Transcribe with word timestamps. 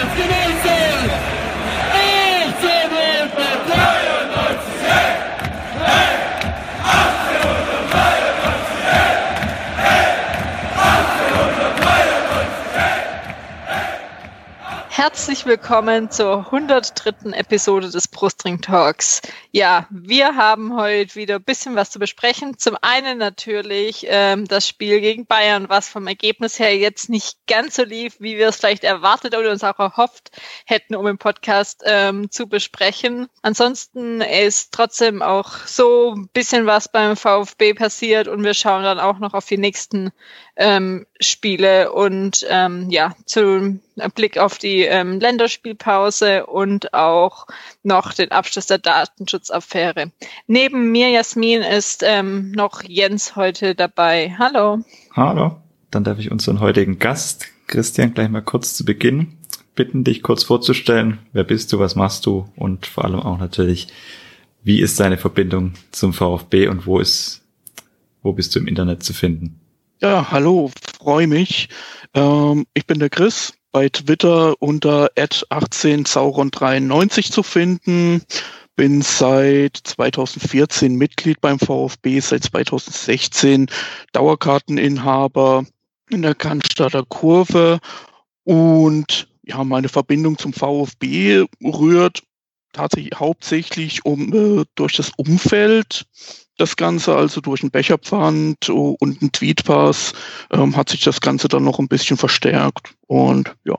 Nacional 0.00 1.29
Herzlich 15.30 15.46
willkommen 15.46 16.10
zur 16.10 16.38
103. 16.46 17.30
Episode 17.34 17.88
des 17.88 18.08
Brustring 18.08 18.60
Talks. 18.60 19.22
Ja, 19.52 19.86
wir 19.88 20.34
haben 20.34 20.74
heute 20.74 21.14
wieder 21.14 21.36
ein 21.36 21.44
bisschen 21.44 21.76
was 21.76 21.90
zu 21.90 22.00
besprechen. 22.00 22.58
Zum 22.58 22.76
einen 22.80 23.18
natürlich 23.18 24.06
ähm, 24.08 24.48
das 24.48 24.66
Spiel 24.66 25.00
gegen 25.00 25.26
Bayern, 25.26 25.68
was 25.68 25.88
vom 25.88 26.08
Ergebnis 26.08 26.58
her 26.58 26.76
jetzt 26.76 27.10
nicht 27.10 27.36
ganz 27.46 27.76
so 27.76 27.84
lief, 27.84 28.16
wie 28.18 28.38
wir 28.38 28.48
es 28.48 28.56
vielleicht 28.56 28.82
erwartet 28.82 29.36
oder 29.36 29.52
uns 29.52 29.62
auch 29.62 29.78
erhofft 29.78 30.32
hätten, 30.66 30.96
um 30.96 31.06
im 31.06 31.18
Podcast 31.18 31.84
ähm, 31.86 32.32
zu 32.32 32.48
besprechen. 32.48 33.28
Ansonsten 33.40 34.22
ist 34.22 34.72
trotzdem 34.72 35.22
auch 35.22 35.58
so 35.64 36.12
ein 36.16 36.28
bisschen 36.32 36.66
was 36.66 36.90
beim 36.90 37.16
VfB 37.16 37.74
passiert 37.74 38.26
und 38.26 38.42
wir 38.42 38.54
schauen 38.54 38.82
dann 38.82 38.98
auch 38.98 39.20
noch 39.20 39.34
auf 39.34 39.46
die 39.46 39.58
nächsten 39.58 40.10
ähm, 40.56 41.06
Spiele 41.20 41.92
und 41.92 42.44
ähm, 42.50 42.90
ja, 42.90 43.14
zu 43.26 43.78
Blick 44.08 44.38
auf 44.38 44.58
die 44.58 44.82
ähm, 44.82 45.20
Länderspielpause 45.20 46.46
und 46.46 46.94
auch 46.94 47.46
noch 47.82 48.14
den 48.14 48.30
Abschluss 48.30 48.66
der 48.66 48.78
Datenschutzaffäre. 48.78 50.12
Neben 50.46 50.90
mir, 50.90 51.10
Jasmin, 51.10 51.62
ist 51.62 52.02
ähm, 52.04 52.52
noch 52.52 52.82
Jens 52.82 53.36
heute 53.36 53.74
dabei. 53.74 54.34
Hallo. 54.38 54.78
Hallo. 55.14 55.56
Dann 55.90 56.04
darf 56.04 56.18
ich 56.18 56.30
unseren 56.30 56.60
heutigen 56.60 56.98
Gast, 56.98 57.46
Christian, 57.66 58.14
gleich 58.14 58.28
mal 58.28 58.42
kurz 58.42 58.74
zu 58.74 58.84
Beginn 58.84 59.36
bitten, 59.80 60.04
dich 60.04 60.22
kurz 60.22 60.44
vorzustellen. 60.44 61.20
Wer 61.32 61.44
bist 61.44 61.72
du, 61.72 61.78
was 61.78 61.96
machst 61.96 62.26
du 62.26 62.48
und 62.54 62.84
vor 62.84 63.04
allem 63.04 63.20
auch 63.20 63.38
natürlich, 63.38 63.88
wie 64.62 64.80
ist 64.80 65.00
deine 65.00 65.16
Verbindung 65.16 65.72
zum 65.90 66.12
VfB 66.12 66.68
und 66.68 66.86
wo 66.86 66.98
ist, 66.98 67.42
wo 68.22 68.34
bist 68.34 68.54
du 68.54 68.58
im 68.58 68.66
Internet 68.66 69.02
zu 69.02 69.14
finden? 69.14 69.58
Ja, 70.02 70.30
hallo, 70.30 70.70
freue 70.98 71.26
mich. 71.26 71.70
Ähm, 72.12 72.66
ich 72.74 72.86
bin 72.86 72.98
der 72.98 73.08
Chris, 73.08 73.54
bei 73.72 73.88
Twitter 73.88 74.54
unter 74.60 75.10
18sauron93 75.16 77.30
zu 77.30 77.42
finden. 77.42 78.22
Bin 78.76 79.02
seit 79.02 79.76
2014 79.76 80.94
Mitglied 80.94 81.40
beim 81.40 81.58
VfB, 81.58 82.20
seit 82.20 82.44
2016 82.44 83.66
Dauerkarteninhaber 84.12 85.64
in 86.08 86.22
der 86.22 86.34
Cannstatter 86.34 87.04
Kurve 87.04 87.80
und 88.44 89.28
ja, 89.42 89.64
meine 89.64 89.88
Verbindung 89.88 90.38
zum 90.38 90.52
VfB 90.52 91.44
rührt 91.62 92.22
tatsächlich 92.72 93.18
hauptsächlich 93.18 94.04
um 94.04 94.60
äh, 94.60 94.64
durch 94.74 94.96
das 94.96 95.10
Umfeld 95.16 96.06
das 96.60 96.76
Ganze, 96.76 97.16
also 97.16 97.40
durch 97.40 97.62
ein 97.62 97.70
Becherpfand 97.70 98.68
und 98.68 99.20
einen 99.20 99.32
Tweetpass, 99.32 100.12
ähm, 100.50 100.76
hat 100.76 100.90
sich 100.90 101.02
das 101.02 101.20
Ganze 101.20 101.48
dann 101.48 101.64
noch 101.64 101.78
ein 101.78 101.88
bisschen 101.88 102.16
verstärkt. 102.16 102.94
Und 103.06 103.54
ja. 103.64 103.76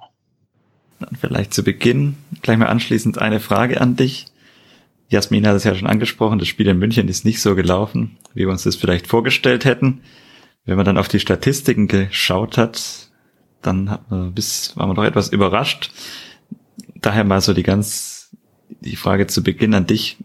Dann 0.99 1.17
vielleicht 1.19 1.53
zu 1.53 1.63
Beginn 1.63 2.17
gleich 2.41 2.57
mal 2.57 2.67
anschließend 2.67 3.17
eine 3.17 3.39
Frage 3.39 3.81
an 3.81 3.95
dich. 3.95 4.27
Jasmin 5.09 5.45
hat 5.45 5.55
es 5.55 5.63
ja 5.63 5.75
schon 5.75 5.87
angesprochen, 5.87 6.39
das 6.39 6.47
Spiel 6.47 6.67
in 6.67 6.79
München 6.79 7.07
ist 7.07 7.25
nicht 7.25 7.41
so 7.41 7.55
gelaufen, 7.55 8.17
wie 8.33 8.41
wir 8.41 8.49
uns 8.49 8.63
das 8.63 8.75
vielleicht 8.75 9.07
vorgestellt 9.07 9.65
hätten. 9.65 10.01
Wenn 10.63 10.77
man 10.77 10.85
dann 10.85 10.97
auf 10.97 11.07
die 11.07 11.19
Statistiken 11.19 11.87
geschaut 11.87 12.57
hat, 12.57 13.09
dann 13.61 13.89
hat 13.89 14.09
man 14.09 14.33
bis, 14.33 14.75
war 14.77 14.87
man 14.87 14.95
doch 14.95 15.03
etwas 15.03 15.29
überrascht. 15.29 15.91
Daher 16.95 17.23
mal 17.23 17.41
so 17.41 17.53
die 17.53 17.63
ganz, 17.63 18.35
die 18.69 18.95
Frage 18.95 19.27
zu 19.27 19.43
Beginn 19.43 19.73
an 19.73 19.87
dich. 19.87 20.17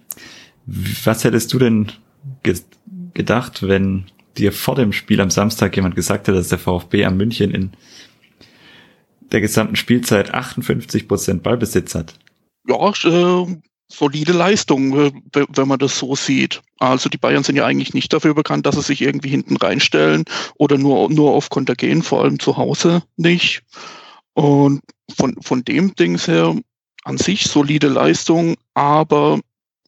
Was 0.66 1.24
hättest 1.24 1.52
du 1.52 1.58
denn 1.58 1.92
ge 2.46 2.54
gedacht, 3.12 3.66
wenn 3.66 4.04
dir 4.36 4.52
vor 4.52 4.74
dem 4.74 4.92
Spiel 4.92 5.20
am 5.20 5.30
Samstag 5.30 5.74
jemand 5.76 5.96
gesagt 5.96 6.28
hätte, 6.28 6.36
dass 6.36 6.48
der 6.48 6.58
VfB 6.58 7.04
am 7.04 7.16
München 7.16 7.50
in 7.50 7.72
der 9.32 9.40
gesamten 9.40 9.76
Spielzeit 9.76 10.34
58 10.34 11.08
Prozent 11.08 11.42
Ballbesitz 11.42 11.94
hat? 11.94 12.14
Ja, 12.68 12.90
äh, 12.90 13.56
solide 13.88 14.32
Leistung, 14.32 14.98
äh, 14.98 15.12
wenn 15.32 15.68
man 15.68 15.78
das 15.78 15.98
so 15.98 16.14
sieht. 16.14 16.62
Also 16.78 17.08
die 17.08 17.18
Bayern 17.18 17.42
sind 17.42 17.56
ja 17.56 17.64
eigentlich 17.64 17.94
nicht 17.94 18.12
dafür 18.12 18.34
bekannt, 18.34 18.66
dass 18.66 18.76
sie 18.76 18.82
sich 18.82 19.00
irgendwie 19.00 19.30
hinten 19.30 19.56
reinstellen 19.56 20.24
oder 20.56 20.76
nur, 20.76 21.10
nur 21.10 21.32
auf 21.32 21.48
Konter 21.48 21.74
gehen, 21.74 22.02
vor 22.02 22.22
allem 22.22 22.38
zu 22.38 22.56
Hause 22.56 23.02
nicht. 23.16 23.62
Und 24.34 24.82
von, 25.16 25.36
von 25.40 25.64
dem 25.64 25.94
Dings 25.94 26.28
her 26.28 26.54
an 27.04 27.16
sich 27.16 27.44
solide 27.44 27.88
Leistung, 27.88 28.56
aber 28.74 29.40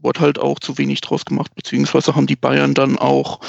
wurde 0.02 0.20
halt 0.20 0.38
auch 0.38 0.58
zu 0.58 0.78
wenig 0.78 1.00
draus 1.00 1.24
gemacht, 1.24 1.54
beziehungsweise 1.54 2.14
haben 2.14 2.26
die 2.26 2.36
Bayern 2.36 2.74
dann 2.74 2.98
auch 2.98 3.40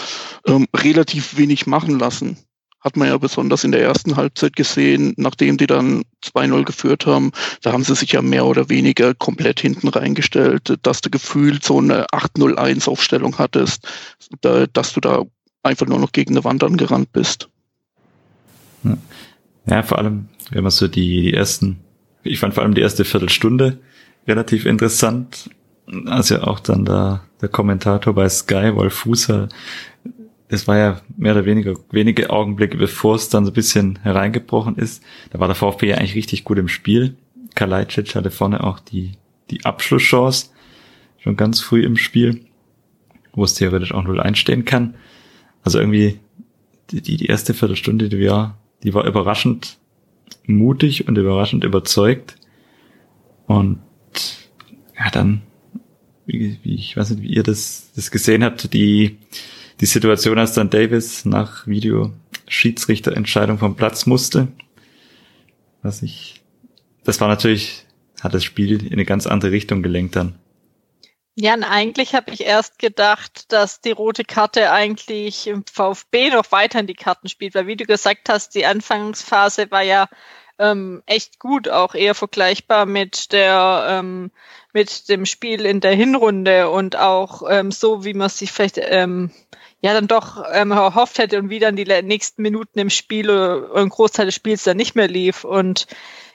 ähm, 0.48 0.68
relativ 0.76 1.38
wenig 1.38 1.68
machen 1.68 2.00
lassen. 2.00 2.38
Hat 2.80 2.96
man 2.96 3.10
ja 3.10 3.18
besonders 3.18 3.66
in 3.66 3.74
der 3.74 3.82
ersten 3.82 4.16
Halbzeit 4.16 4.56
gesehen, 4.56 5.14
nachdem 5.18 5.58
die 5.58 5.68
dann 5.68 6.04
2-0 6.24 6.64
geführt 6.64 7.06
haben, 7.06 7.32
da 7.62 7.74
haben 7.74 7.84
sie 7.84 7.96
sich 7.96 8.14
ja 8.14 8.22
mehr 8.22 8.46
oder 8.46 8.70
weniger 8.70 9.14
komplett 9.14 9.60
hinten 9.60 9.90
reingestellt, 9.90 10.78
dass 10.84 11.02
du 11.02 11.10
gefühlt 11.10 11.64
so 11.64 11.80
eine 11.80 12.06
8-0-1 12.08 12.88
Aufstellung 12.88 13.38
hattest, 13.38 13.86
da, 14.42 14.66
dass 14.68 14.94
du 14.94 15.02
da 15.02 15.24
einfach 15.62 15.88
nur 15.88 16.00
noch 16.00 16.14
gegen 16.14 16.32
eine 16.32 16.46
Wand 16.46 16.64
angerannt 16.64 17.12
bist. 17.12 17.50
Ja, 19.66 19.84
vor 19.84 19.98
allem, 19.98 20.30
wenn 20.52 20.64
man 20.64 20.72
so 20.72 20.88
die, 20.88 21.22
die 21.22 21.34
ersten, 21.34 21.80
ich 22.24 22.40
fand 22.40 22.54
vor 22.54 22.64
allem 22.64 22.76
die 22.76 22.82
erste 22.82 23.04
Viertelstunde 23.06 23.80
relativ 24.28 24.66
interessant, 24.66 25.50
also 26.06 26.42
auch 26.42 26.60
dann 26.60 26.86
der, 26.86 27.22
der 27.42 27.50
Kommentator 27.50 28.14
bei 28.14 28.30
Sky, 28.30 28.76
Wolf 28.76 28.94
Fußer, 28.94 29.50
es 30.50 30.68
war 30.68 30.78
ja 30.78 31.02
mehr 31.16 31.34
oder 31.34 31.46
weniger 31.46 31.76
wenige 31.92 32.32
Augenblicke, 32.32 32.76
bevor 32.76 33.16
es 33.16 33.30
dann 33.30 33.46
so 33.46 33.52
ein 33.52 33.54
bisschen 33.54 34.00
hereingebrochen 34.02 34.76
ist. 34.78 35.04
Da 35.30 35.40
war 35.40 35.48
der 35.48 35.56
VfB 35.56 35.90
ja 35.90 35.98
eigentlich 35.98 36.16
richtig 36.16 36.44
gut 36.44 36.58
im 36.58 36.68
Spiel. 36.68 37.16
Kalajdzic 37.54 38.16
hatte 38.16 38.32
vorne 38.32 38.64
auch 38.64 38.80
die, 38.80 39.14
die 39.52 39.64
Abschlusschance, 39.66 40.50
schon 41.20 41.38
ganz 41.38 41.62
früh 41.62 41.84
im 41.84 41.98
Spiel, 41.98 42.46
wo 43.34 43.44
es 43.44 43.54
theoretisch 43.54 43.94
auch 43.94 44.04
0 44.04 44.20
einstehen 44.20 44.66
kann. 44.66 44.96
Also 45.64 45.80
irgendwie 45.80 46.20
die, 46.90 47.02
die, 47.02 47.18
die 47.18 47.28
erste 47.28 47.54
Viertelstunde, 47.54 48.10
die 48.10 48.28
war, 48.28 48.58
die 48.84 48.94
war 48.94 49.06
überraschend 49.06 49.78
mutig 50.48 51.08
und 51.08 51.18
überraschend 51.18 51.64
überzeugt. 51.64 52.38
Und 53.46 53.80
ja, 54.98 55.12
dann 55.12 55.44
wie, 56.30 56.76
ich 56.76 56.96
weiß 56.96 57.12
nicht, 57.12 57.24
wie 57.24 57.34
ihr 57.34 57.44
das, 57.44 57.92
das 57.96 58.12
gesehen 58.12 58.44
habt, 58.44 58.74
die, 58.74 59.18
die 59.80 59.86
Situation, 59.86 60.38
als 60.38 60.54
dann 60.54 60.70
Davis 60.70 61.26
nach 61.26 61.68
Video 61.68 62.14
Schiedsrichterentscheidung 62.48 63.58
vom 63.58 63.76
Platz 63.76 64.06
musste. 64.06 64.48
Was 65.82 66.02
ich, 66.02 66.42
das 67.04 67.22
war 67.22 67.28
natürlich, 67.28 67.86
hat 68.22 68.34
das 68.34 68.44
Spiel 68.44 68.86
in 68.86 68.94
eine 68.94 69.06
ganz 69.06 69.28
andere 69.28 69.52
Richtung 69.52 69.82
gelenkt 69.82 70.16
dann. 70.16 70.40
Ja, 71.36 71.54
und 71.54 71.64
eigentlich 71.64 72.16
habe 72.16 72.32
ich 72.32 72.42
erst 72.42 72.80
gedacht, 72.80 73.54
dass 73.54 73.80
die 73.80 73.92
rote 73.92 74.26
Karte 74.26 74.72
eigentlich 74.74 75.48
im 75.48 75.64
VfB 75.72 76.32
noch 76.32 76.52
weiter 76.52 76.82
in 76.82 76.88
die 76.88 76.96
Karten 76.96 77.30
spielt, 77.30 77.56
weil 77.56 77.66
wie 77.66 77.78
du 77.78 77.86
gesagt 77.86 78.28
hast, 78.28 78.56
die 78.56 78.66
Anfangsphase 78.66 79.72
war 79.72 79.84
ja 79.84 80.10
ähm, 80.58 81.02
echt 81.06 81.40
gut, 81.40 81.70
auch 81.70 81.96
eher 81.96 82.14
vergleichbar 82.14 82.86
mit 82.86 83.32
der 83.32 83.88
ähm, 83.90 84.32
mit 84.74 85.10
dem 85.10 85.26
Spiel 85.26 85.66
in 85.66 85.80
der 85.80 85.94
Hinrunde 85.94 86.70
und 86.70 86.96
auch 86.96 87.44
ähm, 87.50 87.72
so, 87.72 88.04
wie 88.06 88.14
man 88.14 88.30
sich 88.30 88.52
vielleicht 88.52 88.80
ähm, 88.82 89.32
ja 89.82 89.94
dann 89.94 90.08
doch 90.08 90.44
ähm, 90.52 90.72
erhofft 90.72 91.18
hätte 91.18 91.40
und 91.40 91.50
wie 91.50 91.60
dann 91.60 91.76
die 91.76 91.86
nächsten 91.86 92.42
Minuten 92.42 92.80
im 92.80 92.90
Spiel 92.90 93.30
oder 93.30 93.76
ein 93.76 93.90
Großteil 93.90 94.26
des 94.26 94.36
Spiels 94.36 94.64
dann 94.64 94.78
nicht 94.78 94.96
mehr 94.96 95.08
lief. 95.08 95.44
Und 95.44 95.88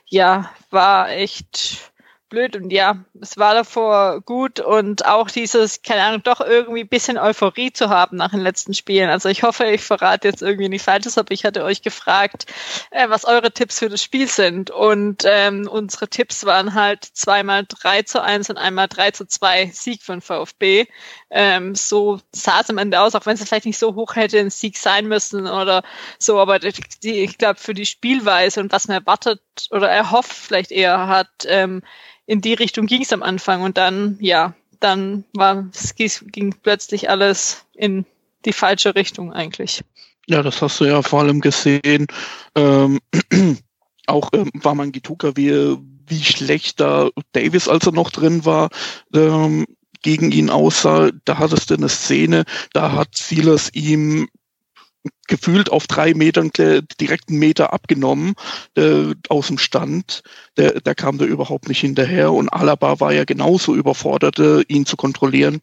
ja, 0.07 0.51
war 0.71 1.11
echt 1.11 1.93
blöd 2.35 2.57
und 2.57 2.71
ja, 2.73 2.97
es 3.21 3.39
war 3.39 3.55
davor 3.55 4.21
gut 4.21 4.59
und 4.59 5.07
auch 5.07 5.31
dieses, 5.31 5.83
keine 5.83 6.03
Ahnung, 6.03 6.23
doch 6.25 6.41
irgendwie 6.41 6.83
bisschen 6.83 7.17
Euphorie 7.17 7.73
zu 7.73 7.89
haben 7.89 8.17
nach 8.17 8.33
den 8.33 8.41
letzten 8.41 8.75
Spielen. 8.75 9.09
Also 9.09 9.29
ich 9.29 9.45
hoffe, 9.45 9.67
ich 9.67 9.83
verrate 9.83 10.27
jetzt 10.29 10.43
irgendwie 10.43 10.69
nicht 10.69 10.83
falsches, 10.83 11.17
aber 11.17 11.33
ich 11.33 11.45
hatte 11.45 11.63
euch 11.63 11.83
gefragt, 11.83 12.47
äh, 12.91 13.09
was 13.09 13.25
eure 13.25 13.53
Tipps 13.53 13.79
für 13.79 13.89
das 13.89 14.03
Spiel 14.03 14.27
sind 14.27 14.71
und 14.71 15.23
ähm, 15.25 15.69
unsere 15.71 16.09
Tipps 16.09 16.45
waren 16.45 16.75
halt 16.75 17.05
zweimal 17.05 17.65
3 17.69 18.03
zu 18.03 18.21
1 18.21 18.51
und 18.51 18.59
einmal 18.59 18.89
3 18.89 19.13
zu 19.13 19.27
2 19.27 19.71
Sieg 19.73 20.03
von 20.03 20.21
VfB. 20.21 20.87
Ähm, 21.37 21.75
so 21.75 22.21
sah 22.31 22.61
es 22.61 22.71
am 22.71 22.79
Ende 22.79 23.01
aus, 23.01 23.17
auch 23.17 23.27
wenn 23.27 23.35
es 23.35 23.43
vielleicht 23.43 23.67
nicht 23.67 23.79
so 23.79 23.97
hoch 23.97 24.15
hätte 24.15 24.39
ein 24.39 24.51
Sieg 24.51 24.79
sein 24.79 25.09
müssen 25.09 25.49
oder 25.49 25.83
so, 26.17 26.39
aber 26.39 26.61
die, 26.61 27.25
ich 27.25 27.39
glaube 27.39 27.59
für 27.59 27.75
die 27.75 27.87
Spielweise 27.87 28.61
und 28.61 28.71
was 28.71 28.87
man 28.87 28.99
erwartet 28.99 29.41
oder 29.73 29.91
erhofft 29.91 30.33
vielleicht 30.33 30.71
eher 30.71 31.09
hat, 31.09 31.29
ähm, 31.47 31.83
in 32.27 32.41
die 32.41 32.55
Richtung 32.55 32.87
ging 32.87 33.03
es 33.03 33.13
am 33.13 33.25
Anfang 33.25 33.63
und 33.63 33.77
dann, 33.77 34.17
ja, 34.21 34.55
dann 34.79 35.25
war 35.33 35.69
ging 36.27 36.55
plötzlich 36.63 37.11
alles 37.11 37.65
in 37.75 38.07
die 38.45 38.53
falsche 38.53 38.95
Richtung 38.95 39.33
eigentlich. 39.33 39.83
Ja, 40.29 40.41
das 40.43 40.63
hast 40.63 40.79
du 40.79 40.85
ja 40.85 41.03
vor 41.03 41.21
allem 41.21 41.41
gesehen. 41.41 42.07
Ähm, 42.55 43.01
auch 44.07 44.31
ähm, 44.33 44.51
war 44.55 44.77
man 44.77 44.93
Gituka, 44.93 45.33
wie, 45.35 45.77
wie 46.07 46.23
schlecht 46.23 46.79
da 46.79 47.11
Davis, 47.33 47.69
als 47.69 47.87
er 47.87 47.93
noch 47.93 48.11
drin 48.11 48.45
war, 48.45 48.71
ähm, 49.13 49.67
gegen 50.05 50.31
ihn 50.31 50.51
aussah. 50.51 51.11
Da 51.25 51.39
hattest 51.39 51.71
du 51.71 51.75
eine 51.75 51.89
Szene, 51.89 52.45
da 52.73 52.93
hat 52.93 53.17
Silas 53.17 53.71
ihm 53.73 54.29
gefühlt 55.27 55.71
auf 55.71 55.87
drei 55.87 56.15
Metern 56.15 56.51
direkt 56.55 57.29
einen 57.29 57.39
Meter 57.39 57.73
abgenommen 57.73 58.35
äh, 58.77 59.15
aus 59.29 59.49
dem 59.49 59.59
Stand. 59.59 60.23
Der, 60.57 60.81
der 60.81 60.95
kam 60.95 61.19
da 61.19 61.25
überhaupt 61.25 61.69
nicht 61.69 61.81
hinterher 61.81 62.33
und 62.33 62.49
Alaba 62.51 63.01
war 63.01 63.13
ja 63.13 63.25
genauso 63.25 63.75
überfordert, 63.75 64.39
äh, 64.39 64.63
ihn 64.69 64.87
zu 64.87 64.97
kontrollieren. 64.97 65.61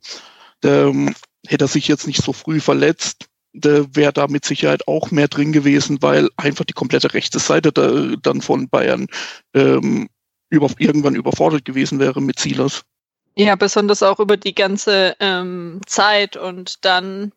Der, 0.63 0.87
ähm, 0.87 1.13
hätte 1.47 1.65
er 1.65 1.69
sich 1.69 1.87
jetzt 1.87 2.07
nicht 2.07 2.21
so 2.21 2.33
früh 2.33 2.59
verletzt, 2.59 3.27
wäre 3.53 4.13
da 4.13 4.27
mit 4.27 4.45
Sicherheit 4.45 4.87
auch 4.87 5.11
mehr 5.11 5.27
drin 5.27 5.51
gewesen, 5.51 5.97
weil 6.01 6.29
einfach 6.37 6.65
die 6.65 6.73
komplette 6.73 7.13
rechte 7.13 7.39
Seite 7.39 7.71
da, 7.71 8.15
dann 8.21 8.41
von 8.41 8.69
Bayern 8.69 9.07
ähm, 9.53 10.07
über, 10.49 10.69
irgendwann 10.77 11.15
überfordert 11.15 11.65
gewesen 11.65 11.99
wäre 11.99 12.21
mit 12.21 12.39
Silas. 12.39 12.83
Ja, 13.35 13.55
besonders 13.55 14.03
auch 14.03 14.19
über 14.19 14.37
die 14.37 14.55
ganze 14.55 15.15
ähm, 15.19 15.81
Zeit 15.85 16.35
und 16.35 16.83
dann, 16.85 17.31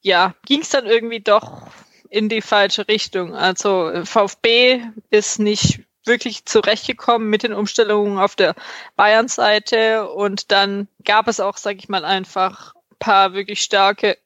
ja, 0.00 0.34
ging 0.44 0.62
es 0.62 0.70
dann 0.70 0.86
irgendwie 0.86 1.20
doch 1.20 1.62
in 2.10 2.28
die 2.28 2.42
falsche 2.42 2.88
Richtung. 2.88 3.34
Also 3.34 3.88
äh, 3.90 4.04
VfB 4.04 4.82
ist 5.10 5.38
nicht 5.38 5.80
wirklich 6.04 6.44
zurechtgekommen 6.44 7.28
mit 7.28 7.42
den 7.42 7.52
Umstellungen 7.52 8.18
auf 8.18 8.36
der 8.36 8.54
Bayern-Seite 8.96 10.08
und 10.08 10.52
dann 10.52 10.88
gab 11.04 11.28
es 11.28 11.40
auch, 11.40 11.56
sag 11.56 11.76
ich 11.76 11.88
mal, 11.88 12.04
einfach 12.04 12.74
paar 12.98 13.34
wirklich 13.34 13.62
starke 13.62 14.16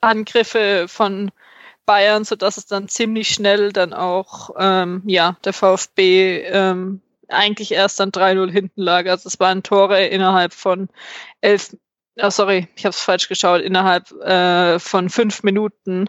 Angriffe 0.00 0.86
von 0.88 1.30
Bayern, 1.86 2.24
so 2.24 2.36
dass 2.36 2.56
es 2.56 2.66
dann 2.66 2.88
ziemlich 2.88 3.28
schnell 3.28 3.72
dann 3.72 3.92
auch 3.92 4.50
ähm, 4.58 5.02
ja 5.06 5.36
der 5.44 5.52
VfB 5.52 6.42
ähm, 6.44 7.02
eigentlich 7.30 7.72
erst 7.72 8.00
dann 8.00 8.10
3-0 8.10 8.50
hinten 8.50 8.82
lag. 8.82 9.06
Also 9.06 9.28
es 9.28 9.40
waren 9.40 9.62
Tore 9.62 10.06
innerhalb 10.06 10.52
von 10.52 10.88
elf, 11.40 11.76
oh 12.16 12.30
sorry, 12.30 12.68
ich 12.76 12.84
habe 12.84 12.90
es 12.90 13.00
falsch 13.00 13.28
geschaut, 13.28 13.62
innerhalb 13.62 14.10
äh, 14.22 14.78
von 14.78 15.10
fünf 15.10 15.42
Minuten 15.42 16.08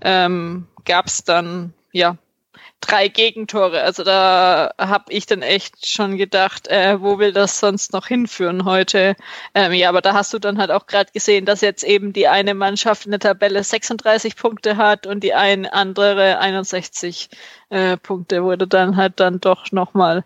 ähm, 0.00 0.66
gab 0.84 1.06
es 1.06 1.24
dann 1.24 1.74
ja 1.92 2.16
drei 2.80 3.08
Gegentore. 3.08 3.82
Also 3.82 4.04
da 4.04 4.72
habe 4.78 5.12
ich 5.12 5.26
dann 5.26 5.42
echt 5.42 5.86
schon 5.86 6.16
gedacht, 6.16 6.68
äh, 6.68 7.00
wo 7.00 7.18
will 7.18 7.32
das 7.32 7.60
sonst 7.60 7.92
noch 7.92 8.06
hinführen 8.06 8.64
heute? 8.64 9.16
Ähm, 9.54 9.72
ja, 9.72 9.88
aber 9.88 10.00
da 10.00 10.14
hast 10.14 10.32
du 10.32 10.38
dann 10.38 10.58
halt 10.58 10.70
auch 10.70 10.86
gerade 10.86 11.12
gesehen, 11.12 11.44
dass 11.44 11.60
jetzt 11.60 11.84
eben 11.84 12.12
die 12.12 12.28
eine 12.28 12.54
Mannschaft 12.54 13.04
in 13.04 13.10
der 13.10 13.20
Tabelle 13.20 13.62
36 13.62 14.36
Punkte 14.36 14.76
hat 14.76 15.06
und 15.06 15.22
die 15.22 15.34
eine 15.34 15.72
andere 15.72 16.38
61 16.38 17.28
äh, 17.68 17.96
Punkte, 17.98 18.36
du 18.56 18.66
dann 18.66 18.96
halt 18.96 19.20
dann 19.20 19.40
doch 19.40 19.72
nochmal 19.72 20.24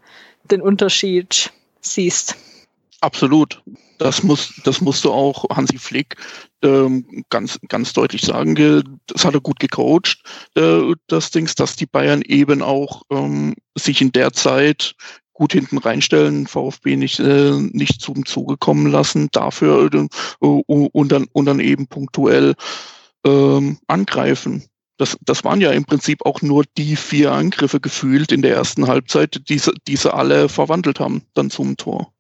den 0.51 0.61
Unterschied 0.61 1.53
siehst. 1.81 2.37
Absolut. 3.01 3.63
Das 3.99 4.23
muss, 4.23 4.61
das 4.65 4.81
musst 4.81 5.05
du 5.05 5.13
auch 5.13 5.45
Hansi 5.51 5.79
Flick 5.79 6.17
ähm, 6.63 7.25
ganz, 7.31 7.59
ganz 7.69 7.93
deutlich 7.93 8.23
sagen. 8.23 8.55
Das 9.07 9.25
hat 9.25 9.35
er 9.35 9.41
gut 9.41 9.61
gecoacht, 9.61 10.23
äh, 10.57 10.95
das 11.07 11.31
Dings, 11.31 11.55
dass 11.55 11.77
die 11.77 11.87
Bayern 11.87 12.23
eben 12.23 12.63
auch 12.63 13.03
ähm, 13.11 13.55
sich 13.77 14.01
in 14.01 14.11
der 14.13 14.33
Zeit 14.33 14.95
gut 15.35 15.53
hinten 15.53 15.79
reinstellen, 15.79 16.47
VfB 16.47 16.97
nicht, 16.97 17.19
äh, 17.21 17.53
nicht 17.53 18.01
zum 18.01 18.25
Zuge 18.25 18.57
kommen 18.57 18.91
lassen, 18.91 19.29
dafür 19.33 19.91
äh, 19.93 20.07
und, 20.41 21.13
dann, 21.13 21.27
und 21.33 21.45
dann 21.45 21.61
eben 21.61 21.87
punktuell 21.87 22.55
ähm, 23.27 23.79
angreifen. 23.87 24.65
Das, 24.97 25.17
das 25.23 25.43
waren 25.43 25.61
ja 25.61 25.73
im 25.73 25.85
Prinzip 25.85 26.25
auch 26.25 26.41
nur 26.41 26.65
die 26.79 26.97
vier 26.97 27.33
Angriffe 27.33 27.81
gefühlt 27.81 28.31
in 28.31 28.43
der 28.43 28.55
ersten 28.55 28.87
Halbzeit, 28.87 29.49
die 29.49 29.61
die 29.89 29.97
sie 29.97 30.15
alle 30.15 30.49
verwandelt 30.49 31.01
haben, 31.01 31.23
dann 31.35 31.51
zum 31.51 31.77
Tor. 31.77 32.14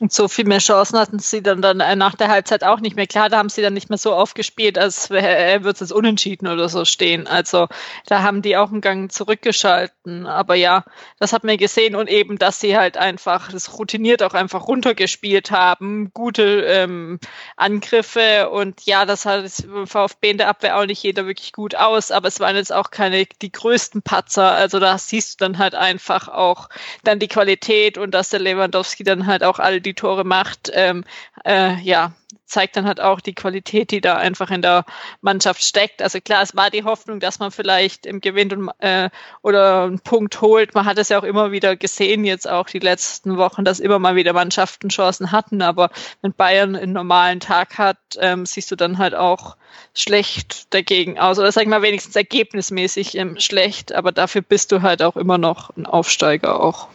Und 0.00 0.12
so 0.12 0.28
viel 0.28 0.46
mehr 0.46 0.60
Chancen 0.60 0.98
hatten 0.98 1.18
sie 1.18 1.42
dann, 1.42 1.60
dann 1.60 1.80
äh, 1.80 1.94
nach 1.94 2.14
der 2.14 2.28
Halbzeit 2.28 2.64
auch 2.64 2.80
nicht 2.80 2.96
mehr. 2.96 3.06
Klar, 3.06 3.28
da 3.28 3.36
haben 3.36 3.50
sie 3.50 3.60
dann 3.60 3.74
nicht 3.74 3.90
mehr 3.90 3.98
so 3.98 4.14
aufgespielt, 4.14 4.78
als 4.78 5.10
würde 5.10 5.74
es 5.78 5.92
unentschieden 5.92 6.48
oder 6.48 6.70
so 6.70 6.86
stehen. 6.86 7.26
Also 7.26 7.68
da 8.06 8.22
haben 8.22 8.40
die 8.40 8.56
auch 8.56 8.70
einen 8.72 8.80
Gang 8.80 9.12
zurückgeschalten. 9.12 10.26
Aber 10.26 10.54
ja, 10.54 10.84
das 11.18 11.34
hat 11.34 11.44
man 11.44 11.58
gesehen 11.58 11.94
und 11.94 12.08
eben, 12.08 12.38
dass 12.38 12.60
sie 12.60 12.78
halt 12.78 12.96
einfach 12.96 13.52
das 13.52 13.78
routiniert 13.78 14.22
auch 14.22 14.32
einfach 14.32 14.68
runtergespielt 14.68 15.50
haben. 15.50 16.12
Gute 16.14 16.62
ähm, 16.62 17.20
Angriffe 17.56 18.48
und 18.48 18.86
ja, 18.86 19.04
das 19.04 19.26
hat 19.26 19.44
das 19.44 19.66
VfB 19.84 20.30
in 20.30 20.38
der 20.38 20.48
Abwehr 20.48 20.78
auch 20.78 20.86
nicht 20.86 21.02
jeder 21.02 21.26
wirklich 21.26 21.52
gut 21.52 21.74
aus, 21.74 22.10
aber 22.10 22.28
es 22.28 22.40
waren 22.40 22.56
jetzt 22.56 22.72
auch 22.72 22.90
keine 22.90 23.26
die 23.42 23.52
größten 23.52 24.00
Patzer. 24.00 24.52
Also 24.52 24.78
da 24.78 24.96
siehst 24.96 25.40
du 25.40 25.44
dann 25.44 25.58
halt 25.58 25.74
einfach 25.74 26.28
auch 26.28 26.70
dann 27.04 27.18
die 27.18 27.28
Qualität 27.28 27.98
und 27.98 28.12
dass 28.12 28.30
der 28.30 28.40
Lewandowski 28.40 29.04
dann 29.04 29.26
halt 29.26 29.44
auch 29.44 29.58
all 29.58 29.82
die 29.82 29.89
die 29.90 29.94
Tore 29.94 30.24
macht, 30.24 30.70
ähm, 30.74 31.04
äh, 31.44 31.80
ja, 31.80 32.12
zeigt 32.50 32.76
dann 32.76 32.86
halt 32.86 33.00
auch 33.00 33.20
die 33.20 33.34
Qualität, 33.34 33.90
die 33.90 34.00
da 34.00 34.16
einfach 34.16 34.50
in 34.50 34.62
der 34.62 34.84
Mannschaft 35.20 35.62
steckt. 35.62 36.02
Also 36.02 36.20
klar, 36.20 36.42
es 36.42 36.56
war 36.56 36.70
die 36.70 36.84
Hoffnung, 36.84 37.20
dass 37.20 37.38
man 37.38 37.50
vielleicht 37.50 38.06
im 38.06 38.20
Gewinn 38.20 38.52
und, 38.52 38.70
äh, 38.78 39.08
oder 39.42 39.84
einen 39.84 40.00
Punkt 40.00 40.40
holt. 40.40 40.74
Man 40.74 40.84
hat 40.84 40.98
es 40.98 41.08
ja 41.08 41.18
auch 41.18 41.24
immer 41.24 41.52
wieder 41.52 41.76
gesehen, 41.76 42.24
jetzt 42.24 42.48
auch 42.48 42.66
die 42.66 42.80
letzten 42.80 43.36
Wochen, 43.36 43.64
dass 43.64 43.80
immer 43.80 43.98
mal 43.98 44.16
wieder 44.16 44.32
Mannschaften 44.32 44.88
Chancen 44.88 45.32
hatten. 45.32 45.62
Aber 45.62 45.90
wenn 46.22 46.32
Bayern 46.32 46.76
einen 46.76 46.92
normalen 46.92 47.40
Tag 47.40 47.78
hat, 47.78 47.98
ähm, 48.18 48.44
siehst 48.44 48.70
du 48.70 48.76
dann 48.76 48.98
halt 48.98 49.14
auch 49.14 49.56
schlecht 49.94 50.74
dagegen 50.74 51.18
aus. 51.18 51.38
Oder 51.38 51.52
sag 51.52 51.62
ich 51.62 51.68
mal 51.68 51.82
wenigstens 51.82 52.16
ergebnismäßig 52.16 53.16
ähm, 53.16 53.38
schlecht. 53.38 53.94
Aber 53.94 54.12
dafür 54.12 54.42
bist 54.42 54.72
du 54.72 54.82
halt 54.82 55.02
auch 55.02 55.16
immer 55.16 55.38
noch 55.38 55.70
ein 55.76 55.86
Aufsteiger 55.86 56.60
auch. 56.60 56.88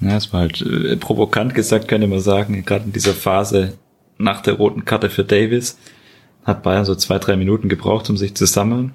Ja, 0.00 0.16
es 0.16 0.32
war 0.32 0.40
halt 0.40 0.60
äh, 0.60 0.96
provokant 0.96 1.54
gesagt, 1.54 1.88
könnte 1.88 2.06
man 2.06 2.20
sagen, 2.20 2.64
gerade 2.64 2.84
in 2.84 2.92
dieser 2.92 3.14
Phase 3.14 3.74
nach 4.18 4.42
der 4.42 4.54
roten 4.54 4.84
Karte 4.84 5.10
für 5.10 5.24
Davis 5.24 5.78
hat 6.44 6.62
Bayern 6.62 6.84
so 6.84 6.94
zwei, 6.94 7.18
drei 7.18 7.36
Minuten 7.36 7.68
gebraucht, 7.68 8.08
um 8.08 8.16
sich 8.16 8.34
zu 8.34 8.46
sammeln. 8.46 8.92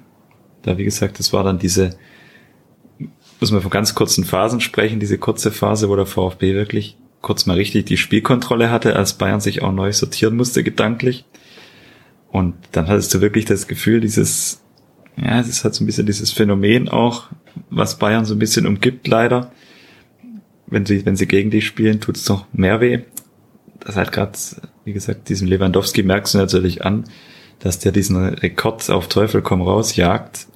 Da, 0.62 0.78
wie 0.78 0.84
gesagt, 0.84 1.18
das 1.18 1.32
war 1.32 1.44
dann 1.44 1.58
diese, 1.58 1.96
muss 3.40 3.50
man 3.50 3.60
von 3.60 3.70
ganz 3.70 3.94
kurzen 3.94 4.24
Phasen 4.24 4.60
sprechen, 4.60 5.00
diese 5.00 5.18
kurze 5.18 5.50
Phase, 5.50 5.88
wo 5.88 5.96
der 5.96 6.06
VfB 6.06 6.54
wirklich 6.54 6.96
kurz 7.20 7.46
mal 7.46 7.56
richtig 7.56 7.86
die 7.86 7.96
Spielkontrolle 7.96 8.70
hatte, 8.70 8.96
als 8.96 9.14
Bayern 9.14 9.40
sich 9.40 9.62
auch 9.62 9.72
neu 9.72 9.92
sortieren 9.92 10.36
musste, 10.36 10.64
gedanklich. 10.64 11.24
Und 12.30 12.54
dann 12.72 12.88
hattest 12.88 13.12
du 13.14 13.20
wirklich 13.20 13.44
das 13.44 13.68
Gefühl, 13.68 14.00
dieses, 14.00 14.62
ja, 15.16 15.38
es 15.38 15.48
ist 15.48 15.64
halt 15.64 15.74
so 15.74 15.84
ein 15.84 15.86
bisschen 15.86 16.06
dieses 16.06 16.32
Phänomen 16.32 16.88
auch, 16.88 17.28
was 17.70 17.98
Bayern 17.98 18.24
so 18.24 18.34
ein 18.34 18.38
bisschen 18.38 18.66
umgibt, 18.66 19.06
leider 19.06 19.52
wenn 20.72 20.86
sie, 20.86 21.04
wenn 21.06 21.16
sie 21.16 21.26
gegen 21.26 21.50
dich 21.50 21.66
spielen, 21.66 22.00
tut 22.00 22.16
es 22.16 22.28
noch 22.28 22.46
mehr 22.52 22.80
weh. 22.80 23.00
Das 23.80 23.96
halt 23.96 24.12
gerade, 24.12 24.38
wie 24.84 24.92
gesagt, 24.92 25.28
diesem 25.28 25.48
Lewandowski 25.48 26.02
merkst 26.02 26.34
du 26.34 26.38
natürlich 26.38 26.84
an, 26.84 27.04
dass 27.58 27.78
der 27.78 27.92
diesen 27.92 28.16
Rekord 28.16 28.88
auf 28.90 29.08
Teufel 29.08 29.42
komm 29.42 29.62
raus 29.62 29.96
jagt 29.96 30.46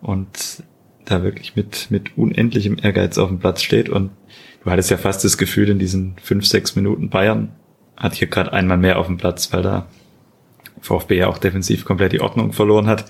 und 0.00 0.62
da 1.04 1.22
wirklich 1.22 1.56
mit, 1.56 1.90
mit 1.90 2.16
unendlichem 2.16 2.76
Ehrgeiz 2.80 3.18
auf 3.18 3.28
dem 3.28 3.38
Platz 3.38 3.62
steht 3.62 3.88
und 3.88 4.10
du 4.62 4.70
hattest 4.70 4.90
ja 4.90 4.96
fast 4.96 5.24
das 5.24 5.38
Gefühl 5.38 5.68
in 5.68 5.78
diesen 5.78 6.16
fünf, 6.22 6.46
sechs 6.46 6.76
Minuten 6.76 7.10
Bayern 7.10 7.52
hat 7.96 8.14
hier 8.14 8.28
gerade 8.28 8.52
einmal 8.52 8.78
mehr 8.78 8.98
auf 8.98 9.06
dem 9.06 9.16
Platz, 9.16 9.52
weil 9.52 9.62
da 9.62 9.86
VfB 10.80 11.18
ja 11.18 11.28
auch 11.28 11.38
defensiv 11.38 11.84
komplett 11.84 12.12
die 12.12 12.20
Ordnung 12.20 12.52
verloren 12.52 12.86
hat. 12.86 13.04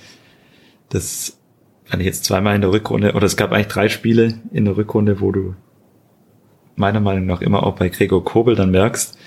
Das 0.89 1.39
fand 1.85 2.03
ich 2.03 2.07
jetzt 2.07 2.25
zweimal 2.25 2.55
in 2.55 2.61
der 2.61 2.73
Rückrunde, 2.73 3.13
oder 3.15 3.27
es 3.27 3.37
gab 3.37 3.53
eigentlich 3.53 3.69
drei 3.69 3.89
Spiele 3.89 4.41
in 4.53 4.65
der 4.65 4.77
Rückrunde, 4.77 5.21
wo 5.21 5.33
du 5.33 5.55
meiner 6.77 7.01
Meinung 7.01 7.27
nach 7.27 7.41
immer 7.41 7.65
auch 7.65 7.77
bei 7.77 7.89
Gregor 7.89 8.25
Kobel 8.25 8.55
dann 8.55 8.71
merkst, 8.71 9.19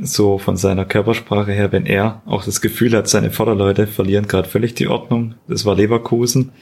so 0.00 0.38
von 0.38 0.56
seiner 0.56 0.84
Körpersprache 0.84 1.52
her, 1.52 1.72
wenn 1.72 1.86
er 1.86 2.22
auch 2.26 2.44
das 2.44 2.60
Gefühl 2.60 2.96
hat, 2.96 3.08
seine 3.08 3.30
Vorderleute 3.30 3.86
verlieren 3.86 4.26
gerade 4.26 4.48
völlig 4.48 4.74
die 4.74 4.88
Ordnung. 4.88 5.34
Das 5.46 5.64
war 5.64 5.76
Leverkusen, 5.76 6.52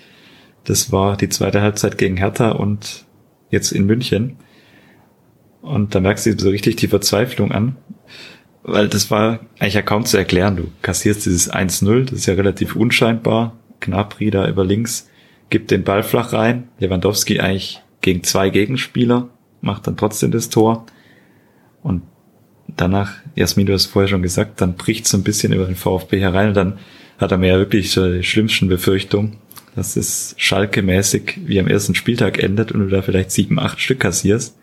das 0.64 0.92
war 0.92 1.16
die 1.16 1.28
zweite 1.28 1.62
Halbzeit 1.62 1.98
gegen 1.98 2.16
Hertha 2.16 2.50
und 2.50 3.04
jetzt 3.50 3.72
in 3.72 3.86
München. 3.86 4.36
Und 5.60 5.94
da 5.94 6.00
merkst 6.00 6.26
du 6.26 6.38
so 6.38 6.50
richtig 6.50 6.76
die 6.76 6.88
Verzweiflung 6.88 7.52
an, 7.52 7.76
weil 8.62 8.88
das 8.88 9.10
war 9.10 9.40
eigentlich 9.58 9.74
ja 9.74 9.82
kaum 9.82 10.04
zu 10.04 10.16
erklären. 10.16 10.56
Du 10.56 10.68
kassierst 10.82 11.26
dieses 11.26 11.52
1-0, 11.52 12.04
das 12.04 12.20
ist 12.20 12.26
ja 12.26 12.34
relativ 12.34 12.76
unscheinbar. 12.76 13.56
Knapri 13.80 14.30
da 14.30 14.48
über 14.48 14.64
links 14.64 15.08
gibt 15.50 15.70
den 15.70 15.84
Ball 15.84 16.02
flach 16.02 16.32
rein. 16.32 16.68
Lewandowski 16.78 17.40
eigentlich 17.40 17.82
gegen 18.00 18.22
zwei 18.22 18.50
Gegenspieler 18.50 19.28
macht 19.62 19.86
dann 19.86 19.96
trotzdem 19.96 20.30
das 20.30 20.50
Tor. 20.50 20.84
Und 21.82 22.02
danach, 22.76 23.12
Jasmin, 23.34 23.66
du 23.66 23.72
hast 23.72 23.86
vorher 23.86 24.08
schon 24.08 24.22
gesagt, 24.22 24.60
dann 24.60 24.74
bricht 24.74 25.06
so 25.06 25.16
ein 25.16 25.24
bisschen 25.24 25.52
über 25.52 25.64
den 25.64 25.76
VfB 25.76 26.20
herein 26.20 26.48
und 26.48 26.56
dann 26.56 26.78
hat 27.18 27.32
er 27.32 27.38
mir 27.38 27.48
ja 27.48 27.58
wirklich 27.58 27.92
so 27.92 28.12
die 28.12 28.22
schlimmsten 28.22 28.68
Befürchtungen, 28.68 29.36
dass 29.74 29.96
es 29.96 30.34
Schalke-mäßig 30.38 31.40
wie 31.46 31.60
am 31.60 31.68
ersten 31.68 31.94
Spieltag 31.94 32.38
endet 32.38 32.72
und 32.72 32.80
du 32.80 32.88
da 32.88 33.00
vielleicht 33.02 33.30
sieben, 33.30 33.58
acht 33.58 33.80
Stück 33.80 34.00
kassierst. 34.00 34.58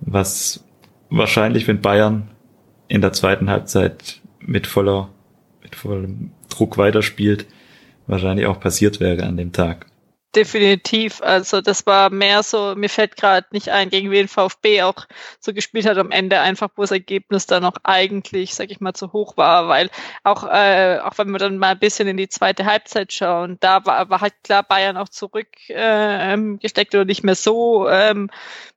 Was 0.00 0.64
wahrscheinlich, 1.10 1.66
wenn 1.68 1.80
Bayern 1.80 2.30
in 2.88 3.00
der 3.00 3.12
zweiten 3.12 3.50
Halbzeit 3.50 4.20
mit 4.40 4.66
voller, 4.66 5.10
mit 5.62 5.74
vollem 5.74 6.30
Druck 6.48 6.78
weiterspielt, 6.78 7.46
wahrscheinlich 8.06 8.46
auch 8.46 8.60
passiert 8.60 9.00
wäre 9.00 9.24
an 9.24 9.36
dem 9.36 9.52
Tag. 9.52 9.86
Definitiv. 10.36 11.20
Also 11.22 11.60
das 11.60 11.86
war 11.86 12.08
mehr 12.08 12.44
so, 12.44 12.76
mir 12.76 12.88
fällt 12.88 13.16
gerade 13.16 13.48
nicht 13.50 13.70
ein, 13.70 13.90
gegen 13.90 14.12
wen 14.12 14.28
VfB 14.28 14.82
auch 14.82 15.06
so 15.40 15.52
gespielt 15.52 15.86
hat 15.86 15.98
am 15.98 16.12
Ende, 16.12 16.38
einfach 16.38 16.68
wo 16.76 16.82
das 16.82 16.92
Ergebnis 16.92 17.46
dann 17.46 17.64
auch 17.64 17.74
eigentlich, 17.82 18.54
sag 18.54 18.70
ich 18.70 18.78
mal, 18.80 18.94
zu 18.94 19.12
hoch 19.12 19.36
war, 19.36 19.66
weil 19.66 19.90
auch, 20.22 20.44
äh, 20.44 21.00
auch 21.02 21.18
wenn 21.18 21.30
wir 21.32 21.40
dann 21.40 21.58
mal 21.58 21.70
ein 21.70 21.80
bisschen 21.80 22.06
in 22.06 22.16
die 22.16 22.28
zweite 22.28 22.64
Halbzeit 22.64 23.12
schauen, 23.12 23.56
da 23.58 23.84
war, 23.86 24.08
war 24.08 24.20
halt 24.20 24.34
klar 24.44 24.62
Bayern 24.62 24.96
auch 24.96 25.08
zurückgesteckt 25.08 25.74
äh, 25.74 26.32
ähm, 26.34 26.60
oder 27.00 27.04
nicht 27.04 27.24
mehr 27.24 27.34
so 27.34 27.88
ähm, 27.88 28.30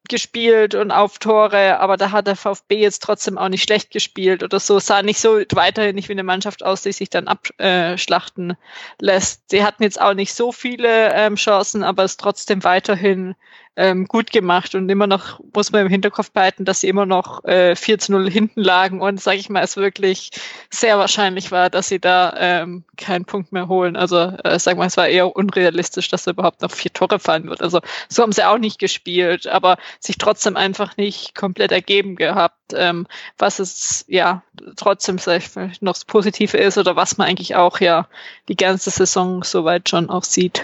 gespielt 0.09 0.75
und 0.75 0.91
auf 0.91 1.17
Tore, 1.17 1.79
aber 1.79 1.95
da 1.95 2.11
hat 2.11 2.27
der 2.27 2.35
VfB 2.35 2.81
jetzt 2.81 3.03
trotzdem 3.03 3.37
auch 3.37 3.47
nicht 3.47 3.63
schlecht 3.63 3.91
gespielt 3.91 4.43
oder 4.43 4.59
so, 4.59 4.79
sah 4.79 5.01
nicht 5.01 5.19
so 5.19 5.39
weiterhin 5.53 5.95
nicht 5.95 6.09
wie 6.09 6.13
eine 6.13 6.23
Mannschaft 6.23 6.63
aus, 6.63 6.81
die 6.81 6.91
sich 6.91 7.09
dann 7.09 7.27
abschlachten 7.27 8.51
äh, 8.51 8.55
lässt. 8.99 9.49
Sie 9.49 9.63
hatten 9.63 9.83
jetzt 9.83 10.01
auch 10.01 10.13
nicht 10.13 10.33
so 10.33 10.51
viele 10.51 11.13
ähm, 11.13 11.35
Chancen, 11.35 11.83
aber 11.83 12.03
es 12.03 12.17
trotzdem 12.17 12.63
weiterhin 12.63 13.35
ähm, 13.75 14.05
gut 14.05 14.31
gemacht 14.31 14.75
und 14.75 14.89
immer 14.89 15.07
noch 15.07 15.39
muss 15.53 15.71
man 15.71 15.81
im 15.81 15.89
Hinterkopf 15.89 16.31
behalten, 16.31 16.65
dass 16.65 16.81
sie 16.81 16.89
immer 16.89 17.05
noch 17.05 17.43
äh, 17.45 17.75
4 17.75 17.97
zu 17.97 18.11
0 18.11 18.29
hinten 18.29 18.61
lagen 18.61 19.01
und 19.01 19.19
sage 19.19 19.37
ich 19.37 19.49
mal, 19.49 19.63
es 19.63 19.77
wirklich 19.77 20.29
sehr 20.69 20.99
wahrscheinlich 20.99 21.51
war, 21.51 21.69
dass 21.69 21.87
sie 21.87 21.99
da 21.99 22.33
ähm, 22.37 22.83
keinen 22.97 23.25
Punkt 23.25 23.51
mehr 23.51 23.67
holen. 23.67 23.95
Also 23.95 24.17
äh, 24.17 24.59
sag 24.59 24.77
mal, 24.77 24.85
es 24.85 24.97
war 24.97 25.07
eher 25.07 25.35
unrealistisch, 25.35 26.09
dass 26.09 26.23
da 26.23 26.31
überhaupt 26.31 26.61
noch 26.61 26.71
vier 26.71 26.93
Tore 26.93 27.17
fallen 27.19 27.49
wird. 27.49 27.61
Also 27.61 27.81
so 28.09 28.21
haben 28.21 28.31
sie 28.31 28.47
auch 28.47 28.59
nicht 28.59 28.77
gespielt, 28.77 29.47
aber 29.47 29.77
sich 29.99 30.17
trotzdem 30.19 30.55
einfach 30.55 30.95
nicht 30.97 31.33
komplett 31.33 31.71
ergeben 31.71 32.15
gehabt, 32.15 32.73
ähm, 32.75 33.07
was 33.39 33.59
es 33.59 34.05
ja 34.07 34.43
trotzdem 34.75 35.17
vielleicht 35.17 35.81
noch 35.81 35.93
das 35.93 36.05
Positive 36.05 36.57
ist 36.57 36.77
oder 36.77 36.95
was 36.95 37.17
man 37.17 37.27
eigentlich 37.27 37.55
auch 37.55 37.79
ja 37.79 38.07
die 38.49 38.55
ganze 38.55 38.91
Saison 38.91 39.43
soweit 39.43 39.89
schon 39.89 40.09
auch 40.11 40.23
sieht. 40.23 40.63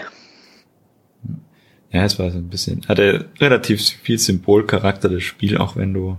Ja, 1.92 2.04
es 2.04 2.18
war 2.18 2.30
so 2.30 2.38
ein 2.38 2.48
bisschen, 2.48 2.82
hatte 2.88 3.28
relativ 3.40 3.80
viel 3.80 4.18
Symbolcharakter, 4.18 5.08
das 5.08 5.22
Spiel, 5.22 5.58
auch 5.58 5.76
wenn 5.76 5.92
du 5.92 6.18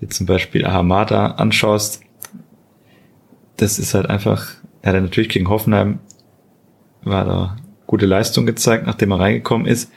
dir 0.00 0.08
zum 0.08 0.26
Beispiel 0.26 0.66
Ahamada 0.66 1.32
anschaust. 1.32 2.02
Das 3.56 3.78
ist 3.78 3.94
halt 3.94 4.06
einfach, 4.06 4.54
er 4.82 4.94
hat 4.94 5.02
natürlich 5.02 5.28
gegen 5.28 5.48
Hoffenheim 5.48 6.00
war 7.02 7.24
da 7.24 7.56
gute 7.86 8.06
Leistung 8.06 8.46
gezeigt, 8.46 8.86
nachdem 8.86 9.12
er 9.12 9.20
reingekommen 9.20 9.66
ist. 9.66 9.90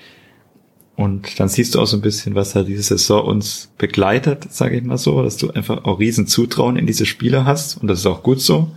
Und 0.96 1.40
dann 1.40 1.50
siehst 1.50 1.74
du 1.74 1.82
auch 1.82 1.88
so 1.88 1.98
ein 1.98 2.02
bisschen, 2.02 2.36
was 2.36 2.54
halt 2.54 2.68
diese 2.68 2.84
Saison 2.84 3.26
uns 3.26 3.72
begleitet, 3.78 4.52
sage 4.52 4.78
ich 4.78 4.84
mal 4.84 4.98
so, 4.98 5.24
dass 5.24 5.38
du 5.38 5.50
einfach 5.50 5.86
auch 5.86 6.00
riesen 6.00 6.28
Zutrauen 6.28 6.78
in 6.78 6.86
diese 6.86 7.06
Spieler 7.06 7.46
hast 7.46 7.78
und 7.78 7.88
das 7.88 8.00
ist 8.00 8.06
auch 8.06 8.22
gut 8.22 8.42
so. 8.42 8.72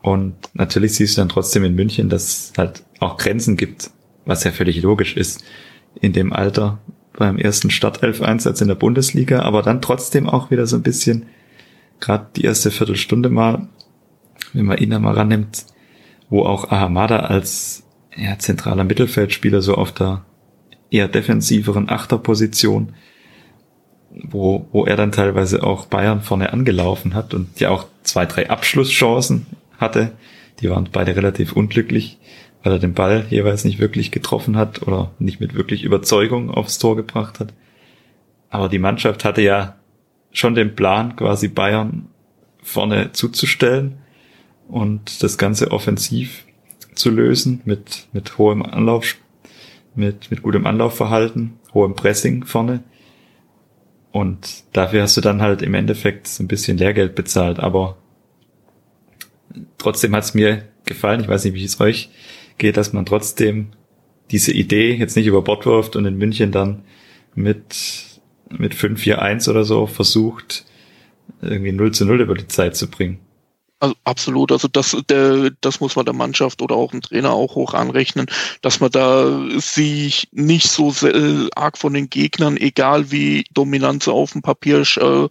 Und 0.00 0.34
natürlich 0.54 0.94
siehst 0.94 1.16
du 1.16 1.20
dann 1.20 1.28
trotzdem 1.28 1.64
in 1.64 1.74
München, 1.74 2.08
dass 2.08 2.24
es 2.24 2.52
halt 2.56 2.84
auch 3.00 3.16
Grenzen 3.16 3.56
gibt, 3.56 3.90
was 4.24 4.44
ja 4.44 4.50
völlig 4.50 4.82
logisch 4.82 5.16
ist 5.16 5.44
in 6.00 6.12
dem 6.12 6.32
Alter 6.32 6.78
beim 7.12 7.38
ersten 7.38 7.70
Startelf-Einsatz 7.70 8.60
in 8.60 8.68
der 8.68 8.74
Bundesliga, 8.74 9.40
aber 9.40 9.62
dann 9.62 9.82
trotzdem 9.82 10.28
auch 10.28 10.50
wieder 10.50 10.66
so 10.66 10.76
ein 10.76 10.82
bisschen, 10.82 11.26
gerade 12.00 12.26
die 12.36 12.44
erste 12.44 12.70
Viertelstunde 12.70 13.28
mal, 13.28 13.68
wenn 14.52 14.66
man 14.66 14.78
ihn 14.78 14.90
da 14.90 14.98
mal 14.98 15.14
rannimmt, 15.14 15.66
wo 16.30 16.44
auch 16.44 16.70
Ahamada 16.70 17.20
als 17.20 17.84
ja, 18.16 18.38
zentraler 18.38 18.84
Mittelfeldspieler 18.84 19.60
so 19.60 19.74
auf 19.74 19.92
der 19.92 20.24
eher 20.90 21.08
defensiveren 21.08 21.88
Achterposition, 21.88 22.94
wo, 24.10 24.66
wo 24.72 24.84
er 24.84 24.96
dann 24.96 25.12
teilweise 25.12 25.62
auch 25.62 25.86
Bayern 25.86 26.20
vorne 26.20 26.52
angelaufen 26.52 27.14
hat 27.14 27.34
und 27.34 27.60
ja 27.60 27.70
auch 27.70 27.86
zwei, 28.02 28.26
drei 28.26 28.50
Abschlusschancen 28.50 29.46
hatte. 29.78 30.12
Die 30.60 30.68
waren 30.68 30.88
beide 30.92 31.16
relativ 31.16 31.52
unglücklich 31.54 32.18
weil 32.62 32.72
er 32.72 32.78
den 32.78 32.94
Ball 32.94 33.26
jeweils 33.28 33.64
nicht 33.64 33.78
wirklich 33.78 34.10
getroffen 34.10 34.56
hat 34.56 34.82
oder 34.82 35.10
nicht 35.18 35.40
mit 35.40 35.54
wirklich 35.54 35.84
Überzeugung 35.84 36.50
aufs 36.50 36.78
Tor 36.78 36.96
gebracht 36.96 37.40
hat. 37.40 37.52
Aber 38.50 38.68
die 38.68 38.78
Mannschaft 38.78 39.24
hatte 39.24 39.42
ja 39.42 39.76
schon 40.30 40.54
den 40.54 40.74
Plan, 40.74 41.16
quasi 41.16 41.48
Bayern 41.48 42.08
vorne 42.62 43.12
zuzustellen 43.12 43.98
und 44.68 45.22
das 45.22 45.38
Ganze 45.38 45.72
offensiv 45.72 46.44
zu 46.94 47.10
lösen 47.10 47.62
mit, 47.64 48.06
mit 48.12 48.38
hohem 48.38 48.62
Anlauf, 48.62 49.16
mit, 49.94 50.30
mit 50.30 50.42
gutem 50.42 50.66
Anlaufverhalten, 50.66 51.58
hohem 51.74 51.94
Pressing 51.94 52.44
vorne. 52.44 52.82
Und 54.12 54.64
dafür 54.72 55.02
hast 55.02 55.16
du 55.16 55.20
dann 55.20 55.42
halt 55.42 55.62
im 55.62 55.74
Endeffekt 55.74 56.28
ein 56.38 56.46
bisschen 56.46 56.76
Lehrgeld 56.76 57.14
bezahlt, 57.14 57.58
aber 57.58 57.96
trotzdem 59.78 60.14
hat 60.14 60.24
es 60.24 60.34
mir 60.34 60.68
gefallen. 60.84 61.20
Ich 61.20 61.28
weiß 61.28 61.44
nicht, 61.44 61.54
wie 61.54 61.64
es 61.64 61.80
euch 61.80 62.10
geht, 62.62 62.76
dass 62.76 62.92
man 62.92 63.04
trotzdem 63.04 63.72
diese 64.30 64.52
Idee 64.52 64.94
jetzt 64.94 65.16
nicht 65.16 65.26
über 65.26 65.42
Bord 65.42 65.66
wirft 65.66 65.96
und 65.96 66.06
in 66.06 66.16
München 66.16 66.52
dann 66.52 66.84
mit, 67.34 68.20
mit 68.50 68.72
5-4-1 68.72 69.50
oder 69.50 69.64
so 69.64 69.86
versucht, 69.88 70.64
irgendwie 71.42 71.72
0 71.72 71.90
zu 71.90 72.06
0 72.06 72.20
über 72.20 72.34
die 72.34 72.46
Zeit 72.46 72.76
zu 72.76 72.88
bringen. 72.88 73.18
Also 73.82 73.96
absolut, 74.04 74.52
also 74.52 74.68
das, 74.68 74.96
der, 75.08 75.50
das 75.60 75.80
muss 75.80 75.96
man 75.96 76.04
der 76.04 76.14
Mannschaft 76.14 76.62
oder 76.62 76.76
auch 76.76 76.92
dem 76.92 77.02
Trainer 77.02 77.32
auch 77.32 77.56
hoch 77.56 77.74
anrechnen, 77.74 78.26
dass 78.60 78.78
man 78.78 78.92
da 78.92 79.44
sich 79.58 80.28
nicht 80.30 80.68
so 80.68 80.92
sehr, 80.92 81.48
arg 81.56 81.76
von 81.76 81.92
den 81.92 82.08
Gegnern, 82.08 82.56
egal 82.56 83.10
wie 83.10 83.44
dominant 83.52 84.04
sie 84.04 84.12
auf 84.12 84.34
dem 84.34 84.42
Papier 84.42 84.84
äh, 84.98 85.28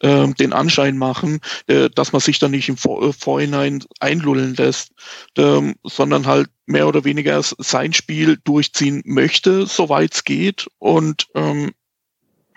äh, 0.00 0.32
den 0.32 0.54
Anschein 0.54 0.96
machen, 0.96 1.40
äh, 1.66 1.90
dass 1.90 2.14
man 2.14 2.20
sich 2.20 2.38
da 2.38 2.48
nicht 2.48 2.70
im 2.70 2.78
Vor 2.78 3.02
äh, 3.02 3.12
Vorhinein 3.12 3.84
einlullen 4.00 4.54
lässt, 4.54 4.92
ähm, 5.36 5.74
sondern 5.84 6.26
halt 6.26 6.48
mehr 6.64 6.88
oder 6.88 7.04
weniger 7.04 7.42
sein 7.42 7.92
Spiel 7.92 8.38
durchziehen 8.42 9.02
möchte, 9.04 9.66
soweit 9.66 10.14
es 10.14 10.24
geht. 10.24 10.68
Und 10.78 11.26
ähm, 11.34 11.72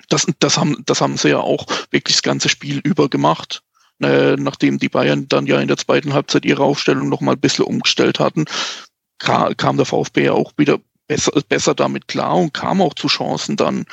das, 0.07 0.25
das, 0.39 0.57
haben, 0.57 0.83
das 0.85 1.01
haben 1.01 1.17
sie 1.17 1.31
ja 1.31 1.41
auch 1.41 1.65
wirklich 1.91 2.15
das 2.15 2.23
ganze 2.23 2.47
Spiel 2.47 2.79
über 2.85 3.09
gemacht 3.09 3.61
äh, 4.01 4.35
nachdem 4.35 4.79
die 4.79 4.89
Bayern 4.89 5.27
dann 5.27 5.45
ja 5.45 5.59
in 5.59 5.67
der 5.67 5.77
zweiten 5.77 6.13
Halbzeit 6.13 6.45
ihre 6.45 6.63
Aufstellung 6.63 7.09
noch 7.09 7.21
mal 7.21 7.33
ein 7.33 7.39
bisschen 7.39 7.65
umgestellt 7.65 8.19
hatten, 8.19 8.45
kam 9.17 9.77
der 9.77 9.85
VfB 9.85 10.25
ja 10.25 10.33
auch 10.33 10.51
wieder 10.57 10.79
besser, 11.07 11.31
besser 11.47 11.73
damit 11.75 12.07
klar 12.07 12.35
und 12.35 12.53
kam 12.53 12.81
auch 12.81 12.93
zu 12.93 13.07
Chancen 13.07 13.55
dann 13.55 13.85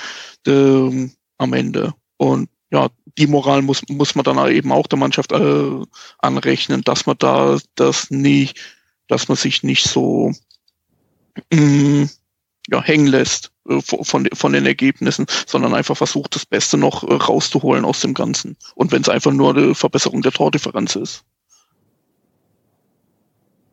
äh, 0.47 1.09
am 1.39 1.53
Ende. 1.53 1.95
Und 2.17 2.49
ja, 2.71 2.89
die 3.19 3.27
Moral 3.27 3.63
muss, 3.63 3.83
muss 3.89 4.15
man 4.15 4.25
dann 4.25 4.51
eben 4.51 4.73
auch 4.73 4.87
der 4.87 4.99
Mannschaft 4.99 5.33
äh, 5.33 5.83
anrechnen, 6.19 6.83
dass 6.83 7.07
man 7.07 7.17
da 7.19 7.59
das 7.75 8.11
nicht, 8.11 8.59
dass 9.09 9.29
man 9.29 9.37
sich 9.37 9.63
nicht 9.63 9.85
so 9.85 10.33
mm, 11.53 12.05
ja, 12.69 12.83
hängen 12.83 13.07
lässt 13.07 13.53
äh, 13.60 13.60
von, 13.81 14.29
von 14.33 14.53
den 14.53 14.67
Ergebnissen, 14.67 15.27
sondern 15.47 15.75
einfach 15.75 15.97
versucht, 15.97 16.35
das 16.35 16.47
Beste 16.47 16.77
noch 16.77 17.05
äh, 17.05 17.15
rauszuholen 17.15 17.85
aus 17.85 18.01
dem 18.01 18.15
Ganzen. 18.15 18.57
Und 18.75 18.93
wenn 18.93 19.03
es 19.03 19.09
einfach 19.09 19.33
nur 19.33 19.57
eine 19.57 19.75
Verbesserung 19.75 20.23
der 20.23 20.33
Tordifferenz 20.33 20.97
ist. 20.97 21.25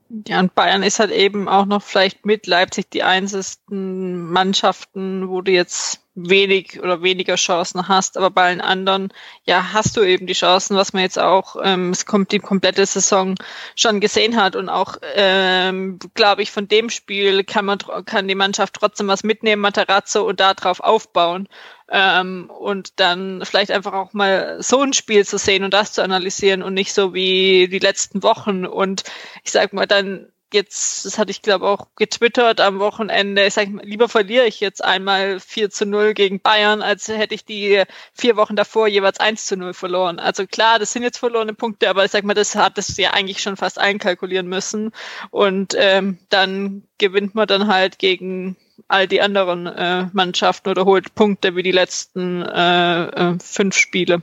Ja, 0.10 0.40
und 0.40 0.56
Bayern 0.56 0.84
ist 0.84 1.00
halt 1.00 1.12
eben 1.12 1.50
auch 1.50 1.66
noch 1.66 1.82
vielleicht 1.82 2.26
mit 2.26 2.48
Leipzig 2.48 2.90
die 2.92 3.04
einzigen 3.04 4.32
Mannschaften, 4.32 5.28
wo 5.28 5.42
du 5.42 5.52
jetzt 5.52 6.02
wenig 6.16 6.82
oder 6.82 7.04
weniger 7.04 7.36
Chancen 7.36 7.88
hast, 7.88 8.18
aber 8.18 8.32
bei 8.32 8.46
allen 8.46 8.62
anderen, 8.62 9.14
ja, 9.44 9.74
hast 9.74 9.96
du 9.98 10.02
eben 10.02 10.26
die 10.26 10.34
Chancen, 10.34 10.76
was 10.76 10.94
man 10.94 11.04
jetzt 11.04 11.20
auch, 11.20 11.58
ähm, 11.62 11.92
es 11.92 12.06
kommt 12.06 12.32
die 12.32 12.40
komplette 12.40 12.86
Saison 12.86 13.36
schon 13.76 14.00
gesehen 14.00 14.36
hat. 14.36 14.56
Und 14.56 14.70
auch, 14.70 14.96
ähm, 15.14 16.00
glaube 16.16 16.42
ich, 16.42 16.52
von 16.52 16.68
dem 16.68 16.90
Spiel 16.90 17.44
kann 17.44 17.66
man, 17.66 17.78
kann 18.06 18.28
die 18.28 18.36
Mannschaft 18.36 18.76
trotzdem 18.76 19.08
was 19.08 19.24
mitnehmen, 19.24 19.62
Materazzo 19.62 20.28
und 20.28 20.40
darauf 20.40 20.80
aufbauen 20.80 21.48
ähm, 21.90 22.50
und 22.50 23.00
dann 23.00 23.44
vielleicht 23.46 23.72
einfach 23.72 23.94
auch 23.94 24.14
mal 24.14 24.58
so 24.62 24.82
ein 24.82 24.94
Spiel 24.94 25.26
zu 25.26 25.38
sehen 25.38 25.64
und 25.64 25.74
das 25.74 25.94
zu 25.94 26.04
analysieren 26.04 26.64
und 26.64 26.74
nicht 26.74 26.94
so 26.94 27.14
wie 27.14 27.68
die 27.70 27.80
letzten 27.80 28.24
Wochen 28.24 28.66
und 28.66 29.04
ich 29.44 29.52
sag 29.52 29.74
mal 29.74 29.88
dann 29.88 30.28
jetzt, 30.54 31.06
das 31.06 31.18
hatte 31.18 31.32
ich 31.32 31.42
glaube 31.42 31.68
auch 31.68 31.88
getwittert 31.96 32.62
am 32.62 32.80
Wochenende, 32.80 33.46
ich 33.46 33.54
sag 33.54 33.70
mal, 33.70 33.86
lieber 33.86 34.08
verliere 34.08 34.46
ich 34.46 34.60
jetzt 34.60 34.84
einmal 34.84 35.40
4 35.40 35.70
zu 35.70 35.86
0 35.86 36.14
gegen 36.14 36.40
Bayern, 36.40 36.82
als 36.82 37.08
hätte 37.08 37.36
ich 37.36 37.46
die 37.46 37.84
vier 38.14 38.38
Wochen 38.38 38.56
davor 38.56 38.88
jeweils 38.88 39.20
1 39.20 39.46
zu 39.46 39.58
0 39.58 39.74
verloren. 39.74 40.20
Also 40.20 40.48
klar, 40.48 40.80
das 40.80 40.94
sind 40.94 41.04
jetzt 41.04 41.18
verlorene 41.18 41.54
Punkte, 41.54 41.90
aber 41.90 42.06
ich 42.06 42.12
sag 42.12 42.24
mal, 42.24 42.34
das 42.34 42.56
hat 42.56 42.78
es 42.78 42.96
ja 42.98 43.12
eigentlich 43.12 43.42
schon 43.42 43.58
fast 43.58 43.80
einkalkulieren 43.80 44.48
müssen. 44.48 44.92
Und 45.32 45.76
ähm, 45.78 46.20
dann 46.30 46.84
gewinnt 46.98 47.36
man 47.36 47.48
dann 47.48 47.68
halt 47.68 48.00
gegen 48.00 48.56
all 48.88 49.08
die 49.08 49.22
anderen 49.22 49.68
äh, 49.68 50.08
Mannschaften 50.14 50.70
oder 50.70 50.86
holt 50.86 51.16
Punkte 51.16 51.56
wie 51.56 51.64
die 51.64 51.72
letzten 51.72 52.42
äh, 52.42 53.06
äh, 53.06 53.38
fünf 53.40 53.76
Spiele. 53.76 54.22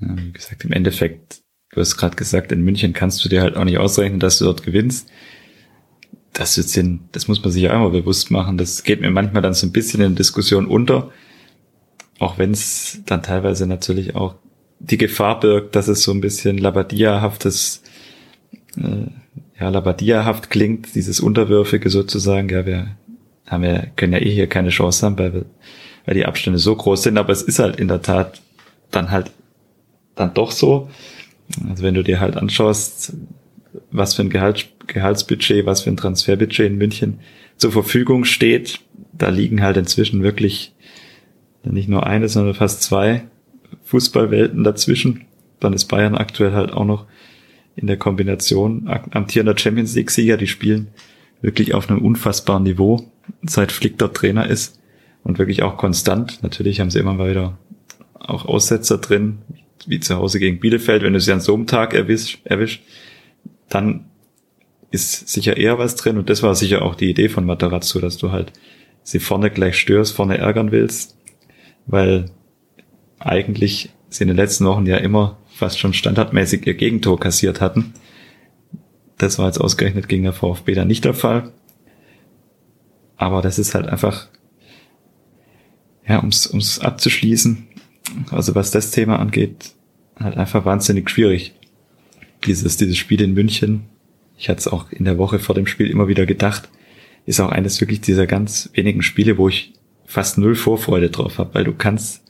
Ja, 0.00 0.16
wie 0.16 0.32
gesagt, 0.32 0.64
im 0.64 0.72
Endeffekt, 0.72 1.42
du 1.70 1.80
hast 1.80 1.96
gerade 1.96 2.16
gesagt, 2.16 2.52
in 2.52 2.62
München 2.62 2.92
kannst 2.92 3.24
du 3.24 3.28
dir 3.28 3.42
halt 3.42 3.56
auch 3.56 3.64
nicht 3.64 3.78
ausrechnen, 3.78 4.20
dass 4.20 4.38
du 4.38 4.44
dort 4.44 4.62
gewinnst. 4.62 5.08
Das, 6.32 6.58
ist 6.58 6.76
in, 6.76 7.08
das 7.12 7.26
muss 7.26 7.42
man 7.42 7.50
sich 7.50 7.62
ja 7.62 7.72
einmal 7.72 7.90
bewusst 7.90 8.30
machen. 8.30 8.58
Das 8.58 8.84
geht 8.84 9.00
mir 9.00 9.10
manchmal 9.10 9.42
dann 9.42 9.54
so 9.54 9.66
ein 9.66 9.72
bisschen 9.72 10.00
in 10.00 10.14
Diskussion 10.14 10.66
unter. 10.66 11.10
Auch 12.18 12.38
wenn 12.38 12.52
es 12.52 13.00
dann 13.06 13.22
teilweise 13.22 13.66
natürlich 13.66 14.14
auch 14.14 14.36
die 14.78 14.98
Gefahr 14.98 15.40
birgt, 15.40 15.74
dass 15.74 15.88
es 15.88 16.02
so 16.02 16.12
ein 16.12 16.20
bisschen 16.20 16.58
Labadia-haftes 16.58 17.82
äh, 18.76 19.06
ja, 19.58 19.68
Labadia-haft 19.68 20.50
klingt, 20.50 20.94
dieses 20.94 21.18
Unterwürfige 21.18 21.90
sozusagen, 21.90 22.48
ja, 22.48 22.64
wir 22.64 22.96
haben 23.48 23.64
ja, 23.64 23.86
können 23.96 24.12
ja 24.12 24.20
eh 24.20 24.30
hier 24.30 24.46
keine 24.46 24.70
Chance 24.70 25.04
haben, 25.04 25.18
weil, 25.18 25.32
wir, 25.32 25.44
weil 26.04 26.14
die 26.14 26.26
Abstände 26.26 26.58
so 26.58 26.74
groß 26.74 27.04
sind, 27.04 27.18
aber 27.18 27.32
es 27.32 27.42
ist 27.42 27.58
halt 27.58 27.76
in 27.76 27.88
der 27.88 28.02
Tat 28.02 28.40
dann 28.90 29.10
halt 29.10 29.30
dann 30.14 30.34
doch 30.34 30.50
so. 30.50 30.88
Also 31.68 31.82
wenn 31.82 31.94
du 31.94 32.02
dir 32.02 32.20
halt 32.20 32.36
anschaust, 32.36 33.14
was 33.90 34.14
für 34.14 34.22
ein 34.22 34.30
Gehalt, 34.30 34.68
Gehaltsbudget, 34.86 35.66
was 35.66 35.82
für 35.82 35.90
ein 35.90 35.96
Transferbudget 35.96 36.66
in 36.66 36.76
München 36.76 37.20
zur 37.56 37.72
Verfügung 37.72 38.24
steht, 38.24 38.80
da 39.12 39.28
liegen 39.28 39.62
halt 39.62 39.76
inzwischen 39.76 40.22
wirklich 40.22 40.74
nicht 41.64 41.88
nur 41.88 42.06
eine, 42.06 42.28
sondern 42.28 42.54
fast 42.54 42.82
zwei 42.82 43.24
Fußballwelten 43.84 44.64
dazwischen. 44.64 45.26
Dann 45.60 45.72
ist 45.72 45.86
Bayern 45.86 46.14
aktuell 46.14 46.52
halt 46.52 46.72
auch 46.72 46.84
noch 46.84 47.06
in 47.76 47.86
der 47.86 47.96
Kombination 47.96 48.88
amtierender 48.88 49.56
Champions 49.56 49.94
League 49.94 50.10
Sieger, 50.10 50.36
die 50.36 50.46
spielen 50.46 50.88
wirklich 51.40 51.74
auf 51.74 51.88
einem 51.88 52.04
unfassbaren 52.04 52.64
Niveau, 52.64 53.10
seit 53.42 53.72
Flick 53.72 53.98
dort 53.98 54.16
Trainer 54.16 54.46
ist 54.46 54.80
und 55.24 55.38
wirklich 55.38 55.62
auch 55.62 55.76
konstant. 55.76 56.42
Natürlich 56.42 56.80
haben 56.80 56.90
sie 56.90 56.98
immer 56.98 57.14
mal 57.14 57.30
wieder 57.30 57.58
auch 58.14 58.44
Aussetzer 58.46 58.98
drin, 58.98 59.38
wie 59.86 60.00
zu 60.00 60.16
Hause 60.16 60.38
gegen 60.38 60.60
Bielefeld. 60.60 61.02
Wenn 61.02 61.12
du 61.12 61.20
sie 61.20 61.32
an 61.32 61.40
so 61.40 61.54
einem 61.54 61.66
Tag 61.66 61.94
erwisch, 61.94 62.38
erwisch, 62.44 62.82
dann 63.68 64.06
ist 64.90 65.28
sicher 65.28 65.56
eher 65.56 65.78
was 65.78 65.96
drin 65.96 66.16
und 66.16 66.30
das 66.30 66.42
war 66.42 66.54
sicher 66.54 66.82
auch 66.82 66.94
die 66.94 67.10
Idee 67.10 67.28
von 67.28 67.44
Matarazzo, 67.44 68.00
dass 68.00 68.16
du 68.16 68.32
halt 68.32 68.52
sie 69.02 69.18
vorne 69.18 69.50
gleich 69.50 69.78
störst, 69.78 70.14
vorne 70.14 70.38
ärgern 70.38 70.72
willst, 70.72 71.16
weil 71.86 72.30
eigentlich 73.18 73.90
sie 74.08 74.24
in 74.24 74.28
den 74.28 74.36
letzten 74.36 74.64
Wochen 74.64 74.86
ja 74.86 74.96
immer 74.96 75.38
fast 75.48 75.78
schon 75.78 75.92
standardmäßig 75.92 76.66
ihr 76.66 76.74
Gegentor 76.74 77.18
kassiert 77.18 77.60
hatten. 77.60 77.94
Das 79.18 79.38
war 79.38 79.46
jetzt 79.46 79.60
ausgerechnet 79.60 80.08
gegen 80.08 80.22
der 80.22 80.32
VfB 80.32 80.74
dann 80.74 80.88
nicht 80.88 81.04
der 81.04 81.14
Fall. 81.14 81.52
Aber 83.18 83.42
das 83.42 83.58
ist 83.58 83.74
halt 83.74 83.86
einfach, 83.86 84.28
ja, 86.06 86.18
ums, 86.18 86.46
ums 86.46 86.78
abzuschließen, 86.78 87.66
also 88.30 88.54
was 88.54 88.70
das 88.70 88.92
Thema 88.92 89.18
angeht, 89.18 89.74
halt 90.18 90.36
einfach 90.36 90.64
wahnsinnig 90.64 91.10
schwierig. 91.10 91.54
Dieses, 92.46 92.76
dieses 92.76 92.96
Spiel 92.96 93.20
in 93.20 93.34
München, 93.34 93.84
ich 94.38 94.48
hatte 94.48 94.60
es 94.60 94.68
auch 94.68 94.90
in 94.90 95.04
der 95.04 95.18
Woche 95.18 95.40
vor 95.40 95.54
dem 95.54 95.66
Spiel 95.66 95.90
immer 95.90 96.08
wieder 96.08 96.24
gedacht, 96.24 96.70
ist 97.26 97.40
auch 97.40 97.50
eines 97.50 97.80
wirklich 97.80 98.00
dieser 98.00 98.26
ganz 98.26 98.70
wenigen 98.72 99.02
Spiele, 99.02 99.36
wo 99.36 99.48
ich 99.48 99.74
fast 100.06 100.38
null 100.38 100.54
Vorfreude 100.54 101.10
drauf 101.10 101.38
habe, 101.38 101.54
weil 101.54 101.64
du 101.64 101.74
kannst 101.74 102.22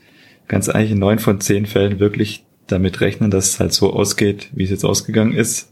ganz 0.49 0.69
eigentlich 0.69 0.93
in 0.93 0.99
neun 0.99 1.19
von 1.19 1.41
zehn 1.41 1.67
Fällen 1.67 2.01
wirklich 2.01 2.45
damit 2.67 3.01
rechnen, 3.01 3.31
dass 3.31 3.51
es 3.51 3.61
halt 3.61 3.73
so 3.73 3.93
ausgeht, 3.93 4.49
wie 4.53 4.65
es 4.65 4.71
jetzt 4.71 4.85
ausgegangen 4.85 5.35
ist. 5.35 5.71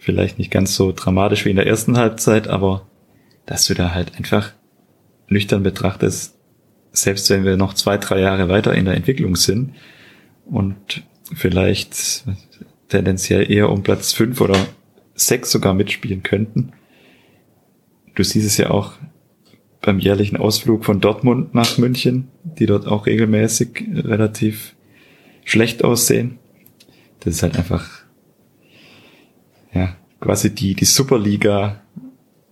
Vielleicht 0.00 0.38
nicht 0.38 0.50
ganz 0.50 0.74
so 0.74 0.92
dramatisch 0.92 1.44
wie 1.44 1.50
in 1.50 1.56
der 1.56 1.66
ersten 1.66 1.96
Halbzeit, 1.96 2.48
aber 2.48 2.86
dass 3.46 3.66
du 3.66 3.74
da 3.74 3.92
halt 3.94 4.16
einfach 4.16 4.52
nüchtern 5.28 5.62
betrachtest, 5.62 6.36
selbst 6.92 7.28
wenn 7.30 7.44
wir 7.44 7.56
noch 7.56 7.74
zwei, 7.74 7.98
drei 7.98 8.20
Jahre 8.20 8.48
weiter 8.48 8.74
in 8.74 8.84
der 8.84 8.94
Entwicklung 8.94 9.36
sind 9.36 9.74
und 10.46 11.02
vielleicht 11.34 12.24
tendenziell 12.88 13.50
eher 13.50 13.70
um 13.70 13.82
Platz 13.82 14.12
fünf 14.12 14.40
oder 14.40 14.56
sechs 15.14 15.50
sogar 15.50 15.74
mitspielen 15.74 16.22
könnten. 16.22 16.72
Du 18.14 18.22
siehst 18.22 18.46
es 18.46 18.56
ja 18.56 18.70
auch 18.70 18.92
beim 19.80 19.98
jährlichen 19.98 20.36
Ausflug 20.36 20.84
von 20.84 21.00
Dortmund 21.00 21.54
nach 21.54 21.78
München, 21.78 22.28
die 22.42 22.66
dort 22.66 22.86
auch 22.86 23.06
regelmäßig 23.06 23.84
relativ 23.92 24.74
schlecht 25.44 25.84
aussehen. 25.84 26.38
Das 27.20 27.34
ist 27.34 27.42
halt 27.42 27.56
einfach, 27.56 27.88
ja, 29.72 29.96
quasi 30.20 30.54
die, 30.54 30.74
die 30.74 30.84
Superliga 30.84 31.82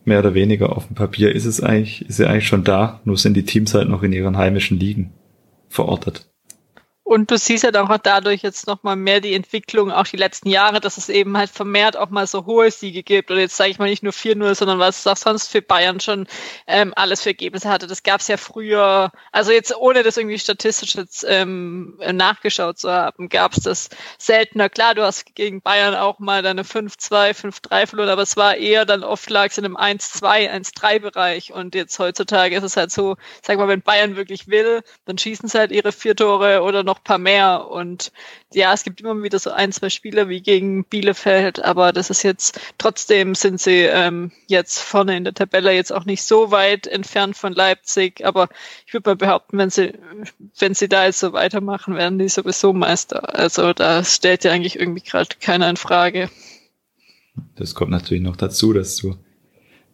mehr 0.04 0.18
oder 0.18 0.35
weniger 0.35 0.76
auf 0.76 0.87
dem 0.87 0.97
Papier 0.97 1.35
ist 1.35 1.44
es 1.44 1.61
eigentlich, 1.61 2.09
ist 2.09 2.18
ja 2.18 2.28
eigentlich 2.28 2.49
schon 2.49 2.64
da, 2.64 3.00
nur 3.04 3.16
sind 3.16 3.35
die 3.35 3.44
Teams 3.44 3.75
halt 3.75 3.88
noch 3.88 4.02
in 4.02 4.12
ihren 4.12 4.37
heimischen 4.37 4.78
Ligen 4.78 5.12
verortet. 5.68 6.32
Und 7.04 7.30
du 7.30 7.36
siehst 7.36 7.65
halt 7.65 7.76
auch 7.76 7.95
dadurch 7.99 8.43
jetzt 8.43 8.67
nochmal 8.67 8.97
mehr 8.97 9.21
die 9.21 9.34
Entwicklung, 9.34 9.91
auch 9.91 10.06
die 10.06 10.17
letzten 10.17 10.49
Jahre, 10.49 10.80
dass 10.80 10.97
es 10.97 11.08
eben 11.08 11.36
halt 11.36 11.50
vermehrt 11.50 11.97
auch 11.97 12.10
mal 12.10 12.26
so 12.26 12.47
hohe 12.47 12.71
Siege 12.71 13.02
gibt. 13.02 13.30
Und 13.30 13.38
jetzt 13.38 13.56
sage 13.56 13.71
ich 13.71 13.78
mal 13.78 13.88
nicht 13.88 14.02
nur 14.02 14.12
4-0, 14.12 14.54
sondern 14.54 14.78
was 14.78 15.00
es 15.00 15.06
auch 15.06 15.17
sonst 15.17 15.49
für 15.49 15.62
Bayern 15.62 16.00
schon 16.00 16.26
ähm, 16.67 16.93
alles 16.97 17.23
für 17.23 17.30
Ergebnisse 17.30 17.69
hatte. 17.69 17.86
Das 17.86 18.02
gab 18.02 18.21
es 18.21 18.28
ja 18.28 18.36
früher, 18.36 19.10
also 19.32 19.52
jetzt 19.52 19.76
ohne 19.76 20.02
das 20.02 20.17
irgendwie 20.17 20.38
statistisch 20.38 20.95
jetzt 20.95 21.26
ähm, 21.28 21.99
nachgeschaut 22.12 22.78
zu 22.78 22.91
haben, 22.91 23.28
gab 23.28 23.52
es 23.52 23.65
das 23.65 23.91
seltener. 24.17 24.71
Klar, 24.71 24.95
du 24.95 25.02
hast 25.02 25.34
gegen 25.34 25.60
Bayern 25.60 25.95
auch 25.95 26.19
mal 26.19 26.43
deine 26.43 26.62
5-2, 26.62 27.34
5-3 27.34 27.86
verloren, 27.86 28.10
aber 28.10 28.23
es 28.23 28.36
war 28.36 28.56
eher 28.56 28.86
dann 28.86 29.04
oft 29.04 29.28
lag 29.28 29.50
es 29.50 29.58
in 29.58 29.65
einem 29.65 29.76
1-2, 29.76 30.50
1-3-Bereich. 30.50 31.52
Und 31.52 31.75
jetzt 31.75 31.99
heutzutage 31.99 32.56
ist 32.56 32.62
es 32.62 32.76
halt 32.76 32.93
so, 32.93 33.17
sag 33.43 33.58
mal, 33.58 33.69
wenn 33.69 33.82
Bayern 33.82 34.17
wirklich 34.17 34.49
will, 34.49 34.82
dann 35.04 35.19
schießen 35.19 35.49
sie 35.49 35.58
halt 35.58 35.73
ihre 35.73 35.93
vier 35.93 36.15
Tore 36.17 36.62
oder 36.62 36.84
noch 36.84 36.92
paar 37.02 37.19
mehr. 37.19 37.69
Und 37.71 38.13
ja, 38.52 38.73
es 38.73 38.85
gibt 38.85 39.00
immer 39.00 39.23
wieder 39.23 39.39
so 39.39 39.50
ein, 39.50 39.73
zwei 39.73 39.89
Spiele 39.89 40.28
wie 40.28 40.41
gegen 40.41 40.85
Bielefeld, 40.85 41.65
aber 41.65 41.93
das 41.93 42.11
ist 42.11 42.23
jetzt, 42.23 42.61
trotzdem 42.78 43.35
sind 43.35 43.61
sie 43.61 43.83
ähm, 43.83 44.33
jetzt 44.47 44.78
vorne 44.78 45.17
in 45.17 45.25
der 45.25 45.35
Tabelle 45.35 45.73
jetzt 45.73 45.93
auch 45.93 46.05
nicht 46.05 46.23
so 46.23 46.50
weit 46.50 46.87
entfernt 46.87 47.37
von 47.37 47.52
Leipzig. 47.52 48.25
Aber 48.26 48.49
ich 48.87 48.93
würde 48.93 49.11
mal 49.11 49.17
behaupten, 49.17 49.59
wenn 49.59 49.71
sie, 49.71 49.95
wenn 50.59 50.75
sie 50.75 50.89
da 50.89 51.07
jetzt 51.07 51.21
so 51.21 51.33
weitermachen, 51.33 51.97
werden 51.97 52.19
die 52.19 52.28
sowieso 52.28 52.73
Meister. 52.73 53.37
Also 53.39 53.73
da 53.73 54.05
stellt 54.05 54.45
ja 54.45 54.52
eigentlich 54.52 54.78
irgendwie 54.78 55.02
gerade 55.02 55.37
keiner 55.41 55.69
in 55.71 55.76
Frage. 55.76 56.31
Das 57.57 57.75
kommt 57.75 57.91
natürlich 57.91 58.23
noch 58.23 58.37
dazu, 58.37 58.73
dass 58.73 58.97
du 58.97 59.17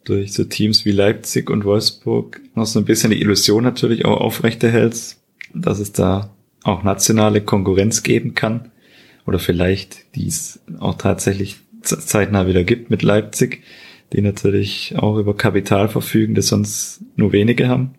durch 0.03 0.33
so 0.33 0.43
Teams 0.43 0.85
wie 0.85 0.91
Leipzig 0.91 1.49
und 1.49 1.65
Wolfsburg 1.65 2.41
noch 2.55 2.65
so 2.65 2.79
ein 2.79 2.85
bisschen 2.85 3.11
die 3.11 3.21
Illusion 3.21 3.63
natürlich 3.63 4.05
auch 4.05 4.19
aufrechterhältst, 4.19 5.21
dass 5.53 5.79
es 5.79 5.91
da 5.91 6.35
auch 6.63 6.83
nationale 6.83 7.41
Konkurrenz 7.41 8.03
geben 8.03 8.35
kann 8.35 8.71
oder 9.25 9.39
vielleicht 9.39 10.15
dies 10.15 10.59
auch 10.79 10.95
tatsächlich 10.95 11.57
zeitnah 11.81 12.47
wieder 12.47 12.63
gibt 12.63 12.89
mit 12.89 13.01
Leipzig, 13.01 13.63
die 14.11 14.21
natürlich 14.21 14.95
auch 14.97 15.17
über 15.17 15.35
Kapital 15.35 15.87
verfügen, 15.87 16.35
das 16.35 16.47
sonst 16.47 17.01
nur 17.15 17.31
wenige 17.31 17.67
haben. 17.67 17.91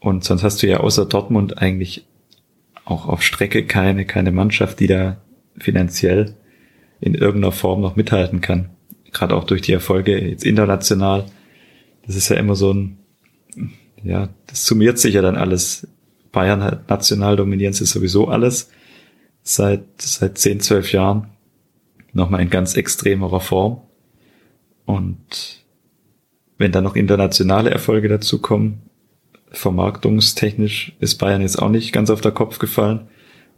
Und 0.00 0.24
sonst 0.24 0.42
hast 0.42 0.62
du 0.62 0.66
ja 0.66 0.78
außer 0.78 1.06
Dortmund 1.06 1.58
eigentlich 1.58 2.06
auch 2.84 3.06
auf 3.06 3.22
Strecke 3.22 3.64
keine, 3.64 4.04
keine 4.04 4.32
Mannschaft, 4.32 4.80
die 4.80 4.86
da 4.86 5.20
finanziell 5.56 6.34
in 7.00 7.14
irgendeiner 7.14 7.52
Form 7.52 7.80
noch 7.80 7.96
mithalten 7.96 8.40
kann. 8.40 8.70
Gerade 9.12 9.34
auch 9.36 9.44
durch 9.44 9.62
die 9.62 9.72
Erfolge 9.72 10.18
jetzt 10.20 10.44
international. 10.44 11.26
Das 12.06 12.16
ist 12.16 12.28
ja 12.28 12.36
immer 12.36 12.54
so 12.54 12.72
ein, 12.72 12.98
ja, 14.02 14.28
das 14.46 14.66
summiert 14.66 14.98
sich 14.98 15.14
ja 15.14 15.22
dann 15.22 15.36
alles 15.36 15.86
Bayern 16.32 16.62
halt 16.62 16.88
national 16.88 17.36
dominieren 17.36 17.74
sie 17.74 17.84
sowieso 17.84 18.28
alles 18.28 18.70
seit, 19.42 19.84
seit 19.98 20.38
10, 20.38 20.60
12 20.60 20.92
Jahren. 20.92 21.28
Nochmal 22.12 22.40
in 22.40 22.50
ganz 22.50 22.74
extremerer 22.74 23.40
Form. 23.40 23.82
Und 24.84 25.64
wenn 26.58 26.72
dann 26.72 26.84
noch 26.84 26.96
internationale 26.96 27.70
Erfolge 27.70 28.08
dazu 28.08 28.40
kommen, 28.40 28.82
vermarktungstechnisch 29.50 30.96
ist 31.00 31.16
Bayern 31.16 31.42
jetzt 31.42 31.60
auch 31.60 31.68
nicht 31.68 31.92
ganz 31.92 32.10
auf 32.10 32.20
der 32.20 32.32
Kopf 32.32 32.58
gefallen, 32.58 33.08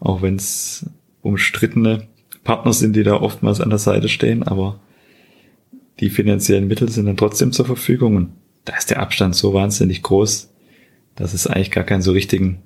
auch 0.00 0.22
wenn 0.22 0.36
es 0.36 0.86
umstrittene 1.22 2.08
Partner 2.42 2.72
sind, 2.72 2.94
die 2.96 3.02
da 3.02 3.20
oftmals 3.20 3.60
an 3.60 3.70
der 3.70 3.78
Seite 3.78 4.08
stehen, 4.08 4.42
aber 4.42 4.80
die 6.00 6.10
finanziellen 6.10 6.66
Mittel 6.66 6.88
sind 6.88 7.06
dann 7.06 7.16
trotzdem 7.16 7.52
zur 7.52 7.66
Verfügung 7.66 8.16
und 8.16 8.32
da 8.64 8.76
ist 8.76 8.90
der 8.90 9.00
Abstand 9.00 9.34
so 9.34 9.54
wahnsinnig 9.54 10.02
groß, 10.02 10.53
dass 11.16 11.34
es 11.34 11.46
eigentlich 11.46 11.70
gar 11.70 11.84
keinen 11.84 12.02
so 12.02 12.12
richtigen 12.12 12.62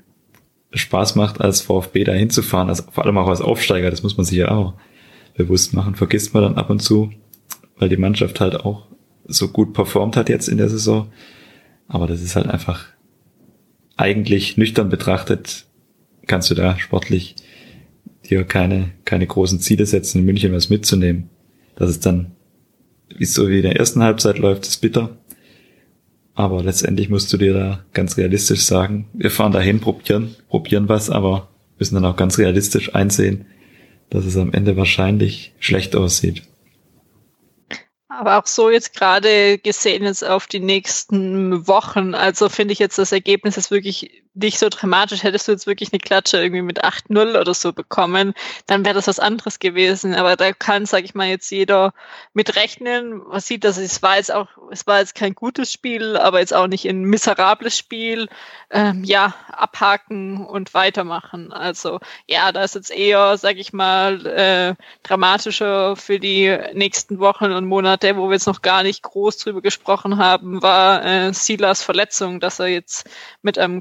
Spaß 0.73 1.15
macht, 1.15 1.41
als 1.41 1.61
VfB 1.61 2.05
da 2.05 2.13
hinzufahren, 2.13 2.69
also 2.69 2.85
vor 2.91 3.05
allem 3.05 3.19
auch 3.19 3.29
als 3.29 3.41
Aufsteiger, 3.41 3.91
das 3.91 4.03
muss 4.03 4.17
man 4.17 4.27
sich 4.27 4.39
ja 4.39 4.51
auch 4.51 4.75
bewusst 5.35 5.73
machen, 5.73 5.95
vergisst 5.95 6.35
man 6.35 6.43
dann 6.43 6.57
ab 6.57 6.69
und 6.69 6.81
zu, 6.81 7.11
weil 7.79 7.89
die 7.89 7.97
Mannschaft 7.97 8.41
halt 8.41 8.57
auch 8.57 8.87
so 9.27 9.49
gut 9.49 9.73
performt 9.73 10.17
hat 10.17 10.29
jetzt 10.29 10.49
in 10.49 10.59
der 10.59 10.69
Saison. 10.69 11.09
Aber 11.87 12.07
das 12.07 12.23
ist 12.23 12.37
halt 12.37 12.49
einfach 12.49 12.87
eigentlich 13.97 14.57
nüchtern 14.57 14.89
betrachtet, 14.89 15.67
kannst 16.27 16.51
du 16.51 16.55
da 16.55 16.79
sportlich 16.79 17.37
dir 18.29 18.45
keine, 18.45 18.91
keine 19.05 19.27
großen 19.27 19.61
Ziele 19.61 19.87
setzen, 19.87 20.19
in 20.19 20.25
München 20.25 20.53
was 20.53 20.71
mitzunehmen. 20.71 21.31
Dass 21.77 21.91
es 21.91 22.01
dann, 22.01 22.33
wie 23.17 23.25
so 23.25 23.49
wie 23.49 23.57
in 23.57 23.63
der 23.63 23.77
ersten 23.77 24.03
Halbzeit 24.03 24.39
läuft, 24.39 24.67
ist 24.67 24.79
bitter. 24.79 25.17
Aber 26.39 26.63
letztendlich 26.63 27.09
musst 27.09 27.33
du 27.33 27.37
dir 27.37 27.53
da 27.53 27.85
ganz 27.93 28.17
realistisch 28.17 28.61
sagen, 28.61 29.09
wir 29.13 29.33
fahren 29.33 29.51
dahin, 29.51 29.81
probieren, 29.81 30.37
probieren 30.49 30.89
was, 30.89 31.11
aber 31.11 31.49
müssen 31.81 31.97
dann 31.97 32.05
auch 32.05 32.15
ganz 32.15 32.39
realistisch 32.39 32.95
einsehen, 32.95 33.47
dass 34.09 34.25
es 34.25 34.37
am 34.37 34.53
Ende 34.53 34.77
wahrscheinlich 34.77 35.53
schlecht 35.59 35.97
aussieht. 35.97 36.45
Aber 38.07 38.39
auch 38.39 38.47
so 38.47 38.71
jetzt 38.71 38.95
gerade 38.95 39.59
gesehen 39.59 40.05
jetzt 40.05 40.25
auf 40.25 40.47
die 40.47 40.61
nächsten 40.61 41.67
Wochen, 41.67 42.15
also 42.15 42.49
finde 42.49 42.71
ich 42.71 42.79
jetzt 42.79 42.99
das 42.99 43.11
Ergebnis 43.11 43.57
ist 43.57 43.73
wirklich 43.73 44.23
nicht 44.39 44.59
so 44.59 44.69
dramatisch. 44.69 45.23
Hättest 45.23 45.49
du 45.49 45.53
jetzt 45.53 45.67
wirklich 45.67 45.93
eine 45.93 46.01
Klatsche 46.01 46.39
irgendwie 46.39 46.63
mit 46.63 46.85
8-0 46.85 47.39
oder 47.41 47.55
so 47.55 47.73
bekommen, 47.73 48.35
dann 48.67 48.85
wäre 48.85 48.95
das 48.95 49.07
was 49.07 49.19
anderes 49.19 49.59
gewesen. 49.59 50.15
Aber 50.15 50.37
da 50.37 50.53
kann, 50.53 50.87
sage 50.87 51.05
ich 51.05 51.15
mal, 51.15 51.29
jetzt 51.29 51.51
jeder 51.51 51.93
mit 52.33 52.57
rechnen. 52.57 53.19
Man 53.19 53.41
sieht, 53.41 53.65
dass 53.65 53.77
es 53.77 54.03
war 54.03 54.17
jetzt 54.17 54.33
auch, 54.33 54.49
es 54.71 54.87
war 54.87 55.01
jetzt 55.01 55.15
kein 55.15 55.35
gutes 55.35 55.73
Spiel, 55.73 56.17
aber 56.17 56.41
jetzt 56.41 56.55
auch 56.55 56.67
nicht 56.67 56.87
ein 56.89 57.03
miserables 57.03 57.77
Spiel. 57.77 58.29
Ähm, 58.71 59.03
ja, 59.05 59.35
abhaken 59.51 60.45
und 60.45 60.75
weitermachen. 60.75 61.53
Also 61.53 62.01
ja, 62.27 62.53
da 62.53 62.65
ist 62.65 62.75
jetzt 62.75 62.91
eher, 62.91 63.39
sage 63.39 63.61
ich 63.61 63.73
mal, 63.73 64.27
äh, 64.27 64.75
dramatischer 65.03 65.97
für 65.97 66.21
die 66.21 66.57
nächsten 66.75 67.19
Wochen 67.19 67.53
und 67.53 67.65
Monate, 67.65 68.17
wo 68.17 68.29
wir 68.29 68.35
jetzt 68.35 68.47
noch 68.47 68.61
gar 68.61 68.83
nicht 68.83 69.03
groß 69.03 69.39
drüber 69.39 69.63
gesprochen 69.63 70.19
haben, 70.19 70.63
war 70.63 71.05
äh, 71.05 71.33
Silas 71.33 71.83
Verletzung, 71.83 72.41
dass 72.41 72.59
er 72.59 72.67
jetzt 72.67 73.09
mit 73.43 73.59
einem 73.59 73.81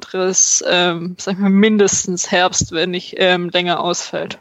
Kreuzbandriss, 0.00 0.64
ähm, 0.66 1.16
sagen 1.18 1.42
wir 1.42 1.50
mindestens 1.50 2.30
Herbst, 2.30 2.72
wenn 2.72 2.90
nicht 2.90 3.14
ähm, 3.18 3.50
länger 3.50 3.80
ausfällt. 3.80 4.38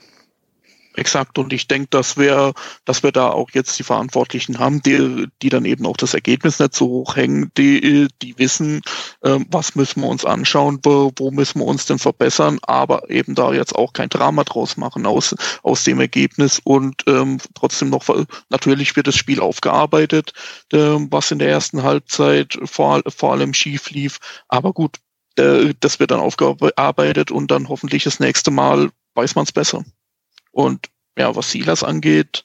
Exakt. 0.98 1.38
Und 1.38 1.54
ich 1.54 1.68
denke, 1.68 1.90
dass 1.92 2.18
wir, 2.18 2.54
dass 2.84 3.04
wir 3.04 3.12
da 3.12 3.30
auch 3.30 3.52
jetzt 3.54 3.78
die 3.78 3.84
Verantwortlichen 3.84 4.58
haben, 4.58 4.82
die, 4.82 5.28
die 5.44 5.50
dann 5.50 5.64
eben 5.64 5.86
auch 5.86 5.96
das 5.96 6.16
Ergebnis 6.16 6.58
nicht 6.58 6.74
so 6.74 6.88
hoch 6.88 7.16
hängen, 7.16 7.52
die, 7.56 8.08
die 8.24 8.40
wissen, 8.40 8.82
ähm, 9.24 9.46
was 9.52 9.76
müssen 9.76 10.02
wir 10.02 10.08
uns 10.08 10.26
anschauen, 10.26 10.80
wo, 10.82 11.12
wo 11.16 11.30
müssen 11.30 11.60
wir 11.60 11.68
uns 11.68 11.86
denn 11.86 12.00
verbessern, 12.00 12.58
aber 12.64 13.12
eben 13.12 13.36
da 13.36 13.54
jetzt 13.54 13.76
auch 13.76 13.94
kein 13.94 14.10
Drama 14.10 14.44
draus 14.44 14.76
machen 14.76 15.06
aus, 15.06 15.36
aus 15.62 15.84
dem 15.84 16.00
Ergebnis 16.00 16.60
und 16.64 17.04
ähm, 17.06 17.38
trotzdem 17.54 17.92
noch, 17.92 18.08
natürlich 18.50 18.96
wird 18.96 19.06
das 19.06 19.16
Spiel 19.16 19.40
aufgearbeitet, 19.40 20.34
ähm, 20.74 21.10
was 21.12 21.30
in 21.30 21.38
der 21.38 21.50
ersten 21.50 21.84
Halbzeit 21.84 22.58
vor, 22.64 23.04
vor 23.08 23.34
allem 23.34 23.54
schief 23.54 23.92
lief, 23.92 24.18
aber 24.48 24.74
gut, 24.74 24.98
äh, 25.38 25.74
das 25.80 26.00
wird 26.00 26.12
dann 26.12 26.20
aufgearbeitet 26.20 27.32
und 27.32 27.52
dann 27.52 27.70
hoffentlich 27.70 28.04
das 28.04 28.20
nächste 28.20 28.52
Mal 28.52 28.90
weiß 29.16 29.36
man 29.36 29.46
es 29.46 29.52
besser. 29.52 29.84
Und 30.52 30.88
ja, 31.18 31.36
was 31.36 31.52
Silas 31.52 31.84
angeht, 31.84 32.44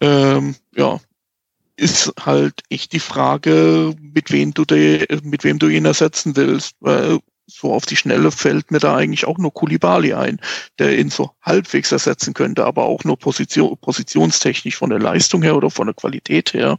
ähm, 0.00 0.54
ja, 0.74 1.00
ist 1.76 2.12
halt 2.18 2.62
echt 2.70 2.92
die 2.92 3.00
Frage, 3.00 3.94
mit 4.00 4.30
wem 4.30 4.54
du 4.54 4.64
de, 4.64 5.06
mit 5.22 5.44
wem 5.44 5.58
du 5.58 5.68
ihn 5.68 5.84
ersetzen 5.84 6.36
willst. 6.36 6.76
Weil 6.80 7.18
so 7.46 7.72
auf 7.72 7.86
die 7.86 7.96
Schnelle 7.96 8.30
fällt 8.30 8.70
mir 8.70 8.78
da 8.78 8.96
eigentlich 8.96 9.26
auch 9.26 9.38
nur 9.38 9.52
Kulibali 9.52 10.14
ein, 10.14 10.40
der 10.78 10.98
ihn 10.98 11.10
so 11.10 11.30
halbwegs 11.42 11.92
ersetzen 11.92 12.34
könnte, 12.34 12.64
aber 12.64 12.84
auch 12.84 13.04
nur 13.04 13.18
Position, 13.18 13.76
positionstechnisch 13.78 14.76
von 14.76 14.90
der 14.90 14.98
Leistung 14.98 15.42
her 15.42 15.56
oder 15.56 15.70
von 15.70 15.86
der 15.86 15.94
Qualität 15.94 16.54
her 16.54 16.78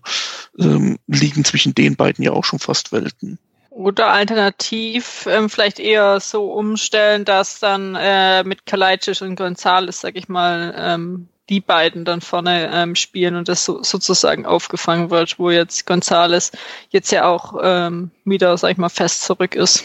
ähm, 0.60 0.98
liegen 1.08 1.46
zwischen 1.46 1.74
den 1.74 1.96
beiden 1.96 2.24
ja 2.24 2.32
auch 2.32 2.44
schon 2.44 2.60
fast 2.60 2.92
Welten. 2.92 3.40
Oder 3.78 4.08
alternativ 4.08 5.28
ähm, 5.30 5.52
vielleicht 5.52 5.80
eher 5.80 6.20
so 6.20 6.52
umstellen, 6.52 7.26
dass 7.26 7.60
dann 7.60 7.94
äh, 7.94 8.44
mit 8.44 8.66
Kalajdzic 8.66 9.22
und 9.22 9.36
Gonzales, 9.36 10.02
sag 10.02 10.16
ich 10.16 10.28
mal, 10.28 10.74
ähm, 10.76 11.28
die 11.48 11.60
beiden 11.60 12.04
dann 12.04 12.22
vorne 12.22 12.72
ähm, 12.74 12.96
spielen 12.96 13.36
und 13.36 13.48
das 13.48 13.64
so, 13.64 13.84
sozusagen 13.84 14.48
aufgefangen 14.48 15.12
wird, 15.12 15.38
wo 15.38 15.52
jetzt 15.52 15.86
Gonzales 15.86 16.54
jetzt 16.90 17.12
ja 17.12 17.28
auch 17.28 17.54
ähm, 17.62 18.10
wieder, 18.26 18.58
sag 18.58 18.72
ich 18.72 18.78
mal, 18.78 18.90
fest 18.90 19.22
zurück 19.22 19.54
ist. 19.54 19.84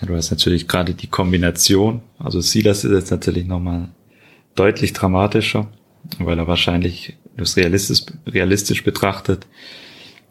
Ja, 0.00 0.08
du 0.08 0.16
hast 0.16 0.32
natürlich 0.32 0.66
gerade 0.66 0.92
die 0.92 1.06
Kombination, 1.06 2.02
also 2.18 2.40
Silas 2.40 2.82
ist 2.82 2.90
jetzt 2.90 3.12
natürlich 3.12 3.46
nochmal 3.46 3.90
deutlich 4.56 4.92
dramatischer, 4.92 5.68
weil 6.18 6.36
er 6.36 6.48
wahrscheinlich, 6.48 7.16
das 7.36 7.56
realistisch, 7.56 8.06
realistisch 8.26 8.82
betrachtet, 8.82 9.46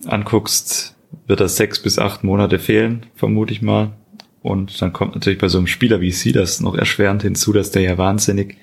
anguckst, 0.05 0.92
wird 1.27 1.39
er 1.39 1.49
sechs 1.49 1.81
bis 1.81 1.99
acht 1.99 2.23
Monate 2.23 2.59
fehlen, 2.59 3.05
vermute 3.15 3.53
ich 3.53 3.61
mal. 3.61 3.93
Und 4.41 4.81
dann 4.81 4.91
kommt 4.91 5.15
natürlich 5.15 5.39
bei 5.39 5.47
so 5.47 5.57
einem 5.57 5.67
Spieler 5.67 6.01
wie 6.01 6.11
sie 6.11 6.33
das 6.33 6.59
noch 6.59 6.75
erschwerend 6.75 7.21
hinzu, 7.21 7.53
dass 7.53 7.71
der 7.71 7.81
ja 7.81 7.97
wahnsinnig 7.97 8.57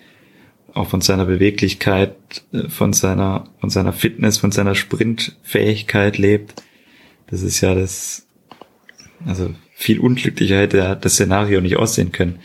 auch 0.74 0.88
von 0.88 1.00
seiner 1.00 1.24
Beweglichkeit, 1.24 2.16
äh, 2.52 2.68
von 2.68 2.92
seiner, 2.92 3.48
von 3.60 3.70
seiner 3.70 3.92
Fitness, 3.92 4.38
von 4.38 4.52
seiner 4.52 4.74
Sprintfähigkeit 4.74 6.18
lebt. 6.18 6.62
Das 7.28 7.42
ist 7.42 7.60
ja 7.60 7.74
das, 7.74 8.26
also 9.26 9.50
viel 9.74 10.00
unglücklicher 10.00 10.58
hätte 10.58 10.98
das 11.00 11.14
Szenario 11.14 11.60
nicht 11.60 11.76
aussehen 11.76 12.12
können, 12.12 12.40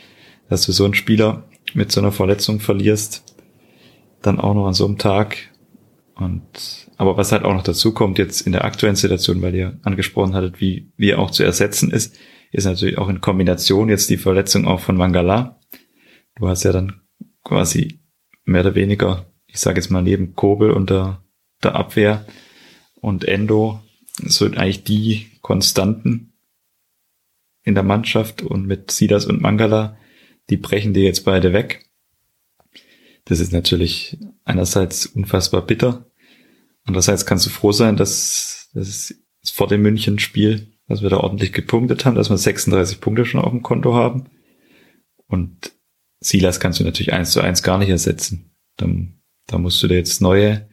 dass 0.49 0.65
du 0.65 0.71
so 0.71 0.85
einen 0.85 0.93
Spieler 0.93 1.43
mit 1.73 1.91
so 1.91 1.99
einer 1.99 2.11
Verletzung 2.11 2.59
verlierst, 2.59 3.23
dann 4.21 4.39
auch 4.39 4.53
noch 4.53 4.67
an 4.67 4.73
so 4.73 4.85
einem 4.85 4.97
Tag 4.97 5.37
und 6.15 6.84
aber 6.97 7.17
was 7.17 7.31
halt 7.31 7.43
auch 7.43 7.53
noch 7.53 7.63
dazu 7.63 7.93
kommt 7.93 8.17
jetzt 8.17 8.41
in 8.41 8.51
der 8.51 8.63
aktuellen 8.63 8.95
Situation, 8.95 9.41
weil 9.41 9.55
ihr 9.55 9.79
angesprochen 9.83 10.33
hattet, 10.33 10.61
wie, 10.61 10.91
wie 10.97 11.11
er 11.11 11.19
auch 11.19 11.31
zu 11.31 11.43
ersetzen 11.43 11.91
ist, 11.91 12.17
ist 12.51 12.65
natürlich 12.65 12.97
auch 12.97 13.09
in 13.09 13.21
Kombination 13.21 13.89
jetzt 13.89 14.09
die 14.09 14.17
Verletzung 14.17 14.65
auch 14.65 14.79
von 14.79 14.95
Mangala. 14.95 15.59
Du 16.35 16.47
hast 16.47 16.63
ja 16.63 16.71
dann 16.71 17.01
quasi 17.43 17.99
mehr 18.45 18.61
oder 18.61 18.75
weniger, 18.75 19.25
ich 19.47 19.59
sage 19.59 19.79
jetzt 19.79 19.89
mal 19.89 20.01
neben 20.01 20.35
Kobel 20.35 20.71
und 20.71 20.89
der, 20.89 21.21
der 21.63 21.75
Abwehr 21.75 22.25
und 23.01 23.25
Endo 23.25 23.81
so 24.23 24.45
eigentlich 24.45 24.83
die 24.83 25.27
Konstanten 25.41 26.33
in 27.63 27.75
der 27.75 27.83
Mannschaft 27.83 28.41
und 28.41 28.65
mit 28.65 28.91
Sidas 28.91 29.25
und 29.25 29.41
Mangala, 29.41 29.97
die 30.49 30.57
brechen 30.57 30.93
dir 30.93 31.03
jetzt 31.03 31.25
beide 31.25 31.51
weg. 31.51 31.89
Das 33.25 33.39
ist 33.39 33.51
natürlich 33.51 34.17
einerseits 34.43 35.07
unfassbar 35.07 35.65
bitter, 35.65 36.05
Andererseits 36.85 37.25
kannst 37.25 37.45
du 37.45 37.49
froh 37.49 37.71
sein, 37.71 37.97
dass 37.97 38.69
das 38.73 39.13
vor 39.43 39.67
dem 39.67 39.81
München-Spiel, 39.81 40.71
dass 40.87 41.01
wir 41.01 41.09
da 41.09 41.17
ordentlich 41.17 41.51
gepunktet 41.51 42.05
haben, 42.05 42.15
dass 42.15 42.29
wir 42.29 42.37
36 42.37 43.01
Punkte 43.01 43.25
schon 43.25 43.41
auf 43.41 43.51
dem 43.51 43.63
Konto 43.63 43.93
haben. 43.95 44.25
Und 45.27 45.71
Silas 46.19 46.59
kannst 46.59 46.79
du 46.79 46.83
natürlich 46.83 47.13
eins 47.13 47.31
zu 47.31 47.41
eins 47.41 47.63
gar 47.63 47.77
nicht 47.77 47.89
ersetzen. 47.89 48.55
Dann, 48.77 49.21
da 49.47 49.57
musst 49.57 49.81
du 49.81 49.87
dir 49.87 49.97
jetzt 49.97 50.21
neue, 50.21 50.69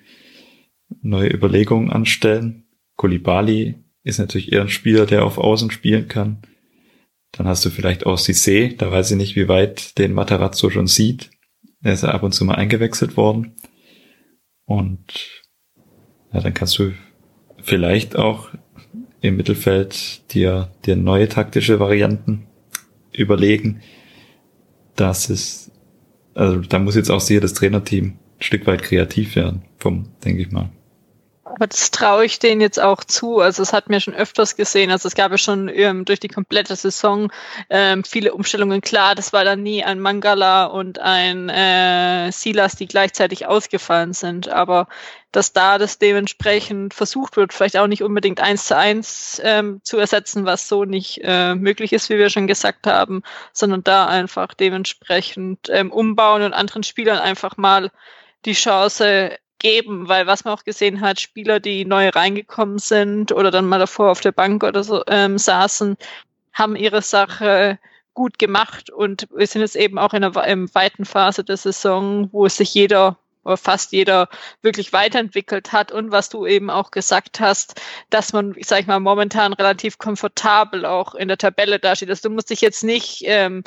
neue 1.00 1.32
Überlegungen 1.32 1.90
anstellen. 1.90 2.66
Kolibali 2.96 3.82
ist 4.02 4.18
natürlich 4.18 4.52
eher 4.52 4.62
ein 4.62 4.68
Spieler, 4.68 5.06
der 5.06 5.24
auf 5.24 5.38
Außen 5.38 5.70
spielen 5.70 6.08
kann. 6.08 6.42
Dann 7.32 7.46
hast 7.46 7.64
du 7.64 7.70
vielleicht 7.70 8.04
auch 8.04 8.18
Cissé, 8.18 8.76
da 8.76 8.90
weiß 8.90 9.12
ich 9.12 9.16
nicht, 9.16 9.36
wie 9.36 9.48
weit 9.48 9.96
den 9.98 10.12
Matarazzo 10.12 10.68
schon 10.68 10.86
sieht. 10.86 11.30
Der 11.80 11.94
ist 11.94 12.02
ja 12.02 12.10
ab 12.10 12.22
und 12.22 12.32
zu 12.32 12.44
mal 12.44 12.56
eingewechselt 12.56 13.16
worden. 13.16 13.56
Und 14.64 15.41
ja, 16.32 16.40
dann 16.40 16.54
kannst 16.54 16.78
du 16.78 16.92
vielleicht 17.62 18.16
auch 18.16 18.48
im 19.20 19.36
Mittelfeld 19.36 20.32
dir, 20.32 20.68
dir 20.84 20.96
neue 20.96 21.28
taktische 21.28 21.78
Varianten 21.78 22.46
überlegen. 23.12 23.80
Das 24.96 25.30
ist, 25.30 25.70
also 26.34 26.60
da 26.60 26.78
muss 26.78 26.96
jetzt 26.96 27.10
auch 27.10 27.20
sicher 27.20 27.40
das 27.40 27.54
Trainerteam 27.54 28.06
ein 28.06 28.16
Stück 28.40 28.66
weit 28.66 28.82
kreativ 28.82 29.36
werden, 29.36 29.62
vom, 29.78 30.08
denke 30.24 30.42
ich 30.42 30.50
mal. 30.50 30.70
Aber 31.62 31.68
das 31.68 31.92
traue 31.92 32.24
ich 32.24 32.40
denen 32.40 32.60
jetzt 32.60 32.80
auch 32.80 33.04
zu. 33.04 33.38
Also 33.38 33.62
es 33.62 33.72
hat 33.72 33.88
mir 33.88 34.00
schon 34.00 34.14
öfters 34.14 34.56
gesehen. 34.56 34.90
Also 34.90 35.06
es 35.06 35.14
gab 35.14 35.30
ja 35.30 35.38
schon 35.38 35.68
ähm, 35.68 36.04
durch 36.04 36.18
die 36.18 36.26
komplette 36.26 36.74
Saison 36.74 37.30
ähm, 37.70 38.02
viele 38.02 38.34
Umstellungen. 38.34 38.80
Klar, 38.80 39.14
das 39.14 39.32
war 39.32 39.44
dann 39.44 39.62
nie 39.62 39.84
ein 39.84 40.00
Mangala 40.00 40.64
und 40.64 40.98
ein 40.98 41.48
äh, 41.48 42.32
Silas, 42.32 42.74
die 42.74 42.88
gleichzeitig 42.88 43.46
ausgefallen 43.46 44.12
sind. 44.12 44.48
Aber 44.48 44.88
dass 45.30 45.52
da 45.52 45.78
das 45.78 45.98
dementsprechend 45.98 46.94
versucht 46.94 47.36
wird, 47.36 47.52
vielleicht 47.52 47.76
auch 47.76 47.86
nicht 47.86 48.02
unbedingt 48.02 48.40
eins 48.40 48.66
zu 48.66 48.76
eins 48.76 49.40
ähm, 49.44 49.80
zu 49.84 49.98
ersetzen, 49.98 50.44
was 50.44 50.66
so 50.66 50.84
nicht 50.84 51.20
äh, 51.22 51.54
möglich 51.54 51.92
ist, 51.92 52.10
wie 52.10 52.18
wir 52.18 52.28
schon 52.28 52.48
gesagt 52.48 52.88
haben, 52.88 53.22
sondern 53.52 53.84
da 53.84 54.06
einfach 54.06 54.52
dementsprechend 54.52 55.68
ähm, 55.70 55.92
umbauen 55.92 56.42
und 56.42 56.54
anderen 56.54 56.82
Spielern 56.82 57.18
einfach 57.18 57.56
mal 57.56 57.92
die 58.46 58.54
Chance 58.54 59.38
geben, 59.62 60.08
weil 60.08 60.26
was 60.26 60.44
man 60.44 60.54
auch 60.54 60.64
gesehen 60.64 61.00
hat, 61.00 61.20
Spieler, 61.20 61.60
die 61.60 61.84
neu 61.84 62.10
reingekommen 62.10 62.78
sind 62.78 63.32
oder 63.32 63.50
dann 63.50 63.66
mal 63.66 63.78
davor 63.78 64.10
auf 64.10 64.20
der 64.20 64.32
Bank 64.32 64.62
oder 64.64 64.84
so 64.84 65.02
ähm, 65.06 65.38
saßen, 65.38 65.96
haben 66.52 66.76
ihre 66.76 67.00
Sache 67.00 67.78
gut 68.12 68.38
gemacht 68.38 68.90
und 68.90 69.26
wir 69.34 69.46
sind 69.46 69.62
jetzt 69.62 69.76
eben 69.76 69.98
auch 69.98 70.12
in 70.12 70.22
einer 70.22 70.46
im 70.46 70.74
weiten 70.74 71.06
Phase 71.06 71.44
der 71.44 71.56
Saison, 71.56 72.28
wo 72.32 72.46
sich 72.48 72.74
jeder 72.74 73.16
oder 73.44 73.56
fast 73.56 73.92
jeder 73.92 74.28
wirklich 74.60 74.92
weiterentwickelt 74.92 75.72
hat 75.72 75.90
und 75.92 76.12
was 76.12 76.28
du 76.28 76.46
eben 76.46 76.70
auch 76.70 76.90
gesagt 76.90 77.40
hast, 77.40 77.80
dass 78.10 78.32
man, 78.32 78.54
ich 78.56 78.66
sag 78.66 78.86
mal, 78.86 79.00
momentan 79.00 79.52
relativ 79.52 79.98
komfortabel 79.98 80.86
auch 80.86 81.14
in 81.14 81.28
der 81.28 81.38
Tabelle 81.38 81.78
dasteht. 81.78 82.10
Also 82.10 82.28
du 82.28 82.34
musst 82.34 82.50
dich 82.50 82.60
jetzt 82.60 82.84
nicht 82.84 83.22
ähm, 83.26 83.64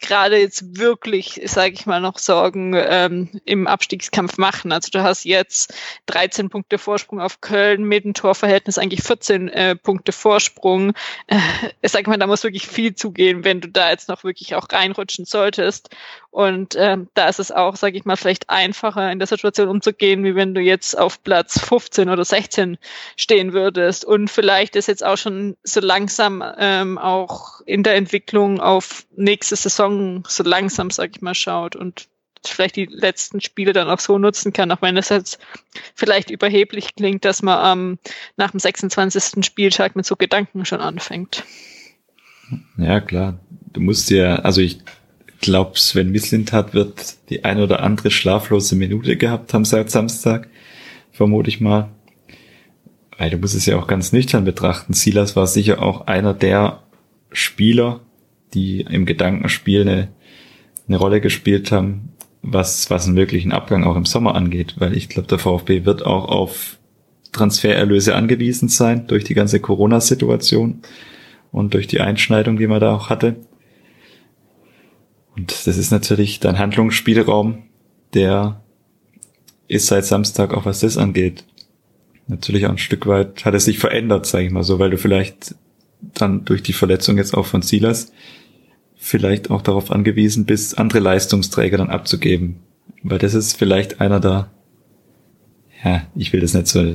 gerade 0.00 0.38
jetzt 0.38 0.78
wirklich, 0.78 1.40
sage 1.44 1.74
ich 1.74 1.86
mal, 1.86 2.00
noch 2.00 2.18
Sorgen 2.18 2.74
ähm, 2.76 3.28
im 3.44 3.66
Abstiegskampf 3.66 4.38
machen. 4.38 4.72
Also 4.72 4.90
du 4.90 5.02
hast 5.02 5.24
jetzt 5.24 5.74
13 6.06 6.50
Punkte 6.50 6.78
Vorsprung 6.78 7.20
auf 7.20 7.40
Köln 7.40 7.84
mit 7.84 8.04
dem 8.04 8.14
Torverhältnis 8.14 8.78
eigentlich 8.78 9.02
14 9.02 9.48
äh, 9.48 9.76
Punkte 9.76 10.12
Vorsprung. 10.12 10.92
Äh, 11.26 11.38
ich 11.80 11.92
sage 11.92 12.08
mal, 12.08 12.18
da 12.18 12.26
muss 12.26 12.44
wirklich 12.44 12.66
viel 12.66 12.94
zugehen, 12.94 13.44
wenn 13.44 13.60
du 13.60 13.68
da 13.68 13.90
jetzt 13.90 14.08
noch 14.08 14.24
wirklich 14.24 14.54
auch 14.54 14.68
reinrutschen 14.70 15.24
solltest. 15.24 15.90
Und 16.32 16.76
ähm, 16.78 17.08
da 17.12 17.28
ist 17.28 17.40
es 17.40 17.52
auch, 17.52 17.76
sage 17.76 17.98
ich 17.98 18.06
mal, 18.06 18.16
vielleicht 18.16 18.48
einfacher 18.48 19.12
in 19.12 19.18
der 19.18 19.28
Situation 19.28 19.68
umzugehen, 19.68 20.24
wie 20.24 20.34
wenn 20.34 20.54
du 20.54 20.62
jetzt 20.62 20.98
auf 20.98 21.22
Platz 21.22 21.60
15 21.60 22.08
oder 22.08 22.24
16 22.24 22.78
stehen 23.16 23.52
würdest. 23.52 24.06
Und 24.06 24.28
vielleicht 24.28 24.74
ist 24.74 24.88
jetzt 24.88 25.04
auch 25.04 25.18
schon 25.18 25.58
so 25.62 25.80
langsam 25.80 26.42
ähm, 26.56 26.96
auch 26.96 27.60
in 27.66 27.82
der 27.82 27.96
Entwicklung 27.96 28.60
auf 28.60 29.04
nächste 29.16 29.56
Saison 29.56 30.24
so 30.26 30.42
langsam, 30.42 30.90
sag 30.90 31.10
ich 31.14 31.22
mal, 31.22 31.34
schaut 31.34 31.76
und 31.76 32.08
vielleicht 32.44 32.76
die 32.76 32.86
letzten 32.86 33.40
Spiele 33.40 33.72
dann 33.72 33.88
auch 33.88 34.00
so 34.00 34.18
nutzen 34.18 34.52
kann, 34.52 34.70
auch 34.72 34.82
wenn 34.82 34.96
es 34.96 35.10
jetzt 35.10 35.38
vielleicht 35.94 36.30
überheblich 36.30 36.94
klingt, 36.96 37.24
dass 37.24 37.42
man 37.42 37.78
ähm, 37.78 37.98
nach 38.36 38.50
dem 38.50 38.60
26. 38.60 39.44
Spieltag 39.44 39.96
mit 39.96 40.06
so 40.06 40.16
Gedanken 40.16 40.64
schon 40.64 40.80
anfängt. 40.80 41.44
Ja, 42.76 43.00
klar. 43.00 43.38
Du 43.72 43.80
musst 43.80 44.10
ja, 44.10 44.36
also 44.36 44.60
ich 44.60 44.80
glaube, 45.40 45.78
Sven 45.78 46.10
Mislintat 46.10 46.74
wird 46.74 47.16
die 47.28 47.44
ein 47.44 47.60
oder 47.60 47.80
andere 47.80 48.10
schlaflose 48.10 48.76
Minute 48.76 49.16
gehabt 49.16 49.54
haben 49.54 49.64
seit 49.64 49.90
Samstag, 49.90 50.48
vermute 51.12 51.48
ich 51.48 51.60
mal. 51.60 51.90
Weil 53.18 53.30
du 53.30 53.38
musst 53.38 53.54
es 53.54 53.66
ja 53.66 53.78
auch 53.78 53.86
ganz 53.86 54.12
nüchtern 54.12 54.44
betrachten. 54.44 54.94
Silas 54.94 55.36
war 55.36 55.46
sicher 55.46 55.82
auch 55.82 56.06
einer 56.06 56.34
der 56.34 56.82
Spieler, 57.30 58.00
die 58.54 58.80
im 58.82 59.06
Gedankenspiel 59.06 59.82
eine, 59.82 60.08
eine 60.88 60.96
Rolle 60.96 61.20
gespielt 61.20 61.72
haben, 61.72 62.12
was, 62.42 62.90
was 62.90 63.06
einen 63.06 63.14
möglichen 63.14 63.52
Abgang 63.52 63.84
auch 63.84 63.96
im 63.96 64.04
Sommer 64.04 64.34
angeht, 64.34 64.74
weil 64.78 64.96
ich 64.96 65.08
glaube, 65.08 65.28
der 65.28 65.38
VfB 65.38 65.84
wird 65.84 66.04
auch 66.04 66.28
auf 66.28 66.78
Transfererlöse 67.30 68.14
angewiesen 68.14 68.68
sein 68.68 69.06
durch 69.06 69.24
die 69.24 69.34
ganze 69.34 69.60
Corona-Situation 69.60 70.82
und 71.50 71.74
durch 71.74 71.86
die 71.86 72.00
Einschneidung, 72.00 72.58
die 72.58 72.66
man 72.66 72.80
da 72.80 72.94
auch 72.94 73.08
hatte. 73.08 73.36
Und 75.34 75.66
das 75.66 75.78
ist 75.78 75.90
natürlich 75.90 76.40
dein 76.40 76.58
Handlungsspielraum, 76.58 77.62
der 78.12 78.62
ist 79.68 79.86
seit 79.86 80.04
Samstag 80.04 80.52
auch 80.52 80.66
was 80.66 80.80
das 80.80 80.98
angeht. 80.98 81.44
Natürlich 82.26 82.66
auch 82.66 82.70
ein 82.70 82.78
Stück 82.78 83.06
weit 83.06 83.44
hat 83.44 83.54
es 83.54 83.64
sich 83.64 83.78
verändert, 83.78 84.26
sage 84.26 84.46
ich 84.46 84.52
mal 84.52 84.62
so, 84.62 84.78
weil 84.78 84.90
du 84.90 84.98
vielleicht 84.98 85.54
dann 86.14 86.44
durch 86.44 86.62
die 86.62 86.72
Verletzung 86.72 87.16
jetzt 87.16 87.34
auch 87.34 87.46
von 87.46 87.62
Silas 87.62 88.12
vielleicht 89.04 89.50
auch 89.50 89.62
darauf 89.62 89.90
angewiesen 89.90 90.46
bist, 90.46 90.78
andere 90.78 91.00
Leistungsträger 91.00 91.76
dann 91.76 91.90
abzugeben. 91.90 92.60
Weil 93.02 93.18
das 93.18 93.34
ist 93.34 93.56
vielleicht 93.56 94.00
einer 94.00 94.20
der, 94.20 94.48
ja, 95.82 96.06
ich 96.14 96.32
will 96.32 96.40
das 96.40 96.54
nicht 96.54 96.68
so, 96.68 96.94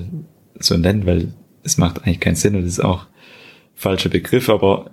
so 0.58 0.78
nennen, 0.78 1.06
weil 1.06 1.34
es 1.64 1.78
macht 1.78 2.04
eigentlich 2.04 2.22
keinen 2.22 2.36
Sinn 2.36 2.56
und 2.56 2.62
das 2.62 2.72
ist 2.72 2.80
auch 2.80 3.08
falscher 3.76 4.08
Begriff, 4.08 4.48
aber 4.48 4.92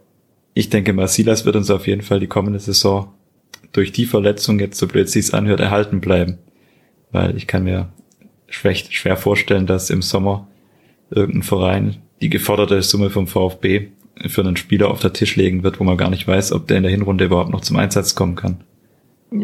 ich 0.55 0.70
denke 0.70 0.92
mal, 0.92 1.07
Silas 1.07 1.44
wird 1.46 1.55
uns 1.55 1.70
auf 1.70 1.87
jeden 1.87 2.03
Fall 2.03 2.18
die 2.18 2.27
kommende 2.27 2.59
Saison 2.59 3.14
durch 3.70 3.92
die 3.92 4.07
Verletzung 4.07 4.59
jetzt, 4.59 4.79
so 4.79 4.88
blöd 4.88 5.09
sie 5.09 5.20
es 5.20 5.33
anhört, 5.33 5.61
erhalten 5.61 6.00
bleiben. 6.00 6.38
Weil 7.12 7.37
ich 7.37 7.46
kann 7.46 7.62
mir 7.62 7.92
schwer 8.48 9.16
vorstellen, 9.16 9.66
dass 9.66 9.88
im 9.88 10.03
Sommer 10.03 10.48
irgendein 11.11 11.44
Verein 11.44 11.96
die 12.20 12.29
geforderte 12.29 12.83
Summe 12.83 13.11
vom 13.11 13.29
VfB 13.29 13.90
für 14.27 14.42
einen 14.42 14.57
Spieler 14.57 14.90
auf 14.90 15.00
der 15.00 15.12
Tisch 15.12 15.37
legen 15.37 15.62
wird, 15.62 15.81
wo 15.81 15.85
man 15.85 15.96
gar 15.96 16.11
nicht 16.11 16.27
weiß, 16.27 16.53
ob 16.53 16.66
der 16.68 16.79
in 16.79 16.83
der 16.83 16.92
Hinrunde 16.92 17.24
überhaupt 17.24 17.50
noch 17.50 17.61
zum 17.61 17.77
Einsatz 17.77 18.14
kommen 18.14 18.37
kann. 18.37 18.64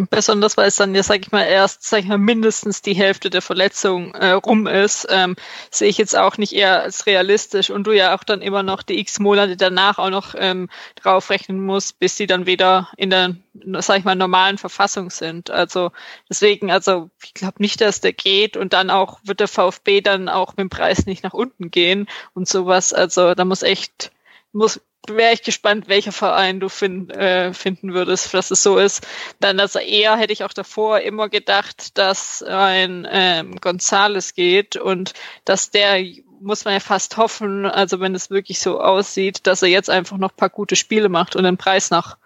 Besonders 0.08 0.56
weil 0.56 0.68
es 0.68 0.76
dann 0.76 0.94
ja, 0.94 1.02
sag 1.02 1.20
ich 1.20 1.32
mal, 1.32 1.42
erst, 1.42 1.82
sag 1.82 2.00
ich 2.00 2.06
mal, 2.06 2.16
mindestens 2.16 2.80
die 2.80 2.94
Hälfte 2.94 3.28
der 3.28 3.42
Verletzung 3.42 4.14
äh, 4.14 4.30
rum 4.30 4.68
ist, 4.68 5.08
ähm, 5.10 5.34
sehe 5.68 5.88
ich 5.88 5.98
jetzt 5.98 6.16
auch 6.16 6.38
nicht 6.38 6.52
eher 6.52 6.82
als 6.82 7.06
realistisch 7.06 7.70
und 7.70 7.88
du 7.88 7.90
ja 7.90 8.14
auch 8.14 8.22
dann 8.22 8.40
immer 8.40 8.62
noch 8.62 8.84
die 8.84 9.00
x 9.00 9.18
Monate 9.18 9.56
danach 9.56 9.98
auch 9.98 10.10
noch 10.10 10.36
ähm, 10.38 10.68
draufrechnen 10.94 11.60
musst, 11.64 11.98
bis 11.98 12.16
sie 12.16 12.28
dann 12.28 12.46
wieder 12.46 12.88
in 12.96 13.10
der, 13.10 13.34
sag 13.80 13.98
ich 13.98 14.04
mal, 14.04 14.14
normalen 14.14 14.58
Verfassung 14.58 15.10
sind. 15.10 15.50
Also 15.50 15.90
deswegen, 16.28 16.70
also 16.70 17.10
ich 17.24 17.34
glaube 17.34 17.60
nicht, 17.60 17.80
dass 17.80 18.00
der 18.00 18.12
geht 18.12 18.56
und 18.56 18.72
dann 18.72 18.90
auch 18.90 19.18
wird 19.24 19.40
der 19.40 19.48
VfB 19.48 20.02
dann 20.02 20.28
auch 20.28 20.50
mit 20.50 20.58
dem 20.58 20.70
Preis 20.70 21.04
nicht 21.06 21.24
nach 21.24 21.34
unten 21.34 21.72
gehen 21.72 22.06
und 22.32 22.46
sowas. 22.46 22.92
Also 22.92 23.34
da 23.34 23.44
muss 23.44 23.64
echt 23.64 24.12
muss 24.52 24.80
wäre 25.08 25.32
ich 25.32 25.42
gespannt, 25.42 25.88
welcher 25.88 26.12
Verein 26.12 26.60
du 26.60 26.68
find, 26.68 27.10
äh, 27.12 27.54
finden 27.54 27.94
würdest, 27.94 28.32
dass 28.34 28.50
es 28.50 28.62
so 28.62 28.78
ist. 28.78 29.06
Dann 29.40 29.58
also 29.58 29.78
eher 29.78 30.16
hätte 30.16 30.32
ich 30.32 30.44
auch 30.44 30.52
davor 30.52 31.00
immer 31.00 31.28
gedacht, 31.28 31.96
dass 31.98 32.42
ein 32.42 33.06
ähm, 33.10 33.56
Gonzales 33.60 34.34
geht 34.34 34.76
und 34.76 35.14
dass 35.44 35.70
der 35.70 36.04
muss 36.42 36.64
man 36.64 36.74
ja 36.74 36.80
fast 36.80 37.18
hoffen, 37.18 37.66
also 37.66 38.00
wenn 38.00 38.14
es 38.14 38.30
wirklich 38.30 38.60
so 38.60 38.80
aussieht, 38.80 39.46
dass 39.46 39.62
er 39.62 39.68
jetzt 39.68 39.90
einfach 39.90 40.16
noch 40.16 40.34
paar 40.34 40.48
gute 40.48 40.74
Spiele 40.74 41.10
macht 41.10 41.36
und 41.36 41.44
den 41.44 41.58
Preis 41.58 41.90
nach 41.90 42.16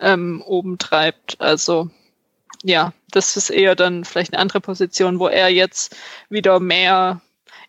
ähm, 0.00 0.42
oben 0.44 0.78
treibt. 0.78 1.40
Also 1.40 1.88
ja, 2.64 2.92
das 3.10 3.36
ist 3.36 3.50
eher 3.50 3.76
dann 3.76 4.04
vielleicht 4.04 4.32
eine 4.32 4.42
andere 4.42 4.60
Position, 4.60 5.20
wo 5.20 5.28
er 5.28 5.48
jetzt 5.50 5.96
wieder 6.28 6.58
mehr 6.58 7.20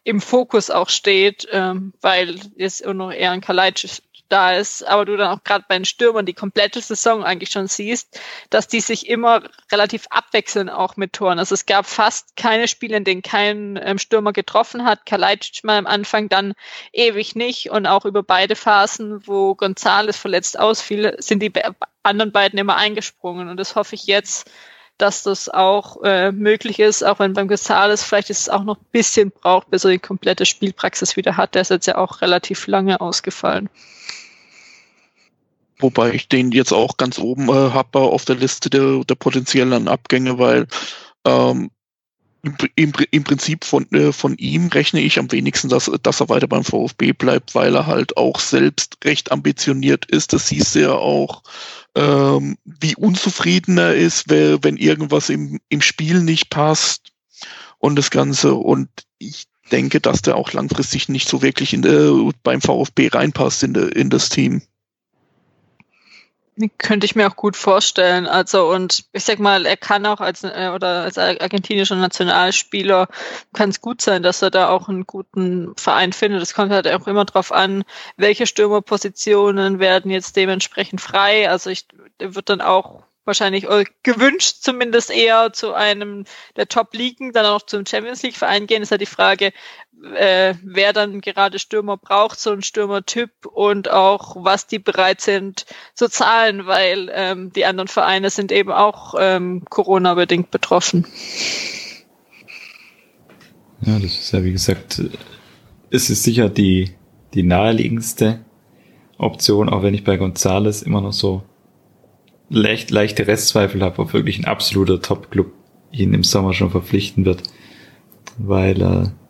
im 0.03 0.21
Fokus 0.21 0.69
auch 0.69 0.89
steht, 0.89 1.47
ähm, 1.51 1.93
weil 2.01 2.39
jetzt 2.55 2.85
auch 2.85 2.93
noch 2.93 3.11
eher 3.11 3.31
ein 3.31 3.41
Kalajdzic 3.41 4.01
da 4.31 4.53
ist, 4.53 4.87
aber 4.87 5.05
du 5.05 5.17
dann 5.17 5.27
auch 5.27 5.43
gerade 5.43 5.65
bei 5.67 5.77
den 5.77 5.85
Stürmern 5.85 6.25
die 6.25 6.33
komplette 6.33 6.81
Saison 6.81 7.23
eigentlich 7.23 7.51
schon 7.51 7.67
siehst, 7.67 8.19
dass 8.49 8.67
die 8.67 8.79
sich 8.79 9.09
immer 9.09 9.43
relativ 9.71 10.05
abwechseln 10.09 10.69
auch 10.69 10.95
mit 10.95 11.13
Toren. 11.13 11.37
Also 11.37 11.53
es 11.53 11.65
gab 11.65 11.85
fast 11.85 12.35
keine 12.37 12.67
Spiele, 12.67 12.97
in 12.97 13.03
denen 13.03 13.21
kein 13.21 13.79
ähm, 13.83 13.97
Stürmer 13.97 14.31
getroffen 14.31 14.85
hat. 14.85 15.05
Kalajdzic 15.05 15.63
mal 15.63 15.77
am 15.77 15.87
Anfang 15.87 16.29
dann 16.29 16.53
ewig 16.93 17.35
nicht 17.35 17.71
und 17.71 17.85
auch 17.85 18.05
über 18.05 18.23
beide 18.23 18.55
Phasen, 18.55 19.27
wo 19.27 19.55
Gonzales 19.55 20.17
verletzt 20.17 20.57
ausfiel, 20.57 21.15
sind 21.19 21.43
die 21.43 21.51
anderen 22.03 22.31
beiden 22.31 22.57
immer 22.57 22.77
eingesprungen 22.77 23.49
und 23.49 23.57
das 23.57 23.75
hoffe 23.75 23.95
ich 23.95 24.05
jetzt, 24.05 24.49
dass 25.01 25.23
das 25.23 25.49
auch 25.49 26.01
äh, 26.03 26.31
möglich 26.31 26.79
ist, 26.79 27.03
auch 27.03 27.19
wenn 27.19 27.33
beim 27.33 27.47
Gonzales 27.47 28.03
vielleicht 28.03 28.29
ist 28.29 28.41
es 28.41 28.49
auch 28.49 28.63
noch 28.63 28.77
ein 28.77 28.85
bisschen 28.91 29.31
braucht, 29.31 29.71
bis 29.71 29.83
er 29.83 29.91
die 29.91 29.99
komplette 29.99 30.45
Spielpraxis 30.45 31.17
wieder 31.17 31.37
hat. 31.37 31.55
Der 31.55 31.63
ist 31.63 31.71
jetzt 31.71 31.87
ja 31.87 31.97
auch 31.97 32.21
relativ 32.21 32.67
lange 32.67 33.01
ausgefallen. 33.01 33.69
Wobei 35.79 36.13
ich 36.13 36.27
den 36.27 36.51
jetzt 36.51 36.71
auch 36.71 36.97
ganz 36.97 37.17
oben 37.17 37.49
äh, 37.49 37.71
habe 37.71 37.99
auf 37.99 38.25
der 38.25 38.35
Liste 38.35 38.69
der, 38.69 39.03
der 39.03 39.15
potenziellen 39.15 39.87
Abgänge, 39.87 40.37
weil 40.37 40.67
ähm, 41.25 41.71
im, 42.43 42.55
im, 42.75 42.93
im 43.11 43.23
Prinzip 43.23 43.65
von, 43.65 43.91
äh, 43.91 44.11
von 44.11 44.35
ihm 44.37 44.67
rechne 44.67 45.01
ich 45.01 45.19
am 45.19 45.31
wenigsten, 45.31 45.69
dass, 45.69 45.91
dass 46.01 46.19
er 46.19 46.29
weiter 46.29 46.47
beim 46.47 46.63
VfB 46.63 47.13
bleibt, 47.13 47.55
weil 47.55 47.75
er 47.75 47.87
halt 47.87 48.17
auch 48.17 48.39
selbst 48.39 48.97
recht 49.03 49.31
ambitioniert 49.31 50.05
ist. 50.05 50.33
Das 50.33 50.47
siehst 50.47 50.75
du 50.75 50.81
ja 50.81 50.93
auch, 50.93 51.43
ähm, 51.95 52.58
wie 52.63 52.95
unzufrieden 52.95 53.77
er 53.77 53.95
ist, 53.95 54.30
wenn 54.30 54.77
irgendwas 54.77 55.30
im, 55.30 55.60
im 55.69 55.82
Spiel 55.82 56.21
nicht 56.21 56.49
passt 56.49 57.12
und 57.80 57.95
das 57.95 58.12
Ganze. 58.12 58.54
Und 58.54 58.89
ich 59.17 59.45
denke, 59.71 59.99
dass 59.99 60.21
der 60.21 60.36
auch 60.36 60.54
langfristig 60.54 61.10
nicht 61.10 61.27
so 61.27 61.41
wirklich 61.41 61.73
in, 61.73 61.84
äh, 61.84 62.32
beim 62.43 62.62
VfB 62.62 63.10
reinpasst 63.10 63.63
in, 63.63 63.73
de, 63.73 63.89
in 63.91 64.10
das 64.10 64.30
Team. 64.30 64.62
Könnte 66.69 67.06
ich 67.06 67.15
mir 67.15 67.28
auch 67.28 67.36
gut 67.36 67.56
vorstellen. 67.56 68.28
Also 68.28 68.69
und 68.71 69.06
ich 69.13 69.24
sag 69.24 69.39
mal, 69.39 69.65
er 69.65 69.78
kann 69.78 70.06
auch 70.06 70.19
als 70.19 70.43
äh, 70.43 70.71
oder 70.74 71.04
als 71.04 71.17
argentinischer 71.17 71.95
Nationalspieler 71.95 73.08
kann 73.54 73.69
es 73.69 73.82
gut 73.82 74.02
sein, 74.02 74.24
dass 74.24 74.41
er 74.41 74.52
da 74.52 74.69
auch 74.69 74.89
einen 74.89 75.06
guten 75.06 75.74
Verein 75.78 76.13
findet. 76.13 76.41
Es 76.41 76.54
kommt 76.54 76.71
halt 76.71 76.88
auch 76.88 77.08
immer 77.08 77.26
darauf 77.26 77.52
an, 77.52 77.84
welche 78.17 78.47
Stürmerpositionen 78.47 79.80
werden 79.80 80.12
jetzt 80.12 80.36
dementsprechend 80.36 81.02
frei. 81.02 81.50
Also 81.50 81.69
ich 81.69 81.86
wird 82.19 82.50
dann 82.50 82.62
auch 82.62 83.04
wahrscheinlich 83.26 83.67
gewünscht 84.04 84.58
zumindest 84.62 85.12
eher 85.12 85.54
zu 85.54 85.74
einem 85.74 86.26
der 86.56 86.67
Top-Ligen, 86.67 87.34
dann 87.34 87.45
auch 87.45 87.62
zum 87.62 87.86
Champions 87.86 88.24
League-Verein 88.24 88.67
gehen, 88.67 88.82
ist 88.82 88.91
ja 88.91 88.97
die 88.97 89.06
Frage, 89.06 89.54
äh, 90.15 90.55
wer 90.63 90.93
dann 90.93 91.21
gerade 91.21 91.59
Stürmer 91.59 91.97
braucht, 91.97 92.39
so 92.39 92.51
ein 92.51 92.61
Stürmertyp 92.61 93.31
und 93.45 93.89
auch 93.89 94.35
was 94.39 94.67
die 94.67 94.79
bereit 94.79 95.21
sind 95.21 95.65
zu 95.93 96.09
zahlen, 96.09 96.65
weil 96.65 97.11
ähm, 97.13 97.51
die 97.53 97.65
anderen 97.65 97.87
Vereine 97.87 98.29
sind 98.29 98.51
eben 98.51 98.71
auch 98.71 99.15
ähm, 99.19 99.63
Corona-bedingt 99.69 100.51
betroffen. 100.51 101.05
Ja, 103.81 103.97
das 103.99 104.11
ist 104.11 104.31
ja 104.31 104.43
wie 104.43 104.51
gesagt, 104.51 105.01
es 105.89 106.09
ist 106.09 106.23
sicher 106.23 106.49
die, 106.49 106.91
die 107.33 107.43
naheliegendste 107.43 108.45
Option, 109.17 109.69
auch 109.69 109.83
wenn 109.83 109.93
ich 109.93 110.03
bei 110.03 110.17
Gonzales 110.17 110.81
immer 110.81 111.01
noch 111.01 111.13
so 111.13 111.43
leicht, 112.49 112.91
leichte 112.91 113.27
Restzweifel 113.27 113.81
habe, 113.81 113.99
ob 113.99 114.13
wirklich 114.13 114.37
ein 114.39 114.45
absoluter 114.45 115.01
Top-Club 115.01 115.51
ihn 115.91 116.13
im 116.13 116.23
Sommer 116.23 116.53
schon 116.53 116.71
verpflichten 116.71 117.25
wird. 117.25 117.43
Weil 118.37 118.81
äh, 118.81 119.20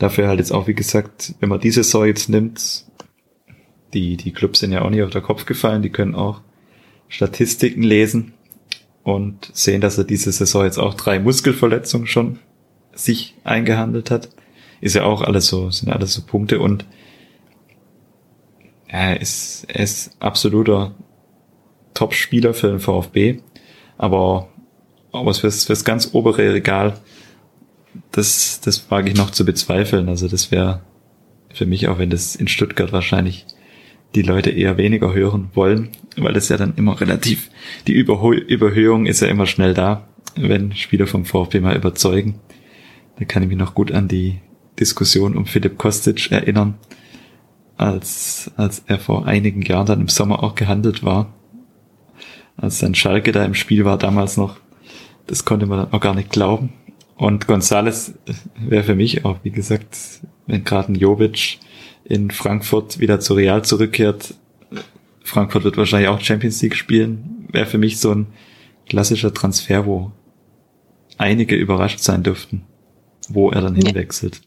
dafür 0.00 0.28
halt 0.28 0.40
jetzt 0.40 0.52
auch, 0.52 0.66
wie 0.66 0.74
gesagt, 0.74 1.34
wenn 1.38 1.48
man 1.48 1.60
diese 1.60 1.84
Saison 1.84 2.06
jetzt 2.06 2.28
nimmt, 2.28 2.84
die, 3.92 4.16
die 4.16 4.32
Clubs 4.32 4.60
sind 4.60 4.72
ja 4.72 4.82
auch 4.82 4.90
nicht 4.90 5.02
auf 5.02 5.10
der 5.10 5.20
Kopf 5.20 5.46
gefallen, 5.46 5.82
die 5.82 5.90
können 5.90 6.14
auch 6.14 6.40
Statistiken 7.08 7.82
lesen 7.82 8.32
und 9.02 9.50
sehen, 9.52 9.80
dass 9.80 9.98
er 9.98 10.04
diese 10.04 10.32
Saison 10.32 10.64
jetzt 10.64 10.78
auch 10.78 10.94
drei 10.94 11.18
Muskelverletzungen 11.18 12.06
schon 12.06 12.38
sich 12.92 13.34
eingehandelt 13.44 14.10
hat. 14.10 14.30
Ist 14.80 14.94
ja 14.94 15.04
auch 15.04 15.22
alles 15.22 15.46
so, 15.48 15.70
sind 15.70 15.92
alles 15.92 16.14
so 16.14 16.22
Punkte 16.22 16.60
und 16.60 16.86
er 18.86 19.20
ist, 19.20 19.66
er 19.68 19.84
ist 19.84 20.16
absoluter 20.20 20.94
Top-Spieler 21.94 22.54
für 22.54 22.68
den 22.68 22.80
VfB, 22.80 23.40
aber, 23.98 24.48
aber 25.12 25.34
fürs, 25.34 25.66
fürs 25.66 25.84
ganz 25.84 26.10
obere 26.14 26.54
Regal, 26.54 26.98
das, 28.12 28.60
das 28.60 28.90
wage 28.90 29.10
ich 29.10 29.16
noch 29.16 29.30
zu 29.30 29.44
bezweifeln. 29.44 30.08
Also 30.08 30.28
das 30.28 30.50
wäre 30.50 30.82
für 31.52 31.66
mich, 31.66 31.88
auch 31.88 31.98
wenn 31.98 32.10
das 32.10 32.36
in 32.36 32.48
Stuttgart 32.48 32.92
wahrscheinlich 32.92 33.46
die 34.14 34.22
Leute 34.22 34.50
eher 34.50 34.76
weniger 34.76 35.14
hören 35.14 35.50
wollen, 35.54 35.90
weil 36.16 36.32
das 36.32 36.48
ja 36.48 36.56
dann 36.56 36.74
immer 36.76 37.00
relativ, 37.00 37.50
die 37.86 37.92
Überhö 37.92 38.34
Überhöhung 38.34 39.06
ist 39.06 39.20
ja 39.20 39.28
immer 39.28 39.46
schnell 39.46 39.74
da, 39.74 40.08
wenn 40.36 40.74
Spieler 40.74 41.06
vom 41.06 41.24
VfB 41.24 41.60
mal 41.60 41.76
überzeugen. 41.76 42.40
Da 43.18 43.24
kann 43.24 43.42
ich 43.42 43.48
mich 43.48 43.58
noch 43.58 43.74
gut 43.74 43.92
an 43.92 44.08
die 44.08 44.40
Diskussion 44.78 45.36
um 45.36 45.46
Philipp 45.46 45.78
Kostic 45.78 46.32
erinnern, 46.32 46.78
als, 47.76 48.50
als 48.56 48.82
er 48.86 48.98
vor 48.98 49.26
einigen 49.26 49.62
Jahren 49.62 49.86
dann 49.86 50.00
im 50.00 50.08
Sommer 50.08 50.42
auch 50.42 50.54
gehandelt 50.54 51.04
war. 51.04 51.32
Als 52.56 52.78
dann 52.78 52.94
Schalke 52.94 53.32
da 53.32 53.44
im 53.44 53.54
Spiel 53.54 53.84
war 53.84 53.98
damals 53.98 54.36
noch, 54.36 54.56
das 55.26 55.44
konnte 55.44 55.66
man 55.66 55.78
dann 55.78 55.92
auch 55.92 56.00
gar 56.00 56.14
nicht 56.14 56.30
glauben. 56.30 56.72
Und 57.20 57.46
Gonzales 57.46 58.14
wäre 58.56 58.82
für 58.82 58.94
mich 58.94 59.26
auch, 59.26 59.40
wie 59.42 59.50
gesagt, 59.50 59.98
wenn 60.46 60.64
gerade 60.64 60.90
ein 60.90 60.94
Jovic 60.94 61.58
in 62.02 62.30
Frankfurt 62.30 62.98
wieder 62.98 63.20
zu 63.20 63.34
Real 63.34 63.62
zurückkehrt, 63.62 64.32
Frankfurt 65.22 65.64
wird 65.64 65.76
wahrscheinlich 65.76 66.08
auch 66.08 66.18
Champions 66.22 66.62
League 66.62 66.74
spielen, 66.74 67.46
wäre 67.52 67.66
für 67.66 67.76
mich 67.76 68.00
so 68.00 68.12
ein 68.14 68.28
klassischer 68.88 69.34
Transfer, 69.34 69.84
wo 69.84 70.12
einige 71.18 71.56
überrascht 71.56 71.98
sein 71.98 72.22
dürften, 72.22 72.62
wo 73.28 73.50
er 73.50 73.60
dann 73.60 73.74
hinwechselt. 73.74 74.40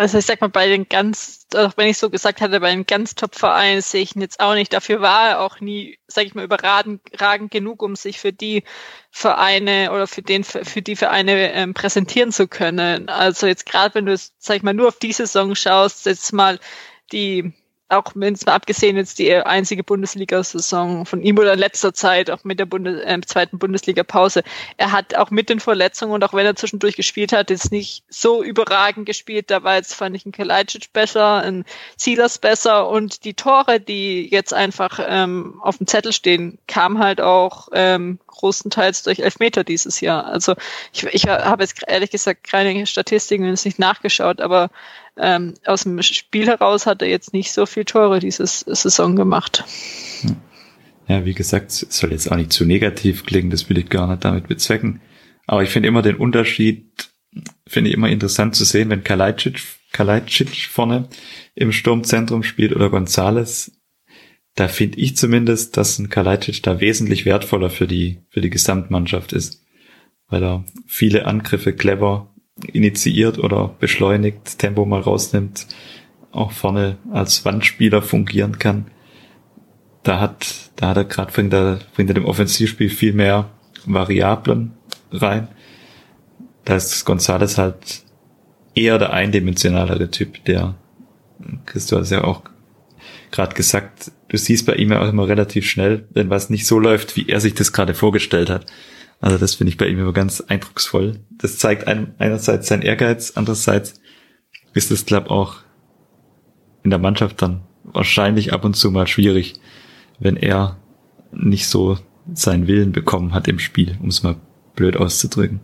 Also 0.00 0.16
ich 0.16 0.24
sag 0.24 0.40
mal, 0.40 0.48
bei 0.48 0.66
den 0.66 0.88
ganz, 0.88 1.46
auch 1.54 1.76
wenn 1.76 1.88
ich 1.88 1.98
so 1.98 2.08
gesagt 2.08 2.40
hatte, 2.40 2.60
bei 2.60 2.70
den 2.70 2.86
ganz 2.86 3.14
Top-Vereinen 3.16 3.82
sehe 3.82 4.00
ich 4.00 4.16
ihn 4.16 4.22
jetzt 4.22 4.40
auch 4.40 4.54
nicht. 4.54 4.72
Dafür 4.72 5.02
war 5.02 5.28
er 5.28 5.40
auch 5.40 5.60
nie, 5.60 5.98
sag 6.06 6.24
ich 6.24 6.34
mal, 6.34 6.42
überragend 6.42 7.50
genug, 7.50 7.82
um 7.82 7.96
sich 7.96 8.18
für 8.18 8.32
die 8.32 8.64
Vereine 9.10 9.92
oder 9.92 10.06
für 10.06 10.22
den 10.22 10.42
für 10.42 10.80
die 10.80 10.96
Vereine 10.96 11.52
ähm, 11.52 11.74
präsentieren 11.74 12.32
zu 12.32 12.48
können. 12.48 13.10
Also 13.10 13.46
jetzt 13.46 13.66
gerade 13.66 13.94
wenn 13.94 14.06
du, 14.06 14.16
sag 14.38 14.56
ich 14.56 14.62
mal, 14.62 14.72
nur 14.72 14.88
auf 14.88 14.98
die 14.98 15.12
Saison 15.12 15.54
schaust, 15.54 16.06
jetzt 16.06 16.32
mal 16.32 16.58
die 17.12 17.52
auch 17.90 18.14
es 18.14 18.46
mal 18.46 18.52
abgesehen 18.52 18.96
jetzt 18.96 19.18
die 19.18 19.34
einzige 19.34 19.84
Bundesliga-Saison 19.84 21.06
von 21.06 21.22
ihm 21.22 21.38
oder 21.38 21.54
in 21.54 21.58
letzter 21.58 21.92
Zeit, 21.92 22.30
auch 22.30 22.44
mit 22.44 22.58
der 22.58 22.66
Bundes 22.66 23.00
äh, 23.04 23.20
zweiten 23.26 23.58
Bundesliga-Pause. 23.58 24.42
Er 24.76 24.92
hat 24.92 25.14
auch 25.16 25.30
mit 25.30 25.48
den 25.48 25.60
Verletzungen 25.60 26.12
und 26.12 26.24
auch 26.24 26.32
wenn 26.32 26.46
er 26.46 26.56
zwischendurch 26.56 26.96
gespielt 26.96 27.32
hat, 27.32 27.50
jetzt 27.50 27.72
nicht 27.72 28.04
so 28.08 28.42
überragend 28.42 29.06
gespielt. 29.06 29.50
Da 29.50 29.62
war 29.62 29.76
jetzt, 29.76 29.94
fand 29.94 30.16
ich, 30.16 30.24
ein 30.24 30.32
Kalajdzic 30.32 30.92
besser, 30.92 31.42
ein 31.42 31.64
Silas 31.96 32.38
besser 32.38 32.88
und 32.88 33.24
die 33.24 33.34
Tore, 33.34 33.80
die 33.80 34.28
jetzt 34.30 34.54
einfach 34.54 35.00
ähm, 35.04 35.60
auf 35.62 35.78
dem 35.78 35.86
Zettel 35.86 36.12
stehen, 36.12 36.58
kamen 36.66 36.98
halt 36.98 37.20
auch 37.20 37.68
ähm, 37.72 38.18
großenteils 38.28 39.02
durch 39.02 39.18
Elfmeter 39.18 39.64
dieses 39.64 40.00
Jahr. 40.00 40.26
Also 40.26 40.54
ich, 40.92 41.04
ich 41.04 41.26
habe 41.26 41.62
jetzt 41.62 41.82
ehrlich 41.86 42.10
gesagt 42.10 42.44
keine 42.44 42.86
Statistiken, 42.86 43.44
wenn 43.44 43.52
es 43.52 43.64
nicht 43.64 43.78
nachgeschaut, 43.78 44.40
aber 44.40 44.70
ähm, 45.20 45.54
aus 45.64 45.82
dem 45.82 46.02
Spiel 46.02 46.46
heraus 46.46 46.86
hat 46.86 47.02
er 47.02 47.08
jetzt 47.08 47.32
nicht 47.32 47.52
so 47.52 47.66
viel 47.66 47.84
Tore 47.84 48.20
dieses 48.20 48.60
Saison 48.60 49.16
gemacht. 49.16 49.64
Ja, 51.08 51.24
wie 51.24 51.34
gesagt, 51.34 51.70
es 51.72 51.86
soll 51.90 52.12
jetzt 52.12 52.30
auch 52.30 52.36
nicht 52.36 52.52
zu 52.52 52.64
negativ 52.64 53.26
klingen, 53.26 53.50
das 53.50 53.68
will 53.68 53.78
ich 53.78 53.88
gar 53.88 54.08
nicht 54.08 54.24
damit 54.24 54.48
bezwecken. 54.48 55.00
Aber 55.46 55.62
ich 55.62 55.70
finde 55.70 55.88
immer 55.88 56.02
den 56.02 56.16
Unterschied, 56.16 57.10
finde 57.66 57.90
ich 57.90 57.96
immer 57.96 58.08
interessant 58.08 58.54
zu 58.54 58.64
sehen, 58.64 58.90
wenn 58.90 59.02
Kalajdzic, 59.02 59.60
Kalajdzic 59.92 60.68
vorne 60.70 61.08
im 61.56 61.72
Sturmzentrum 61.72 62.44
spielt 62.44 62.74
oder 62.74 62.90
Gonzales. 62.90 63.72
Da 64.54 64.68
finde 64.68 64.98
ich 64.98 65.16
zumindest, 65.16 65.76
dass 65.76 65.98
ein 65.98 66.08
Kalajdzic 66.08 66.62
da 66.62 66.80
wesentlich 66.80 67.24
wertvoller 67.24 67.70
für 67.70 67.88
die, 67.88 68.20
für 68.28 68.40
die 68.40 68.50
Gesamtmannschaft 68.50 69.32
ist. 69.32 69.64
Weil 70.28 70.44
er 70.44 70.64
viele 70.86 71.26
Angriffe 71.26 71.72
clever 71.72 72.32
initiiert 72.72 73.38
oder 73.38 73.74
beschleunigt, 73.78 74.58
Tempo 74.58 74.84
mal 74.84 75.00
rausnimmt, 75.00 75.66
auch 76.32 76.52
vorne 76.52 76.98
als 77.12 77.44
Wandspieler 77.44 78.02
fungieren 78.02 78.58
kann. 78.58 78.86
Da 80.02 80.20
hat, 80.20 80.70
da 80.76 80.88
hat 80.88 80.96
er 80.96 81.04
gerade 81.04 81.32
bringt 81.32 81.52
er, 81.52 81.80
bringt 81.94 82.10
er 82.10 82.14
dem 82.14 82.24
Offensivspiel 82.24 82.88
viel 82.88 83.12
mehr 83.12 83.50
Variablen 83.84 84.72
rein. 85.12 85.48
Da 86.64 86.76
ist 86.76 87.04
Gonzales 87.04 87.58
halt 87.58 88.02
eher 88.74 88.98
der 88.98 89.12
eindimensionalere 89.12 90.10
Typ, 90.10 90.44
der 90.44 90.74
Christo 91.66 91.96
hat 91.96 92.04
es 92.04 92.10
ja 92.10 92.24
auch 92.24 92.42
gerade 93.30 93.54
gesagt, 93.54 94.12
du 94.28 94.36
siehst 94.36 94.66
bei 94.66 94.74
ihm 94.74 94.92
ja 94.92 95.00
auch 95.00 95.08
immer 95.08 95.28
relativ 95.28 95.68
schnell, 95.68 96.06
wenn 96.10 96.30
was 96.30 96.50
nicht 96.50 96.66
so 96.66 96.78
läuft, 96.78 97.16
wie 97.16 97.28
er 97.28 97.40
sich 97.40 97.54
das 97.54 97.72
gerade 97.72 97.94
vorgestellt 97.94 98.50
hat. 98.50 98.66
Also 99.20 99.36
das 99.36 99.54
finde 99.54 99.70
ich 99.70 99.76
bei 99.76 99.86
ihm 99.86 99.98
immer 99.98 100.12
ganz 100.12 100.40
eindrucksvoll. 100.40 101.20
Das 101.30 101.58
zeigt 101.58 101.86
einem 101.86 102.14
einerseits 102.18 102.68
sein 102.68 102.82
Ehrgeiz, 102.82 103.32
andererseits 103.34 104.00
ist 104.72 104.90
es, 104.90 105.06
glaube 105.06 105.30
auch 105.30 105.58
in 106.82 106.90
der 106.90 106.98
Mannschaft 106.98 107.42
dann 107.42 107.62
wahrscheinlich 107.84 108.52
ab 108.52 108.64
und 108.64 108.74
zu 108.74 108.90
mal 108.90 109.06
schwierig, 109.06 109.60
wenn 110.18 110.36
er 110.36 110.78
nicht 111.32 111.66
so 111.66 111.98
seinen 112.32 112.66
Willen 112.66 112.92
bekommen 112.92 113.34
hat 113.34 113.48
im 113.48 113.58
Spiel, 113.58 113.98
um 114.00 114.08
es 114.08 114.22
mal 114.22 114.36
blöd 114.74 114.96
auszudrücken. 114.96 115.60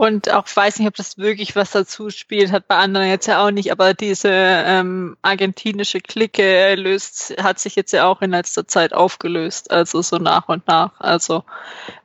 Und 0.00 0.30
auch 0.30 0.46
weiß 0.54 0.78
nicht, 0.78 0.88
ob 0.88 0.94
das 0.94 1.18
wirklich 1.18 1.56
was 1.56 1.72
dazu 1.72 2.08
spielt, 2.08 2.52
hat 2.52 2.66
bei 2.66 2.76
anderen 2.76 3.06
jetzt 3.10 3.26
ja 3.26 3.44
auch 3.44 3.50
nicht, 3.50 3.70
aber 3.70 3.92
diese 3.92 4.30
ähm, 4.32 5.18
argentinische 5.20 6.00
Clique 6.00 6.74
löst, 6.76 7.34
hat 7.38 7.58
sich 7.58 7.76
jetzt 7.76 7.92
ja 7.92 8.06
auch 8.06 8.22
in 8.22 8.30
letzter 8.30 8.66
Zeit 8.66 8.94
aufgelöst, 8.94 9.70
also 9.70 10.00
so 10.00 10.16
nach 10.16 10.48
und 10.48 10.66
nach. 10.66 10.98
Also 11.00 11.44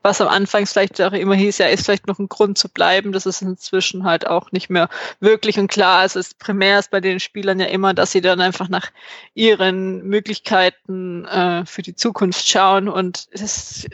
was 0.01 0.19
am 0.19 0.27
Anfang 0.27 0.65
vielleicht 0.65 1.01
auch 1.01 1.13
immer 1.13 1.35
hieß, 1.35 1.59
ja, 1.59 1.67
ist 1.67 1.85
vielleicht 1.85 2.05
noch 2.05 2.19
ein 2.19 2.27
Grund 2.27 2.57
zu 2.57 2.67
bleiben, 2.67 3.13
das 3.13 3.25
ist 3.25 3.41
inzwischen 3.41 4.03
halt 4.03 4.27
auch 4.27 4.51
nicht 4.51 4.69
mehr 4.69 4.89
wirklich 5.21 5.57
und 5.57 5.69
klar. 5.69 5.99
Also 5.99 6.19
es 6.19 6.27
ist 6.27 6.39
primär 6.39 6.79
ist 6.79 6.91
bei 6.91 6.99
den 6.99 7.21
Spielern 7.21 7.61
ja 7.61 7.67
immer, 7.67 7.93
dass 7.93 8.11
sie 8.11 8.19
dann 8.19 8.41
einfach 8.41 8.67
nach 8.67 8.91
ihren 9.35 10.03
Möglichkeiten 10.03 11.23
äh, 11.23 11.65
für 11.65 11.81
die 11.81 11.95
Zukunft 11.95 12.45
schauen 12.45 12.89
und 12.89 13.29
es 13.31 13.87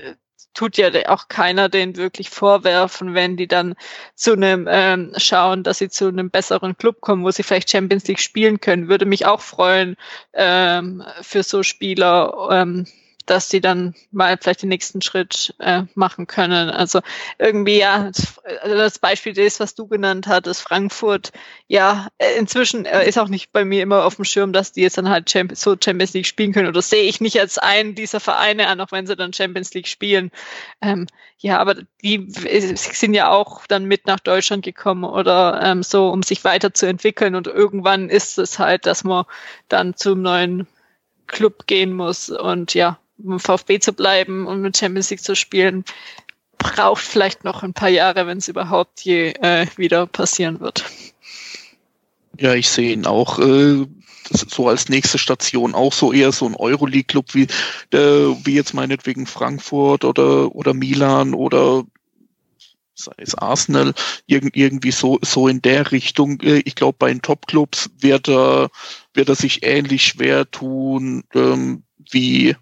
tut 0.54 0.78
ja 0.78 0.90
auch 1.08 1.28
keiner 1.28 1.70
den 1.70 1.96
wirklich 1.96 2.30
vorwerfen, 2.30 3.14
wenn 3.14 3.38
die 3.38 3.48
dann 3.48 3.76
zu 4.16 4.34
einem 4.34 4.68
ähm, 4.70 5.14
schauen, 5.18 5.64
dass 5.64 5.80
sie 5.80 5.90
zu 5.90 6.08
einem 6.08 6.30
besseren 6.30 6.78
Club 6.78 7.02
kommen, 7.02 7.24
wo 7.24 7.32
sie 7.32 7.44
vielleicht 7.44 7.70
Champions 7.70 8.08
League 8.08 8.20
spielen 8.20 8.60
können. 8.60 8.88
Würde 8.90 9.06
mich 9.06 9.26
auch 9.26 9.42
freuen 9.42 9.96
ähm, 10.34 11.04
für 11.22 11.44
so 11.44 11.64
Spieler. 11.64 12.50
Ähm, 12.52 12.86
dass 13.26 13.50
die 13.50 13.62
dann 13.62 13.96
mal 14.12 14.38
vielleicht 14.40 14.62
den 14.62 14.70
nächsten 14.70 15.02
Schritt 15.02 15.54
äh, 15.60 15.84
machen 15.96 16.28
können. 16.28 16.70
Also 16.70 17.02
irgendwie 17.38 17.78
ja, 17.78 18.12
also 18.62 18.76
das 18.76 19.00
Beispiel 19.00 19.38
ist, 19.38 19.60
was 19.60 19.76
du 19.76 19.88
genannt 19.88 20.28
hattest, 20.28 20.62
Frankfurt, 20.62 21.32
ja, 21.68 22.08
äh, 22.18 22.38
inzwischen 22.38 22.86
äh, 22.86 23.08
ist 23.08 23.18
auch 23.18 23.28
nicht 23.28 23.52
bei 23.52 23.66
mir 23.66 23.84
immer 23.84 24.06
auf 24.06 24.16
dem 24.16 24.26
Schirm, 24.26 24.54
dass 24.54 24.72
die 24.72 24.82
jetzt 24.82 24.98
dann 24.98 25.10
halt 25.10 25.30
Champions, 25.30 25.62
so 25.62 25.76
Champions 25.82 26.14
League 26.14 26.28
spielen 26.28 26.54
können. 26.54 26.68
Oder 26.68 26.82
sehe 26.82 27.04
ich 27.04 27.22
nicht 27.22 27.40
als 27.40 27.58
einen 27.58 27.96
dieser 27.96 28.20
Vereine 28.20 28.68
an, 28.68 28.82
auch 28.82 28.92
wenn 28.92 29.08
sie 29.08 29.16
dann 29.16 29.34
Champions 29.34 29.74
League 29.74 29.88
spielen. 29.88 30.32
Ähm, 30.82 31.08
ja, 31.38 31.58
aber 31.58 31.76
die 32.04 32.26
sind 32.30 33.14
ja 33.14 33.30
auch 33.30 33.66
dann 33.68 33.86
mit 33.86 34.06
nach 34.06 34.20
Deutschland 34.20 34.64
gekommen 34.64 35.04
oder 35.04 35.60
ähm, 35.64 35.82
so, 35.82 36.10
um 36.10 36.22
sich 36.24 36.44
weiterzuentwickeln. 36.44 37.36
Und 37.36 37.48
irgendwann 37.48 38.10
ist 38.10 38.38
es 38.38 38.60
halt, 38.60 38.86
dass 38.86 39.04
man 39.04 39.26
dann 39.68 39.96
zum 39.96 40.22
neuen 40.22 40.68
Club 41.28 41.66
gehen 41.66 41.94
muss. 41.94 42.30
Und 42.30 42.74
ja, 42.76 43.00
im 43.24 43.40
VfB 43.40 43.80
zu 43.80 43.94
bleiben 43.94 44.48
und 44.48 44.62
mit 44.62 44.78
Champions 44.78 45.10
League 45.10 45.24
zu 45.24 45.36
spielen, 45.36 45.84
braucht 46.58 47.04
vielleicht 47.04 47.44
noch 47.44 47.64
ein 47.64 47.74
paar 47.74 47.90
Jahre, 47.90 48.28
wenn 48.28 48.38
es 48.38 48.48
überhaupt 48.48 49.02
je 49.02 49.32
äh, 49.42 49.66
wieder 49.78 50.06
passieren 50.06 50.60
wird. 50.60 50.86
Ja, 52.40 52.54
ich 52.54 52.70
sehe 52.70 52.94
ihn 52.94 53.06
auch 53.06 53.40
äh, 53.40 53.86
so 54.32 54.68
als 54.68 54.90
nächste 54.90 55.18
Station 55.18 55.76
auch 55.76 55.94
so 55.94 56.14
eher 56.14 56.32
so 56.32 56.46
ein 56.46 56.56
Euroleague-Club 56.56 57.34
wie, 57.34 57.48
äh, 57.92 58.36
wie 58.46 58.56
jetzt 58.56 58.74
meinetwegen 58.74 59.26
Frankfurt 59.26 60.06
oder, 60.06 60.56
oder 60.56 60.74
Milan 60.74 61.34
oder 61.34 61.84
sei 62.94 63.14
es 63.18 63.36
Arsenal, 63.36 63.94
irg 64.28 64.50
irgendwie 64.54 64.92
so, 64.92 65.18
so 65.22 65.48
in 65.48 65.62
der 65.62 65.92
Richtung. 65.92 66.40
Äh, 66.42 66.60
ich 66.66 66.76
glaube, 66.76 66.98
bei 67.00 67.10
den 67.10 67.22
Top-Clubs 67.22 67.90
wird 68.00 68.30
er, 68.30 68.70
wird 69.14 69.30
er 69.30 69.36
sich 69.36 69.64
ähnlich 69.64 70.04
schwer 70.04 70.50
tun 70.50 71.24
ähm, 71.34 71.84
wie 72.12 72.56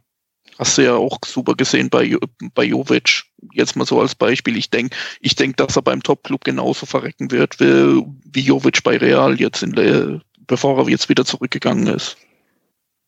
Hast 0.59 0.77
du 0.77 0.83
ja 0.83 0.95
auch 0.95 1.17
super 1.25 1.55
gesehen 1.55 1.89
bei, 1.89 2.17
bei 2.53 2.65
Jovic. 2.65 3.23
Jetzt 3.53 3.77
mal 3.77 3.85
so 3.85 4.01
als 4.01 4.13
Beispiel. 4.13 4.57
Ich 4.57 4.69
denke, 4.69 4.95
ich 5.21 5.35
denk, 5.37 5.55
dass 5.55 5.77
er 5.77 5.81
beim 5.81 6.03
Top-Club 6.03 6.43
genauso 6.43 6.85
verrecken 6.85 7.31
wird, 7.31 7.61
wie, 7.61 8.03
wie 8.25 8.41
Jovic 8.41 8.83
bei 8.83 8.97
Real 8.97 9.39
jetzt 9.39 9.63
in 9.63 9.71
der, 9.71 10.19
bevor 10.47 10.77
er 10.77 10.89
jetzt 10.89 11.07
wieder 11.07 11.23
zurückgegangen 11.23 11.87
ist. 11.87 12.17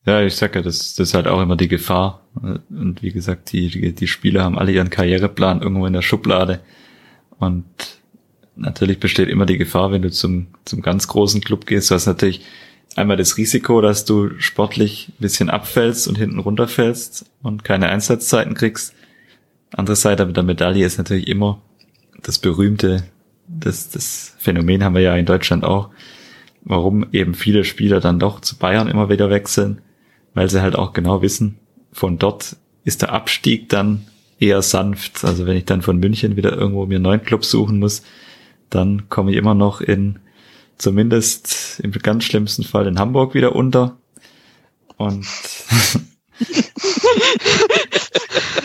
Ja, 0.06 0.24
ich 0.24 0.34
sag 0.36 0.56
ja, 0.56 0.62
das, 0.62 0.95
das 0.95 1.10
ist 1.10 1.14
halt 1.14 1.28
auch 1.28 1.41
immer 1.41 1.58
die 1.58 1.68
Gefahr. 1.68 2.26
Und 2.70 2.99
wie 3.02 3.12
gesagt, 3.12 3.52
die, 3.52 3.93
die, 3.93 4.08
Spieler 4.08 4.45
haben 4.45 4.58
alle 4.58 4.72
ihren 4.72 4.89
Karriereplan 4.89 5.62
irgendwo 5.62 5.86
in 5.86 5.93
der 5.93 6.02
Schublade. 6.02 6.62
Und 7.38 7.66
natürlich 8.56 9.02
besteht 9.02 9.28
immer 9.28 9.45
die 9.45 9.58
Gefahr, 9.58 9.91
wenn 9.91 10.02
du 10.02 10.10
zum, 10.10 10.47
zum 10.64 10.82
ganz 10.82 11.10
großen 11.10 11.41
Club 11.41 11.66
gehst, 11.66 11.91
du 11.91 11.95
hast 11.95 12.06
natürlich 12.06 12.45
einmal 12.96 13.18
das 13.18 13.38
Risiko, 13.38 13.82
dass 13.82 14.06
du 14.06 14.32
sportlich 14.39 15.10
ein 15.10 15.22
bisschen 15.22 15.50
abfällst 15.50 16.08
und 16.08 16.18
hinten 16.18 16.39
runterfällst 16.39 17.26
und 17.42 17.64
keine 17.64 17.89
Einsatzzeiten 17.89 18.54
kriegst. 18.54 18.94
Andere 19.74 19.96
Seite 19.96 20.28
der 20.28 20.44
Medaille 20.44 20.86
ist 20.86 20.98
natürlich 20.98 21.28
immer 21.28 21.62
das 22.22 22.39
berühmte, 22.39 23.04
das, 23.48 23.89
das 23.89 24.36
Phänomen 24.38 24.84
haben 24.84 24.96
wir 24.96 25.02
ja 25.02 25.16
in 25.16 25.26
Deutschland 25.26 25.64
auch, 25.64 25.89
warum 26.64 27.08
eben 27.12 27.34
viele 27.34 27.64
Spieler 27.64 28.00
dann 28.00 28.20
doch 28.20 28.42
zu 28.42 28.58
Bayern 28.58 28.88
immer 28.88 29.10
wieder 29.10 29.30
wechseln, 29.30 29.82
weil 30.34 30.50
sie 30.50 30.62
halt 30.62 30.76
auch 30.76 30.94
genau 30.94 31.22
wissen, 31.22 31.58
von 31.92 32.18
dort 32.18 32.56
ist 32.84 33.02
der 33.02 33.12
Abstieg 33.12 33.70
dann 33.70 34.08
eher 34.39 34.62
sanft. 34.62 35.24
Also 35.24 35.46
wenn 35.46 35.58
ich 35.58 35.66
dann 35.66 35.82
von 35.82 36.00
München 36.00 36.36
wieder 36.36 36.54
irgendwo 36.54 36.86
mir 36.86 36.96
einen 36.96 37.04
neuen 37.04 37.24
Club 37.24 37.46
suchen 37.46 37.80
muss, 37.80 38.04
dann 38.70 39.10
komme 39.10 39.32
ich 39.32 39.38
immer 39.38 39.54
noch 39.54 39.82
in 39.82 40.20
zumindest 40.82 41.80
im 41.82 41.92
ganz 41.92 42.24
schlimmsten 42.24 42.64
Fall 42.64 42.88
in 42.88 43.00
Hamburg 43.00 43.34
wieder 43.34 43.56
unter. 43.56 43.98
Und 44.98 45.26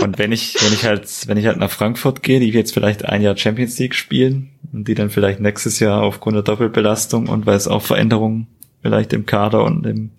und 0.01 0.19
wenn 0.19 0.33
ich, 0.33 0.57
wenn 0.61 0.73
ich 0.73 0.85
halt, 0.85 1.09
wenn 1.27 1.37
ich 1.37 1.47
halt 1.47 1.59
nach 1.59 1.71
Frankfurt 1.71 2.23
gehe, 2.23 2.41
die 2.41 2.51
jetzt 2.51 2.75
vielleicht 2.75 3.05
ein 3.05 3.23
Jahr 3.23 3.37
Champions 3.37 3.79
League 3.79 3.95
spielen 3.95 4.51
und 4.73 4.89
die 4.89 4.95
dann 4.95 5.11
vielleicht 5.11 5.41
nächstes 5.41 5.81
Jahr 5.81 6.03
aufgrund 6.03 6.37
der 6.37 6.43
Doppelbelastung 6.43 7.29
und 7.29 7.47
weil 7.47 7.57
es 7.57 7.69
auch 7.69 7.83
Veränderungen 7.83 8.49
vielleicht 8.83 9.13
im 9.13 9.27
Kader 9.27 9.65
und 9.65 9.87
im 9.87 10.11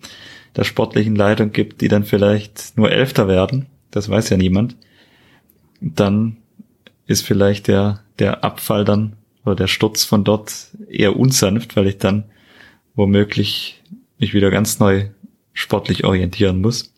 der 0.56 0.64
sportlichen 0.64 1.14
Leitung 1.14 1.52
gibt, 1.52 1.80
die 1.80 1.88
dann 1.88 2.04
vielleicht 2.04 2.76
nur 2.76 2.90
Elfter 2.90 3.28
werden, 3.28 3.66
das 3.90 4.08
weiß 4.08 4.30
ja 4.30 4.36
niemand, 4.36 4.76
dann 5.80 6.38
ist 7.06 7.24
vielleicht 7.24 7.68
der, 7.68 8.00
der 8.18 8.44
Abfall 8.44 8.84
dann 8.84 9.16
oder 9.48 9.56
der 9.56 9.66
Sturz 9.66 10.04
von 10.04 10.24
dort 10.24 10.68
eher 10.88 11.16
unsanft, 11.16 11.76
weil 11.76 11.88
ich 11.88 11.98
dann 11.98 12.24
womöglich 12.94 13.82
mich 14.18 14.34
wieder 14.34 14.50
ganz 14.50 14.78
neu 14.78 15.06
sportlich 15.52 16.04
orientieren 16.04 16.60
muss. 16.60 16.92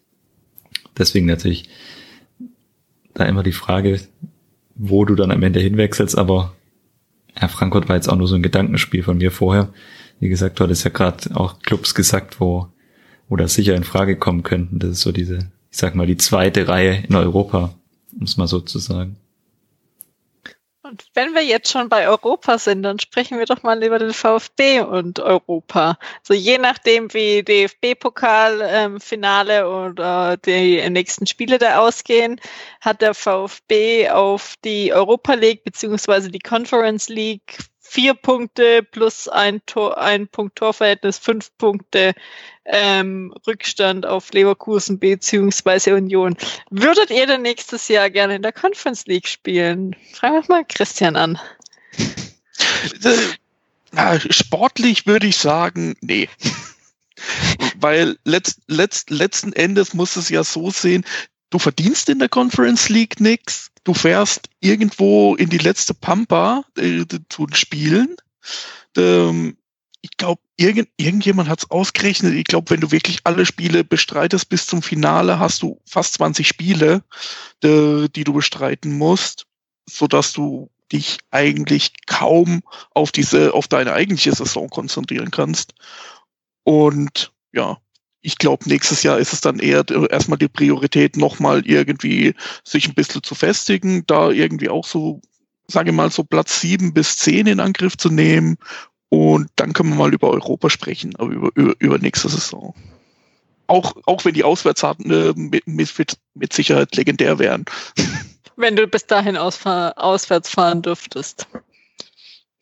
Deswegen 0.99 1.27
natürlich 1.27 1.69
da 3.15 3.25
immer 3.25 3.43
die 3.43 3.53
Frage, 3.53 4.01
wo 4.75 5.05
du 5.05 5.15
dann 5.15 5.31
am 5.31 5.43
Ende 5.43 5.61
hinwechselst, 5.61 6.17
aber 6.17 6.55
Herr 7.35 7.49
Frankfurt 7.49 7.89
war 7.89 7.97
jetzt 7.97 8.09
auch 8.09 8.17
nur 8.17 8.29
so 8.29 8.35
ein 8.35 8.43
Gedankenspiel 8.43 9.03
von 9.03 9.19
mir 9.19 9.31
vorher. 9.31 9.73
Wie 10.19 10.29
gesagt, 10.29 10.59
du 10.59 10.65
hattest 10.65 10.85
ja 10.85 10.91
gerade 10.91 11.35
auch 11.35 11.61
Clubs 11.61 11.95
gesagt, 11.95 12.41
wo, 12.41 12.69
wo 13.29 13.37
das 13.37 13.55
sicher 13.55 13.75
in 13.75 13.85
Frage 13.85 14.17
kommen 14.17 14.43
könnten. 14.43 14.79
Das 14.79 14.91
ist 14.91 15.01
so 15.01 15.13
diese, 15.13 15.39
ich 15.71 15.79
sag 15.79 15.95
mal, 15.95 16.07
die 16.07 16.17
zweite 16.17 16.69
Reihe 16.69 17.05
in 17.09 17.15
Europa, 17.15 17.75
um 18.19 18.25
es 18.25 18.37
mal 18.37 18.47
so 18.47 18.61
zu 18.61 18.79
sagen. 18.79 19.17
Und 20.91 21.07
wenn 21.15 21.35
wir 21.35 21.45
jetzt 21.45 21.71
schon 21.71 21.89
bei 21.89 22.09
Europa 22.09 22.59
sind, 22.59 22.83
dann 22.83 22.99
sprechen 22.99 23.39
wir 23.39 23.47
doch 23.47 23.63
mal 23.63 23.81
über 23.85 24.01
den 24.01 24.13
VfB 24.13 24.81
und 24.81 25.21
Europa. 25.21 25.97
So 26.25 26.35
je 26.35 26.59
nachdem, 26.59 27.15
wie 27.15 27.45
DFB-Pokal-Finale 27.45 29.61
ähm, 29.61 29.67
oder 29.67 30.37
die 30.37 30.91
nächsten 30.91 31.29
Spiele 31.29 31.59
da 31.59 31.79
ausgehen, 31.79 32.41
hat 32.81 33.03
der 33.03 33.15
VfB 33.15 34.11
auf 34.11 34.55
die 34.65 34.93
Europa 34.93 35.35
League 35.35 35.63
beziehungsweise 35.63 36.29
die 36.29 36.41
Conference 36.41 37.09
League 37.09 37.59
vier 37.79 38.15
Punkte 38.15 38.83
plus 38.83 39.29
ein 39.29 39.65
Tor, 39.67 39.97
ein 39.99 40.27
Punkt 40.27 40.57
Torverhältnis, 40.57 41.19
fünf 41.19 41.57
Punkte 41.57 42.15
ähm, 42.71 43.35
Rückstand 43.47 44.07
auf 44.07 44.33
Leverkusen 44.33 44.99
beziehungsweise 44.99 45.95
Union. 45.95 46.37
Würdet 46.71 47.11
ihr 47.11 47.27
denn 47.27 47.43
nächstes 47.43 47.89
Jahr 47.89 48.11
gerne 48.11 48.37
in 48.37 48.43
der 48.43 48.53
Conference 48.53 49.07
League 49.07 49.29
spielen? 49.29 49.97
Fragen 50.13 50.35
wir 50.35 50.45
mal 50.49 50.65
Christian 50.69 51.17
an. 51.17 51.39
Äh, 53.95 54.21
sportlich 54.31 55.07
würde 55.07 55.27
ich 55.27 55.37
sagen, 55.37 55.97
nee. 56.01 56.29
Weil 57.77 58.17
letzt, 58.25 58.61
letzt, 58.67 59.11
letzten 59.11 59.53
Endes 59.53 59.95
muss 59.95 60.17
es 60.17 60.29
ja 60.29 60.45
so 60.45 60.71
sehen, 60.71 61.05
du 61.51 61.59
verdienst 61.59 62.09
in 62.09 62.19
der 62.19 62.29
Conference 62.29 62.89
League 62.89 63.21
nichts 63.21 63.71
du 63.85 63.95
fährst 63.95 64.49
irgendwo 64.61 65.35
in 65.35 65.49
die 65.49 65.59
letzte 65.59 65.95
Pampa 65.95 66.65
äh, 66.77 67.05
zu 67.29 67.47
spielen. 67.53 68.17
Ähm, 68.97 69.57
ich 70.03 70.17
glaube, 70.17 70.41
irgend, 70.57 70.89
irgendjemand 70.97 71.49
hat 71.49 71.61
es 71.61 71.71
ausgerechnet. 71.71 72.35
Ich 72.35 72.45
glaube, 72.45 72.71
wenn 72.71 72.81
du 72.81 72.91
wirklich 72.91 73.21
alle 73.25 73.45
Spiele 73.45 73.85
bestreitest 73.85 74.49
bis 74.49 74.67
zum 74.67 74.83
Finale, 74.83 75.39
hast 75.39 75.63
du 75.63 75.81
fast 75.85 76.15
20 76.15 76.47
Spiele, 76.47 77.03
de, 77.63 78.09
die 78.09 78.25
du 78.25 78.33
bestreiten 78.33 78.97
musst, 78.97 79.47
so 79.89 80.07
dass 80.07 80.33
du 80.33 80.71
dich 80.93 81.19
eigentlich 81.31 81.93
kaum 82.07 82.63
auf 82.95 83.13
diese, 83.13 83.55
auf 83.55 83.69
deine 83.69 83.93
eigentliche 83.93 84.35
Saison 84.35 84.69
konzentrieren 84.69 85.31
kannst. 85.31 85.75
Und 86.65 87.33
ja, 87.53 87.79
ich 88.23 88.39
glaube, 88.39 88.69
nächstes 88.69 89.03
Jahr 89.03 89.19
ist 89.19 89.33
es 89.33 89.41
dann 89.41 89.59
eher 89.59 89.85
erstmal 90.11 90.39
die 90.39 90.49
Priorität, 90.49 91.17
nochmal 91.17 91.67
irgendwie 91.67 92.35
sich 92.65 92.89
ein 92.89 92.95
bisschen 92.95 93.23
zu 93.23 93.35
festigen, 93.35 94.05
da 94.07 94.31
irgendwie 94.31 94.69
auch 94.69 94.87
so, 94.87 95.21
sage 95.67 95.93
mal, 95.93 96.11
so 96.11 96.25
Platz 96.25 96.61
sieben 96.61 96.93
bis 96.93 97.17
zehn 97.17 97.47
in 97.47 97.61
Angriff 97.61 97.97
zu 97.97 98.11
nehmen. 98.11 98.59
Und 99.11 99.51
dann 99.57 99.73
können 99.73 99.91
wir 99.91 99.97
mal 99.97 100.15
über 100.15 100.31
Europa 100.31 100.71
sprechen, 100.71 101.15
aber 101.17 101.31
über, 101.31 101.51
über, 101.55 101.75
über 101.79 101.99
nächste 101.99 102.29
Saison. 102.29 102.75
Auch, 103.67 103.95
auch 104.07 104.25
wenn 104.25 104.35
die 104.35 104.45
Auswärtsfahrten 104.45 105.11
äh, 105.11 105.33
mit, 105.37 105.67
mit, 105.67 106.17
mit 106.35 106.53
Sicherheit 106.53 106.97
legendär 106.97 107.39
wären. 107.39 107.65
Wenn 108.57 108.77
du 108.77 108.87
bis 108.87 109.07
dahin 109.07 109.39
auswärts 109.39 110.51
fahren 110.51 110.83
dürftest. 110.83 111.47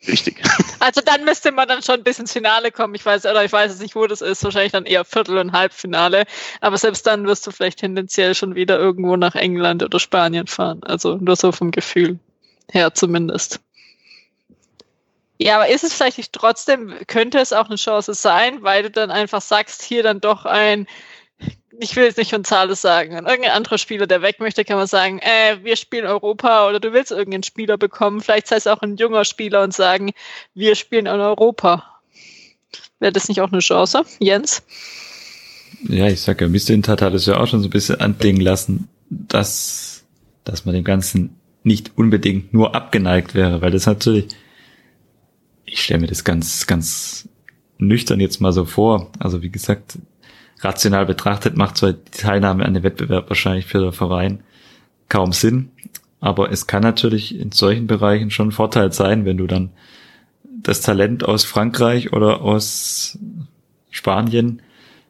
Richtig. 0.07 0.41
Also 0.81 1.01
dann 1.01 1.25
müsste 1.25 1.51
man 1.51 1.67
dann 1.67 1.83
schon 1.83 1.95
ein 1.95 2.03
bisschen 2.05 2.23
ins 2.23 2.31
Finale 2.31 2.71
kommen. 2.71 2.95
Ich 2.95 3.05
weiß, 3.05 3.25
oder 3.25 3.43
ich 3.43 3.51
weiß 3.51 3.73
es 3.73 3.81
nicht, 3.81 3.97
wo 3.97 4.07
das 4.07 4.21
ist. 4.21 4.41
Wahrscheinlich 4.45 4.71
dann 4.71 4.85
eher 4.85 5.03
Viertel- 5.03 5.37
und 5.37 5.51
Halbfinale. 5.51 6.23
Aber 6.61 6.77
selbst 6.77 7.05
dann 7.05 7.27
wirst 7.27 7.45
du 7.45 7.51
vielleicht 7.51 7.79
tendenziell 7.79 8.33
schon 8.33 8.55
wieder 8.55 8.79
irgendwo 8.79 9.17
nach 9.17 9.35
England 9.35 9.83
oder 9.83 9.99
Spanien 9.99 10.47
fahren. 10.47 10.81
Also 10.83 11.17
nur 11.17 11.35
so 11.35 11.51
vom 11.51 11.71
Gefühl 11.71 12.17
her 12.71 12.93
zumindest. 12.93 13.59
Ja, 15.39 15.55
aber 15.55 15.69
ist 15.69 15.83
es 15.83 15.93
vielleicht 15.93 16.17
nicht 16.17 16.33
trotzdem, 16.33 16.93
könnte 17.07 17.39
es 17.39 17.53
auch 17.53 17.67
eine 17.67 17.77
Chance 17.77 18.13
sein, 18.13 18.61
weil 18.61 18.83
du 18.83 18.91
dann 18.91 19.09
einfach 19.09 19.41
sagst, 19.41 19.81
hier 19.81 20.03
dann 20.03 20.19
doch 20.19 20.45
ein 20.45 20.85
ich 21.81 21.95
will 21.95 22.03
jetzt 22.03 22.17
nicht 22.17 22.31
von 22.31 22.43
Zahles 22.43 22.81
sagen, 22.81 23.15
an 23.15 23.25
irgendein 23.25 23.53
anderer 23.53 23.77
Spieler, 23.77 24.05
der 24.05 24.21
weg 24.21 24.39
möchte, 24.39 24.65
kann 24.65 24.77
man 24.77 24.87
sagen, 24.87 25.19
äh, 25.19 25.63
wir 25.63 25.77
spielen 25.77 26.05
Europa 26.05 26.67
oder 26.67 26.79
du 26.79 26.91
willst 26.91 27.11
irgendeinen 27.11 27.43
Spieler 27.43 27.77
bekommen, 27.77 28.21
vielleicht 28.21 28.47
sei 28.47 28.57
es 28.57 28.67
auch 28.67 28.81
ein 28.81 28.97
junger 28.97 29.23
Spieler 29.23 29.63
und 29.63 29.73
sagen, 29.73 30.11
wir 30.53 30.75
spielen 30.75 31.05
in 31.05 31.21
Europa. 31.21 31.85
Wäre 32.99 33.13
das 33.13 33.29
nicht 33.29 33.39
auch 33.41 33.51
eine 33.51 33.59
Chance, 33.61 34.03
Jens? 34.19 34.61
Ja, 35.87 36.07
ich 36.07 36.21
sag 36.21 36.41
ja, 36.41 36.49
Mistintat 36.49 37.01
hat 37.01 37.13
es 37.13 37.25
ja 37.25 37.39
auch 37.39 37.47
schon 37.47 37.61
so 37.61 37.67
ein 37.67 37.71
bisschen 37.71 38.01
anklingen 38.01 38.41
lassen, 38.41 38.89
dass, 39.09 40.03
dass 40.43 40.65
man 40.65 40.75
dem 40.75 40.83
Ganzen 40.83 41.39
nicht 41.63 41.91
unbedingt 41.95 42.53
nur 42.53 42.75
abgeneigt 42.75 43.35
wäre, 43.35 43.61
weil 43.61 43.71
das 43.71 43.85
natürlich, 43.85 44.27
ich 45.71 45.83
stelle 45.83 46.01
mir 46.01 46.07
das 46.07 46.23
ganz, 46.23 46.67
ganz 46.67 47.29
nüchtern 47.77 48.19
jetzt 48.19 48.41
mal 48.41 48.53
so 48.53 48.65
vor. 48.65 49.11
Also 49.19 49.41
wie 49.41 49.49
gesagt, 49.49 49.97
rational 50.61 51.05
betrachtet 51.05 51.55
macht 51.55 51.77
so 51.77 51.91
die 51.91 52.11
Teilnahme 52.11 52.65
an 52.65 52.73
dem 52.73 52.83
Wettbewerb 52.83 53.29
wahrscheinlich 53.29 53.65
für 53.65 53.79
den 53.79 53.93
Verein 53.93 54.43
kaum 55.07 55.31
Sinn. 55.31 55.69
Aber 56.19 56.51
es 56.51 56.67
kann 56.67 56.83
natürlich 56.83 57.39
in 57.39 57.51
solchen 57.51 57.87
Bereichen 57.87 58.29
schon 58.29 58.49
ein 58.49 58.53
Vorteil 58.53 58.91
sein, 58.91 59.25
wenn 59.25 59.37
du 59.37 59.47
dann 59.47 59.71
das 60.43 60.81
Talent 60.81 61.23
aus 61.23 61.45
Frankreich 61.45 62.11
oder 62.11 62.41
aus 62.41 63.17
Spanien 63.89 64.61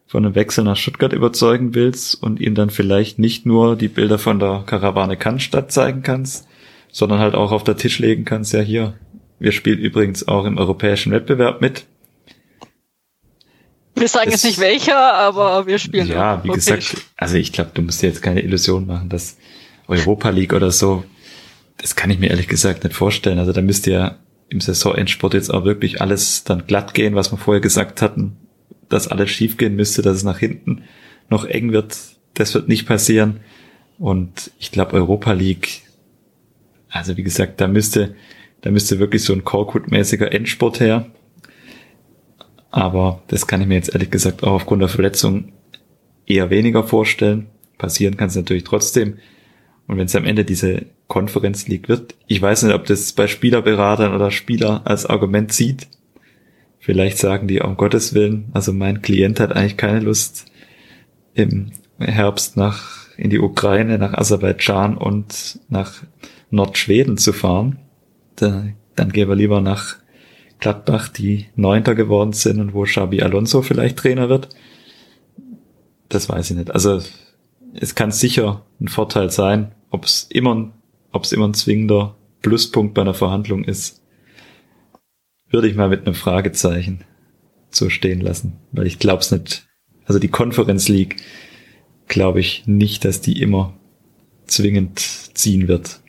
von 0.05 0.25
einem 0.25 0.35
Wechsel 0.35 0.63
nach 0.63 0.77
Stuttgart 0.77 1.13
überzeugen 1.13 1.73
willst 1.73 2.21
und 2.21 2.39
ihm 2.39 2.55
dann 2.55 2.69
vielleicht 2.69 3.19
nicht 3.19 3.45
nur 3.45 3.75
die 3.75 3.87
Bilder 3.87 4.19
von 4.19 4.39
der 4.39 4.63
Karawane 4.65 5.17
Cannstatt 5.17 5.71
zeigen 5.71 6.03
kannst, 6.03 6.47
sondern 6.91 7.19
halt 7.19 7.35
auch 7.35 7.51
auf 7.51 7.63
der 7.63 7.77
Tisch 7.77 7.99
legen 7.99 8.25
kannst, 8.25 8.53
ja 8.53 8.61
hier, 8.61 8.93
wir 9.39 9.51
spielen 9.51 9.79
übrigens 9.79 10.27
auch 10.27 10.45
im 10.45 10.57
europäischen 10.57 11.11
Wettbewerb 11.11 11.61
mit. 11.61 11.85
Wir 13.95 14.07
sagen 14.07 14.31
das, 14.31 14.43
jetzt 14.43 14.51
nicht 14.51 14.59
welcher, 14.59 15.13
aber 15.13 15.67
wir 15.67 15.77
spielen. 15.77 16.07
Ja, 16.07 16.43
wie 16.43 16.49
gesagt, 16.49 16.95
also 17.17 17.35
ich 17.35 17.51
glaube, 17.51 17.71
du 17.73 17.81
musst 17.81 18.01
dir 18.01 18.07
jetzt 18.07 18.21
keine 18.21 18.41
Illusion 18.41 18.85
machen, 18.85 19.09
dass 19.09 19.37
Europa 19.87 20.29
League 20.29 20.53
oder 20.53 20.71
so, 20.71 21.03
das 21.77 21.95
kann 21.95 22.09
ich 22.09 22.19
mir 22.19 22.29
ehrlich 22.29 22.47
gesagt 22.47 22.83
nicht 22.83 22.95
vorstellen. 22.95 23.39
Also 23.39 23.51
da 23.51 23.61
müsste 23.61 23.91
ja 23.91 24.17
im 24.49 24.61
Saisonendsport 24.61 25.33
jetzt 25.33 25.53
auch 25.53 25.65
wirklich 25.65 26.01
alles 26.01 26.43
dann 26.43 26.65
glatt 26.65 26.93
gehen, 26.93 27.15
was 27.15 27.31
wir 27.31 27.37
vorher 27.37 27.61
gesagt 27.61 28.01
hatten, 28.01 28.37
dass 28.87 29.07
alles 29.07 29.29
schief 29.29 29.57
gehen 29.57 29.75
müsste, 29.75 30.01
dass 30.01 30.17
es 30.17 30.23
nach 30.23 30.39
hinten 30.39 30.83
noch 31.29 31.45
eng 31.45 31.71
wird. 31.71 31.97
Das 32.33 32.53
wird 32.53 32.67
nicht 32.67 32.87
passieren. 32.87 33.41
Und 33.97 34.51
ich 34.59 34.71
glaube, 34.71 34.93
Europa 34.93 35.33
League, 35.33 35.83
also 36.89 37.17
wie 37.17 37.23
gesagt, 37.23 37.59
da 37.59 37.67
müsste, 37.67 38.15
da 38.61 38.71
müsste 38.71 38.99
wirklich 38.99 39.23
so 39.23 39.33
ein 39.33 39.43
Korkut-mäßiger 39.43 40.31
Endsport 40.31 40.79
her. 40.79 41.07
Aber 42.71 43.23
das 43.27 43.47
kann 43.47 43.61
ich 43.61 43.67
mir 43.67 43.75
jetzt 43.75 43.93
ehrlich 43.93 44.11
gesagt 44.11 44.43
auch 44.43 44.53
aufgrund 44.53 44.81
der 44.81 44.89
Verletzung 44.89 45.53
eher 46.25 46.49
weniger 46.49 46.83
vorstellen. 46.83 47.47
Passieren 47.77 48.17
kann 48.17 48.27
es 48.27 48.35
natürlich 48.35 48.63
trotzdem. 48.63 49.17
Und 49.87 49.97
wenn 49.97 50.05
es 50.05 50.15
am 50.15 50.25
Ende 50.25 50.45
diese 50.45 50.85
Conference 51.07 51.67
League 51.67 51.89
wird, 51.89 52.15
ich 52.27 52.41
weiß 52.41 52.63
nicht, 52.63 52.75
ob 52.75 52.85
das 52.85 53.13
bei 53.13 53.27
Spielerberatern 53.27 54.13
oder 54.13 54.29
Spieler 54.29 54.81
als 54.85 55.05
Argument 55.07 55.51
zieht. 55.51 55.87
Vielleicht 56.79 57.17
sagen 57.17 57.47
die, 57.47 57.59
um 57.59 57.75
Gottes 57.75 58.13
Willen, 58.13 58.49
also 58.53 58.71
mein 58.71 59.01
Klient 59.01 59.39
hat 59.39 59.51
eigentlich 59.51 59.77
keine 59.77 59.99
Lust, 59.99 60.45
im 61.33 61.71
Herbst 61.99 62.57
nach, 62.57 63.07
in 63.17 63.29
die 63.29 63.39
Ukraine, 63.39 63.97
nach 63.97 64.13
Aserbaidschan 64.13 64.97
und 64.97 65.59
nach 65.69 66.03
Nordschweden 66.51 67.17
zu 67.17 67.33
fahren. 67.33 67.79
Da, 68.39 68.65
dann 68.95 69.11
gehen 69.11 69.29
wir 69.29 69.35
lieber 69.35 69.61
nach 69.61 69.97
Gladbach, 70.59 71.07
die 71.07 71.47
Neunter 71.55 71.95
geworden 71.95 72.33
sind 72.33 72.59
und 72.59 72.73
wo 72.73 72.83
Xabi 72.83 73.21
Alonso 73.21 73.61
vielleicht 73.61 73.97
Trainer 73.97 74.29
wird. 74.29 74.49
Das 76.09 76.27
weiß 76.27 76.51
ich 76.51 76.57
nicht. 76.57 76.71
Also 76.71 77.01
es 77.73 77.95
kann 77.95 78.11
sicher 78.11 78.65
ein 78.81 78.87
Vorteil 78.87 79.29
sein, 79.29 79.73
ob 79.89 80.05
es 80.05 80.27
immer, 80.29 80.71
ob 81.11 81.23
es 81.23 81.31
immer 81.31 81.47
ein 81.47 81.53
zwingender 81.53 82.15
Pluspunkt 82.41 82.93
bei 82.93 83.01
einer 83.01 83.13
Verhandlung 83.13 83.63
ist, 83.63 84.01
würde 85.49 85.67
ich 85.67 85.75
mal 85.75 85.89
mit 85.89 86.05
einem 86.05 86.15
Fragezeichen 86.15 87.03
so 87.69 87.89
stehen 87.89 88.21
lassen, 88.21 88.57
weil 88.71 88.87
ich 88.87 88.99
glaube 88.99 89.21
es 89.21 89.31
nicht. 89.31 89.67
Also 90.05 90.19
die 90.19 90.27
Conference 90.27 90.87
League 90.87 91.17
glaube 92.07 92.39
ich 92.39 92.63
nicht, 92.65 93.05
dass 93.05 93.21
die 93.21 93.41
immer 93.41 93.77
zwingend 94.47 94.99
ziehen 94.99 95.67
wird. 95.67 95.99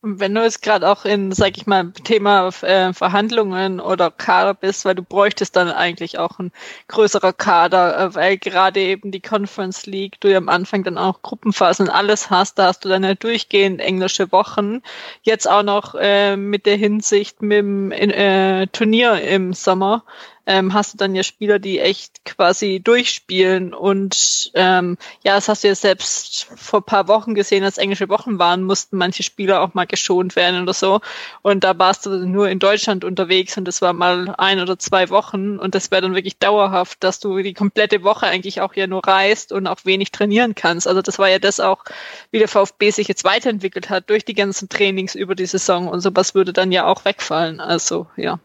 Wenn 0.00 0.32
du 0.32 0.44
jetzt 0.44 0.62
gerade 0.62 0.88
auch 0.88 1.04
in, 1.04 1.32
sag 1.32 1.56
ich 1.56 1.66
mal, 1.66 1.90
Thema 2.04 2.50
äh, 2.62 2.92
Verhandlungen 2.92 3.80
oder 3.80 4.12
Kader 4.12 4.54
bist, 4.54 4.84
weil 4.84 4.94
du 4.94 5.02
bräuchtest 5.02 5.56
dann 5.56 5.72
eigentlich 5.72 6.20
auch 6.20 6.38
ein 6.38 6.52
größerer 6.86 7.32
Kader, 7.32 7.98
äh, 7.98 8.14
weil 8.14 8.38
gerade 8.38 8.78
eben 8.78 9.10
die 9.10 9.20
Conference 9.20 9.86
League, 9.86 10.20
du 10.20 10.30
ja 10.30 10.38
am 10.38 10.48
Anfang 10.48 10.84
dann 10.84 10.98
auch 10.98 11.22
Gruppenphasen 11.22 11.88
und 11.88 11.92
alles 11.92 12.30
hast, 12.30 12.60
da 12.60 12.66
hast 12.66 12.84
du 12.84 12.88
dann 12.88 13.02
ja 13.02 13.14
durchgehend 13.14 13.80
englische 13.80 14.30
Wochen. 14.30 14.82
Jetzt 15.22 15.50
auch 15.50 15.64
noch 15.64 15.96
äh, 15.96 16.36
mit 16.36 16.66
der 16.66 16.76
Hinsicht 16.76 17.42
mit 17.42 17.58
dem 17.58 17.90
äh, 17.90 18.68
Turnier 18.68 19.20
im 19.20 19.52
Sommer 19.52 20.04
ähm, 20.48 20.72
hast 20.72 20.94
du 20.94 20.96
dann 20.96 21.14
ja 21.14 21.22
Spieler, 21.22 21.58
die 21.58 21.78
echt 21.78 22.24
quasi 22.24 22.80
durchspielen. 22.82 23.74
Und 23.74 24.50
ähm, 24.54 24.96
ja, 25.22 25.34
das 25.34 25.48
hast 25.48 25.62
du 25.62 25.68
ja 25.68 25.74
selbst 25.74 26.48
vor 26.56 26.84
paar 26.84 27.06
Wochen 27.06 27.34
gesehen, 27.34 27.64
als 27.64 27.76
englische 27.76 28.08
Wochen 28.08 28.38
waren, 28.38 28.62
mussten 28.62 28.96
manche 28.96 29.22
Spieler 29.22 29.60
auch 29.60 29.74
mal 29.74 29.86
geschont 29.86 30.36
werden 30.36 30.62
oder 30.62 30.72
so. 30.72 31.00
Und 31.42 31.64
da 31.64 31.78
warst 31.78 32.06
du 32.06 32.26
nur 32.26 32.48
in 32.48 32.60
Deutschland 32.60 33.04
unterwegs 33.04 33.58
und 33.58 33.66
das 33.66 33.82
war 33.82 33.92
mal 33.92 34.34
ein 34.38 34.58
oder 34.58 34.78
zwei 34.78 35.10
Wochen. 35.10 35.58
Und 35.58 35.74
das 35.74 35.90
wäre 35.90 36.00
dann 36.00 36.14
wirklich 36.14 36.38
dauerhaft, 36.38 37.04
dass 37.04 37.20
du 37.20 37.36
die 37.42 37.52
komplette 37.52 38.02
Woche 38.02 38.26
eigentlich 38.26 38.62
auch 38.62 38.74
ja 38.74 38.86
nur 38.86 39.06
reist 39.06 39.52
und 39.52 39.66
auch 39.66 39.84
wenig 39.84 40.12
trainieren 40.12 40.54
kannst. 40.54 40.88
Also 40.88 41.02
das 41.02 41.18
war 41.18 41.28
ja 41.28 41.38
das 41.38 41.60
auch, 41.60 41.84
wie 42.30 42.38
der 42.38 42.48
VfB 42.48 42.90
sich 42.90 43.06
jetzt 43.06 43.24
weiterentwickelt 43.24 43.90
hat 43.90 44.08
durch 44.08 44.24
die 44.24 44.34
ganzen 44.34 44.70
Trainings 44.70 45.14
über 45.14 45.34
die 45.34 45.44
Saison 45.44 45.88
und 45.88 46.00
sowas 46.00 46.34
würde 46.34 46.54
dann 46.54 46.72
ja 46.72 46.86
auch 46.86 47.04
wegfallen. 47.04 47.60
Also 47.60 48.06
ja. 48.16 48.40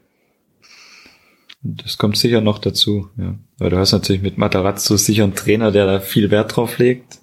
Das 1.64 1.98
kommt 1.98 2.18
sicher 2.18 2.42
noch 2.42 2.60
dazu, 2.60 3.10
ja. 3.18 3.36
Weil 3.58 3.70
du 3.70 3.78
hast 3.78 3.94
natürlich 3.94 4.22
mit 4.22 4.38
Matarazzo 4.38 4.98
sicher 4.98 5.24
einen 5.24 5.36
Trainer, 5.36 5.72
der 5.72 5.86
da 5.86 6.00
viel 6.02 6.30
Wert 6.30 6.56
drauf 6.56 6.78
legt. 6.78 7.20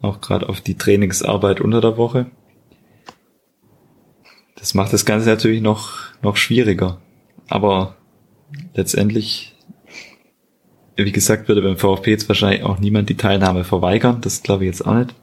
Auch 0.00 0.22
gerade 0.22 0.48
auf 0.48 0.62
die 0.62 0.76
Trainingsarbeit 0.76 1.60
unter 1.60 1.82
der 1.82 1.98
Woche. 1.98 2.26
Das 4.56 4.72
macht 4.72 4.94
das 4.94 5.04
Ganze 5.04 5.28
natürlich 5.28 5.60
noch, 5.60 5.92
noch 6.22 6.36
schwieriger. 6.36 7.02
Aber 7.48 7.96
letztendlich, 8.74 9.54
wie 10.96 11.12
gesagt, 11.12 11.48
würde 11.48 11.60
beim 11.60 11.76
VfB 11.76 12.12
jetzt 12.12 12.28
wahrscheinlich 12.28 12.62
auch 12.62 12.78
niemand 12.78 13.10
die 13.10 13.16
Teilnahme 13.16 13.64
verweigern. 13.64 14.22
Das 14.22 14.42
glaube 14.42 14.64
ich 14.64 14.68
jetzt 14.68 14.86
auch 14.86 14.94
nicht. 14.94 15.14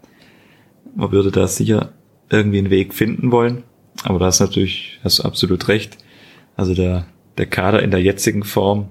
Man 0.96 1.12
würde 1.12 1.32
da 1.32 1.48
sicher 1.48 1.92
irgendwie 2.30 2.60
einen 2.60 2.70
Weg 2.70 2.94
finden 2.94 3.32
wollen. 3.32 3.64
Aber 4.04 4.20
da 4.20 4.26
hast 4.26 4.40
natürlich, 4.40 5.00
hast 5.04 5.20
du 5.20 5.24
absolut 5.24 5.68
recht. 5.68 5.98
Also 6.56 6.76
der 6.76 7.08
der 7.38 7.46
Kader 7.46 7.82
in 7.82 7.92
der 7.92 8.02
jetzigen 8.02 8.44
Form 8.44 8.90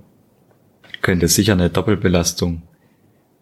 könnte 1.01 1.29
sicher 1.29 1.53
eine 1.53 1.71
Doppelbelastung 1.71 2.63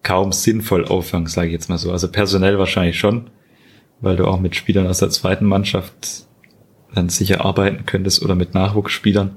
kaum 0.02 0.32
sinnvoll 0.32 0.86
auffangen, 0.86 1.26
sage 1.26 1.48
ich 1.48 1.52
jetzt 1.52 1.68
mal 1.68 1.78
so. 1.78 1.92
Also 1.92 2.10
personell 2.10 2.58
wahrscheinlich 2.58 2.98
schon, 2.98 3.30
weil 4.00 4.16
du 4.16 4.26
auch 4.26 4.40
mit 4.40 4.56
Spielern 4.56 4.86
aus 4.86 4.98
der 4.98 5.10
zweiten 5.10 5.44
Mannschaft 5.44 6.26
dann 6.94 7.08
sicher 7.08 7.44
arbeiten 7.44 7.86
könntest 7.86 8.22
oder 8.22 8.34
mit 8.34 8.54
Nachwuchsspielern. 8.54 9.36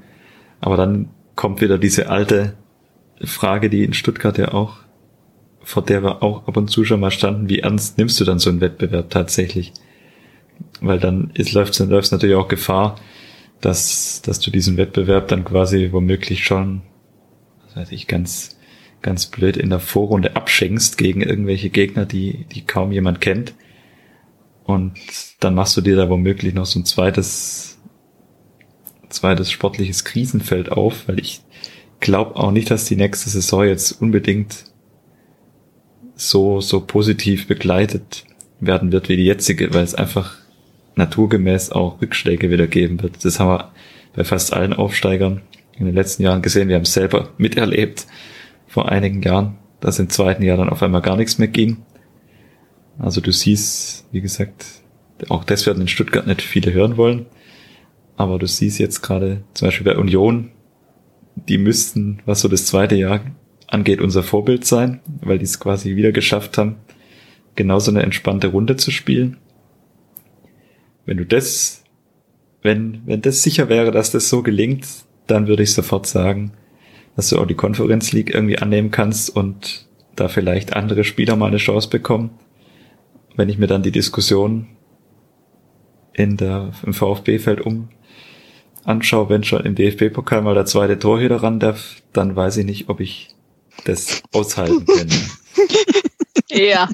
Aber 0.62 0.78
dann 0.78 1.10
kommt 1.36 1.62
wieder 1.62 1.78
diese 1.78 2.10
alte 2.10 2.54
Frage, 3.22 3.70
die 3.70 3.84
in 3.84 3.94
Stuttgart 3.94 4.38
ja 4.38 4.54
auch, 4.54 4.78
vor 5.62 5.84
der 5.84 6.04
wir 6.04 6.24
auch 6.24 6.48
ab 6.48 6.58
und 6.58 6.70
zu 6.70 6.84
schon 6.84 7.00
mal 7.00 7.12
standen, 7.12 7.50
wie 7.50 7.60
ernst 7.60 7.98
nimmst 7.98 8.20
du 8.20 8.26
dann 8.26 8.40
so 8.40 8.50
einen 8.50 8.62
Wettbewerb 8.62 9.10
tatsächlich? 9.10 9.74
Weil 10.82 11.00
dann 11.00 11.32
läuft 11.36 11.80
es 11.80 12.12
natürlich 12.12 12.36
auch 12.36 12.48
Gefahr, 12.48 12.96
dass, 13.64 14.22
dass 14.22 14.40
du 14.40 14.52
diesen 14.52 14.76
Wettbewerb 14.76 15.30
dann 15.30 15.46
quasi 15.46 15.90
womöglich 15.94 16.44
schon, 16.44 16.82
was 17.66 17.78
weiß 17.78 17.92
ich, 17.94 18.08
ganz, 18.08 18.58
ganz 19.02 19.28
blöd 19.28 19.56
in 19.56 19.70
der 19.70 19.80
Vorrunde 19.80 20.36
abschenkst 20.36 20.98
gegen 20.98 21.22
irgendwelche 21.22 21.70
Gegner, 21.70 22.06
die, 22.06 22.46
die 22.52 22.66
kaum 22.66 22.92
jemand 22.92 23.22
kennt. 23.22 23.54
Und 24.66 24.94
dann 25.40 25.56
machst 25.56 25.78
du 25.78 25.82
dir 25.82 25.96
da 25.96 26.10
womöglich 26.10 26.54
noch 26.54 26.66
so 26.66 26.80
ein 26.80 26.86
zweites, 26.86 27.80
zweites 29.08 29.50
sportliches 29.50 30.04
Krisenfeld 30.04 30.70
auf, 30.70 31.08
weil 31.08 31.20
ich 31.20 31.42
glaube 32.02 32.36
auch 32.36 32.52
nicht, 32.52 32.70
dass 32.70 32.84
die 32.84 32.98
nächste 32.98 33.30
Saison 33.30 33.64
jetzt 33.64 33.94
unbedingt 33.94 34.66
so, 36.16 36.60
so 36.60 36.82
positiv 36.82 37.48
begleitet 37.48 38.26
werden 38.60 38.92
wird 38.92 39.08
wie 39.08 39.16
die 39.16 39.26
jetzige, 39.26 39.74
weil 39.74 39.84
es 39.84 39.96
einfach 39.96 40.43
naturgemäß 40.96 41.72
auch 41.72 42.02
Rückschläge 42.02 42.50
wieder 42.50 42.68
geben 42.68 43.02
wird. 43.02 43.24
Das 43.26 43.40
haben 43.40 43.50
wir 43.50 43.72
bei 44.16 44.24
fast 44.24 44.54
allen 44.54 44.74
Aufsteigern 44.74 45.42
in 45.78 45.86
den 45.86 45.96
letzten 45.96 46.24
Jahren 46.24 46.42
gesehen. 46.42 46.70
Wir 46.70 46.76
haben 46.76 46.84
es 46.84 46.94
selber 46.94 47.30
miterlebt 47.38 48.06
vor 48.68 48.90
einigen 48.90 49.22
Jahren, 49.22 49.58
dass 49.80 50.00
im 50.00 50.10
zweiten 50.10 50.44
Jahr 50.44 50.58
dann 50.58 50.70
auf 50.70 50.84
einmal 50.84 51.02
gar 51.02 51.18
nichts 51.18 51.38
mehr 51.38 51.48
ging. 51.48 51.78
Also 53.00 53.22
du 53.22 53.32
siehst, 53.32 54.06
wie 54.12 54.22
gesagt, 54.22 54.66
auch 55.30 55.44
das 55.44 55.66
werden 55.66 55.82
in 55.82 55.88
Stuttgart 55.88 56.28
nicht 56.28 56.42
viele 56.42 56.74
hören 56.74 56.98
wollen. 56.98 57.26
Aber 58.16 58.38
du 58.38 58.46
siehst 58.46 58.78
jetzt 58.78 59.02
gerade 59.02 59.44
zum 59.54 59.68
Beispiel 59.68 59.86
bei 59.86 59.98
Union, 59.98 60.52
die 61.36 61.58
müssten, 61.58 62.22
was 62.26 62.42
so 62.42 62.48
das 62.48 62.68
zweite 62.68 62.96
Jahr 62.96 63.22
angeht, 63.68 64.02
unser 64.02 64.22
Vorbild 64.22 64.66
sein, 64.66 65.00
weil 65.22 65.40
die 65.40 65.46
es 65.46 65.60
quasi 65.60 65.96
wieder 65.96 66.12
geschafft 66.12 66.60
haben, 66.60 66.76
genauso 67.56 67.90
eine 67.90 68.04
entspannte 68.04 68.48
Runde 68.48 68.76
zu 68.76 68.92
spielen 68.92 69.38
wenn 71.06 71.18
du 71.18 71.26
das, 71.26 71.84
wenn, 72.62 73.02
wenn 73.06 73.22
das 73.22 73.44
sicher 73.44 73.70
wäre, 73.70 73.92
dass 73.92 74.12
das 74.12 74.30
so 74.30 74.44
gelingt, 74.44 74.86
dann 75.28 75.48
würde 75.48 75.64
ich 75.64 75.74
sofort 75.74 76.08
sagen, 76.08 76.54
dass 77.16 77.30
du 77.30 77.40
auch 77.40 77.46
die 77.46 77.56
Konferenz 77.56 78.12
League 78.12 78.34
irgendwie 78.34 78.58
annehmen 78.58 78.92
kannst 78.92 79.36
und 79.36 79.88
da 80.16 80.28
vielleicht 80.28 80.76
andere 80.76 81.04
Spieler 81.04 81.36
mal 81.36 81.48
eine 81.48 81.58
Chance 81.58 81.90
bekommen. 81.90 82.32
Wenn 83.36 83.50
ich 83.50 83.58
mir 83.58 83.68
dann 83.68 83.84
die 83.84 83.92
Diskussion 83.92 84.68
in 86.14 86.38
der, 86.38 86.72
im 86.86 86.94
VfB-Feld 86.94 87.62
um 87.62 87.90
anschaue, 88.84 89.30
wenn 89.30 89.44
schon 89.44 89.66
im 89.66 89.76
DFB-Pokal 89.76 90.42
mal 90.42 90.54
der 90.54 90.66
zweite 90.66 91.00
Torhüter 91.00 91.38
ran 91.38 91.60
darf, 91.60 92.02
dann 92.12 92.36
weiß 92.36 92.58
ich 92.58 92.66
nicht, 92.66 92.90
ob 92.90 93.00
ich 93.00 93.30
das 93.86 94.22
aushalten 94.32 94.86
kann. 94.98 95.10
Ja, 96.50 96.90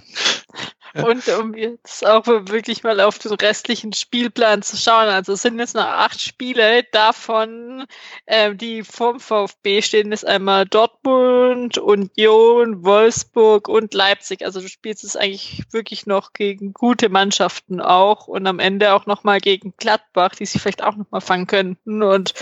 Und 1.05 1.27
um 1.39 1.53
jetzt 1.53 2.05
auch 2.05 2.25
wirklich 2.25 2.83
mal 2.83 2.99
auf 2.99 3.19
den 3.19 3.33
restlichen 3.33 3.93
Spielplan 3.93 4.61
zu 4.61 4.77
schauen, 4.77 5.07
also 5.07 5.33
es 5.33 5.41
sind 5.41 5.59
jetzt 5.59 5.75
noch 5.75 5.85
acht 5.85 6.19
Spiele, 6.19 6.83
davon, 6.91 7.85
äh, 8.25 8.55
die 8.55 8.83
vom 8.83 9.19
VfB 9.19 9.81
stehen, 9.81 10.11
ist 10.11 10.25
einmal 10.25 10.65
Dortmund, 10.65 11.77
Union, 11.77 12.83
Wolfsburg 12.83 13.67
und 13.67 13.93
Leipzig. 13.93 14.43
Also 14.43 14.61
du 14.61 14.67
spielst 14.67 15.03
es 15.03 15.15
eigentlich 15.15 15.63
wirklich 15.71 16.05
noch 16.05 16.33
gegen 16.33 16.73
gute 16.73 17.09
Mannschaften 17.09 17.81
auch 17.81 18.27
und 18.27 18.47
am 18.47 18.59
Ende 18.59 18.93
auch 18.93 19.05
nochmal 19.05 19.39
gegen 19.39 19.73
Gladbach, 19.77 20.35
die 20.35 20.45
sich 20.45 20.61
vielleicht 20.61 20.83
auch 20.83 20.95
nochmal 20.95 21.21
fangen 21.21 21.47
könnten. 21.47 22.03
Und 22.03 22.33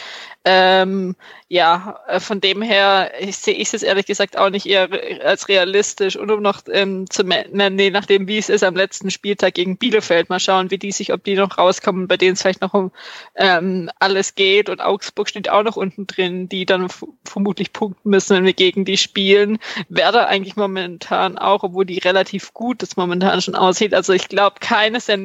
ähm, 0.49 1.17
ja, 1.49 1.99
äh, 2.07 2.21
von 2.21 2.39
dem 2.39 2.61
her 2.61 3.11
sehe 3.31 3.53
ich 3.53 3.73
es 3.73 3.83
ehrlich 3.83 4.05
gesagt 4.05 4.37
auch 4.37 4.49
nicht 4.49 4.65
eher 4.65 4.87
als 5.25 5.49
realistisch. 5.49 6.15
Und 6.15 6.31
um 6.31 6.41
noch 6.41 6.61
ähm, 6.71 7.09
zu 7.09 7.23
nee, 7.25 7.89
nachdem 7.89 8.29
wie 8.29 8.37
es 8.37 8.47
ist 8.47 8.63
am 8.63 8.75
letzten 8.75 9.11
Spieltag 9.11 9.55
gegen 9.55 9.77
Bielefeld, 9.77 10.29
mal 10.29 10.39
schauen, 10.39 10.71
wie 10.71 10.77
die 10.77 10.93
sich, 10.93 11.11
ob 11.11 11.25
die 11.25 11.35
noch 11.35 11.57
rauskommen, 11.57 12.07
bei 12.07 12.15
denen 12.15 12.33
es 12.33 12.41
vielleicht 12.41 12.61
noch 12.61 12.73
um 12.73 12.91
ähm, 13.35 13.89
alles 13.99 14.35
geht. 14.35 14.69
Und 14.69 14.79
Augsburg 14.79 15.27
steht 15.27 15.49
auch 15.49 15.63
noch 15.63 15.75
unten 15.75 16.07
drin, 16.07 16.47
die 16.47 16.65
dann 16.65 16.87
vermutlich 17.25 17.73
punkten 17.73 18.09
müssen, 18.09 18.37
wenn 18.37 18.45
wir 18.45 18.53
gegen 18.53 18.85
die 18.85 18.97
spielen. 18.97 19.59
Werder 19.89 20.29
eigentlich 20.29 20.55
momentan 20.55 21.37
auch, 21.37 21.63
obwohl 21.63 21.85
die 21.85 21.99
relativ 21.99 22.53
gut 22.53 22.81
das 22.81 22.95
momentan 22.95 23.41
schon 23.41 23.55
aussieht. 23.55 23.93
Also 23.93 24.13
ich 24.13 24.29
glaube, 24.29 24.57
keines 24.61 25.07
der 25.07 25.19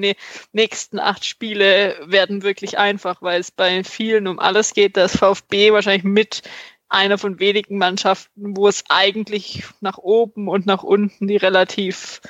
nächsten 0.53 0.99
acht 0.99 1.25
Spiele 1.25 1.97
werden 2.07 2.43
wirklich 2.43 2.79
einfach, 2.79 3.23
weil 3.23 3.41
es 3.41 3.53
bei 3.53 3.85
vielen 3.85 4.27
um 4.27 4.41
alles 4.41 4.75
geht. 4.75 4.97
Das 4.97 5.12
VfB 5.13 5.73
wahrscheinlich 5.73 6.05
mit 6.05 6.43
einer 6.89 7.19
von 7.19 7.41
wenigen 7.41 7.79
Mannschaften, 7.79 8.57
wo 8.57 8.69
es 8.69 8.85
eigentlich 8.89 9.65
nach 9.81 9.99
oben 9.99 10.49
und 10.49 10.67
nach 10.67 10.83
unten 10.83 11.27
die 11.27 11.37
relativ, 11.37 12.21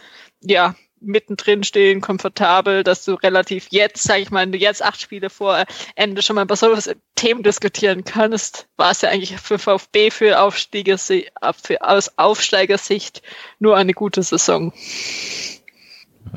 ja, 0.40 0.74
mittendrin 1.04 1.64
stehen, 1.64 2.00
komfortabel, 2.00 2.84
dass 2.84 3.04
du 3.04 3.14
relativ 3.14 3.66
jetzt, 3.70 4.04
sag 4.04 4.20
ich 4.20 4.30
mal, 4.30 4.54
jetzt 4.54 4.82
acht 4.82 5.00
Spiele 5.00 5.30
vor 5.30 5.64
Ende 5.96 6.22
schon 6.22 6.36
mal 6.36 6.44
über 6.44 6.56
sowas 6.56 6.94
Themen 7.16 7.42
diskutieren 7.42 8.04
kannst, 8.04 8.68
war 8.76 8.92
es 8.92 9.02
ja 9.02 9.10
eigentlich 9.10 9.36
für 9.38 9.58
VfB 9.58 10.10
für, 10.10 10.40
Aufsteiger, 10.40 10.98
für 10.98 11.82
aus 11.82 12.16
Aufsteigersicht 12.16 13.22
nur 13.58 13.76
eine 13.76 13.94
gute 13.94 14.22
Saison. 14.22 14.72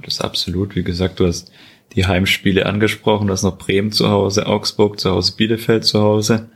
Das 0.01 0.15
ist 0.15 0.21
absolut. 0.21 0.75
Wie 0.75 0.83
gesagt, 0.83 1.19
du 1.19 1.27
hast 1.27 1.51
die 1.95 2.05
Heimspiele 2.05 2.65
angesprochen, 2.65 3.27
du 3.27 3.33
hast 3.33 3.43
noch 3.43 3.57
Bremen 3.57 3.91
zu 3.91 4.09
Hause, 4.09 4.47
Augsburg 4.47 4.99
zu 4.99 5.11
Hause, 5.11 5.33
Bielefeld 5.35 5.85
zu 5.85 6.01
Hause. 6.01 6.49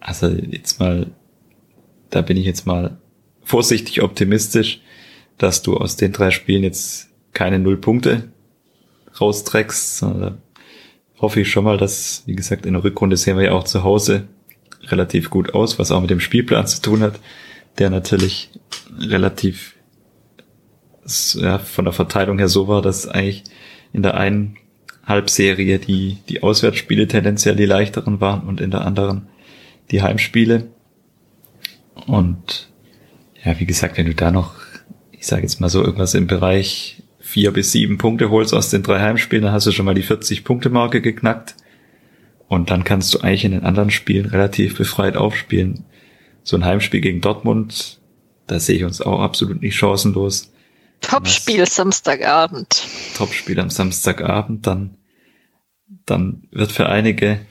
Also 0.00 0.28
jetzt 0.28 0.80
mal, 0.80 1.06
da 2.10 2.22
bin 2.22 2.36
ich 2.36 2.44
jetzt 2.44 2.66
mal 2.66 2.98
vorsichtig 3.42 4.02
optimistisch 4.02 4.80
dass 5.42 5.62
du 5.62 5.76
aus 5.76 5.96
den 5.96 6.12
drei 6.12 6.30
Spielen 6.30 6.62
jetzt 6.62 7.08
keine 7.32 7.58
null 7.58 7.76
Punkte 7.76 8.28
rausträgst. 9.20 10.02
Da 10.02 10.38
hoffe 11.18 11.40
ich 11.40 11.50
schon 11.50 11.64
mal, 11.64 11.78
dass, 11.78 12.22
wie 12.26 12.36
gesagt, 12.36 12.64
in 12.64 12.74
der 12.74 12.84
Rückrunde 12.84 13.16
sehen 13.16 13.36
wir 13.36 13.46
ja 13.46 13.52
auch 13.52 13.64
zu 13.64 13.82
Hause 13.82 14.28
relativ 14.84 15.30
gut 15.30 15.54
aus, 15.54 15.78
was 15.80 15.90
auch 15.90 16.00
mit 16.00 16.10
dem 16.10 16.20
Spielplan 16.20 16.66
zu 16.66 16.80
tun 16.80 17.02
hat, 17.02 17.18
der 17.78 17.90
natürlich 17.90 18.50
relativ 18.98 19.74
ja, 21.34 21.58
von 21.58 21.84
der 21.84 21.92
Verteilung 21.92 22.38
her 22.38 22.48
so 22.48 22.68
war, 22.68 22.80
dass 22.80 23.08
eigentlich 23.08 23.42
in 23.92 24.02
der 24.02 24.14
einen 24.14 24.56
Halbserie 25.04 25.78
die, 25.78 26.18
die 26.28 26.42
Auswärtsspiele 26.42 27.08
tendenziell 27.08 27.56
die 27.56 27.66
leichteren 27.66 28.20
waren 28.20 28.42
und 28.42 28.60
in 28.60 28.70
der 28.70 28.82
anderen 28.86 29.28
die 29.90 30.02
Heimspiele. 30.02 30.68
Und 32.06 32.70
ja, 33.44 33.58
wie 33.58 33.66
gesagt, 33.66 33.98
wenn 33.98 34.06
du 34.06 34.14
da 34.14 34.30
noch 34.30 34.54
ich 35.22 35.28
sage 35.28 35.42
jetzt 35.42 35.60
mal 35.60 35.68
so 35.68 35.84
irgendwas 35.84 36.14
im 36.14 36.26
Bereich 36.26 37.00
vier 37.20 37.52
bis 37.52 37.70
sieben 37.70 37.96
Punkte 37.96 38.28
holst 38.30 38.52
aus 38.52 38.70
den 38.70 38.82
drei 38.82 38.98
Heimspielen, 38.98 39.44
dann 39.44 39.52
hast 39.52 39.68
du 39.68 39.70
schon 39.70 39.86
mal 39.86 39.94
die 39.94 40.02
40-Punkte-Marke 40.02 41.00
geknackt. 41.00 41.54
Und 42.48 42.70
dann 42.70 42.82
kannst 42.82 43.14
du 43.14 43.20
eigentlich 43.20 43.44
in 43.44 43.52
den 43.52 43.62
anderen 43.62 43.90
Spielen 43.90 44.26
relativ 44.26 44.76
befreit 44.76 45.16
aufspielen. 45.16 45.84
So 46.42 46.56
ein 46.56 46.64
Heimspiel 46.64 47.00
gegen 47.00 47.20
Dortmund, 47.20 48.00
da 48.48 48.58
sehe 48.58 48.78
ich 48.78 48.84
uns 48.84 49.00
auch 49.00 49.20
absolut 49.20 49.62
nicht 49.62 49.76
chancenlos. 49.76 50.51
Topspiel 51.02 51.66
Samstagabend. 51.66 52.86
Topspiel 53.16 53.60
am 53.60 53.70
Samstagabend, 53.70 54.66
dann, 54.66 54.96
dann 56.06 56.48
wird 56.50 56.72
für 56.72 56.88
einige 56.88 57.44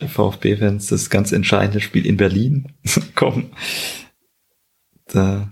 VfB-Fans 0.00 0.86
das 0.86 1.10
ganz 1.10 1.32
entscheidende 1.32 1.80
Spiel 1.80 2.06
in 2.06 2.16
Berlin 2.16 2.72
kommen. 3.14 3.52
Da 5.06 5.50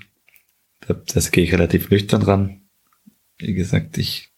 das 1.07 1.31
gehe 1.31 1.45
ich 1.45 1.53
relativ 1.53 1.91
nüchtern 1.91 2.23
ran. 2.23 2.63
Wie 3.39 3.55
gesagt, 3.55 3.99
ich 3.99 4.31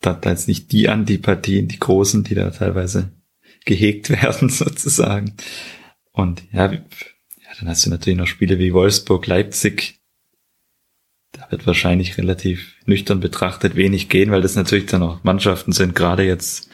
da 0.00 0.18
jetzt 0.24 0.48
nicht 0.48 0.72
die 0.72 0.88
Antipathien, 0.88 1.68
die 1.68 1.78
großen, 1.78 2.24
die 2.24 2.34
da 2.34 2.50
teilweise 2.50 3.12
gehegt 3.64 4.10
werden, 4.22 4.48
sozusagen. 4.48 5.34
Und 6.12 6.42
ja, 6.52 6.72
ja, 6.72 6.80
dann 7.58 7.68
hast 7.68 7.86
du 7.86 7.90
natürlich 7.90 8.18
noch 8.18 8.26
Spiele 8.26 8.58
wie 8.58 8.74
Wolfsburg, 8.74 9.26
Leipzig. 9.26 10.00
Wird 11.54 11.68
wahrscheinlich 11.68 12.18
relativ 12.18 12.74
nüchtern 12.84 13.20
betrachtet 13.20 13.76
wenig 13.76 14.08
gehen, 14.08 14.32
weil 14.32 14.42
das 14.42 14.56
natürlich 14.56 14.86
dann 14.86 15.04
auch 15.04 15.22
Mannschaften 15.22 15.70
sind, 15.70 15.94
gerade 15.94 16.24
jetzt 16.24 16.68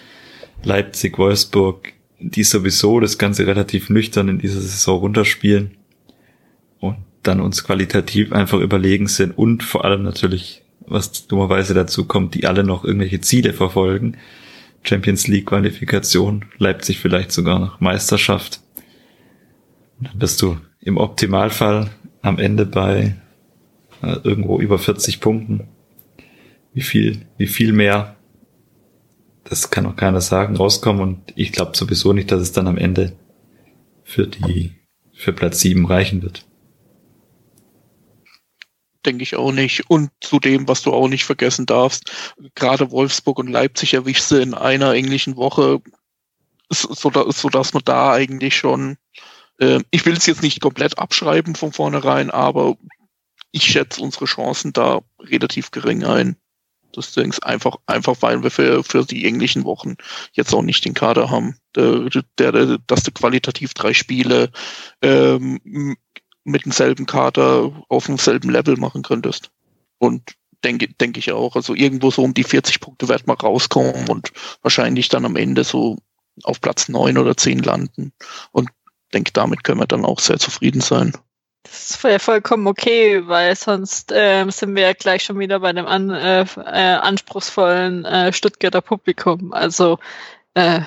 Leipzig, 0.64 1.18
Wolfsburg, 1.18 1.93
die 2.18 2.45
sowieso 2.45 2.99
das 2.99 3.18
Ganze 3.18 3.47
relativ 3.47 3.91
nüchtern 3.91 4.31
in 4.31 4.39
dieser 4.39 4.62
Saison 4.62 5.01
runterspielen. 5.01 5.72
Und 6.78 6.97
dann 7.22 7.43
uns 7.43 7.62
qualitativ 7.62 8.33
einfach 8.33 8.59
überlegen 8.59 9.07
sind 9.07 9.37
und 9.37 9.62
vor 9.62 9.85
allem 9.85 10.03
natürlich, 10.03 10.62
was 10.87 11.26
dummerweise 11.26 11.74
dazu 11.74 12.07
kommt, 12.07 12.35
die 12.35 12.47
alle 12.47 12.64
noch 12.64 12.83
irgendwelche 12.83 13.20
Ziele 13.20 13.53
verfolgen. 13.53 14.16
Champions 14.83 15.28
League 15.28 15.45
Qualifikation, 15.45 16.47
Leipzig 16.57 17.01
vielleicht 17.01 17.33
sogar 17.33 17.59
noch 17.59 17.81
Meisterschaft. 17.81 18.62
Und 19.99 20.09
dann 20.09 20.18
bist 20.18 20.41
du 20.41 20.57
im 20.81 20.97
Optimalfall 20.97 21.91
am 22.22 22.39
Ende 22.39 22.64
bei 22.64 23.16
irgendwo 24.03 24.59
über 24.61 24.79
40 24.79 25.21
Punkten. 25.21 25.69
Wie 26.73 26.83
viel, 26.83 27.27
wie 27.37 27.47
viel 27.47 27.73
mehr, 27.73 28.17
das 29.45 29.71
kann 29.71 29.87
auch 29.87 29.97
keiner 29.97 30.21
sagen, 30.21 30.57
rauskommen 30.57 31.03
und 31.03 31.33
ich 31.35 31.53
glaube 31.53 31.77
sowieso 31.77 32.13
nicht, 32.13 32.31
dass 32.31 32.41
es 32.41 32.53
dann 32.53 32.69
am 32.69 32.79
Ende 32.79 33.13
für 34.05 34.27
die, 34.27 34.73
für 35.13 35.33
Platz 35.33 35.61
7 35.61 35.85
reichen 35.87 36.23
wird 36.23 36.45
denke 39.05 39.23
ich 39.23 39.37
auch 39.37 39.53
nicht. 39.53 39.89
Und 39.89 40.11
zudem, 40.21 40.69
was 40.69 40.83
du 40.83 40.93
auch 40.93 41.09
nicht 41.09 41.25
vergessen 41.25 41.67
darfst, 41.67 42.35
gerade 42.55 42.91
Wolfsburg 42.91 43.39
und 43.39 43.49
Leipzig 43.49 43.95
erwischt 43.95 44.23
sie 44.23 44.43
in 44.43 44.55
einer 44.55 44.95
englischen 44.95 45.37
Woche, 45.37 45.81
so, 46.69 47.11
so 47.31 47.49
dass 47.49 47.73
man 47.73 47.83
da 47.85 48.13
eigentlich 48.13 48.57
schon, 48.57 48.97
äh, 49.59 49.81
ich 49.91 50.07
will 50.07 50.17
es 50.17 50.27
jetzt 50.27 50.43
nicht 50.43 50.61
komplett 50.61 50.99
abschreiben 50.99 51.55
von 51.55 51.73
vornherein, 51.73 52.31
aber 52.31 52.77
ich 53.53 53.65
schätze 53.65 54.01
unsere 54.01 54.27
Chancen 54.27 54.73
da 54.73 55.01
relativ 55.21 55.71
gering 55.71 56.05
ein. 56.05 56.37
Das 56.93 57.17
ist 57.17 57.45
einfach, 57.45 57.77
einfach 57.87 58.17
weil 58.21 58.43
wir 58.43 58.51
für, 58.51 58.83
für 58.83 59.05
die 59.05 59.25
englischen 59.25 59.65
Wochen 59.65 59.95
jetzt 60.33 60.53
auch 60.53 60.63
nicht 60.63 60.85
den 60.85 60.95
Kader 60.95 61.31
haben, 61.31 61.57
der, 61.77 62.09
der, 62.39 62.79
dass 62.87 63.05
du 63.05 63.13
qualitativ 63.13 63.75
drei 63.75 63.95
Spiele 63.95 64.51
ähm, 65.01 65.97
mit 66.43 66.65
demselben 66.65 67.07
Kader 67.07 67.85
auf 67.89 68.07
demselben 68.07 68.51
Level 68.51 68.77
machen 68.77 69.03
könntest. 69.03 69.51
Und 69.99 70.35
denke, 70.65 70.89
denke 70.89 71.21
ich 71.21 71.33
auch. 71.33 71.57
Also 71.57 71.75
irgendwo 71.75 72.11
so 72.11 72.23
um 72.23 72.35
die 72.35 72.45
40 72.45 72.81
Punkte 72.81 73.09
wird 73.09 73.27
mal 73.27 73.35
rauskommen 73.35 74.09
und 74.09 74.33
wahrscheinlich 74.63 75.09
dann 75.09 75.25
am 75.25 75.37
Ende 75.37 75.65
so 75.65 75.97
auf 76.43 76.61
Platz 76.61 76.89
neun 76.89 77.19
oder 77.19 77.37
zehn 77.37 77.61
landen. 77.61 78.13
Und 78.53 78.71
denke, 79.13 79.33
damit 79.33 79.65
können 79.65 79.81
wir 79.81 79.87
dann 79.87 80.05
auch 80.05 80.21
sehr 80.21 80.39
zufrieden 80.39 80.81
sein. 80.81 81.13
Das 81.63 82.03
wäre 82.03 82.19
vollkommen 82.19 82.67
okay, 82.67 83.27
weil 83.27 83.55
sonst 83.55 84.13
äh, 84.13 84.49
sind 84.51 84.75
wir 84.75 84.83
ja 84.83 84.93
gleich 84.95 85.25
schon 85.25 85.39
wieder 85.39 85.61
bei 85.61 85.73
dem 85.73 85.87
an, 85.87 86.11
äh, 86.11 86.43
äh, 86.43 86.95
anspruchsvollen 86.95 88.05
äh, 88.05 88.33
Stuttgarter 88.33 88.81
Publikum. 88.81 89.53
Also 89.53 89.99
äh, 90.55 90.81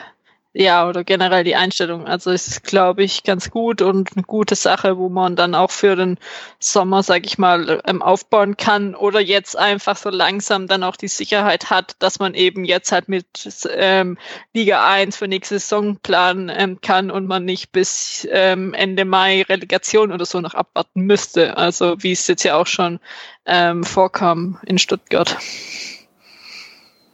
ja, 0.56 0.88
oder 0.88 1.04
generell 1.04 1.44
die 1.44 1.56
Einstellung. 1.56 2.06
Also 2.06 2.30
ist, 2.30 2.64
glaube 2.64 3.04
ich, 3.04 3.24
ganz 3.24 3.50
gut 3.50 3.82
und 3.82 4.16
eine 4.16 4.24
gute 4.24 4.56
Sache, 4.56 4.98
wo 4.98 5.10
man 5.10 5.36
dann 5.36 5.56
auch 5.56 5.72
für 5.72 5.96
den 5.96 6.20
Sommer, 6.60 7.02
sag 7.02 7.26
ich 7.26 7.40
mal, 7.40 7.82
ähm, 7.86 8.04
aufbauen 8.04 8.56
kann 8.56 8.94
oder 8.94 9.20
jetzt 9.20 9.58
einfach 9.58 9.98
so 9.98 10.12
langsam 10.12 10.68
dann 10.68 10.84
auch 10.84 10.96
die 10.96 11.08
Sicherheit 11.08 11.72
hat, 11.72 11.96
dass 11.98 12.20
man 12.20 12.36
eben 12.36 12.66
jetzt 12.66 12.92
halt 12.92 13.10
mit 13.10 13.26
ähm, 13.72 14.20
Liga 14.54 14.88
1 14.88 15.18
für 15.18 15.28
nächste 15.28 15.58
Saison 15.58 15.98
planen 15.98 16.52
ähm, 16.56 16.80
kann 16.82 17.10
und 17.10 17.26
man 17.26 17.46
nicht 17.46 17.72
bis 17.72 18.28
ähm, 18.32 18.76
Ende 18.76 19.06
Mai 19.06 19.42
Relegation 19.42 20.12
oder 20.12 20.26
so 20.26 20.40
noch 20.40 20.54
abwarten 20.54 21.02
müsste. 21.02 21.58
Also 21.58 21.96
wie 22.04 22.12
es 22.12 22.28
jetzt 22.28 22.44
ja 22.44 22.58
auch 22.58 22.68
schon 22.68 23.00
ähm, 23.48 23.84
vorkam 23.84 24.60
in 24.68 24.78
Stuttgart. 24.78 25.36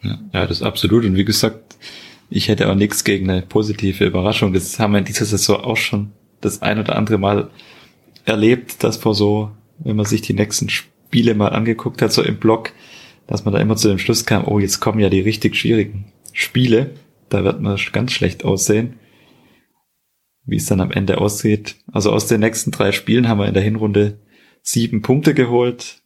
Ja, 0.02 0.18
das 0.32 0.52
ist 0.52 0.64
absolut. 0.64 1.06
Und 1.06 1.16
wie 1.16 1.26
gesagt, 1.26 1.78
ich 2.30 2.48
hätte 2.48 2.70
auch 2.70 2.76
nichts 2.76 3.04
gegen 3.04 3.30
eine 3.30 3.42
positive 3.42 4.06
Überraschung. 4.06 4.54
Das 4.54 4.80
haben 4.80 4.94
wir 4.94 5.00
in 5.00 5.06
dieser 5.06 5.26
Saison 5.26 5.62
auch 5.62 5.78
schon 5.78 6.12
das 6.42 6.62
ein 6.62 6.80
oder 6.80 6.96
andere 6.96 7.18
Mal 7.18 7.50
erlebt, 8.26 8.84
dass 8.84 8.98
vor 8.98 9.16
so, 9.16 9.52
wenn 9.80 9.96
man 9.96 10.06
sich 10.06 10.22
die 10.22 10.34
nächsten 10.34 10.70
Spiele 10.70 11.34
mal 11.34 11.50
angeguckt 11.50 12.02
hat, 12.02 12.14
so 12.14 12.22
im 12.22 12.38
Blog, 12.38 12.72
dass 13.28 13.46
man 13.46 13.54
da 13.54 13.60
immer 13.60 13.76
zu 13.76 13.88
dem 13.88 14.00
Schluss 14.00 14.26
kam, 14.26 14.48
oh, 14.48 14.60
jetzt 14.60 14.80
kommen 14.80 15.00
ja 15.00 15.10
die 15.10 15.22
richtig 15.22 15.56
schwierigen 15.56 16.12
Spiele. 16.34 16.92
Da 17.30 17.44
wird 17.44 17.62
man 17.62 17.80
ganz 17.92 18.12
schlecht 18.12 18.44
aussehen. 18.46 19.00
Wie 20.46 20.56
es 20.56 20.66
dann 20.66 20.82
am 20.82 20.92
Ende 20.92 21.20
aussieht. 21.20 21.76
Also 21.92 22.12
aus 22.12 22.28
den 22.28 22.40
nächsten 22.40 22.72
drei 22.72 22.92
Spielen 22.92 23.28
haben 23.28 23.40
wir 23.40 23.48
in 23.48 23.54
der 23.54 23.64
Hinrunde 23.64 24.20
sieben 24.62 25.02
Punkte 25.02 25.34
geholt. 25.34 26.02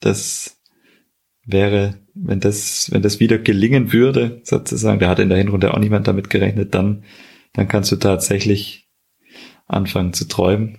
Das 0.00 0.61
wäre, 1.44 1.94
wenn 2.14 2.40
das, 2.40 2.90
wenn 2.92 3.02
das 3.02 3.20
wieder 3.20 3.38
gelingen 3.38 3.92
würde, 3.92 4.40
sozusagen, 4.44 5.00
da 5.00 5.08
hat 5.08 5.18
in 5.18 5.28
der 5.28 5.38
Hinrunde 5.38 5.74
auch 5.74 5.78
niemand 5.78 6.06
damit 6.06 6.30
gerechnet, 6.30 6.74
dann, 6.74 7.04
dann 7.52 7.68
kannst 7.68 7.90
du 7.92 7.96
tatsächlich 7.96 8.88
anfangen 9.66 10.12
zu 10.12 10.28
träumen. 10.28 10.78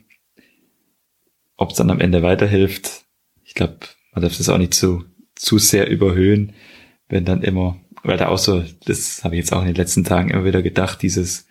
Ob 1.57 1.71
es 1.71 1.77
dann 1.77 1.91
am 1.91 1.99
Ende 1.99 2.23
weiterhilft, 2.23 3.05
ich 3.43 3.53
glaube, 3.53 3.77
man 4.13 4.21
darf 4.21 4.37
das 4.37 4.49
auch 4.49 4.57
nicht 4.57 4.73
zu, 4.73 5.03
zu 5.35 5.57
sehr 5.57 5.89
überhöhen, 5.89 6.53
wenn 7.09 7.25
dann 7.25 7.43
immer, 7.43 7.79
weil 8.03 8.17
da 8.17 8.29
auch 8.29 8.37
so, 8.37 8.63
das 8.85 9.23
habe 9.23 9.35
ich 9.35 9.39
jetzt 9.39 9.53
auch 9.53 9.61
in 9.61 9.67
den 9.67 9.75
letzten 9.75 10.03
Tagen 10.03 10.29
immer 10.29 10.45
wieder 10.45 10.61
gedacht, 10.61 11.01
dieses 11.01 11.47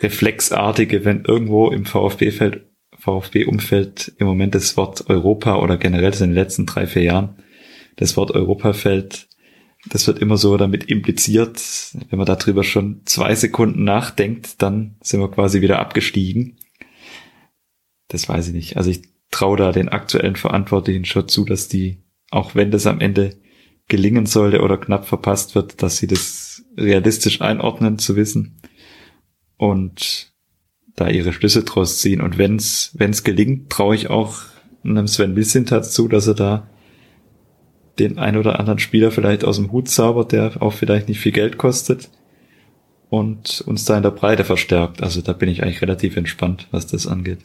reflexartige, 0.00 1.04
wenn 1.04 1.24
irgendwo 1.24 1.70
im 1.70 1.84
VfB-Feld, 1.84 2.66
VfB-Umfeld 2.98 4.12
im 4.18 4.26
Moment 4.26 4.54
das 4.54 4.76
Wort 4.76 5.08
Europa 5.10 5.56
oder 5.56 5.76
generell 5.76 6.12
das 6.12 6.20
in 6.20 6.30
den 6.30 6.36
letzten 6.36 6.66
drei, 6.66 6.86
vier 6.86 7.02
Jahren 7.02 7.41
das 7.96 8.16
Wort 8.16 8.32
Europa 8.32 8.72
fällt, 8.72 9.28
das 9.88 10.06
wird 10.06 10.20
immer 10.20 10.36
so 10.36 10.56
damit 10.56 10.84
impliziert, 10.84 11.60
wenn 12.08 12.18
man 12.18 12.26
darüber 12.26 12.62
schon 12.62 13.02
zwei 13.04 13.34
Sekunden 13.34 13.84
nachdenkt, 13.84 14.62
dann 14.62 14.96
sind 15.00 15.20
wir 15.20 15.30
quasi 15.30 15.60
wieder 15.60 15.80
abgestiegen. 15.80 16.56
das 18.08 18.28
weiß 18.28 18.48
ich 18.48 18.54
nicht. 18.54 18.76
Also 18.76 18.90
ich 18.90 19.02
traue 19.30 19.56
da 19.56 19.72
den 19.72 19.88
aktuellen 19.88 20.36
Verantwortlichen 20.36 21.04
schon 21.04 21.28
zu, 21.28 21.44
dass 21.44 21.68
die, 21.68 22.02
auch 22.30 22.54
wenn 22.54 22.70
das 22.70 22.86
am 22.86 23.00
Ende 23.00 23.36
gelingen 23.88 24.26
sollte 24.26 24.60
oder 24.60 24.78
knapp 24.78 25.06
verpasst 25.06 25.54
wird, 25.54 25.82
dass 25.82 25.96
sie 25.96 26.06
das 26.06 26.64
realistisch 26.76 27.40
einordnen 27.40 27.98
zu 27.98 28.16
wissen 28.16 28.60
und 29.56 30.32
da 30.94 31.08
ihre 31.08 31.32
Schlüsse 31.32 31.64
draus 31.64 31.98
ziehen. 31.98 32.20
Und 32.20 32.38
wenn 32.38 32.56
es 32.56 33.24
gelingt, 33.24 33.70
traue 33.70 33.94
ich 33.94 34.10
auch 34.10 34.42
einem 34.84 35.08
Sven 35.08 35.34
Missintat 35.34 35.86
zu, 35.86 36.08
dass 36.08 36.26
er 36.26 36.34
da 36.34 36.70
den 37.98 38.18
ein 38.18 38.36
oder 38.36 38.58
anderen 38.58 38.78
Spieler 38.78 39.10
vielleicht 39.10 39.44
aus 39.44 39.56
dem 39.56 39.72
Hut 39.72 39.88
zaubert, 39.88 40.32
der 40.32 40.60
auch 40.60 40.72
vielleicht 40.72 41.08
nicht 41.08 41.20
viel 41.20 41.32
Geld 41.32 41.58
kostet 41.58 42.08
und 43.10 43.62
uns 43.66 43.84
da 43.84 43.96
in 43.96 44.02
der 44.02 44.10
Breite 44.10 44.44
verstärkt. 44.44 45.02
Also 45.02 45.20
da 45.20 45.32
bin 45.32 45.48
ich 45.48 45.62
eigentlich 45.62 45.82
relativ 45.82 46.16
entspannt, 46.16 46.68
was 46.70 46.86
das 46.86 47.06
angeht. 47.06 47.40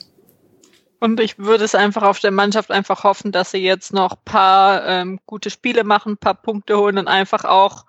Und 0.99 1.19
ich 1.19 1.37
würde 1.37 1.63
es 1.63 1.75
einfach 1.75 2.01
auf 2.01 2.19
der 2.19 2.31
Mannschaft 2.31 2.71
einfach 2.71 3.03
hoffen, 3.03 3.31
dass 3.31 3.51
sie 3.51 3.59
jetzt 3.59 3.93
noch 3.93 4.15
paar 4.25 4.85
ähm, 4.87 5.19
gute 5.25 5.49
Spiele 5.49 5.83
machen, 5.83 6.17
paar 6.17 6.33
Punkte 6.33 6.77
holen 6.77 6.97
und 6.97 7.07
einfach 7.07 7.45
auch 7.45 7.85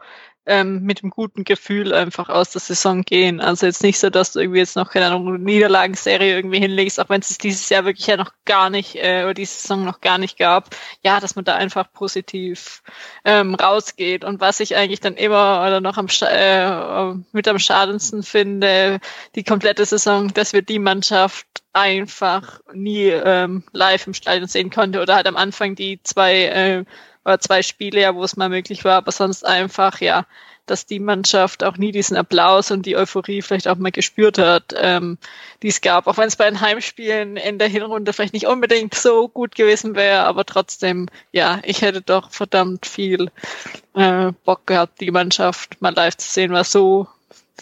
ähm, 0.49 0.82
mit 0.82 1.03
einem 1.03 1.11
guten 1.11 1.44
Gefühl 1.44 1.92
einfach 1.92 2.30
aus 2.30 2.51
der 2.51 2.61
Saison 2.61 3.03
gehen. 3.03 3.40
Also 3.40 3.66
jetzt 3.66 3.82
nicht 3.82 3.99
so, 3.99 4.09
dass 4.09 4.32
du 4.32 4.40
irgendwie 4.40 4.61
jetzt 4.61 4.76
noch, 4.76 4.90
keine 4.90 5.07
Ahnung, 5.07 5.42
Niederlagenserie 5.42 6.34
irgendwie 6.34 6.59
hinlegst, 6.59 6.99
auch 6.99 7.11
wenn 7.11 7.20
es 7.20 7.36
dieses 7.38 7.68
Jahr 7.68 7.84
wirklich 7.84 8.07
ja 8.07 8.16
noch 8.16 8.32
gar 8.46 8.70
nicht, 8.70 8.96
äh, 8.96 9.24
oder 9.24 9.34
diese 9.34 9.55
Saison 9.55 9.84
noch 9.84 10.01
gar 10.01 10.16
nicht 10.16 10.38
gab, 10.38 10.74
ja, 11.03 11.20
dass 11.20 11.36
man 11.36 11.44
da 11.44 11.55
einfach 11.55 11.92
positiv 11.92 12.82
ähm, 13.24 13.55
rausgeht. 13.55 14.24
Und 14.24 14.40
was 14.40 14.61
ich 14.61 14.74
eigentlich 14.74 15.01
dann 15.01 15.14
immer 15.14 15.64
oder 15.66 15.80
noch 15.80 15.99
am 15.99 16.09
äh, 16.22 17.14
mit 17.32 17.46
am 17.46 17.59
schadendsten 17.59 18.22
finde, 18.22 19.01
die 19.34 19.44
komplette 19.44 19.84
Saison, 19.84 20.32
dass 20.32 20.55
wir 20.55 20.62
die 20.62 20.78
Mannschaft 20.78 21.46
einfach 21.74 22.61
nie 22.72 23.09
ähm, 23.09 23.64
live 23.72 24.07
im 24.07 24.14
Stadion 24.14 24.49
sehen 24.49 24.70
konnte 24.70 25.01
oder 25.01 25.14
halt 25.14 25.26
am 25.26 25.36
Anfang 25.36 25.74
die 25.74 26.01
zwei 26.03 26.44
äh, 26.44 26.84
oder 27.25 27.41
zwei 27.41 27.62
Spiele, 27.62 28.01
ja, 28.01 28.14
wo 28.14 28.25
es 28.25 28.37
mal 28.37 28.49
möglich 28.49 28.85
war, 28.85 28.97
aber 28.97 29.12
sonst 29.12 29.45
einfach, 29.45 30.01
ja, 30.01 30.27
dass 30.69 30.87
die 30.87 31.01
Mannschaft 31.01 31.64
auch 31.64 31.77
nie 31.77 31.93
diesen 31.93 32.16
Applaus 32.16 32.71
und 32.71 32.87
die 32.87 32.97
Euphorie 32.97 33.43
vielleicht 33.43 33.69
auch 33.69 33.77
mal 33.77 33.91
gespürt 33.91 34.39
hat, 34.39 34.75
ähm, 34.77 35.19
die 35.62 35.69
es 35.69 35.81
gab. 35.81 36.07
Auch 36.07 36.16
wenn 36.19 36.29
es 36.29 36.37
bei 36.37 36.49
den 36.49 36.61
Heimspielen 36.61 37.37
in 37.37 37.59
der 37.59 37.69
Hinrunde 37.69 38.12
vielleicht 38.12 38.35
nicht 38.35 38.47
unbedingt 38.47 38.95
so 38.95 39.29
gut 39.29 39.55
gewesen 39.55 39.95
wäre, 39.95 40.25
aber 40.25 40.45
trotzdem, 40.45 41.09
ja, 41.33 41.61
ich 41.64 41.83
hätte 41.83 42.03
doch 42.03 42.31
verdammt 42.31 42.87
viel 42.87 43.31
äh, 43.95 44.33
Bock 44.45 44.66
gehabt, 44.66 45.01
die 45.01 45.11
Mannschaft 45.11 45.81
mal 45.81 45.95
live 45.95 46.16
zu 46.16 46.31
sehen, 46.31 46.53
was 46.53 46.71
so 46.71 47.09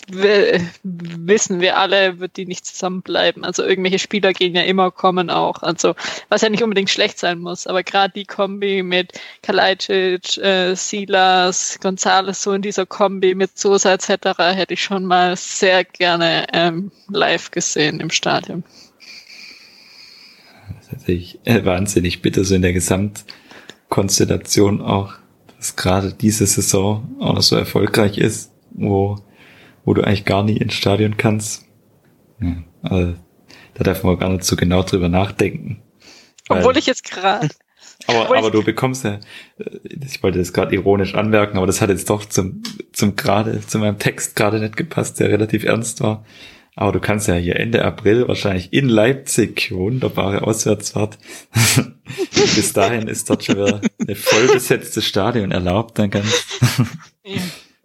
wissen 0.09 1.61
wir 1.61 1.79
alle, 1.79 2.21
wird 2.21 2.37
die 2.37 2.47
nicht 2.47 2.65
zusammenbleiben. 2.65 3.45
Also 3.45 3.65
irgendwelche 3.65 3.99
Spieler 3.99 4.33
gehen 4.33 4.55
ja 4.55 4.63
immer, 4.63 4.91
kommen 4.91 5.31
auch. 5.31 5.63
Also 5.63 5.95
was 6.29 6.43
ja 6.43 6.49
nicht 6.49 6.63
unbedingt 6.63 6.91
schlecht 6.91 7.19
sein 7.19 7.41
muss, 7.41 7.67
aber 7.67 7.83
gerade 7.83 8.13
die 8.15 8.25
Kombi 8.25 8.83
mit 8.83 9.13
Kalajdzic, 9.43 10.39
äh, 10.39 10.75
Silas, 10.75 11.79
Gonzales, 11.81 12.43
so 12.43 12.53
in 12.53 12.63
dieser 12.63 12.87
Kombi 12.87 13.35
mit 13.35 13.59
Sosa 13.59 13.95
etc. 13.95 14.39
hätte 14.39 14.75
ich 14.75 14.83
schon 14.83 15.05
mal 15.05 15.37
sehr 15.37 15.85
gerne 15.85 16.47
ähm, 16.53 16.93
live 17.09 17.51
gesehen 17.51 18.01
im 18.01 18.11
Stadion. 18.11 18.63
Das 20.69 20.87
ist 20.87 20.93
natürlich 20.93 21.41
äh, 21.45 21.65
wahnsinnig 21.65 22.23
bitter 22.23 22.45
so 22.45 22.55
in 22.55 22.63
der 22.63 22.73
Gesamtkonstellation 22.73 24.81
auch, 24.81 25.15
dass 25.57 25.75
gerade 25.75 26.13
diese 26.13 26.47
Saison 26.47 27.17
auch 27.19 27.35
noch 27.35 27.43
so 27.43 27.57
erfolgreich 27.57 28.19
ist, 28.19 28.53
wo 28.71 29.19
wo 29.87 29.95
du 29.95 30.03
eigentlich 30.03 30.27
gar 30.27 30.43
nie 30.43 30.59
ins 30.59 30.75
Stadion 30.75 31.17
kannst. 31.17 31.65
Ja, 32.41 32.57
also, 32.83 33.15
da 33.75 33.85
darf 33.85 34.03
man 34.03 34.19
gar 34.19 34.29
nicht 34.29 34.45
so 34.45 34.57
genau 34.57 34.83
drüber 34.83 35.09
nachdenken. 35.09 35.83
Obwohl 36.51 36.77
ich 36.77 36.87
jetzt 36.87 37.05
gerade. 37.05 37.49
Aber, 38.09 38.37
aber 38.37 38.51
du 38.51 38.63
bekommst 38.63 39.05
ja, 39.05 39.21
äh, 39.59 39.79
ich 40.05 40.23
wollte 40.23 40.39
das 40.39 40.53
gerade 40.53 40.75
ironisch 40.75 41.15
anmerken, 41.15 41.57
aber 41.57 41.67
das 41.67 41.81
hat 41.81 41.89
jetzt 41.89 42.11
doch 42.11 42.27
zum, 42.27 42.63
zum 42.93 43.17
gerade, 43.17 43.61
zu 43.67 43.79
meinem 43.79 43.99
Text 43.99 44.37
gerade 44.37 44.61
nicht 44.61 44.77
gepasst, 44.77 45.19
der 45.19 45.31
relativ 45.31 45.65
ernst 45.65 46.03
war. 46.03 46.25
Aber 46.75 46.93
du 46.93 47.01
kannst 47.01 47.27
ja 47.27 47.35
hier 47.35 47.57
Ende 47.57 47.85
April 47.85 48.29
wahrscheinlich 48.29 48.73
in 48.73 48.89
Leipzig, 48.89 49.73
wunderbare 49.73 50.43
Auswärtsfahrt. 50.43 51.19
Bis 52.35 52.73
dahin 52.75 53.09
ist 53.09 53.31
dort 53.31 53.45
schon 53.45 53.57
wieder 53.57 53.81
eine 53.99 54.15
vollbesetztes 54.15 55.05
Stadion 55.05 55.51
erlaubt, 55.51 55.99
dann 55.99 56.11
kannst. 56.11 56.45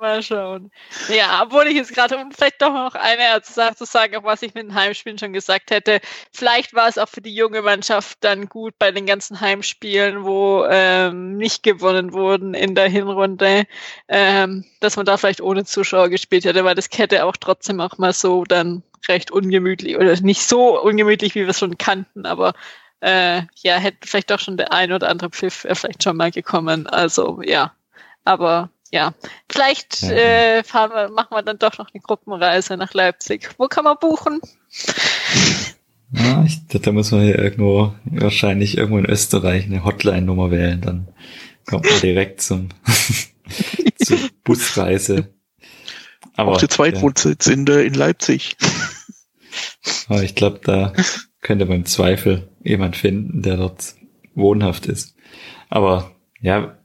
Mal 0.01 0.23
schauen. 0.23 0.71
Ja, 1.09 1.43
obwohl 1.43 1.67
ich 1.67 1.75
jetzt 1.75 1.93
gerade, 1.93 2.17
um 2.17 2.31
vielleicht 2.31 2.59
doch 2.59 2.73
noch 2.73 2.95
eine 2.95 3.39
Sache 3.43 3.75
zu 3.75 3.85
sagen, 3.85 4.15
auch 4.15 4.23
was 4.23 4.41
ich 4.41 4.55
mit 4.55 4.63
den 4.63 4.73
Heimspielen 4.73 5.19
schon 5.19 5.31
gesagt 5.31 5.69
hätte, 5.69 6.01
vielleicht 6.33 6.73
war 6.73 6.87
es 6.87 6.97
auch 6.97 7.07
für 7.07 7.21
die 7.21 7.35
junge 7.35 7.61
Mannschaft 7.61 8.17
dann 8.21 8.47
gut 8.49 8.73
bei 8.79 8.91
den 8.91 9.05
ganzen 9.05 9.39
Heimspielen, 9.41 10.23
wo 10.23 10.65
ähm, 10.67 11.37
nicht 11.37 11.61
gewonnen 11.61 12.13
wurden 12.13 12.55
in 12.55 12.73
der 12.73 12.89
Hinrunde, 12.89 13.65
ähm, 14.07 14.65
dass 14.79 14.97
man 14.97 15.05
da 15.05 15.17
vielleicht 15.17 15.41
ohne 15.41 15.65
Zuschauer 15.65 16.09
gespielt 16.09 16.45
hätte, 16.45 16.65
weil 16.65 16.73
das 16.75 16.89
hätte 16.91 17.23
auch 17.23 17.37
trotzdem 17.37 17.79
auch 17.79 17.99
mal 17.99 18.13
so 18.13 18.43
dann 18.43 18.81
recht 19.07 19.29
ungemütlich 19.29 19.97
oder 19.97 20.19
nicht 20.21 20.41
so 20.41 20.81
ungemütlich, 20.81 21.35
wie 21.35 21.41
wir 21.41 21.49
es 21.49 21.59
schon 21.59 21.77
kannten, 21.77 22.25
aber 22.25 22.53
äh, 23.01 23.43
ja, 23.61 23.77
hätte 23.77 24.07
vielleicht 24.07 24.31
doch 24.31 24.39
schon 24.39 24.57
der 24.57 24.73
ein 24.73 24.91
oder 24.91 25.09
andere 25.09 25.29
Pfiff 25.29 25.67
vielleicht 25.73 26.01
schon 26.03 26.17
mal 26.17 26.31
gekommen. 26.31 26.87
Also 26.87 27.41
ja, 27.43 27.75
aber 28.25 28.70
ja, 28.91 29.13
vielleicht 29.49 30.01
ja. 30.03 30.11
Äh, 30.11 30.63
fahren 30.63 30.91
wir, 30.93 31.09
machen 31.09 31.35
wir 31.35 31.43
dann 31.43 31.57
doch 31.57 31.77
noch 31.77 31.89
eine 31.93 32.01
Gruppenreise 32.01 32.77
nach 32.77 32.93
Leipzig. 32.93 33.49
Wo 33.57 33.67
kann 33.67 33.85
man 33.85 33.97
buchen? 33.99 34.41
Ja, 36.13 36.43
ich, 36.43 36.59
da 36.67 36.91
muss 36.91 37.11
man 37.11 37.21
hier 37.21 37.39
irgendwo, 37.39 37.93
wahrscheinlich 38.03 38.77
irgendwo 38.77 38.97
in 38.97 39.05
Österreich 39.05 39.65
eine 39.65 39.85
Hotline-Nummer 39.85 40.51
wählen, 40.51 40.81
dann 40.81 41.07
kommt 41.65 41.89
man 41.89 42.01
direkt 42.01 42.41
zum, 42.41 42.69
zur 43.97 44.17
Busreise. 44.43 45.33
Aber, 46.35 46.51
Auch 46.51 46.57
die 46.57 46.67
Zweitwohnsitz 46.67 47.45
ja. 47.45 47.53
in, 47.53 47.65
in 47.67 47.93
Leipzig. 47.93 48.57
Aber 50.07 50.23
ich 50.23 50.35
glaube, 50.35 50.59
da 50.63 50.93
könnte 51.41 51.65
man 51.65 51.77
im 51.77 51.85
Zweifel 51.85 52.49
jemand 52.63 52.97
finden, 52.97 53.41
der 53.41 53.57
dort 53.57 53.95
wohnhaft 54.35 54.85
ist. 54.85 55.15
Aber 55.69 56.11
ja, 56.41 56.77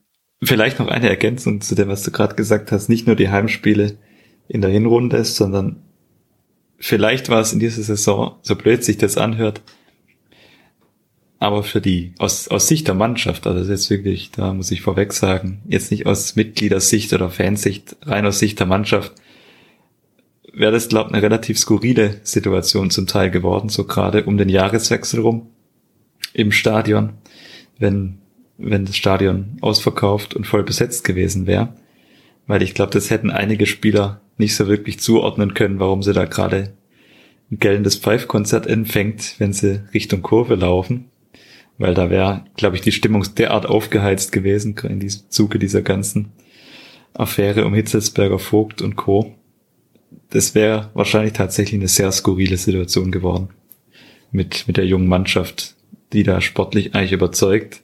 Vielleicht 0.42 0.78
noch 0.78 0.88
eine 0.88 1.08
Ergänzung 1.08 1.60
zu 1.60 1.74
dem, 1.74 1.88
was 1.88 2.02
du 2.02 2.10
gerade 2.10 2.34
gesagt 2.34 2.72
hast. 2.72 2.88
Nicht 2.88 3.06
nur 3.06 3.16
die 3.16 3.30
Heimspiele 3.30 3.96
in 4.48 4.60
der 4.60 4.70
Hinrunde, 4.70 5.24
sondern 5.24 5.82
vielleicht 6.78 7.28
war 7.28 7.40
es 7.40 7.52
in 7.52 7.60
dieser 7.60 7.82
Saison, 7.82 8.36
so 8.42 8.54
blöd 8.54 8.84
sich 8.84 8.98
das 8.98 9.16
anhört, 9.16 9.62
aber 11.38 11.62
für 11.62 11.80
die, 11.80 12.12
aus, 12.18 12.48
aus 12.48 12.66
Sicht 12.68 12.88
der 12.88 12.94
Mannschaft, 12.94 13.46
also 13.46 13.58
das 13.58 13.68
jetzt 13.68 13.90
wirklich, 13.90 14.30
da 14.30 14.54
muss 14.54 14.70
ich 14.70 14.80
vorweg 14.80 15.12
sagen, 15.12 15.62
jetzt 15.68 15.90
nicht 15.90 16.06
aus 16.06 16.34
Mitgliedersicht 16.34 17.12
oder 17.12 17.28
Fansicht, 17.28 17.96
rein 18.02 18.24
aus 18.24 18.38
Sicht 18.38 18.58
der 18.58 18.66
Mannschaft, 18.66 19.12
wäre 20.52 20.72
das, 20.72 20.88
glaube 20.88 21.10
ich, 21.10 21.14
eine 21.14 21.22
relativ 21.22 21.58
skurrile 21.58 22.20
Situation 22.22 22.90
zum 22.90 23.06
Teil 23.06 23.30
geworden, 23.30 23.68
so 23.68 23.84
gerade 23.84 24.24
um 24.24 24.38
den 24.38 24.48
Jahreswechsel 24.48 25.20
rum 25.20 25.50
im 26.32 26.52
Stadion, 26.52 27.12
wenn 27.78 28.18
wenn 28.58 28.84
das 28.84 28.96
Stadion 28.96 29.58
ausverkauft 29.60 30.34
und 30.34 30.46
voll 30.46 30.62
besetzt 30.62 31.04
gewesen 31.04 31.46
wäre. 31.46 31.74
Weil 32.46 32.62
ich 32.62 32.74
glaube, 32.74 32.92
das 32.92 33.10
hätten 33.10 33.30
einige 33.30 33.66
Spieler 33.66 34.20
nicht 34.38 34.54
so 34.54 34.66
wirklich 34.68 35.00
zuordnen 35.00 35.54
können, 35.54 35.80
warum 35.80 36.02
sie 36.02 36.12
da 36.12 36.24
gerade 36.24 36.74
ein 37.50 37.58
gellendes 37.58 37.96
Pfeifkonzert 37.96 38.66
empfängt, 38.66 39.36
wenn 39.38 39.52
sie 39.52 39.82
Richtung 39.94 40.22
Kurve 40.22 40.54
laufen. 40.54 41.10
Weil 41.78 41.94
da 41.94 42.10
wäre, 42.10 42.44
glaube 42.56 42.76
ich, 42.76 42.82
die 42.82 42.92
Stimmung 42.92 43.24
derart 43.36 43.66
aufgeheizt 43.66 44.32
gewesen 44.32 44.76
in 44.82 45.00
diesem 45.00 45.30
Zuge 45.30 45.58
dieser 45.58 45.82
ganzen 45.82 46.32
Affäre 47.12 47.66
um 47.66 47.74
Hitzelsberger 47.74 48.38
Vogt 48.38 48.82
und 48.82 48.96
Co. 48.96 49.34
Das 50.30 50.54
wäre 50.54 50.90
wahrscheinlich 50.94 51.34
tatsächlich 51.34 51.80
eine 51.80 51.88
sehr 51.88 52.10
skurrile 52.12 52.56
Situation 52.56 53.10
geworden. 53.10 53.48
Mit, 54.32 54.66
mit 54.66 54.76
der 54.76 54.86
jungen 54.86 55.06
Mannschaft, 55.06 55.76
die 56.12 56.22
da 56.22 56.40
sportlich 56.40 56.94
eigentlich 56.94 57.12
überzeugt 57.12 57.82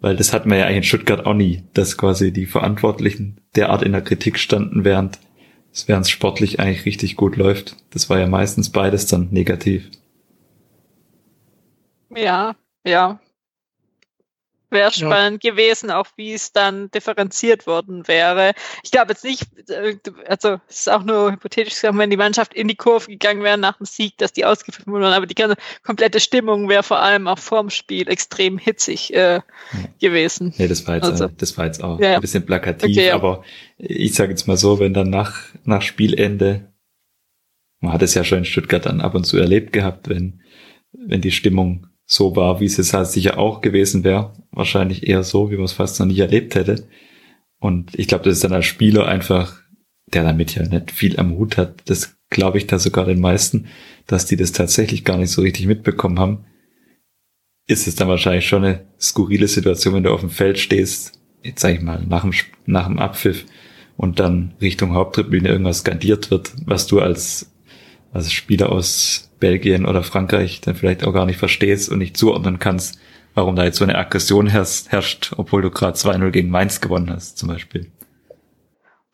weil 0.00 0.16
das 0.16 0.32
hatten 0.32 0.50
wir 0.50 0.58
ja 0.58 0.64
eigentlich 0.66 0.76
in 0.78 0.82
Stuttgart 0.84 1.26
auch 1.26 1.34
nie, 1.34 1.64
dass 1.74 1.96
quasi 1.96 2.32
die 2.32 2.46
Verantwortlichen 2.46 3.40
derart 3.54 3.82
in 3.82 3.92
der 3.92 4.02
Kritik 4.02 4.38
standen, 4.38 4.84
während 4.84 5.18
es 5.72 5.88
während 5.88 6.08
sportlich 6.08 6.58
eigentlich 6.60 6.86
richtig 6.86 7.16
gut 7.16 7.36
läuft. 7.36 7.76
Das 7.90 8.08
war 8.08 8.18
ja 8.18 8.26
meistens 8.26 8.70
beides 8.70 9.06
dann 9.06 9.28
negativ. 9.30 9.90
Ja, 12.14 12.54
ja. 12.84 13.20
Wäre 14.76 14.92
spannend 14.92 15.42
ja. 15.42 15.50
gewesen, 15.50 15.90
auch 15.90 16.06
wie 16.16 16.34
es 16.34 16.52
dann 16.52 16.90
differenziert 16.90 17.66
worden 17.66 18.06
wäre. 18.06 18.52
Ich 18.82 18.90
glaube 18.90 19.12
jetzt 19.12 19.24
nicht, 19.24 19.44
äh, 19.70 19.96
also 20.26 20.60
es 20.68 20.80
ist 20.80 20.90
auch 20.90 21.02
nur 21.02 21.32
hypothetisch 21.32 21.74
gesagt, 21.74 21.96
wenn 21.96 22.10
die 22.10 22.16
Mannschaft 22.16 22.54
in 22.54 22.68
die 22.68 22.74
Kurve 22.74 23.06
gegangen 23.06 23.42
wäre 23.42 23.58
nach 23.58 23.78
dem 23.78 23.86
Sieg, 23.86 24.18
dass 24.18 24.32
die 24.32 24.44
ausgeführt 24.44 24.86
wurden, 24.86 25.04
aber 25.04 25.26
die 25.26 25.34
ganze 25.34 25.56
komplette 25.82 26.20
Stimmung 26.20 26.68
wäre 26.68 26.82
vor 26.82 27.00
allem 27.00 27.26
auch 27.28 27.38
vorm 27.38 27.70
Spiel 27.70 28.08
extrem 28.08 28.58
hitzig 28.58 29.14
äh, 29.14 29.36
ja. 29.36 29.42
gewesen. 30.00 30.54
Nee, 30.58 30.68
das 30.68 30.86
war 30.86 30.96
jetzt, 30.96 31.04
also, 31.04 31.28
das 31.28 31.56
war 31.56 31.66
jetzt 31.66 31.82
auch 31.82 31.98
ja, 32.00 32.16
ein 32.16 32.20
bisschen 32.20 32.44
plakativ, 32.44 32.96
okay, 32.96 33.10
aber 33.10 33.42
ich 33.78 34.14
sage 34.14 34.30
jetzt 34.30 34.46
mal 34.46 34.56
so, 34.56 34.78
wenn 34.78 34.94
dann 34.94 35.10
nach, 35.10 35.36
nach 35.64 35.82
Spielende, 35.82 36.72
man 37.80 37.92
hat 37.92 38.02
es 38.02 38.14
ja 38.14 38.24
schon 38.24 38.38
in 38.38 38.44
Stuttgart 38.44 38.86
dann 38.86 39.00
ab 39.00 39.14
und 39.14 39.24
zu 39.24 39.36
erlebt 39.38 39.72
gehabt, 39.72 40.08
wenn 40.08 40.42
wenn 40.98 41.20
die 41.20 41.32
Stimmung 41.32 41.86
so 42.06 42.36
war, 42.36 42.60
wie 42.60 42.66
es 42.66 42.76
jetzt 42.76 42.94
halt 42.94 43.08
sicher 43.08 43.38
auch 43.38 43.60
gewesen 43.60 44.04
wäre. 44.04 44.32
Wahrscheinlich 44.52 45.06
eher 45.06 45.24
so, 45.24 45.50
wie 45.50 45.56
man 45.56 45.64
es 45.64 45.72
fast 45.72 45.98
noch 45.98 46.06
nie 46.06 46.20
erlebt 46.20 46.54
hätte. 46.54 46.88
Und 47.58 47.98
ich 47.98 48.06
glaube, 48.06 48.24
das 48.24 48.34
ist 48.34 48.44
dann 48.44 48.52
als 48.52 48.66
Spieler 48.66 49.06
einfach, 49.06 49.60
der 50.06 50.22
damit 50.22 50.54
ja 50.54 50.62
nicht 50.62 50.92
viel 50.92 51.18
am 51.18 51.36
Hut 51.36 51.56
hat, 51.56 51.82
das 51.86 52.16
glaube 52.30 52.58
ich 52.58 52.66
da 52.66 52.78
sogar 52.78 53.04
den 53.04 53.20
meisten, 53.20 53.66
dass 54.06 54.26
die 54.26 54.36
das 54.36 54.52
tatsächlich 54.52 55.04
gar 55.04 55.18
nicht 55.18 55.30
so 55.30 55.42
richtig 55.42 55.66
mitbekommen 55.66 56.18
haben, 56.18 56.44
ist 57.66 57.88
es 57.88 57.96
dann 57.96 58.08
wahrscheinlich 58.08 58.46
schon 58.46 58.64
eine 58.64 58.86
skurrile 59.00 59.48
Situation, 59.48 59.94
wenn 59.94 60.04
du 60.04 60.12
auf 60.12 60.20
dem 60.20 60.30
Feld 60.30 60.58
stehst, 60.58 61.20
jetzt 61.42 61.60
sag 61.60 61.74
ich 61.74 61.80
mal, 61.80 62.04
nach 62.06 62.22
dem, 62.22 62.32
nach 62.66 62.86
dem 62.86 62.98
Abpfiff 62.98 63.44
und 63.96 64.20
dann 64.20 64.54
Richtung 64.60 64.94
Haupttribüne 64.94 65.48
irgendwas 65.48 65.78
skandiert 65.78 66.30
wird, 66.30 66.52
was 66.64 66.86
du 66.86 67.00
als, 67.00 67.52
als 68.12 68.32
Spieler 68.32 68.70
aus 68.70 69.25
Belgien 69.38 69.86
oder 69.86 70.02
Frankreich 70.02 70.60
dann 70.60 70.74
vielleicht 70.74 71.04
auch 71.04 71.12
gar 71.12 71.26
nicht 71.26 71.38
verstehst 71.38 71.88
und 71.88 71.98
nicht 71.98 72.16
zuordnen 72.16 72.58
kannst, 72.58 72.98
warum 73.34 73.56
da 73.56 73.64
jetzt 73.64 73.76
so 73.76 73.84
eine 73.84 73.98
Aggression 73.98 74.46
herrscht, 74.46 75.34
obwohl 75.36 75.62
du 75.62 75.70
gerade 75.70 75.96
2-0 75.96 76.30
gegen 76.30 76.50
Mainz 76.50 76.80
gewonnen 76.80 77.10
hast, 77.10 77.38
zum 77.38 77.48
Beispiel. 77.48 77.90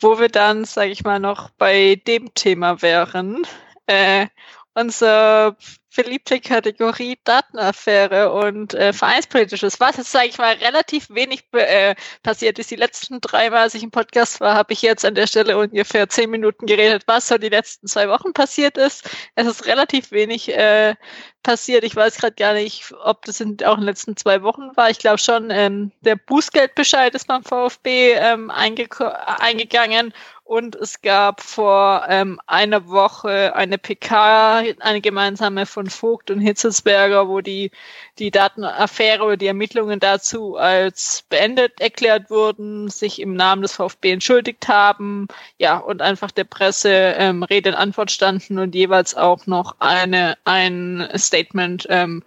Wo 0.00 0.18
wir 0.18 0.28
dann, 0.28 0.64
sage 0.64 0.90
ich 0.90 1.04
mal, 1.04 1.20
noch 1.20 1.50
bei 1.50 2.00
dem 2.06 2.34
Thema 2.34 2.82
wären. 2.82 3.42
Äh, 3.86 4.26
unser 4.74 5.56
beliebte 5.94 6.40
Kategorie 6.40 7.18
Datenaffäre 7.24 8.32
und 8.32 8.74
äh, 8.74 8.92
Vereinspolitisches, 8.92 9.80
was 9.80 9.96
jetzt, 9.96 10.12
sage 10.12 10.28
ich 10.28 10.38
mal, 10.38 10.54
relativ 10.54 11.10
wenig 11.10 11.44
äh, 11.52 11.94
passiert 12.22 12.58
ist. 12.58 12.70
Die 12.70 12.76
letzten 12.76 13.20
drei 13.20 13.50
Mal, 13.50 13.62
als 13.62 13.74
ich 13.74 13.82
im 13.82 13.90
Podcast 13.90 14.40
war, 14.40 14.54
habe 14.54 14.72
ich 14.72 14.82
jetzt 14.82 15.04
an 15.04 15.14
der 15.14 15.26
Stelle 15.26 15.58
ungefähr 15.58 16.08
zehn 16.08 16.30
Minuten 16.30 16.66
geredet, 16.66 17.04
was 17.06 17.28
so 17.28 17.38
die 17.38 17.48
letzten 17.48 17.86
zwei 17.86 18.08
Wochen 18.08 18.32
passiert 18.32 18.78
ist. 18.78 19.08
Es 19.34 19.46
ist 19.46 19.66
relativ 19.66 20.10
wenig 20.10 20.48
äh, 20.48 20.94
passiert. 21.42 21.84
Ich 21.84 21.96
weiß 21.96 22.16
gerade 22.16 22.34
gar 22.34 22.54
nicht, 22.54 22.92
ob 23.04 23.24
das 23.24 23.40
in, 23.40 23.56
auch 23.64 23.74
in 23.74 23.80
den 23.80 23.86
letzten 23.86 24.16
zwei 24.16 24.42
Wochen 24.42 24.76
war. 24.76 24.90
Ich 24.90 24.98
glaube 24.98 25.18
schon, 25.18 25.50
ähm, 25.50 25.92
der 26.00 26.16
Bußgeldbescheid 26.16 27.14
ist 27.14 27.26
beim 27.26 27.42
VfB 27.44 28.12
ähm, 28.12 28.50
eingegangen 28.50 30.12
und 30.52 30.76
es 30.76 31.00
gab 31.00 31.40
vor 31.40 32.04
ähm, 32.10 32.38
einer 32.46 32.86
Woche 32.86 33.56
eine 33.56 33.78
PK, 33.78 34.62
eine 34.80 35.00
gemeinsame 35.00 35.64
von 35.64 35.86
Vogt 35.86 36.30
und 36.30 36.40
Hitzelsberger, 36.40 37.26
wo 37.26 37.40
die, 37.40 37.70
die 38.18 38.30
Datenaffäre 38.30 39.24
oder 39.24 39.38
die 39.38 39.46
Ermittlungen 39.46 39.98
dazu 39.98 40.58
als 40.58 41.24
beendet 41.30 41.80
erklärt 41.80 42.28
wurden, 42.28 42.90
sich 42.90 43.18
im 43.22 43.32
Namen 43.32 43.62
des 43.62 43.72
VfB 43.72 44.12
entschuldigt 44.12 44.68
haben, 44.68 45.26
ja, 45.56 45.78
und 45.78 46.02
einfach 46.02 46.30
der 46.30 46.44
Presse 46.44 46.90
ähm, 46.90 47.44
Rede 47.44 47.70
und 47.70 47.76
Antwort 47.76 48.10
standen 48.10 48.58
und 48.58 48.74
jeweils 48.74 49.14
auch 49.14 49.46
noch 49.46 49.76
eine, 49.78 50.36
ein 50.44 51.08
Statement 51.16 51.86
ähm, 51.88 52.24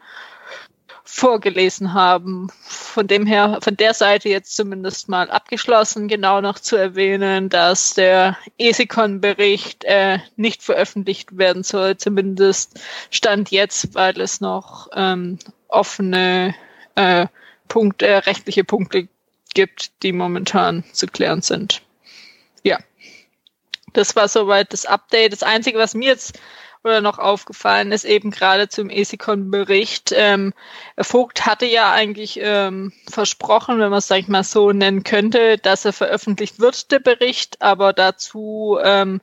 vorgelesen 1.06 1.94
haben. 1.94 2.50
Von 2.64 3.08
dem 3.08 3.26
her, 3.26 3.60
von 3.62 3.78
der 3.78 3.94
Seite 3.94 4.28
jetzt 4.30 4.56
zumindest 4.56 5.08
mal 5.08 5.30
abgeschlossen. 5.30 6.08
Genau 6.08 6.42
noch 6.42 6.60
zu 6.60 6.76
erwähnen, 6.76 7.50
dass 7.50 7.94
der 7.94 8.38
ESICON-Bericht 8.58 9.84
äh, 9.84 10.20
nicht 10.36 10.64
veröffentlicht 10.64 11.38
werden 11.38 11.64
soll, 11.64 11.98
zumindest 11.98 12.80
stand 13.12 13.52
jetzt, 13.52 13.94
weil 13.94 14.20
es 14.20 14.42
noch 14.42 14.90
ähm, 14.94 15.38
offene 15.68 16.56
äh, 16.96 17.28
Punkte, 17.68 18.26
rechtliche 18.26 18.64
Punkte 18.64 19.08
gibt, 19.54 19.92
die 20.04 20.12
momentan 20.12 20.84
zu 20.92 21.08
klären 21.08 21.42
sind. 21.42 21.82
Ja, 22.64 22.80
das 23.94 24.16
war 24.16 24.28
soweit 24.28 24.74
das 24.74 24.86
Update. 24.86 25.34
Das 25.34 25.44
Einzige, 25.44 25.78
was 25.78 25.94
mir 25.94 26.10
jetzt 26.10 26.40
oder 26.86 27.02
noch 27.02 27.18
aufgefallen 27.18 27.92
ist, 27.92 28.06
eben 28.06 28.32
gerade 28.32 28.70
zum 28.70 28.90
ESICON-Bericht. 28.90 30.14
Ähm, 30.16 30.54
Vogt 30.98 31.46
hatte 31.46 31.66
ja 31.66 31.92
eigentlich 31.92 32.40
ähm, 32.42 32.94
versprochen, 33.10 33.80
wenn 33.80 33.90
man 33.90 34.00
es, 34.00 34.08
sag 34.08 34.20
ich 34.20 34.28
mal, 34.28 34.44
so 34.44 34.72
nennen 34.72 35.04
könnte, 35.04 35.58
dass 35.58 35.84
er 35.84 35.94
veröffentlicht 35.94 36.60
wird, 36.60 36.92
der 36.92 37.00
Bericht, 37.00 37.62
aber 37.62 37.92
dazu 37.92 38.78
ähm, 38.84 39.22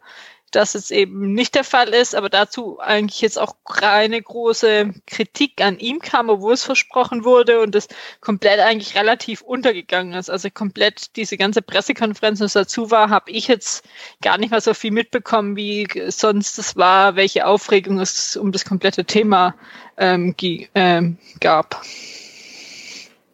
dass 0.52 0.74
es 0.74 0.90
eben 0.90 1.32
nicht 1.32 1.54
der 1.54 1.64
Fall 1.64 1.88
ist, 1.88 2.14
aber 2.14 2.28
dazu 2.28 2.78
eigentlich 2.78 3.20
jetzt 3.20 3.38
auch 3.38 3.56
keine 3.64 4.20
große 4.20 4.92
Kritik 5.06 5.60
an 5.60 5.78
ihm 5.78 5.98
kam, 5.98 6.28
obwohl 6.28 6.52
es 6.52 6.64
versprochen 6.64 7.24
wurde 7.24 7.60
und 7.60 7.74
es 7.74 7.88
komplett 8.20 8.60
eigentlich 8.60 8.94
relativ 8.94 9.40
untergegangen 9.40 10.12
ist. 10.14 10.30
Also 10.30 10.48
komplett 10.50 11.16
diese 11.16 11.36
ganze 11.36 11.62
Pressekonferenz, 11.62 12.40
was 12.40 12.52
dazu 12.52 12.90
war, 12.90 13.10
habe 13.10 13.30
ich 13.30 13.48
jetzt 13.48 13.84
gar 14.20 14.38
nicht 14.38 14.50
mal 14.50 14.60
so 14.60 14.74
viel 14.74 14.90
mitbekommen, 14.90 15.56
wie 15.56 15.88
sonst 16.08 16.58
es 16.58 16.76
war, 16.76 17.16
welche 17.16 17.46
Aufregung 17.46 17.98
es 17.98 18.36
um 18.36 18.52
das 18.52 18.64
komplette 18.64 19.04
Thema 19.04 19.54
ähm, 19.96 20.34
ähm, 20.74 21.18
gab. 21.40 21.82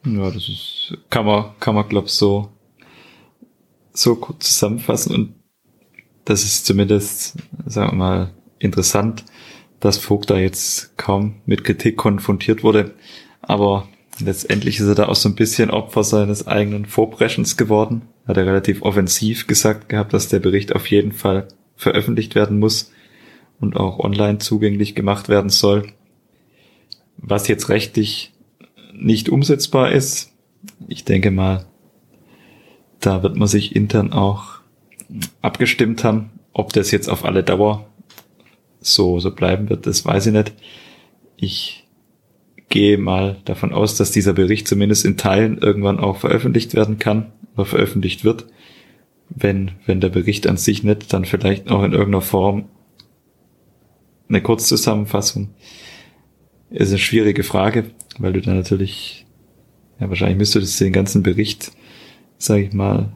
Ja, 0.04 0.30
das 0.30 0.48
ist, 0.48 0.96
kann 1.10 1.26
man, 1.26 1.58
kann 1.60 1.74
man, 1.74 1.88
glaub 1.88 2.08
so, 2.08 2.50
so 3.92 4.16
kurz 4.16 4.52
zusammenfassen 4.54 5.14
und 5.14 5.37
das 6.28 6.44
ist 6.44 6.66
zumindest, 6.66 7.36
sagen 7.64 7.92
wir 7.92 7.96
mal, 7.96 8.30
interessant, 8.58 9.24
dass 9.80 9.96
Vogt 9.96 10.28
da 10.28 10.36
jetzt 10.36 10.98
kaum 10.98 11.36
mit 11.46 11.64
Kritik 11.64 11.96
konfrontiert 11.96 12.62
wurde. 12.62 12.94
Aber 13.40 13.88
letztendlich 14.20 14.78
ist 14.78 14.88
er 14.88 14.94
da 14.94 15.08
auch 15.08 15.14
so 15.14 15.30
ein 15.30 15.36
bisschen 15.36 15.70
Opfer 15.70 16.04
seines 16.04 16.46
eigenen 16.46 16.84
Vorpreschens 16.84 17.56
geworden. 17.56 18.02
Hat 18.26 18.36
er 18.36 18.44
relativ 18.44 18.82
offensiv 18.82 19.46
gesagt 19.46 19.88
gehabt, 19.88 20.12
dass 20.12 20.28
der 20.28 20.40
Bericht 20.40 20.74
auf 20.74 20.90
jeden 20.90 21.12
Fall 21.12 21.48
veröffentlicht 21.76 22.34
werden 22.34 22.58
muss 22.58 22.92
und 23.58 23.78
auch 23.78 23.98
online 23.98 24.36
zugänglich 24.36 24.94
gemacht 24.94 25.30
werden 25.30 25.48
soll. 25.48 25.94
Was 27.16 27.48
jetzt 27.48 27.70
rechtlich 27.70 28.34
nicht 28.92 29.30
umsetzbar 29.30 29.92
ist, 29.92 30.34
ich 30.88 31.06
denke 31.06 31.30
mal, 31.30 31.64
da 33.00 33.22
wird 33.22 33.36
man 33.36 33.48
sich 33.48 33.74
intern 33.74 34.12
auch 34.12 34.57
abgestimmt 35.42 36.04
haben. 36.04 36.30
Ob 36.52 36.72
das 36.72 36.90
jetzt 36.90 37.08
auf 37.08 37.24
alle 37.24 37.42
Dauer 37.42 37.86
so, 38.80 39.20
so 39.20 39.30
bleiben 39.30 39.68
wird, 39.68 39.86
das 39.86 40.04
weiß 40.04 40.26
ich 40.26 40.32
nicht. 40.32 40.52
Ich 41.36 41.86
gehe 42.68 42.98
mal 42.98 43.36
davon 43.44 43.72
aus, 43.72 43.96
dass 43.96 44.10
dieser 44.10 44.32
Bericht 44.32 44.68
zumindest 44.68 45.04
in 45.04 45.16
Teilen 45.16 45.58
irgendwann 45.58 45.98
auch 45.98 46.18
veröffentlicht 46.18 46.74
werden 46.74 46.98
kann 46.98 47.32
oder 47.54 47.64
veröffentlicht 47.64 48.24
wird. 48.24 48.46
Wenn, 49.30 49.72
wenn 49.86 50.00
der 50.00 50.08
Bericht 50.08 50.46
an 50.46 50.56
sich 50.56 50.84
nicht, 50.84 51.12
dann 51.12 51.24
vielleicht 51.24 51.70
auch 51.70 51.82
in 51.82 51.92
irgendeiner 51.92 52.22
Form 52.22 52.68
eine 54.28 54.42
Kurzzusammenfassung. 54.42 55.50
Ist 56.70 56.90
eine 56.90 56.98
schwierige 56.98 57.42
Frage, 57.42 57.90
weil 58.18 58.32
du 58.34 58.42
dann 58.42 58.56
natürlich, 58.56 59.26
ja, 60.00 60.08
wahrscheinlich 60.08 60.38
müsstest 60.38 60.80
du 60.80 60.84
den 60.84 60.92
ganzen 60.92 61.22
Bericht, 61.22 61.72
sage 62.36 62.64
ich 62.64 62.72
mal, 62.72 63.12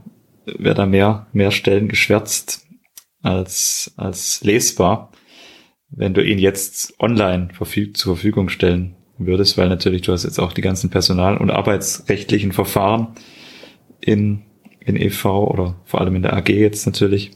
wäre 0.47 0.74
da 0.74 0.86
mehr, 0.86 1.26
mehr 1.32 1.51
Stellen 1.51 1.88
geschwärzt 1.88 2.66
als, 3.22 3.93
als 3.97 4.43
lesbar, 4.43 5.12
wenn 5.90 6.14
du 6.14 6.24
ihn 6.24 6.38
jetzt 6.38 6.95
online 6.99 7.49
verfüg 7.53 7.97
zur 7.97 8.16
Verfügung 8.16 8.49
stellen 8.49 8.97
würdest, 9.18 9.59
weil 9.59 9.68
natürlich 9.68 10.03
du 10.03 10.12
hast 10.12 10.24
jetzt 10.24 10.40
auch 10.40 10.53
die 10.53 10.62
ganzen 10.62 10.90
Personal- 10.90 11.36
und 11.36 11.51
arbeitsrechtlichen 11.51 12.53
Verfahren 12.53 13.09
in, 14.01 14.43
in 14.80 14.97
EV 14.97 15.26
oder 15.26 15.76
vor 15.84 16.01
allem 16.01 16.16
in 16.16 16.22
der 16.22 16.34
AG 16.34 16.49
jetzt 16.49 16.86
natürlich. 16.86 17.32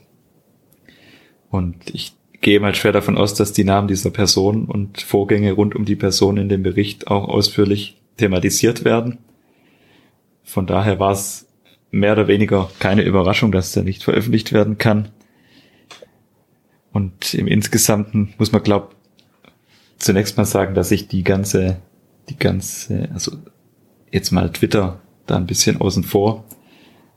Und 1.48 1.94
ich 1.94 2.14
gehe 2.40 2.60
mal 2.60 2.74
schwer 2.74 2.92
davon 2.92 3.16
aus, 3.16 3.34
dass 3.34 3.52
die 3.52 3.64
Namen 3.64 3.88
dieser 3.88 4.10
Person 4.10 4.66
und 4.66 5.00
Vorgänge 5.00 5.52
rund 5.52 5.74
um 5.74 5.84
die 5.84 5.96
Person 5.96 6.36
in 6.36 6.48
dem 6.48 6.62
Bericht 6.62 7.08
auch 7.08 7.28
ausführlich 7.28 8.00
thematisiert 8.16 8.84
werden. 8.84 9.18
Von 10.42 10.66
daher 10.66 10.98
war 10.98 11.12
es 11.12 11.45
mehr 11.98 12.12
oder 12.12 12.28
weniger 12.28 12.70
keine 12.78 13.02
Überraschung, 13.02 13.52
dass 13.52 13.72
der 13.72 13.82
nicht 13.82 14.04
veröffentlicht 14.04 14.52
werden 14.52 14.78
kann. 14.78 15.08
Und 16.92 17.34
im 17.34 17.46
Insgesamten 17.46 18.34
muss 18.38 18.52
man, 18.52 18.62
glaub, 18.62 18.94
zunächst 19.98 20.36
mal 20.36 20.44
sagen, 20.44 20.74
dass 20.74 20.90
ich 20.90 21.08
die 21.08 21.24
ganze, 21.24 21.78
die 22.28 22.38
ganze, 22.38 23.08
also 23.12 23.32
jetzt 24.10 24.30
mal 24.30 24.50
Twitter 24.50 25.00
da 25.26 25.36
ein 25.36 25.46
bisschen 25.46 25.80
außen 25.80 26.04
vor, 26.04 26.44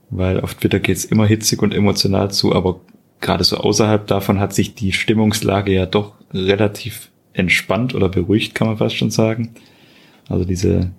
weil 0.09 0.41
auf 0.41 0.55
Twitter 0.55 0.79
geht's 0.79 1.05
immer 1.05 1.25
hitzig 1.25 1.61
und 1.61 1.73
emotional 1.73 2.31
zu, 2.31 2.53
aber 2.53 2.81
gerade 3.21 3.43
so 3.43 3.57
außerhalb 3.57 4.07
davon 4.07 4.39
hat 4.39 4.53
sich 4.53 4.75
die 4.75 4.91
Stimmungslage 4.91 5.73
ja 5.73 5.85
doch 5.85 6.15
relativ 6.33 7.09
entspannt 7.33 7.93
oder 7.95 8.09
beruhigt, 8.09 8.55
kann 8.55 8.67
man 8.67 8.77
fast 8.77 8.95
schon 8.95 9.11
sagen. 9.11 9.53
Also 10.27 10.45
diese, 10.45 10.91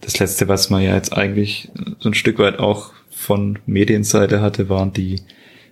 das 0.00 0.18
letzte, 0.18 0.48
was 0.48 0.70
man 0.70 0.82
ja 0.82 0.94
jetzt 0.94 1.16
eigentlich 1.16 1.70
so 1.98 2.08
ein 2.08 2.14
Stück 2.14 2.38
weit 2.38 2.58
auch 2.58 2.92
von 3.18 3.58
Medienseite 3.66 4.40
hatte, 4.40 4.68
waren 4.68 4.92
die, 4.92 5.20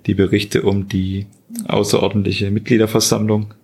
die 0.07 0.15
Berichte 0.15 0.63
um 0.63 0.89
die 0.89 1.27
außerordentliche 1.69 2.51
Mitgliederversammlung, 2.51 3.55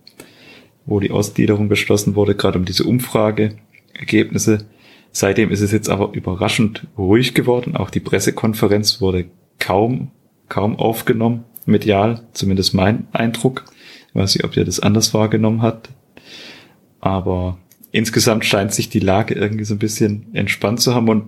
wo 0.85 1.01
die 1.01 1.11
Ausgliederung 1.11 1.67
beschlossen 1.67 2.15
wurde, 2.15 2.33
gerade 2.33 2.57
um 2.57 2.65
diese 2.65 2.85
Umfrageergebnisse. 2.85 4.65
Seitdem 5.11 5.51
ist 5.51 5.59
es 5.59 5.73
jetzt 5.73 5.89
aber 5.89 6.13
überraschend 6.13 6.87
ruhig 6.97 7.33
geworden. 7.33 7.75
Auch 7.75 7.89
die 7.89 7.99
Pressekonferenz 7.99 9.01
wurde 9.01 9.25
kaum, 9.59 10.11
kaum 10.47 10.77
aufgenommen, 10.77 11.43
medial, 11.65 12.25
zumindest 12.31 12.73
mein 12.73 13.07
Eindruck. 13.11 13.65
Ich 14.07 14.15
weiß 14.15 14.33
nicht, 14.33 14.45
ob 14.45 14.55
ihr 14.55 14.63
das 14.63 14.79
anders 14.79 15.13
wahrgenommen 15.13 15.61
habt. 15.61 15.89
Aber 17.01 17.57
insgesamt 17.91 18.45
scheint 18.45 18.73
sich 18.73 18.89
die 18.89 19.01
Lage 19.01 19.33
irgendwie 19.33 19.65
so 19.65 19.75
ein 19.75 19.79
bisschen 19.79 20.33
entspannt 20.33 20.79
zu 20.79 20.95
haben 20.95 21.09
und 21.09 21.25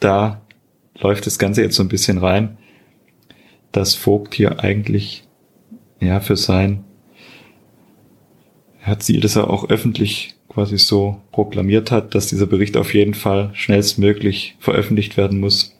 da 0.00 0.41
läuft 0.98 1.26
das 1.26 1.38
Ganze 1.38 1.62
jetzt 1.62 1.76
so 1.76 1.82
ein 1.82 1.88
bisschen 1.88 2.18
rein, 2.18 2.58
dass 3.72 3.94
Vogt 3.94 4.34
hier 4.34 4.60
eigentlich 4.60 5.24
ja 6.00 6.20
für 6.20 6.36
sein 6.36 6.84
hat 8.82 9.02
sie 9.02 9.20
das 9.20 9.34
ja 9.34 9.44
auch 9.44 9.70
öffentlich 9.70 10.34
quasi 10.48 10.76
so 10.76 11.20
proklamiert 11.30 11.90
hat, 11.90 12.14
dass 12.14 12.26
dieser 12.26 12.46
Bericht 12.46 12.76
auf 12.76 12.92
jeden 12.92 13.14
Fall 13.14 13.50
schnellstmöglich 13.54 14.56
veröffentlicht 14.58 15.16
werden 15.16 15.40
muss. 15.40 15.78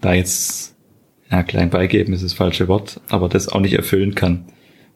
Da 0.00 0.14
jetzt, 0.14 0.76
ja, 1.30 1.42
klein 1.42 1.70
beigeben 1.70 2.14
ist 2.14 2.24
das 2.24 2.32
falsche 2.32 2.68
Wort, 2.68 3.00
aber 3.08 3.28
das 3.28 3.48
auch 3.48 3.60
nicht 3.60 3.74
erfüllen 3.74 4.14
kann. 4.14 4.46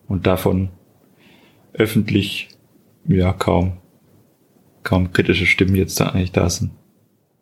Und 0.06 0.26
davon 0.26 0.70
öffentlich, 1.72 2.48
ja, 3.06 3.32
kaum, 3.32 3.78
kaum 4.84 5.12
kritische 5.12 5.46
Stimmen 5.46 5.74
jetzt 5.74 6.00
da 6.00 6.06
eigentlich 6.06 6.32
da 6.32 6.48
sind. 6.48 6.70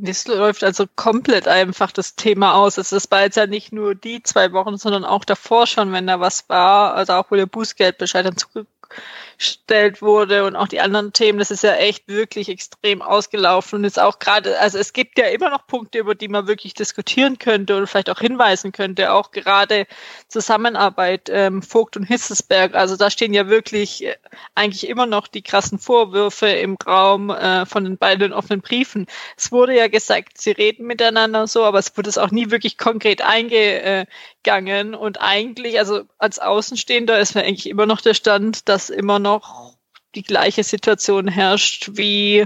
Das 0.05 0.27
läuft 0.27 0.65
also 0.65 0.87
komplett 0.97 1.47
einfach 1.47 1.93
das 1.93 2.17
Thema 2.17 2.55
aus. 2.57 2.77
Es 2.77 3.09
war 3.13 3.23
jetzt 3.23 3.37
ja 3.37 3.47
nicht 3.47 3.73
nur 3.73 3.95
die 3.95 4.21
zwei 4.25 4.53
Wochen, 4.53 4.77
sondern 4.77 5.05
auch 5.05 5.25
davor 5.25 5.69
schon, 5.69 5.93
wenn 5.93 6.09
da 6.09 6.19
was 6.19 6.49
war, 6.49 6.95
also 6.95 7.13
auch 7.13 7.31
wo 7.31 7.37
der 7.37 7.47
Bußgeldbescheid 7.47 8.27
dann 8.27 8.37
zurück 8.37 8.67
gestellt 9.39 10.03
wurde 10.03 10.45
und 10.45 10.57
auch 10.57 10.69
die 10.69 10.81
anderen 10.81 11.13
Themen, 11.13 11.39
das 11.39 11.51
ist 11.51 11.63
ja 11.63 11.75
echt 11.75 12.09
wirklich 12.09 12.49
extrem 12.49 13.03
ausgelaufen. 13.03 13.81
Und 13.81 13.85
ist 13.85 14.01
auch 14.01 14.19
gerade, 14.19 14.59
also 14.59 14.79
es 14.79 14.93
gibt 14.93 15.19
ja 15.19 15.27
immer 15.27 15.51
noch 15.51 15.67
Punkte, 15.67 15.99
über 15.99 16.15
die 16.15 16.29
man 16.29 16.47
wirklich 16.47 16.75
diskutieren 16.75 17.39
könnte 17.39 17.77
und 17.77 17.87
vielleicht 17.87 18.11
auch 18.11 18.21
hinweisen 18.21 18.73
könnte, 18.73 19.13
auch 19.13 19.31
gerade 19.31 19.87
Zusammenarbeit 20.29 21.29
ähm, 21.31 21.63
Vogt 21.63 21.97
und 21.97 22.05
Hissesberg, 22.05 22.75
also 22.75 22.97
da 22.97 23.11
stehen 23.11 23.35
ja 23.35 23.49
wirklich 23.49 24.05
äh, 24.05 24.17
eigentlich 24.55 24.89
immer 24.89 25.07
noch 25.07 25.29
die 25.29 25.43
krassen 25.43 25.79
Vorwürfe 25.79 26.49
im 26.49 26.77
Raum 26.87 27.31
äh, 27.31 27.67
von 27.67 27.85
den 27.85 27.99
beiden 27.99 28.33
offenen 28.33 28.61
Briefen. 28.61 29.07
Es 29.37 29.53
wurde 29.53 29.77
ja 29.77 29.89
gesagt, 29.89 30.39
sie 30.39 30.53
reden 30.53 30.87
miteinander 30.87 31.47
so, 31.47 31.65
aber 31.65 31.79
es 31.79 31.97
wurde 31.97 32.11
es 32.11 32.19
auch 32.19 32.31
nie 32.31 32.51
wirklich 32.51 32.79
konkret 32.79 33.23
eingegangen 34.43 34.95
und 34.95 35.21
eigentlich, 35.21 35.79
also 35.79 36.03
als 36.19 36.39
Außenstehender 36.39 37.19
ist 37.19 37.35
mir 37.35 37.43
eigentlich 37.43 37.69
immer 37.69 37.87
noch 37.87 38.01
der 38.01 38.15
Stand, 38.15 38.69
dass 38.69 38.91
immer 38.91 39.19
noch 39.19 39.75
die 40.15 40.23
gleiche 40.23 40.63
Situation 40.63 41.27
herrscht 41.27 41.93
wie 41.95 42.45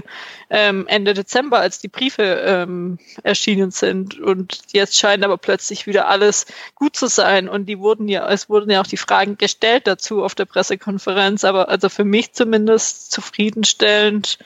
ähm, 0.49 0.87
Ende 0.87 1.13
Dezember, 1.13 1.59
als 1.59 1.79
die 1.79 1.89
Briefe 1.89 2.23
ähm, 2.23 2.97
erschienen 3.23 3.71
sind. 3.71 4.17
Und 4.21 4.59
jetzt 4.71 4.97
scheint 4.97 5.25
aber 5.25 5.37
plötzlich 5.37 5.85
wieder 5.85 6.07
alles 6.07 6.45
gut 6.75 6.95
zu 6.95 7.07
sein. 7.07 7.49
Und 7.49 7.65
die 7.65 7.79
wurden 7.79 8.07
ja, 8.07 8.29
es 8.29 8.47
wurden 8.47 8.71
ja 8.71 8.79
auch 8.79 8.87
die 8.87 8.95
Fragen 8.95 9.37
gestellt 9.37 9.85
dazu 9.85 10.23
auf 10.23 10.33
der 10.33 10.45
Pressekonferenz, 10.45 11.43
aber 11.43 11.67
also 11.67 11.89
für 11.89 12.05
mich 12.05 12.31
zumindest 12.31 13.11
zufriedenstellend 13.11 14.39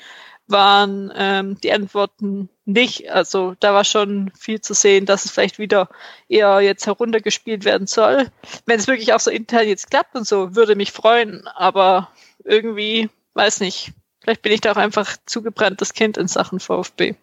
waren 0.47 1.13
ähm, 1.15 1.61
die 1.61 1.71
Antworten 1.71 2.49
nicht. 2.71 3.11
Also 3.11 3.55
da 3.59 3.73
war 3.73 3.83
schon 3.83 4.31
viel 4.37 4.61
zu 4.61 4.73
sehen, 4.73 5.05
dass 5.05 5.25
es 5.25 5.31
vielleicht 5.31 5.59
wieder 5.59 5.89
eher 6.27 6.61
jetzt 6.61 6.85
heruntergespielt 6.85 7.65
werden 7.65 7.87
soll. 7.87 8.31
Wenn 8.65 8.79
es 8.79 8.87
wirklich 8.87 9.13
auch 9.13 9.19
so 9.19 9.31
intern 9.31 9.67
jetzt 9.67 9.89
klappt 9.89 10.15
und 10.15 10.27
so, 10.27 10.55
würde 10.55 10.75
mich 10.75 10.91
freuen. 10.91 11.47
Aber 11.55 12.09
irgendwie, 12.43 13.09
weiß 13.33 13.59
nicht, 13.59 13.91
vielleicht 14.21 14.41
bin 14.41 14.51
ich 14.51 14.61
da 14.61 14.71
auch 14.71 14.77
einfach 14.77 15.17
zugebranntes 15.25 15.93
Kind 15.93 16.17
in 16.17 16.27
Sachen 16.27 16.59
VfB. 16.59 17.15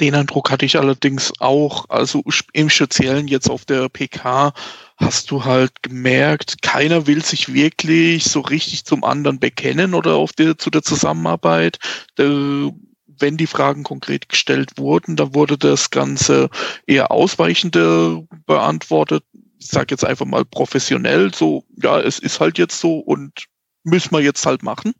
Den 0.00 0.16
Eindruck 0.16 0.50
hatte 0.50 0.66
ich 0.66 0.76
allerdings 0.76 1.32
auch, 1.38 1.88
also 1.88 2.24
im 2.52 2.68
Speziellen 2.68 3.28
jetzt 3.28 3.48
auf 3.48 3.64
der 3.64 3.88
PK 3.88 4.52
hast 4.96 5.30
du 5.30 5.44
halt 5.44 5.82
gemerkt, 5.82 6.62
keiner 6.62 7.06
will 7.06 7.24
sich 7.24 7.54
wirklich 7.54 8.24
so 8.24 8.40
richtig 8.40 8.84
zum 8.84 9.04
anderen 9.04 9.38
bekennen 9.38 9.94
oder 9.94 10.14
auf 10.14 10.32
der, 10.32 10.58
zu 10.58 10.70
der 10.70 10.82
Zusammenarbeit. 10.82 11.78
Der, 12.18 12.72
wenn 13.18 13.36
die 13.36 13.46
Fragen 13.46 13.82
konkret 13.82 14.28
gestellt 14.28 14.78
wurden, 14.78 15.16
dann 15.16 15.34
wurde 15.34 15.58
das 15.58 15.90
Ganze 15.90 16.50
eher 16.86 17.10
ausweichende 17.10 18.26
beantwortet. 18.46 19.24
Ich 19.58 19.68
sage 19.68 19.86
jetzt 19.90 20.04
einfach 20.04 20.26
mal 20.26 20.44
professionell, 20.44 21.32
so, 21.32 21.64
ja, 21.82 22.00
es 22.00 22.18
ist 22.18 22.40
halt 22.40 22.58
jetzt 22.58 22.78
so 22.78 22.98
und 22.98 23.46
müssen 23.82 24.12
wir 24.12 24.20
jetzt 24.20 24.44
halt 24.46 24.62
machen. 24.62 24.94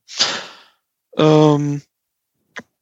Ähm, 1.16 1.82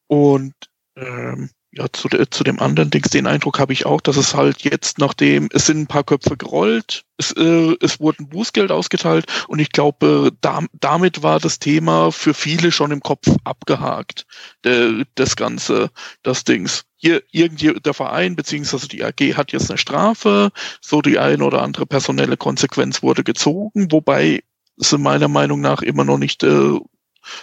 und 0.06 0.54
ähm, 0.96 1.50
ja, 1.74 1.86
zu, 1.90 2.08
zu 2.08 2.44
dem 2.44 2.60
anderen 2.60 2.90
Dings, 2.90 3.08
den 3.08 3.26
Eindruck 3.26 3.58
habe 3.58 3.72
ich 3.72 3.86
auch, 3.86 4.02
dass 4.02 4.18
es 4.18 4.34
halt 4.34 4.60
jetzt, 4.60 4.98
nachdem, 4.98 5.48
es 5.54 5.64
sind 5.64 5.78
ein 5.78 5.86
paar 5.86 6.04
Köpfe 6.04 6.36
gerollt, 6.36 7.04
es, 7.16 7.32
äh, 7.32 7.76
es 7.80 7.98
wurde 7.98 8.22
ein 8.22 8.28
Bußgeld 8.28 8.70
ausgeteilt 8.70 9.24
und 9.48 9.58
ich 9.58 9.72
glaube, 9.72 10.32
da, 10.42 10.60
damit 10.78 11.22
war 11.22 11.40
das 11.40 11.58
Thema 11.58 12.12
für 12.12 12.34
viele 12.34 12.72
schon 12.72 12.90
im 12.90 13.00
Kopf 13.00 13.26
abgehakt, 13.44 14.26
der, 14.64 15.04
das 15.14 15.34
Ganze, 15.34 15.90
das 16.22 16.44
Dings. 16.44 16.84
Hier, 16.96 17.22
irgendwie 17.30 17.72
der 17.80 17.94
Verein 17.94 18.36
beziehungsweise 18.36 18.86
die 18.88 19.02
AG 19.02 19.34
hat 19.34 19.52
jetzt 19.52 19.70
eine 19.70 19.78
Strafe, 19.78 20.50
so 20.82 21.00
die 21.00 21.18
eine 21.18 21.42
oder 21.42 21.62
andere 21.62 21.86
personelle 21.86 22.36
Konsequenz 22.36 23.02
wurde 23.02 23.24
gezogen, 23.24 23.90
wobei 23.90 24.42
es 24.78 24.92
meiner 24.92 25.28
Meinung 25.28 25.62
nach 25.62 25.80
immer 25.80 26.04
noch 26.04 26.18
nicht 26.18 26.42
äh, 26.42 26.78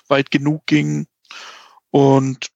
weit 0.07 0.29
genug 0.29 0.67
ging. 0.67 1.07
Und 1.91 2.51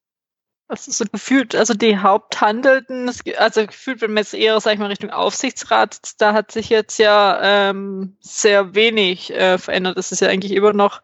ist 0.73 0.97
so 0.97 1.05
gefühlt, 1.11 1.55
also 1.55 1.73
die 1.73 1.97
Haupthandelnden, 1.97 3.09
also 3.37 3.65
gefühlt, 3.65 4.01
wenn 4.01 4.13
man 4.13 4.23
jetzt 4.23 4.33
eher, 4.33 4.59
sag 4.59 4.73
ich 4.73 4.79
mal, 4.79 4.87
Richtung 4.87 5.09
Aufsichtsrat, 5.09 6.13
da 6.19 6.33
hat 6.33 6.51
sich 6.51 6.69
jetzt 6.69 6.97
ja 6.99 7.69
ähm, 7.69 8.17
sehr 8.19 8.75
wenig 8.75 9.33
äh, 9.33 9.57
verändert. 9.57 9.97
Das 9.97 10.11
ist 10.11 10.21
ja 10.21 10.29
eigentlich 10.29 10.53
immer 10.53 10.73
noch 10.73 11.01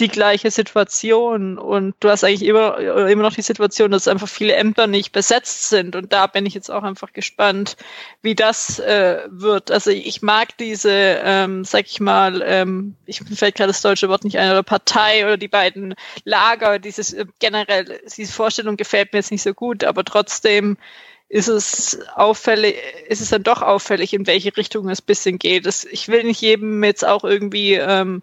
die 0.00 0.08
gleiche 0.08 0.50
Situation 0.50 1.58
und 1.58 1.94
du 2.00 2.08
hast 2.08 2.24
eigentlich 2.24 2.44
immer, 2.44 2.78
immer 3.08 3.22
noch 3.22 3.34
die 3.34 3.42
Situation, 3.42 3.90
dass 3.90 4.08
einfach 4.08 4.28
viele 4.28 4.54
Ämter 4.54 4.86
nicht 4.86 5.12
besetzt 5.12 5.68
sind 5.68 5.94
und 5.94 6.12
da 6.12 6.26
bin 6.26 6.46
ich 6.46 6.54
jetzt 6.54 6.70
auch 6.70 6.82
einfach 6.82 7.12
gespannt, 7.12 7.76
wie 8.22 8.34
das 8.34 8.78
äh, 8.78 9.20
wird. 9.28 9.70
Also 9.70 9.90
ich 9.90 10.22
mag 10.22 10.56
diese, 10.58 10.90
ähm, 10.90 11.64
sag 11.64 11.86
ich 11.86 12.00
mal, 12.00 12.42
ähm, 12.44 12.96
ich 13.06 13.20
fällt 13.20 13.56
gerade 13.56 13.68
das 13.68 13.82
deutsche 13.82 14.08
Wort 14.08 14.24
nicht 14.24 14.38
ein, 14.38 14.50
oder 14.50 14.62
Partei 14.62 15.24
oder 15.24 15.36
die 15.36 15.48
beiden 15.48 15.94
Lager, 16.24 16.78
dieses 16.78 17.12
äh, 17.12 17.26
generell, 17.38 18.00
diese 18.16 18.32
Vorstellung 18.32 18.76
gefällt 18.76 19.12
mir 19.12 19.18
jetzt 19.18 19.30
nicht 19.30 19.42
so 19.42 19.54
gut, 19.54 19.84
aber 19.84 20.04
trotzdem 20.04 20.78
ist 21.28 21.48
es 21.48 22.00
auffällig, 22.16 22.74
ist 23.08 23.20
es 23.20 23.30
dann 23.30 23.44
doch 23.44 23.62
auffällig, 23.62 24.12
in 24.14 24.26
welche 24.26 24.56
Richtung 24.56 24.88
es 24.88 25.00
bisschen 25.00 25.38
geht. 25.38 25.64
Das, 25.64 25.84
ich 25.84 26.08
will 26.08 26.24
nicht 26.24 26.40
jedem 26.40 26.82
jetzt 26.82 27.04
auch 27.04 27.22
irgendwie 27.22 27.74
ähm, 27.74 28.22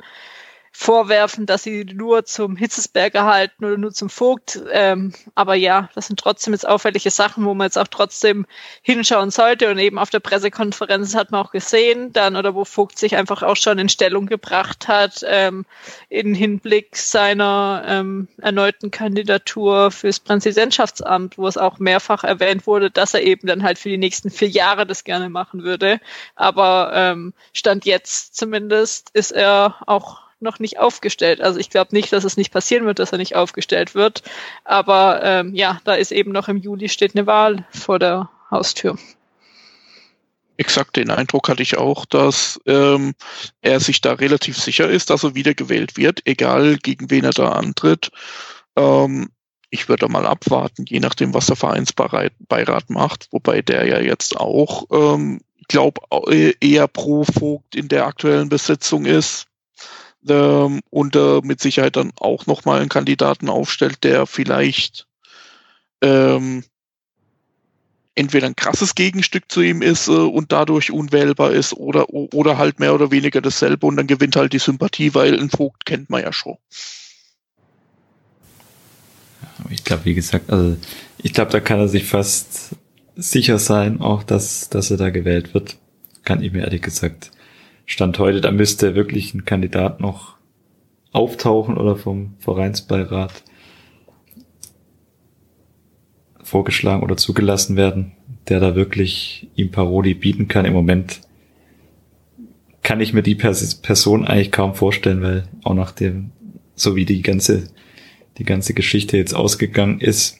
vorwerfen, 0.80 1.48
dass 1.48 1.64
sie 1.64 1.86
nur 1.86 2.24
zum 2.26 2.56
Hitzesberger 2.56 3.26
halten 3.26 3.66
oder 3.66 3.80
nur 3.80 3.94
zum 3.94 4.12
Vogt. 4.12 4.62
Ähm, 4.72 5.12
aber 5.34 5.56
ja, 5.56 5.90
das 5.96 6.06
sind 6.06 6.20
trotzdem 6.20 6.54
jetzt 6.54 6.68
auffällige 6.68 7.10
Sachen, 7.10 7.46
wo 7.46 7.56
man 7.56 7.66
jetzt 7.66 7.80
auch 7.80 7.88
trotzdem 7.88 8.46
hinschauen 8.84 9.32
sollte. 9.32 9.72
Und 9.72 9.80
eben 9.80 9.98
auf 9.98 10.12
der 10.12 10.20
Pressekonferenz 10.20 11.16
hat 11.16 11.32
man 11.32 11.44
auch 11.44 11.50
gesehen, 11.50 12.14
dann 12.14 12.36
oder 12.36 12.54
wo 12.54 12.64
Vogt 12.64 13.00
sich 13.00 13.16
einfach 13.16 13.42
auch 13.42 13.56
schon 13.56 13.80
in 13.80 13.90
Stellung 13.90 14.28
gebracht 14.28 14.88
hat, 14.88 15.26
ähm, 15.26 15.66
in 16.10 16.36
Hinblick 16.36 16.96
seiner 16.96 17.84
ähm, 17.88 18.28
erneuten 18.40 18.92
Kandidatur 18.92 19.90
fürs 19.90 20.20
Präsidentschaftsamt, 20.20 21.40
wo 21.40 21.48
es 21.48 21.58
auch 21.58 21.80
mehrfach 21.80 22.24
erwähnt 22.24 22.68
wurde, 22.68 22.92
dass 22.92 23.16
er 23.16 23.24
eben 23.24 23.48
dann 23.48 23.64
halt 23.64 23.80
für 23.80 23.90
die 23.90 23.98
nächsten 23.98 24.30
vier 24.30 24.50
Jahre 24.50 24.86
das 24.86 25.04
gerne 25.04 25.30
machen 25.30 25.64
würde. 25.64 26.00
Aber 26.36 26.92
ähm, 26.94 27.34
Stand 27.52 27.86
jetzt 27.86 28.36
zumindest 28.36 29.10
ist 29.14 29.32
er 29.32 29.78
auch 29.88 30.27
noch 30.40 30.60
nicht 30.60 30.80
aufgestellt. 30.80 31.42
Also 31.42 31.60
ich 31.60 31.70
glaube 31.70 31.96
nicht, 31.96 32.14
dass 32.14 32.24
es 32.24 32.38
nicht 32.38 32.52
passieren 32.52 32.86
wird, 32.86 33.00
dass 33.00 33.12
er 33.12 33.18
nicht 33.18 33.36
aufgestellt 33.36 33.96
wird. 33.96 34.24
Aber 34.64 35.22
ähm, 35.24 35.54
ja, 35.56 35.80
da 35.84 35.96
ist 35.96 36.12
eben 36.12 36.32
noch 36.32 36.48
im 36.48 36.58
Juli 36.58 36.90
steht 36.90 37.16
eine 37.16 37.28
Wahl 37.28 37.66
vor 37.72 38.00
der 38.00 38.30
Haustür. 38.52 38.98
Exakt 40.58 40.96
den 40.96 41.12
Eindruck 41.12 41.50
hatte 41.50 41.62
ich 41.62 41.78
auch, 41.78 42.06
dass 42.06 42.60
ähm, 42.66 43.14
er 43.62 43.80
sich 43.80 44.02
da 44.02 44.14
relativ 44.14 44.58
sicher 44.58 44.90
ist, 44.90 45.10
dass 45.10 45.24
er 45.24 45.36
wiedergewählt 45.36 45.98
wird, 45.98 46.22
egal 46.26 46.78
gegen 46.78 47.12
wen 47.12 47.26
er 47.26 47.32
da 47.32 47.50
antritt. 47.50 48.10
Ähm, 48.76 49.30
ich 49.70 49.90
würde 49.90 50.08
mal 50.08 50.26
abwarten, 50.26 50.86
je 50.88 51.00
nachdem, 51.00 51.34
was 51.34 51.48
der 51.48 51.58
Vereinsbeirat 51.58 52.90
macht, 52.90 53.28
wobei 53.32 53.62
der 53.62 53.86
ja 53.86 54.00
jetzt 54.00 54.38
auch, 54.38 54.86
ähm, 54.92 55.42
ich 55.58 55.68
glaube, 55.68 56.02
eher 56.62 56.88
pro 56.88 57.26
Vogt 57.26 57.76
in 57.76 57.90
der 57.90 58.06
aktuellen 58.08 58.50
Besetzung 58.50 59.06
ist 59.06 59.48
ähm, 60.28 60.82
und 60.90 61.16
äh, 61.16 61.42
mit 61.44 61.62
Sicherheit 61.62 61.96
dann 61.96 62.12
auch 62.20 62.46
nochmal 62.46 62.80
einen 62.80 62.90
Kandidaten 62.90 63.50
aufstellt, 63.50 64.04
der 64.04 64.26
vielleicht 64.26 65.08
ähm, 66.02 66.64
entweder 68.16 68.48
ein 68.48 68.56
krasses 68.56 68.96
Gegenstück 68.96 69.44
zu 69.52 69.62
ihm 69.62 69.82
ist 69.82 70.08
äh, 70.08 70.12
und 70.12 70.52
dadurch 70.52 70.92
unwählbar 70.92 71.52
ist 71.52 71.74
oder, 71.74 72.10
oder 72.10 72.58
halt 72.58 72.80
mehr 72.80 72.94
oder 72.94 73.12
weniger 73.12 73.42
dasselbe 73.42 73.86
und 73.86 73.96
dann 73.96 74.08
gewinnt 74.08 74.36
halt 74.36 74.54
die 74.54 74.60
Sympathie, 74.60 75.14
weil 75.14 75.40
ein 75.40 75.50
Vogt 75.50 75.86
kennt 75.86 76.10
man 76.10 76.24
ja 76.24 76.34
schon. 76.34 76.58
Ich 79.70 79.84
glaube, 79.84 80.06
wie 80.06 80.14
gesagt, 80.14 80.50
also 80.50 80.78
ich 81.18 81.34
glaube, 81.34 81.52
da 81.52 81.60
kann 81.60 81.80
er 81.80 81.88
sich 81.88 82.06
fast 82.06 82.76
sicher 83.16 83.60
sein, 83.60 84.02
auch 84.02 84.24
dass, 84.24 84.70
dass 84.70 84.92
er 84.92 84.98
da 84.98 85.10
gewählt 85.10 85.54
wird. 85.54 85.78
Kann 86.24 86.44
ich 86.44 86.52
mir 86.52 86.62
ehrlich 86.62 86.82
gesagt 86.82 87.32
Stand 87.90 88.20
heute, 88.20 88.42
da 88.42 88.52
müsste 88.52 88.96
wirklich 88.96 89.34
ein 89.34 89.46
Kandidat 89.46 90.02
noch 90.02 90.36
auftauchen 91.14 91.78
oder 91.78 91.96
vom 91.96 92.36
Vereinsbeirat 92.38 93.44
vorgeschlagen 96.44 97.02
oder 97.02 97.16
zugelassen 97.16 97.78
werden, 97.78 98.12
der 98.50 98.60
da 98.60 98.76
wirklich 98.76 99.48
ihm 99.56 99.72
Paroli 99.72 100.14
bieten 100.14 100.50
kann. 100.50 100.66
Im 100.66 100.74
Moment 100.74 101.22
kann 102.84 103.00
ich 103.00 103.14
mir 103.14 103.24
die 103.24 103.36
Person 103.36 104.28
eigentlich 104.28 104.52
kaum 104.52 104.76
vorstellen, 104.76 105.22
weil 105.22 105.48
auch 105.64 105.74
nach 105.74 105.94
dem, 105.94 106.32
so 106.76 106.98
wie 106.98 107.06
die 107.06 107.22
ganze, 107.22 107.70
die 108.38 108.44
ganze 108.44 108.74
Geschichte 108.74 109.16
jetzt 109.16 109.34
ausgegangen 109.34 110.02
ist, 110.02 110.40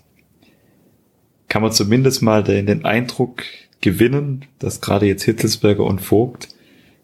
kann 1.48 1.62
man 1.62 1.72
zumindest 1.72 2.22
mal 2.22 2.44
den, 2.44 2.66
den 2.66 2.84
Eindruck 2.84 3.44
gewinnen, 3.80 4.44
dass 4.60 4.82
gerade 4.82 5.06
jetzt 5.06 5.24
Hitzelsberger 5.24 5.86
und 5.86 6.02
Vogt, 6.02 6.50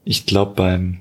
ich 0.06 0.26
glaube 0.26 0.54
beim, 0.56 0.99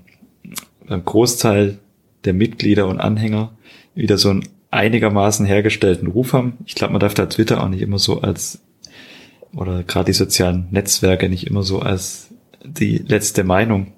beim 0.87 1.05
Großteil 1.05 1.79
der 2.25 2.35
Mitglieder 2.35 2.87
und 2.87 3.01
Anhänger 3.01 3.53
wieder 3.95 4.19
so 4.19 4.31
einen 4.31 4.49
einigermaßen 4.71 5.45
hergestellten 5.45 6.09
Ruf 6.09 6.33
haben. 6.33 6.55
Ich 6.67 6.75
glaube, 6.75 6.93
man 6.93 7.01
darf 7.01 7.15
da 7.15 7.27
Twitter 7.27 7.63
auch 7.63 7.69
nicht 7.69 7.83
immer 7.83 7.99
so 7.99 8.21
als, 8.21 8.63
oder 9.55 9.83
gerade 9.83 10.07
die 10.07 10.13
sozialen 10.13 10.69
Netzwerke 10.71 11.29
nicht 11.29 11.47
immer 11.47 11.63
so 11.63 11.81
als 11.81 12.29
die 12.65 12.99
letzte 12.99 13.45
Meinung 13.45 13.93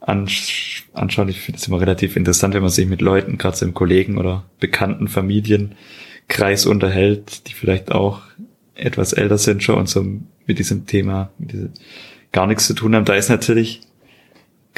ansch 0.00 0.88
anschauen. 0.94 1.28
Ich 1.28 1.40
finde 1.40 1.58
es 1.58 1.68
immer 1.68 1.80
relativ 1.80 2.16
interessant, 2.16 2.54
wenn 2.54 2.62
man 2.62 2.70
sich 2.70 2.86
mit 2.86 3.02
Leuten, 3.02 3.38
gerade 3.38 3.56
so 3.56 3.66
im 3.66 3.74
Kollegen 3.74 4.18
oder 4.18 4.44
bekannten 4.60 5.08
Familienkreis 5.08 6.66
unterhält, 6.66 7.48
die 7.48 7.52
vielleicht 7.52 7.92
auch 7.92 8.22
etwas 8.74 9.12
älter 9.12 9.38
sind 9.38 9.62
schon 9.62 9.76
und 9.76 9.88
so 9.88 10.04
mit 10.46 10.58
diesem 10.58 10.86
Thema 10.86 11.30
mit 11.38 11.52
diesem, 11.52 11.72
gar 12.32 12.46
nichts 12.46 12.66
zu 12.66 12.74
tun 12.74 12.94
haben. 12.94 13.04
Da 13.04 13.14
ist 13.14 13.28
natürlich 13.28 13.80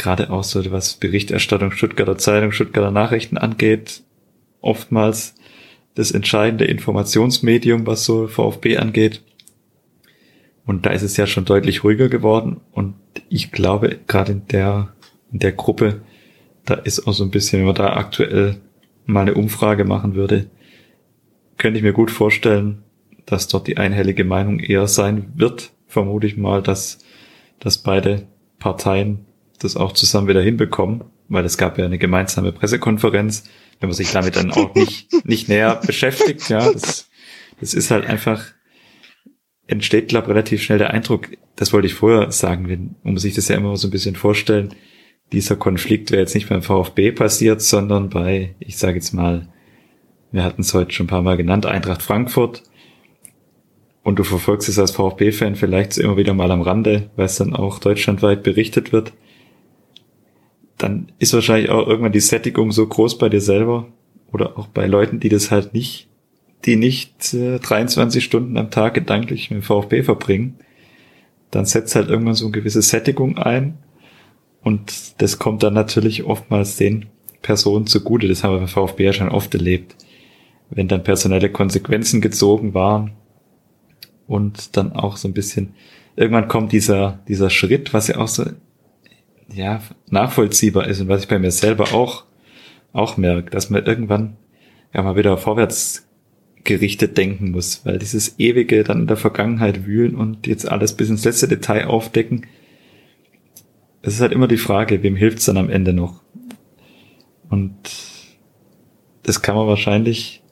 gerade 0.00 0.30
auch 0.30 0.42
so, 0.42 0.70
was 0.72 0.94
Berichterstattung 0.94 1.72
Stuttgarter 1.72 2.18
Zeitung, 2.18 2.52
Stuttgarter 2.52 2.90
Nachrichten 2.90 3.38
angeht, 3.38 4.02
oftmals 4.60 5.34
das 5.94 6.10
entscheidende 6.10 6.64
Informationsmedium, 6.64 7.86
was 7.86 8.04
so 8.04 8.26
VfB 8.26 8.78
angeht. 8.78 9.22
Und 10.64 10.86
da 10.86 10.90
ist 10.90 11.02
es 11.02 11.16
ja 11.16 11.26
schon 11.26 11.44
deutlich 11.44 11.84
ruhiger 11.84 12.08
geworden. 12.08 12.60
Und 12.72 12.94
ich 13.28 13.52
glaube, 13.52 13.98
gerade 14.06 14.32
in 14.32 14.46
der, 14.48 14.94
in 15.32 15.38
der 15.38 15.52
Gruppe, 15.52 16.00
da 16.64 16.74
ist 16.74 17.06
auch 17.06 17.12
so 17.12 17.24
ein 17.24 17.30
bisschen, 17.30 17.60
wenn 17.60 17.66
man 17.66 17.74
da 17.74 17.92
aktuell 17.94 18.56
mal 19.04 19.22
eine 19.22 19.34
Umfrage 19.34 19.84
machen 19.84 20.14
würde, 20.14 20.46
könnte 21.58 21.78
ich 21.78 21.84
mir 21.84 21.92
gut 21.92 22.10
vorstellen, 22.10 22.82
dass 23.26 23.48
dort 23.48 23.66
die 23.66 23.76
einhellige 23.76 24.24
Meinung 24.24 24.60
eher 24.60 24.86
sein 24.86 25.32
wird, 25.34 25.72
vermute 25.86 26.26
ich 26.26 26.36
mal, 26.36 26.62
dass, 26.62 26.98
dass 27.58 27.78
beide 27.78 28.26
Parteien 28.58 29.26
das 29.60 29.76
auch 29.76 29.92
zusammen 29.92 30.28
wieder 30.28 30.42
hinbekommen, 30.42 31.04
weil 31.28 31.44
es 31.44 31.58
gab 31.58 31.78
ja 31.78 31.84
eine 31.84 31.98
gemeinsame 31.98 32.52
Pressekonferenz, 32.52 33.44
wenn 33.78 33.88
man 33.88 33.96
sich 33.96 34.10
damit 34.10 34.36
dann 34.36 34.50
auch 34.50 34.74
nicht, 34.74 35.08
nicht 35.24 35.48
näher 35.48 35.80
beschäftigt, 35.86 36.48
ja, 36.48 36.72
das, 36.72 37.08
das 37.60 37.74
ist 37.74 37.90
halt 37.90 38.06
einfach, 38.06 38.44
entsteht, 39.66 40.08
glaube 40.08 40.26
ich, 40.26 40.30
relativ 40.30 40.62
schnell 40.62 40.78
der 40.78 40.90
Eindruck, 40.90 41.28
das 41.56 41.72
wollte 41.72 41.86
ich 41.86 41.94
vorher 41.94 42.32
sagen, 42.32 42.68
wenn, 42.68 42.96
um 43.04 43.18
sich 43.18 43.34
das 43.34 43.48
ja 43.48 43.56
immer 43.56 43.76
so 43.76 43.88
ein 43.88 43.92
bisschen 43.92 44.16
vorstellen, 44.16 44.74
dieser 45.32 45.56
Konflikt 45.56 46.10
wäre 46.10 46.22
jetzt 46.22 46.34
nicht 46.34 46.48
beim 46.48 46.62
VfB 46.62 47.12
passiert, 47.12 47.62
sondern 47.62 48.10
bei, 48.10 48.56
ich 48.58 48.78
sage 48.78 48.96
jetzt 48.96 49.12
mal, 49.12 49.48
wir 50.32 50.42
hatten 50.42 50.62
es 50.62 50.74
heute 50.74 50.92
schon 50.92 51.06
ein 51.06 51.10
paar 51.10 51.22
Mal 51.22 51.36
genannt, 51.36 51.66
Eintracht 51.66 52.02
Frankfurt, 52.02 52.62
und 54.02 54.18
du 54.18 54.24
verfolgst 54.24 54.68
es 54.68 54.78
als 54.78 54.92
VfB-Fan 54.92 55.56
vielleicht 55.56 55.98
immer 55.98 56.16
wieder 56.16 56.34
mal 56.34 56.50
am 56.50 56.62
Rande, 56.62 57.10
weil 57.16 57.26
es 57.26 57.36
dann 57.36 57.54
auch 57.54 57.78
deutschlandweit 57.78 58.42
berichtet 58.42 58.92
wird, 58.92 59.12
dann 60.82 61.12
ist 61.18 61.32
wahrscheinlich 61.32 61.70
auch 61.70 61.86
irgendwann 61.86 62.12
die 62.12 62.20
Sättigung 62.20 62.72
so 62.72 62.86
groß 62.86 63.18
bei 63.18 63.28
dir 63.28 63.40
selber 63.40 63.88
oder 64.32 64.58
auch 64.58 64.68
bei 64.68 64.86
Leuten, 64.86 65.20
die 65.20 65.28
das 65.28 65.50
halt 65.50 65.74
nicht, 65.74 66.08
die 66.64 66.76
nicht 66.76 67.34
äh, 67.34 67.58
23 67.58 68.22
Stunden 68.22 68.56
am 68.56 68.70
Tag 68.70 68.94
gedanklich 68.94 69.50
mit 69.50 69.60
dem 69.60 69.62
VfB 69.62 70.02
verbringen, 70.02 70.56
dann 71.50 71.64
setzt 71.64 71.94
halt 71.96 72.08
irgendwann 72.08 72.34
so 72.34 72.46
eine 72.46 72.52
gewisse 72.52 72.82
Sättigung 72.82 73.38
ein 73.38 73.78
und 74.62 75.20
das 75.20 75.38
kommt 75.38 75.62
dann 75.62 75.74
natürlich 75.74 76.24
oftmals 76.24 76.76
den 76.76 77.06
Personen 77.42 77.86
zugute. 77.86 78.28
Das 78.28 78.44
haben 78.44 78.54
wir 78.54 78.58
beim 78.58 78.68
VfB 78.68 79.04
ja 79.04 79.12
schon 79.12 79.30
oft 79.30 79.54
erlebt. 79.54 79.96
Wenn 80.68 80.86
dann 80.86 81.02
personelle 81.02 81.50
Konsequenzen 81.50 82.20
gezogen 82.20 82.74
waren, 82.74 83.12
und 84.30 84.76
dann 84.76 84.92
auch 84.92 85.16
so 85.16 85.26
ein 85.26 85.34
bisschen, 85.34 85.74
irgendwann 86.14 86.46
kommt 86.46 86.70
dieser, 86.70 87.18
dieser 87.26 87.50
Schritt, 87.50 87.92
was 87.92 88.06
ja 88.06 88.18
auch 88.18 88.28
so, 88.28 88.44
ja, 89.52 89.82
nachvollziehbar 90.08 90.86
ist 90.86 91.00
und 91.00 91.08
was 91.08 91.22
ich 91.22 91.28
bei 91.28 91.38
mir 91.38 91.50
selber 91.50 91.92
auch, 91.94 92.24
auch 92.92 93.16
merke, 93.16 93.50
dass 93.50 93.70
man 93.70 93.84
irgendwann 93.84 94.36
ja 94.94 95.02
mal 95.02 95.16
wieder 95.16 95.36
vorwärts 95.36 96.06
gerichtet 96.64 97.16
denken 97.16 97.52
muss, 97.52 97.84
weil 97.84 97.98
dieses 97.98 98.38
ewige 98.38 98.84
dann 98.84 99.00
in 99.00 99.06
der 99.06 99.16
Vergangenheit 99.16 99.86
wühlen 99.86 100.14
und 100.14 100.46
jetzt 100.46 100.68
alles 100.68 100.94
bis 100.94 101.08
ins 101.08 101.24
letzte 101.24 101.48
Detail 101.48 101.86
aufdecken, 101.86 102.46
es 104.02 104.14
ist 104.14 104.20
halt 104.20 104.32
immer 104.32 104.48
die 104.48 104.56
Frage, 104.56 105.02
wem 105.02 105.16
hilft's 105.16 105.44
dann 105.46 105.58
am 105.58 105.70
Ende 105.70 105.92
noch? 105.92 106.22
Und 107.48 107.74
das 109.22 109.42
kann 109.42 109.56
man 109.56 109.66
wahrscheinlich 109.66 110.42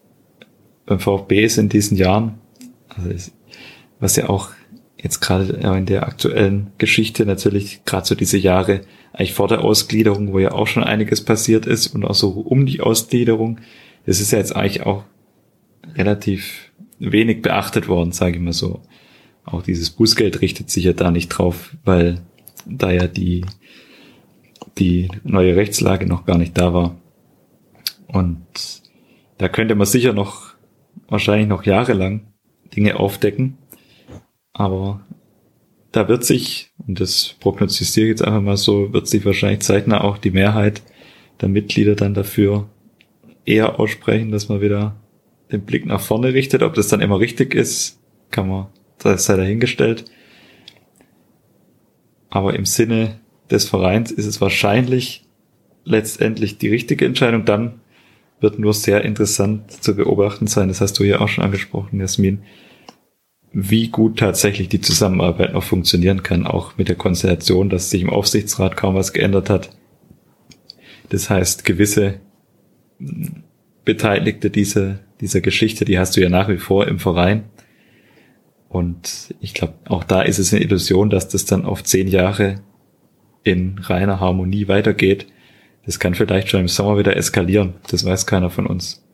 beim 0.87 1.01
VfB 1.01 1.45
ist 1.45 1.59
in 1.59 1.69
diesen 1.69 1.97
Jahren, 1.97 2.39
also 2.89 3.31
was 4.01 4.17
ja 4.17 4.29
auch 4.29 4.51
jetzt 5.01 5.21
gerade 5.21 5.45
in 5.45 5.87
der 5.87 6.07
aktuellen 6.07 6.73
Geschichte 6.79 7.25
natürlich 7.25 7.85
gerade 7.85 8.07
so 8.07 8.15
diese 8.15 8.39
Jahre 8.39 8.83
eigentlich 9.13 9.35
vor 9.35 9.49
der 9.49 9.65
Ausgliederung, 9.65 10.33
wo 10.33 10.39
ja 10.39 10.53
auch 10.53 10.67
schon 10.67 10.85
einiges 10.85 11.25
passiert 11.25 11.67
ist 11.67 11.89
und 11.89 12.05
auch 12.05 12.15
so 12.15 12.31
um 12.31 12.67
die 12.67 12.81
Ausgliederung, 12.81 13.61
das 14.07 14.21
ist 14.21 14.33
ja 14.33 14.39
jetzt 14.39 14.55
eigentlich 14.55 14.85
auch 14.85 15.05
relativ 15.95 16.73
wenig 16.99 17.43
beachtet 17.43 17.89
worden, 17.89 18.13
sage 18.13 18.37
ich 18.37 18.43
mal 18.43 18.53
so. 18.53 18.83
Auch 19.45 19.63
dieses 19.63 19.91
Bußgeld 19.91 20.41
richtet 20.41 20.71
sich 20.71 20.85
ja 20.85 20.93
da 20.93 21.11
nicht 21.11 21.29
drauf, 21.29 21.77
weil 21.85 22.21
da 22.67 22.91
ja 22.91 23.07
die, 23.07 23.45
die 24.79 25.11
neue 25.25 25.57
Rechtslage 25.57 26.07
noch 26.07 26.27
gar 26.27 26.39
nicht 26.39 26.59
da 26.59 26.75
war. 26.75 26.97
Und 28.09 28.39
da 29.39 29.49
könnte 29.49 29.75
man 29.75 29.87
sicher 29.87 30.13
noch, 30.13 30.55
wahrscheinlich 31.09 31.49
noch 31.49 31.65
jahrelang 31.65 32.33
Dinge 32.75 32.99
aufdecken, 32.99 33.58
aber 34.59 35.01
da 35.93 36.09
wird 36.09 36.25
sich, 36.25 36.73
und 36.87 37.01
das 37.01 37.37
prognostiziere 37.39 38.07
ich 38.07 38.11
jetzt 38.11 38.23
einfach 38.23 38.43
mal 38.43 38.57
so, 38.57 38.93
wird 38.93 39.07
sich 39.07 39.25
wahrscheinlich 39.25 39.61
zeitnah 39.61 40.03
auch 40.03 40.19
die 40.19 40.33
Mehrheit 40.33 40.83
der 41.41 41.49
Mitglieder 41.49 41.95
dann 41.95 42.13
dafür 42.13 42.69
eher 43.47 43.79
aussprechen, 43.79 44.33
dass 44.33 44.49
man 44.49 44.61
wieder 44.61 44.97
den 45.53 45.63
Blick 45.63 45.87
nach 45.87 46.01
vorne 46.01 46.35
richtet. 46.35 46.65
Ob 46.65 46.75
das 46.75 46.89
dann 46.89 47.01
immer 47.01 47.21
richtig 47.21 47.55
ist, 47.55 48.01
kann 48.33 48.49
man, 48.49 48.67
das 48.99 49.27
sei 49.27 49.37
dahingestellt. 49.37 50.07
Aber 52.31 52.55
im 52.55 52.67
Sinne 52.67 53.21
des 53.49 53.69
Vereins 53.69 54.11
ist 54.11 54.27
es 54.27 54.41
wahrscheinlich 54.41 55.25
letztendlich 55.85 56.59
die 56.59 56.69
richtige 56.69 57.07
Entscheidung. 57.07 57.45
Dann 57.45 57.81
wird 58.41 58.59
nur 58.59 58.75
sehr 58.75 59.05
interessant 59.05 59.71
zu 59.71 59.95
beobachten 59.95 60.49
sein. 60.49 60.67
Das 60.67 60.81
hast 60.81 60.99
du 60.99 61.05
ja 61.05 61.21
auch 61.21 61.29
schon 61.29 61.45
angesprochen, 61.45 62.01
Jasmin 62.01 62.43
wie 63.53 63.89
gut 63.89 64.19
tatsächlich 64.19 64.69
die 64.69 64.81
Zusammenarbeit 64.81 65.55
noch 65.55 65.63
funktionieren 65.63 66.23
kann, 66.23 66.47
auch 66.47 66.77
mit 66.77 66.89
der 66.89 66.97
Konstellation, 66.97 67.71
dass 67.71 67.91
sich 67.91 68.03
im 68.03 68.11
Aufsichtsrat 68.11 68.77
kaum 68.77 68.95
was 68.95 69.13
geändert 69.13 69.51
hat. 69.51 69.71
Das 71.09 71.31
heißt, 71.31 71.65
gewisse 71.65 72.21
Beteiligte 73.85 74.51
dieser, 74.51 74.99
dieser 75.21 75.41
Geschichte, 75.41 75.85
die 75.85 75.99
hast 75.99 76.17
du 76.17 76.21
ja 76.21 76.29
nach 76.29 76.49
wie 76.49 76.59
vor 76.59 76.87
im 76.87 76.99
Verein. 76.99 77.45
Und 78.69 79.35
ich 79.41 79.55
glaube, 79.55 79.75
auch 79.87 80.05
da 80.05 80.21
ist 80.21 80.39
es 80.39 80.53
eine 80.53 80.63
Illusion, 80.63 81.09
dass 81.09 81.29
das 81.29 81.47
dann 81.47 81.65
auf 81.65 81.83
zehn 81.83 82.07
Jahre 82.07 82.57
in 83.45 83.79
reiner 83.79 84.21
Harmonie 84.21 84.69
weitergeht. 84.69 85.27
Das 85.87 85.99
kann 85.99 86.15
vielleicht 86.15 86.51
schon 86.51 86.61
im 86.61 86.69
Sommer 86.69 86.99
wieder 86.99 87.17
eskalieren. 87.17 87.75
Das 87.91 88.05
weiß 88.05 88.27
keiner 88.27 88.51
von 88.51 88.67
uns. 88.67 89.08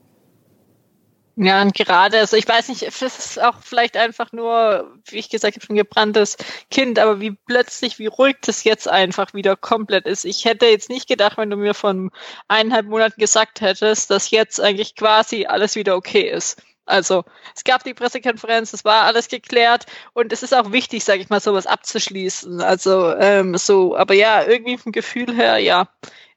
Ja, 1.37 1.61
und 1.61 1.73
gerade, 1.73 2.19
also 2.19 2.37
ich 2.37 2.47
weiß 2.47 2.69
nicht, 2.69 2.81
es 2.83 3.01
ist 3.01 3.41
auch 3.41 3.55
vielleicht 3.61 3.97
einfach 3.97 4.31
nur, 4.31 4.97
wie 5.05 5.17
ich 5.17 5.29
gesagt 5.29 5.57
habe, 5.57 5.73
ein 5.73 5.75
gebranntes 5.75 6.37
Kind, 6.71 6.97
aber 6.97 7.19
wie 7.19 7.31
plötzlich, 7.31 7.99
wie 7.99 8.05
ruhig 8.07 8.37
das 8.41 8.63
jetzt 8.63 8.87
einfach 8.87 9.33
wieder 9.33 9.57
komplett 9.57 10.05
ist. 10.05 10.23
Ich 10.23 10.45
hätte 10.45 10.65
jetzt 10.67 10.89
nicht 10.89 11.09
gedacht, 11.09 11.37
wenn 11.37 11.49
du 11.49 11.57
mir 11.57 11.73
von 11.73 12.09
eineinhalb 12.47 12.85
Monaten 12.85 13.19
gesagt 13.19 13.59
hättest, 13.59 14.11
dass 14.11 14.31
jetzt 14.31 14.61
eigentlich 14.61 14.95
quasi 14.95 15.45
alles 15.45 15.75
wieder 15.75 15.97
okay 15.97 16.29
ist. 16.29 16.61
Also 16.85 17.25
es 17.53 17.65
gab 17.65 17.83
die 17.83 17.93
Pressekonferenz, 17.93 18.71
es 18.71 18.85
war 18.85 19.03
alles 19.03 19.27
geklärt 19.27 19.87
und 20.13 20.31
es 20.31 20.41
ist 20.43 20.53
auch 20.53 20.71
wichtig, 20.71 21.03
sage 21.03 21.21
ich 21.21 21.29
mal, 21.29 21.41
sowas 21.41 21.67
abzuschließen. 21.67 22.61
Also 22.61 23.13
ähm, 23.15 23.57
so, 23.57 23.97
aber 23.97 24.13
ja, 24.13 24.45
irgendwie 24.47 24.77
vom 24.77 24.91
Gefühl 24.93 25.35
her, 25.35 25.57
ja, 25.57 25.89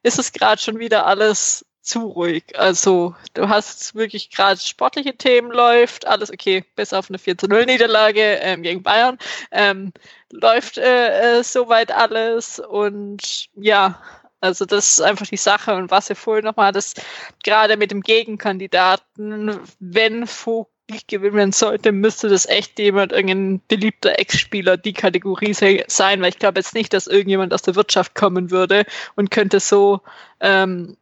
ist 0.03 0.19
es 0.19 0.33
gerade 0.33 0.61
schon 0.61 0.79
wieder 0.79 1.07
alles 1.07 1.65
zu 1.89 2.07
ruhig. 2.07 2.45
Also 2.59 3.15
du 3.35 3.49
hast 3.49 3.95
wirklich 3.95 4.31
gerade 4.31 4.61
sportliche 4.61 5.17
Themen 5.17 5.51
läuft, 5.51 6.07
alles 6.07 6.31
okay, 6.31 6.65
bis 6.77 6.93
auf 6.93 7.09
eine 7.11 7.19
4 7.19 7.39
zu 7.39 7.49
0 7.49 7.67
Niederlage 7.67 8.39
ähm, 8.41 8.63
gegen 8.63 8.83
Bayern. 8.83 9.19
Ähm, 9.51 9.93
läuft 10.31 10.79
äh, 10.79 11.39
äh, 11.39 11.43
soweit 11.43 11.91
alles 11.93 12.59
und 12.61 13.49
ja, 13.55 14.01
Also 14.41 14.65
das 14.67 14.93
ist 14.93 15.01
einfach 15.01 15.27
die 15.27 15.37
Sache. 15.37 15.75
Und 15.75 15.91
was 15.91 16.11
ihr 16.11 16.17
vorhin 16.17 16.45
nochmal 16.45 16.73
das 16.73 16.95
gerade 17.43 17.77
mit 17.77 17.91
dem 17.91 18.03
Gegenkandidaten, 18.03 19.59
wenn 19.81 20.27
Vogt 20.27 20.71
nicht 20.91 21.09
gewinnen 21.09 21.53
sollte, 21.53 21.93
müsste 21.93 22.29
das 22.29 22.47
echt 22.47 22.79
jemand, 22.79 23.13
irgendein 23.13 23.61
beliebter 23.69 24.19
Ex-Spieler 24.19 24.77
die 24.77 24.95
Kategorie 24.95 25.53
sein, 25.53 26.23
weil 26.23 26.31
ich 26.31 26.39
glaube 26.39 26.61
jetzt 26.61 26.75
nicht, 26.75 26.95
dass 26.95 27.07
irgendjemand 27.07 27.53
aus 27.53 27.63
der 27.63 27.75
Wirtschaft 27.75 28.15
kommen 28.15 28.51
würde 28.51 28.85
und 29.15 29.31
könnte 29.31 29.61
so 29.61 30.01
ähm, 30.41 30.97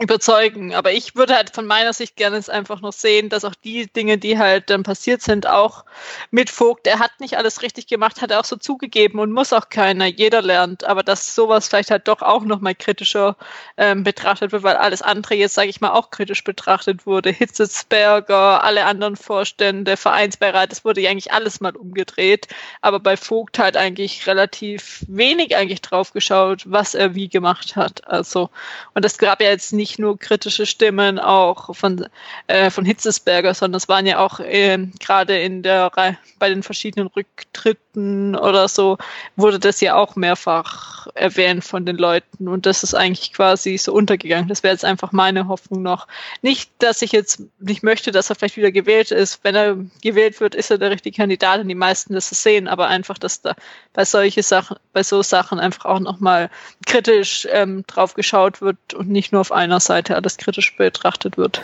überzeugen. 0.00 0.74
Aber 0.74 0.92
ich 0.92 1.14
würde 1.16 1.34
halt 1.34 1.54
von 1.54 1.66
meiner 1.66 1.92
Sicht 1.92 2.16
gerne 2.16 2.36
es 2.36 2.48
einfach 2.48 2.80
noch 2.80 2.92
sehen, 2.92 3.28
dass 3.28 3.44
auch 3.44 3.54
die 3.54 3.86
Dinge, 3.86 4.18
die 4.18 4.38
halt 4.38 4.70
dann 4.70 4.82
passiert 4.82 5.22
sind, 5.22 5.46
auch 5.46 5.84
mit 6.30 6.50
Vogt, 6.50 6.86
er 6.86 6.98
hat 6.98 7.20
nicht 7.20 7.36
alles 7.36 7.62
richtig 7.62 7.86
gemacht, 7.86 8.20
hat 8.20 8.30
er 8.30 8.40
auch 8.40 8.44
so 8.44 8.56
zugegeben 8.56 9.18
und 9.18 9.32
muss 9.32 9.52
auch 9.52 9.68
keiner, 9.68 10.06
jeder 10.06 10.42
lernt, 10.42 10.84
aber 10.84 11.02
dass 11.02 11.34
sowas 11.34 11.68
vielleicht 11.68 11.90
halt 11.90 12.08
doch 12.08 12.22
auch 12.22 12.42
nochmal 12.44 12.74
kritischer 12.74 13.36
ähm, 13.76 14.04
betrachtet 14.04 14.52
wird, 14.52 14.62
weil 14.62 14.76
alles 14.76 15.02
andere 15.02 15.34
jetzt, 15.34 15.54
sage 15.54 15.68
ich 15.68 15.80
mal, 15.80 15.90
auch 15.92 16.10
kritisch 16.10 16.44
betrachtet 16.44 17.06
wurde. 17.06 17.30
Hitzelsberger, 17.30 18.62
alle 18.64 18.84
anderen 18.84 19.16
Vorstände, 19.16 19.96
Vereinsbeirat, 19.96 20.70
das 20.70 20.84
wurde 20.84 21.00
ja 21.00 21.10
eigentlich 21.10 21.32
alles 21.32 21.60
mal 21.60 21.76
umgedreht, 21.76 22.48
aber 22.80 23.00
bei 23.00 23.16
Vogt 23.16 23.58
halt 23.58 23.76
eigentlich 23.76 24.26
relativ 24.26 25.04
wenig 25.08 25.56
eigentlich 25.56 25.82
drauf 25.82 26.12
geschaut, 26.12 26.62
was 26.66 26.94
er 26.94 27.14
wie 27.14 27.28
gemacht 27.28 27.76
hat. 27.76 28.06
Also, 28.06 28.50
und 28.94 29.04
das 29.04 29.18
gab 29.18 29.40
ja 29.40 29.48
jetzt 29.48 29.72
nicht 29.72 29.87
nicht 29.88 29.98
nur 29.98 30.18
kritische 30.18 30.66
Stimmen 30.66 31.18
auch 31.18 31.74
von, 31.74 32.06
äh, 32.46 32.70
von 32.70 32.84
Hitzesberger, 32.84 33.54
sondern 33.54 33.78
es 33.78 33.88
waren 33.88 34.06
ja 34.06 34.18
auch 34.18 34.38
äh, 34.40 34.78
gerade 35.00 35.38
in 35.40 35.62
der 35.62 35.90
bei 36.38 36.48
den 36.50 36.62
verschiedenen 36.62 37.08
Rücktritten 37.08 38.36
oder 38.36 38.68
so 38.68 38.98
wurde 39.36 39.58
das 39.58 39.80
ja 39.80 39.96
auch 39.96 40.14
mehrfach 40.14 41.08
erwähnt 41.14 41.64
von 41.64 41.86
den 41.86 41.96
Leuten 41.96 42.48
und 42.48 42.66
das 42.66 42.82
ist 42.82 42.94
eigentlich 42.94 43.32
quasi 43.32 43.78
so 43.78 43.92
untergegangen. 43.92 44.48
Das 44.48 44.62
wäre 44.62 44.74
jetzt 44.74 44.84
einfach 44.84 45.12
meine 45.12 45.48
Hoffnung 45.48 45.82
noch. 45.82 46.06
Nicht, 46.42 46.70
dass 46.78 47.02
ich 47.02 47.12
jetzt 47.12 47.42
nicht 47.58 47.82
möchte, 47.82 48.12
dass 48.12 48.30
er 48.30 48.36
vielleicht 48.36 48.56
wieder 48.56 48.70
gewählt 48.70 49.10
ist. 49.10 49.40
Wenn 49.42 49.54
er 49.54 49.76
gewählt 50.02 50.40
wird, 50.40 50.54
ist 50.54 50.70
er 50.70 50.78
der 50.78 50.90
richtige 50.90 51.16
Kandidat 51.16 51.60
und 51.60 51.68
die 51.68 51.74
meisten 51.74 52.14
das 52.14 52.28
sehen, 52.28 52.68
aber 52.68 52.88
einfach, 52.88 53.18
dass 53.18 53.40
da 53.40 53.54
bei 53.94 54.04
solche 54.04 54.42
Sachen, 54.42 54.76
bei 54.92 55.02
so 55.02 55.22
Sachen 55.22 55.58
einfach 55.58 55.86
auch 55.86 56.00
nochmal 56.00 56.50
kritisch 56.86 57.48
ähm, 57.50 57.84
drauf 57.86 58.14
geschaut 58.14 58.60
wird 58.60 58.94
und 58.94 59.08
nicht 59.08 59.32
nur 59.32 59.40
auf 59.40 59.52
einer 59.52 59.77
Seite 59.80 60.16
alles 60.16 60.36
kritisch 60.36 60.76
betrachtet 60.76 61.36
wird. 61.36 61.62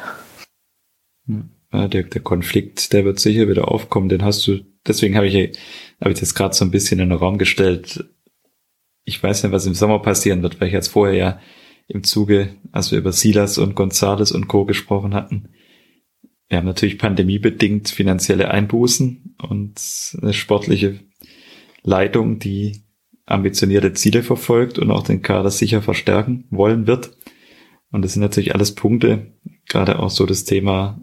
Ja, 1.73 1.89
der, 1.89 2.05
der 2.05 2.21
Konflikt, 2.21 2.93
der 2.93 3.05
wird 3.05 3.19
sicher 3.19 3.49
wieder 3.49 3.69
aufkommen, 3.69 4.09
den 4.09 4.23
hast 4.23 4.47
du, 4.47 4.61
deswegen 4.87 5.17
habe 5.17 5.27
ich, 5.27 5.59
habe 6.01 6.13
ich 6.13 6.21
das 6.21 6.35
gerade 6.35 6.55
so 6.55 6.65
ein 6.65 6.71
bisschen 6.71 7.01
in 7.01 7.09
den 7.09 7.19
Raum 7.19 7.39
gestellt. 7.39 8.05
Ich 9.05 9.23
weiß 9.23 9.43
nicht, 9.43 9.53
was 9.53 9.67
im 9.67 9.75
Sommer 9.75 10.01
passieren 10.01 10.43
wird, 10.43 10.61
weil 10.61 10.69
ich 10.69 10.75
jetzt 10.75 10.89
vorher 10.89 11.17
ja 11.17 11.41
im 11.89 12.05
Zuge, 12.05 12.55
als 12.73 12.91
wir 12.91 12.99
über 12.99 13.13
Silas 13.13 13.59
und 13.59 13.75
Gonzales 13.75 14.33
und 14.33 14.49
Co. 14.49 14.65
gesprochen 14.65 15.15
hatten, 15.15 15.49
wir 16.49 16.59
haben 16.59 16.67
natürlich 16.67 16.99
pandemiebedingt 16.99 17.89
finanzielle 17.89 18.51
Einbußen 18.51 19.37
und 19.43 19.81
eine 20.21 20.33
sportliche 20.33 21.01
Leitung, 21.83 22.39
die 22.39 22.83
ambitionierte 23.27 23.93
Ziele 23.95 24.23
verfolgt 24.23 24.79
und 24.79 24.91
auch 24.91 25.03
den 25.03 25.23
Kader 25.23 25.51
sicher 25.51 25.83
verstärken 25.83 26.45
wollen 26.51 26.87
wird. 26.87 27.17
Und 27.95 28.03
das 28.03 28.15
sind 28.15 28.23
natürlich 28.23 28.57
alles 28.57 28.75
Punkte, 28.75 29.35
gerade 29.69 30.01
auch 30.01 30.11
so 30.11 30.27
das 30.27 30.43
Thema 30.43 31.01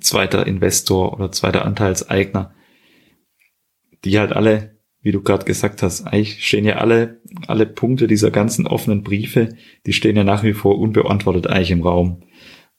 zweiter 0.00 0.44
Investor 0.44 1.14
oder 1.14 1.30
zweiter 1.30 1.64
Anteilseigner, 1.64 2.52
die 4.04 4.18
halt 4.18 4.32
alle, 4.32 4.76
wie 5.02 5.12
du 5.12 5.22
gerade 5.22 5.44
gesagt 5.44 5.84
hast, 5.84 6.04
eigentlich 6.04 6.44
stehen 6.44 6.64
ja 6.64 6.78
alle, 6.78 7.20
alle 7.46 7.64
Punkte 7.64 8.08
dieser 8.08 8.32
ganzen 8.32 8.66
offenen 8.66 9.04
Briefe, 9.04 9.54
die 9.86 9.92
stehen 9.92 10.16
ja 10.16 10.24
nach 10.24 10.42
wie 10.42 10.52
vor 10.52 10.80
unbeantwortet 10.80 11.46
eigentlich 11.46 11.70
im 11.70 11.84
Raum. 11.84 12.24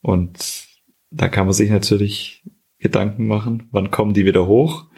Und 0.02 0.66
da 1.10 1.28
kann 1.28 1.46
man 1.46 1.54
sich 1.54 1.70
natürlich 1.70 2.44
Gedanken 2.78 3.26
machen, 3.26 3.68
wann 3.70 3.90
kommen 3.90 4.12
die 4.12 4.26
wieder 4.26 4.46
hoch? 4.46 4.90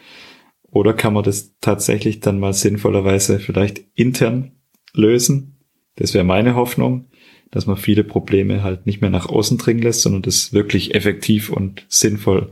Oder 0.63 0.93
kann 0.93 1.13
man 1.13 1.23
das 1.23 1.57
tatsächlich 1.61 2.19
dann 2.19 2.37
mal 2.37 2.51
sinnvollerweise 2.51 3.39
vielleicht 3.39 3.79
intern 3.93 4.57
lösen? 4.91 5.63
Das 5.95 6.13
wäre 6.13 6.25
meine 6.25 6.55
Hoffnung 6.55 7.07
dass 7.51 7.65
man 7.65 7.77
viele 7.77 8.03
Probleme 8.03 8.63
halt 8.63 8.85
nicht 8.85 9.01
mehr 9.01 9.09
nach 9.09 9.27
außen 9.27 9.57
dringen 9.57 9.81
lässt, 9.81 10.01
sondern 10.01 10.21
das 10.21 10.53
wirklich 10.53 10.95
effektiv 10.95 11.49
und 11.49 11.85
sinnvoll 11.87 12.51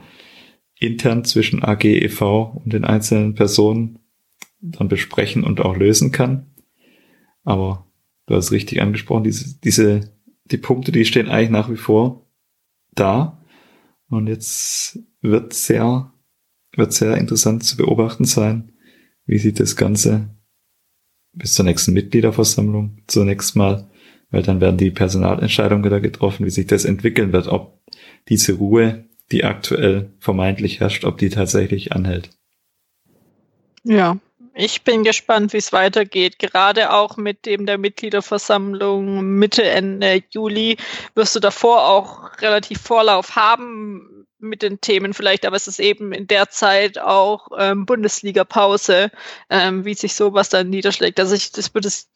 intern 0.80 1.24
zwischen 1.24 1.64
AG, 1.64 1.84
EV 1.84 2.62
und 2.64 2.74
den 2.74 2.86
einzelnen 2.86 3.36
Personen 3.36 4.00
dann 4.62 4.88
besprechen 4.88 5.44
und 5.44 5.62
auch 5.62 5.76
lösen 5.76 6.12
kann. 6.12 6.48
Aber 7.44 7.88
du 8.26 8.36
hast 8.36 8.52
richtig 8.52 8.82
angesprochen, 8.82 9.24
diese, 9.24 9.60
diese, 9.60 10.14
die 10.46 10.58
Punkte, 10.58 10.92
die 10.92 11.06
stehen 11.06 11.30
eigentlich 11.30 11.50
nach 11.50 11.70
wie 11.70 11.78
vor 11.78 12.28
da. 12.94 13.44
Und 14.10 14.28
jetzt 14.28 15.00
wird 15.22 15.54
sehr, 15.54 16.14
wird 16.76 16.94
sehr 16.94 17.18
interessant 17.18 17.64
zu 17.64 17.78
beobachten 17.78 18.26
sein, 18.26 18.72
wie 19.26 19.38
sich 19.38 19.54
das 19.54 19.76
Ganze 19.76 20.36
bis 21.34 21.54
zur 21.54 21.66
nächsten 21.66 21.94
Mitgliederversammlung 21.94 23.02
zunächst 23.08 23.56
mal 23.56 23.90
weil 24.36 24.44
dann 24.44 24.60
werden 24.60 24.76
die 24.76 24.92
Personalentscheidungen 24.92 25.86
wieder 25.86 26.02
getroffen, 26.02 26.46
wie 26.46 26.50
sich 26.50 26.68
das 26.68 26.84
entwickeln 26.84 27.32
wird, 27.32 27.48
ob 27.48 27.80
diese 28.28 28.56
Ruhe, 28.56 29.06
die 29.32 29.46
aktuell 29.46 30.12
vermeintlich 30.20 30.82
herrscht, 30.82 31.06
ob 31.06 31.18
die 31.18 31.30
tatsächlich 31.30 31.94
anhält. 31.94 32.32
Ja, 33.86 34.18
ich 34.54 34.82
bin 34.82 35.06
gespannt, 35.06 35.54
wie 35.54 35.58
es 35.58 35.72
weitergeht. 35.72 36.38
Gerade 36.38 36.92
auch 36.92 37.16
mit 37.16 37.46
dem 37.46 37.66
der 37.66 37.78
Mitgliederversammlung 37.78 39.22
Mitte, 39.22 39.64
Ende 39.64 40.22
Juli 40.32 40.76
wirst 41.14 41.34
du 41.38 41.40
davor 41.40 41.88
auch 41.88 42.42
relativ 42.42 42.82
Vorlauf 42.82 43.38
haben 43.38 44.28
mit 44.40 44.64
den 44.64 44.82
Themen 44.82 45.14
vielleicht, 45.14 45.46
aber 45.46 45.56
es 45.56 45.70
ist 45.70 45.80
eben 45.80 46.12
in 46.12 46.28
der 46.28 46.50
Zeit 46.50 47.00
auch 47.00 47.48
ähm, 47.58 47.86
Bundesliga-Pause, 47.86 49.12
ähm, 49.50 49.86
wie 49.86 49.94
sich 49.94 50.14
sowas 50.14 50.50
dann 50.50 50.70
niederschlägt. 50.70 51.22
Also 51.22 51.36
ich, 51.36 51.54
das 51.54 51.74
wird 51.74 51.86
es 51.86 52.10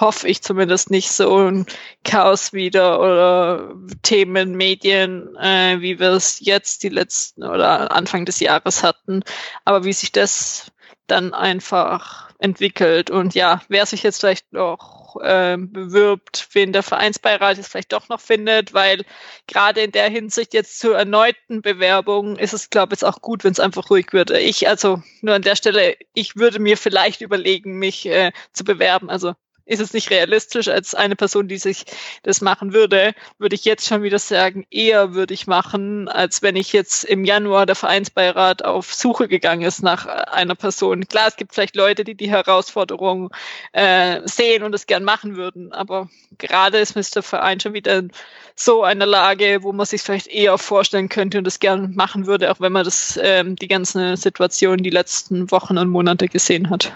hoffe 0.00 0.28
ich 0.28 0.42
zumindest 0.42 0.90
nicht 0.90 1.10
so 1.10 1.38
ein 1.38 1.66
Chaos 2.04 2.52
wieder 2.52 3.00
oder 3.00 3.74
Themen, 4.02 4.54
Medien, 4.56 5.34
äh, 5.36 5.80
wie 5.80 5.98
wir 5.98 6.10
es 6.12 6.40
jetzt 6.40 6.82
die 6.82 6.88
letzten 6.88 7.44
oder 7.44 7.92
Anfang 7.92 8.24
des 8.24 8.40
Jahres 8.40 8.82
hatten. 8.82 9.22
Aber 9.64 9.84
wie 9.84 9.92
sich 9.92 10.12
das 10.12 10.72
dann 11.06 11.34
einfach 11.34 12.30
entwickelt. 12.38 13.10
Und 13.10 13.34
ja, 13.34 13.62
wer 13.68 13.86
sich 13.86 14.02
jetzt 14.02 14.20
vielleicht 14.20 14.52
noch 14.52 15.16
äh, 15.22 15.56
bewirbt, 15.58 16.48
wen 16.52 16.72
der 16.72 16.82
Vereinsbeirat 16.82 17.56
jetzt 17.56 17.68
vielleicht 17.68 17.92
doch 17.92 18.08
noch 18.08 18.20
findet, 18.20 18.74
weil 18.74 19.04
gerade 19.46 19.82
in 19.82 19.92
der 19.92 20.08
Hinsicht 20.10 20.54
jetzt 20.54 20.78
zur 20.78 20.96
erneuten 20.96 21.62
Bewerbung 21.62 22.36
ist 22.36 22.52
es, 22.52 22.70
glaube 22.70 22.94
ich, 22.94 23.00
jetzt 23.00 23.04
auch 23.04 23.20
gut, 23.20 23.44
wenn 23.44 23.52
es 23.52 23.60
einfach 23.60 23.90
ruhig 23.90 24.12
wird. 24.12 24.30
Ich, 24.30 24.68
also 24.68 25.02
nur 25.20 25.34
an 25.34 25.42
der 25.42 25.56
Stelle, 25.56 25.96
ich 26.14 26.36
würde 26.36 26.58
mir 26.58 26.76
vielleicht 26.76 27.20
überlegen, 27.20 27.78
mich 27.78 28.06
äh, 28.06 28.32
zu 28.52 28.64
bewerben. 28.64 29.10
Also 29.10 29.34
ist 29.66 29.80
es 29.80 29.92
nicht 29.92 30.10
realistisch 30.10 30.68
als 30.68 30.94
eine 30.94 31.16
Person, 31.16 31.48
die 31.48 31.56
sich 31.56 31.84
das 32.22 32.40
machen 32.40 32.72
würde, 32.72 33.14
würde 33.38 33.54
ich 33.54 33.64
jetzt 33.64 33.86
schon 33.86 34.02
wieder 34.02 34.18
sagen, 34.18 34.66
eher 34.70 35.14
würde 35.14 35.34
ich 35.34 35.46
machen, 35.46 36.08
als 36.08 36.42
wenn 36.42 36.56
ich 36.56 36.72
jetzt 36.72 37.04
im 37.04 37.24
Januar 37.24 37.66
der 37.66 37.76
Vereinsbeirat 37.76 38.64
auf 38.64 38.92
Suche 38.92 39.28
gegangen 39.28 39.62
ist 39.62 39.82
nach 39.82 40.06
einer 40.06 40.54
Person. 40.54 41.08
Klar, 41.08 41.28
es 41.28 41.36
gibt 41.36 41.54
vielleicht 41.54 41.76
Leute, 41.76 42.04
die 42.04 42.14
die 42.14 42.30
Herausforderung 42.30 43.30
äh, 43.72 44.20
sehen 44.24 44.62
und 44.62 44.74
es 44.74 44.86
gern 44.86 45.04
machen 45.04 45.36
würden, 45.36 45.72
aber 45.72 46.08
gerade 46.38 46.78
ist 46.78 46.96
Mr. 46.96 47.22
Verein 47.22 47.60
schon 47.60 47.74
wieder 47.74 47.98
in 47.98 48.12
so 48.56 48.84
einer 48.84 49.06
Lage, 49.06 49.62
wo 49.62 49.72
man 49.72 49.86
sich 49.86 50.02
vielleicht 50.02 50.28
eher 50.28 50.58
vorstellen 50.58 51.08
könnte 51.08 51.38
und 51.38 51.46
es 51.46 51.58
gern 51.58 51.94
machen 51.94 52.26
würde, 52.26 52.50
auch 52.52 52.60
wenn 52.60 52.72
man 52.72 52.84
das 52.84 53.18
ähm, 53.20 53.56
die 53.56 53.68
ganze 53.68 54.16
Situation 54.16 54.78
die 54.78 54.90
letzten 54.90 55.50
Wochen 55.50 55.78
und 55.78 55.88
Monate 55.88 56.28
gesehen 56.28 56.70
hat. 56.70 56.92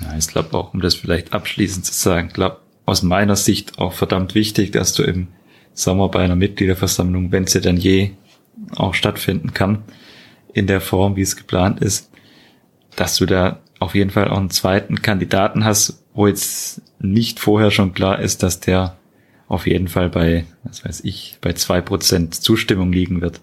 Ja, 0.00 0.16
ich 0.16 0.26
glaube 0.26 0.56
auch, 0.56 0.74
um 0.74 0.80
das 0.80 0.94
vielleicht 0.94 1.32
abschließend 1.32 1.84
zu 1.84 1.92
sagen, 1.92 2.28
glaube 2.28 2.60
aus 2.84 3.02
meiner 3.02 3.36
Sicht 3.36 3.78
auch 3.78 3.92
verdammt 3.92 4.34
wichtig, 4.34 4.70
dass 4.70 4.94
du 4.94 5.02
im 5.02 5.28
Sommer 5.74 6.08
bei 6.08 6.20
einer 6.20 6.36
Mitgliederversammlung, 6.36 7.32
wenn 7.32 7.46
sie 7.46 7.60
dann 7.60 7.76
je 7.76 8.12
auch 8.76 8.94
stattfinden 8.94 9.52
kann, 9.52 9.82
in 10.54 10.66
der 10.66 10.80
Form, 10.80 11.16
wie 11.16 11.22
es 11.22 11.36
geplant 11.36 11.80
ist, 11.80 12.10
dass 12.94 13.16
du 13.16 13.26
da 13.26 13.60
auf 13.78 13.94
jeden 13.94 14.10
Fall 14.10 14.28
auch 14.28 14.38
einen 14.38 14.50
zweiten 14.50 15.02
Kandidaten 15.02 15.64
hast, 15.64 16.02
wo 16.14 16.26
jetzt 16.26 16.80
nicht 16.98 17.40
vorher 17.40 17.70
schon 17.70 17.92
klar 17.92 18.20
ist, 18.20 18.42
dass 18.42 18.60
der 18.60 18.96
auf 19.48 19.66
jeden 19.66 19.88
Fall 19.88 20.08
bei, 20.08 20.46
was 20.64 20.84
weiß 20.84 21.00
ich, 21.04 21.36
bei 21.40 21.52
zwei 21.52 21.80
Prozent 21.80 22.34
Zustimmung 22.34 22.92
liegen 22.92 23.20
wird 23.20 23.40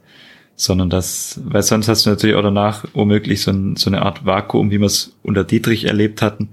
sondern 0.56 0.90
das, 0.90 1.42
weil 1.46 1.64
sonst 1.64 1.88
hast 1.88 2.06
du 2.06 2.12
natürlich 2.12 2.36
auch 2.36 2.44
danach 2.44 2.86
womöglich 2.94 3.42
so, 3.42 3.52
ein, 3.52 3.76
so 3.76 3.90
eine 3.90 4.04
Art 4.04 4.26
Vakuum, 4.26 4.72
wie 4.72 4.80
wir 4.80 4.86
es 4.86 5.16
unter 5.24 5.44
Dietrich 5.44 5.86
erlebt 5.86 6.22
hatten, 6.22 6.50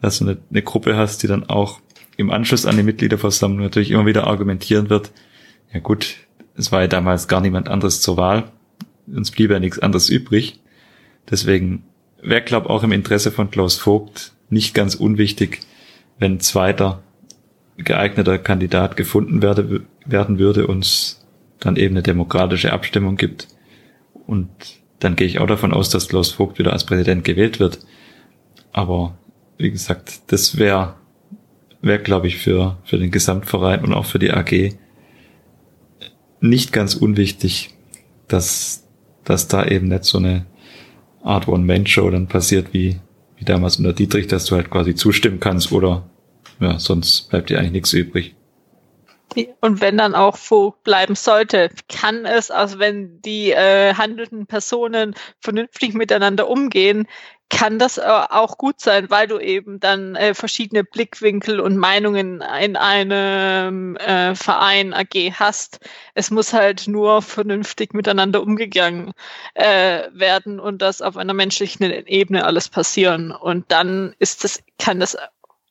dass 0.00 0.18
du 0.18 0.24
eine, 0.24 0.38
eine 0.50 0.62
Gruppe 0.62 0.96
hast, 0.96 1.22
die 1.22 1.26
dann 1.26 1.48
auch 1.48 1.80
im 2.16 2.30
Anschluss 2.30 2.66
an 2.66 2.76
die 2.76 2.82
Mitgliederversammlung 2.82 3.62
natürlich 3.62 3.90
immer 3.90 4.06
wieder 4.06 4.26
argumentieren 4.26 4.90
wird, 4.90 5.12
ja 5.72 5.80
gut, 5.80 6.16
es 6.56 6.72
war 6.72 6.82
ja 6.82 6.88
damals 6.88 7.28
gar 7.28 7.40
niemand 7.40 7.68
anderes 7.68 8.00
zur 8.00 8.16
Wahl, 8.16 8.50
uns 9.06 9.30
blieb 9.30 9.50
ja 9.50 9.60
nichts 9.60 9.78
anderes 9.78 10.08
übrig. 10.08 10.60
Deswegen 11.30 11.84
wäre, 12.22 12.42
glaube 12.42 12.70
auch 12.70 12.82
im 12.82 12.92
Interesse 12.92 13.30
von 13.30 13.50
Klaus 13.50 13.76
Vogt 13.78 14.32
nicht 14.50 14.74
ganz 14.74 14.94
unwichtig, 14.94 15.60
wenn 16.18 16.40
zweiter 16.40 17.02
geeigneter 17.76 18.38
Kandidat 18.38 18.96
gefunden 18.96 19.40
werde, 19.40 19.82
werden 20.04 20.38
würde 20.38 20.66
und 20.66 21.17
dann 21.60 21.76
eben 21.76 21.94
eine 21.94 22.02
demokratische 22.02 22.72
Abstimmung 22.72 23.16
gibt. 23.16 23.48
Und 24.26 24.48
dann 25.00 25.16
gehe 25.16 25.26
ich 25.26 25.38
auch 25.38 25.46
davon 25.46 25.72
aus, 25.72 25.90
dass 25.90 26.08
Klaus 26.08 26.32
Vogt 26.32 26.58
wieder 26.58 26.72
als 26.72 26.84
Präsident 26.84 27.24
gewählt 27.24 27.60
wird. 27.60 27.80
Aber 28.72 29.16
wie 29.56 29.70
gesagt, 29.70 30.20
das 30.28 30.58
wäre, 30.58 30.94
wäre 31.80 32.00
glaube 32.00 32.28
ich 32.28 32.38
für, 32.38 32.78
für 32.84 32.98
den 32.98 33.10
Gesamtverein 33.10 33.84
und 33.84 33.94
auch 33.94 34.06
für 34.06 34.18
die 34.18 34.32
AG 34.32 34.74
nicht 36.40 36.72
ganz 36.72 36.94
unwichtig, 36.94 37.70
dass, 38.28 38.86
dass 39.24 39.48
da 39.48 39.64
eben 39.64 39.88
nicht 39.88 40.04
so 40.04 40.18
eine 40.18 40.46
Art 41.22 41.48
One-Man-Show 41.48 42.10
dann 42.10 42.28
passiert 42.28 42.72
wie, 42.72 43.00
wie 43.36 43.44
damals 43.44 43.76
unter 43.76 43.92
Dietrich, 43.92 44.28
dass 44.28 44.44
du 44.44 44.54
halt 44.54 44.70
quasi 44.70 44.94
zustimmen 44.94 45.40
kannst 45.40 45.72
oder 45.72 46.08
ja, 46.60 46.78
sonst 46.78 47.30
bleibt 47.30 47.50
dir 47.50 47.58
eigentlich 47.58 47.72
nichts 47.72 47.92
übrig. 47.92 48.34
Und 49.60 49.80
wenn 49.80 49.98
dann 49.98 50.14
auch 50.14 50.36
Vogt 50.36 50.82
bleiben 50.84 51.14
sollte, 51.14 51.70
kann 51.88 52.24
es, 52.24 52.50
also 52.50 52.78
wenn 52.78 53.20
die 53.22 53.52
äh, 53.52 53.94
handelnden 53.94 54.46
Personen 54.46 55.14
vernünftig 55.40 55.94
miteinander 55.94 56.48
umgehen, 56.48 57.06
kann 57.50 57.78
das 57.78 57.98
äh, 57.98 58.02
auch 58.02 58.58
gut 58.58 58.80
sein, 58.80 59.10
weil 59.10 59.26
du 59.26 59.38
eben 59.38 59.80
dann 59.80 60.16
äh, 60.16 60.34
verschiedene 60.34 60.84
Blickwinkel 60.84 61.60
und 61.60 61.76
Meinungen 61.76 62.42
in 62.60 62.76
einem 62.76 63.96
äh, 63.96 64.34
Verein 64.34 64.92
AG 64.92 65.32
hast. 65.34 65.80
Es 66.14 66.30
muss 66.30 66.52
halt 66.52 66.88
nur 66.88 67.22
vernünftig 67.22 67.94
miteinander 67.94 68.42
umgegangen 68.42 69.12
äh, 69.54 70.02
werden 70.12 70.60
und 70.60 70.82
das 70.82 71.00
auf 71.00 71.16
einer 71.16 71.34
menschlichen 71.34 71.84
Ebene 72.06 72.44
alles 72.44 72.68
passieren. 72.68 73.32
Und 73.32 73.72
dann 73.72 74.14
ist 74.18 74.44
das, 74.44 74.62
kann 74.78 75.00
das 75.00 75.16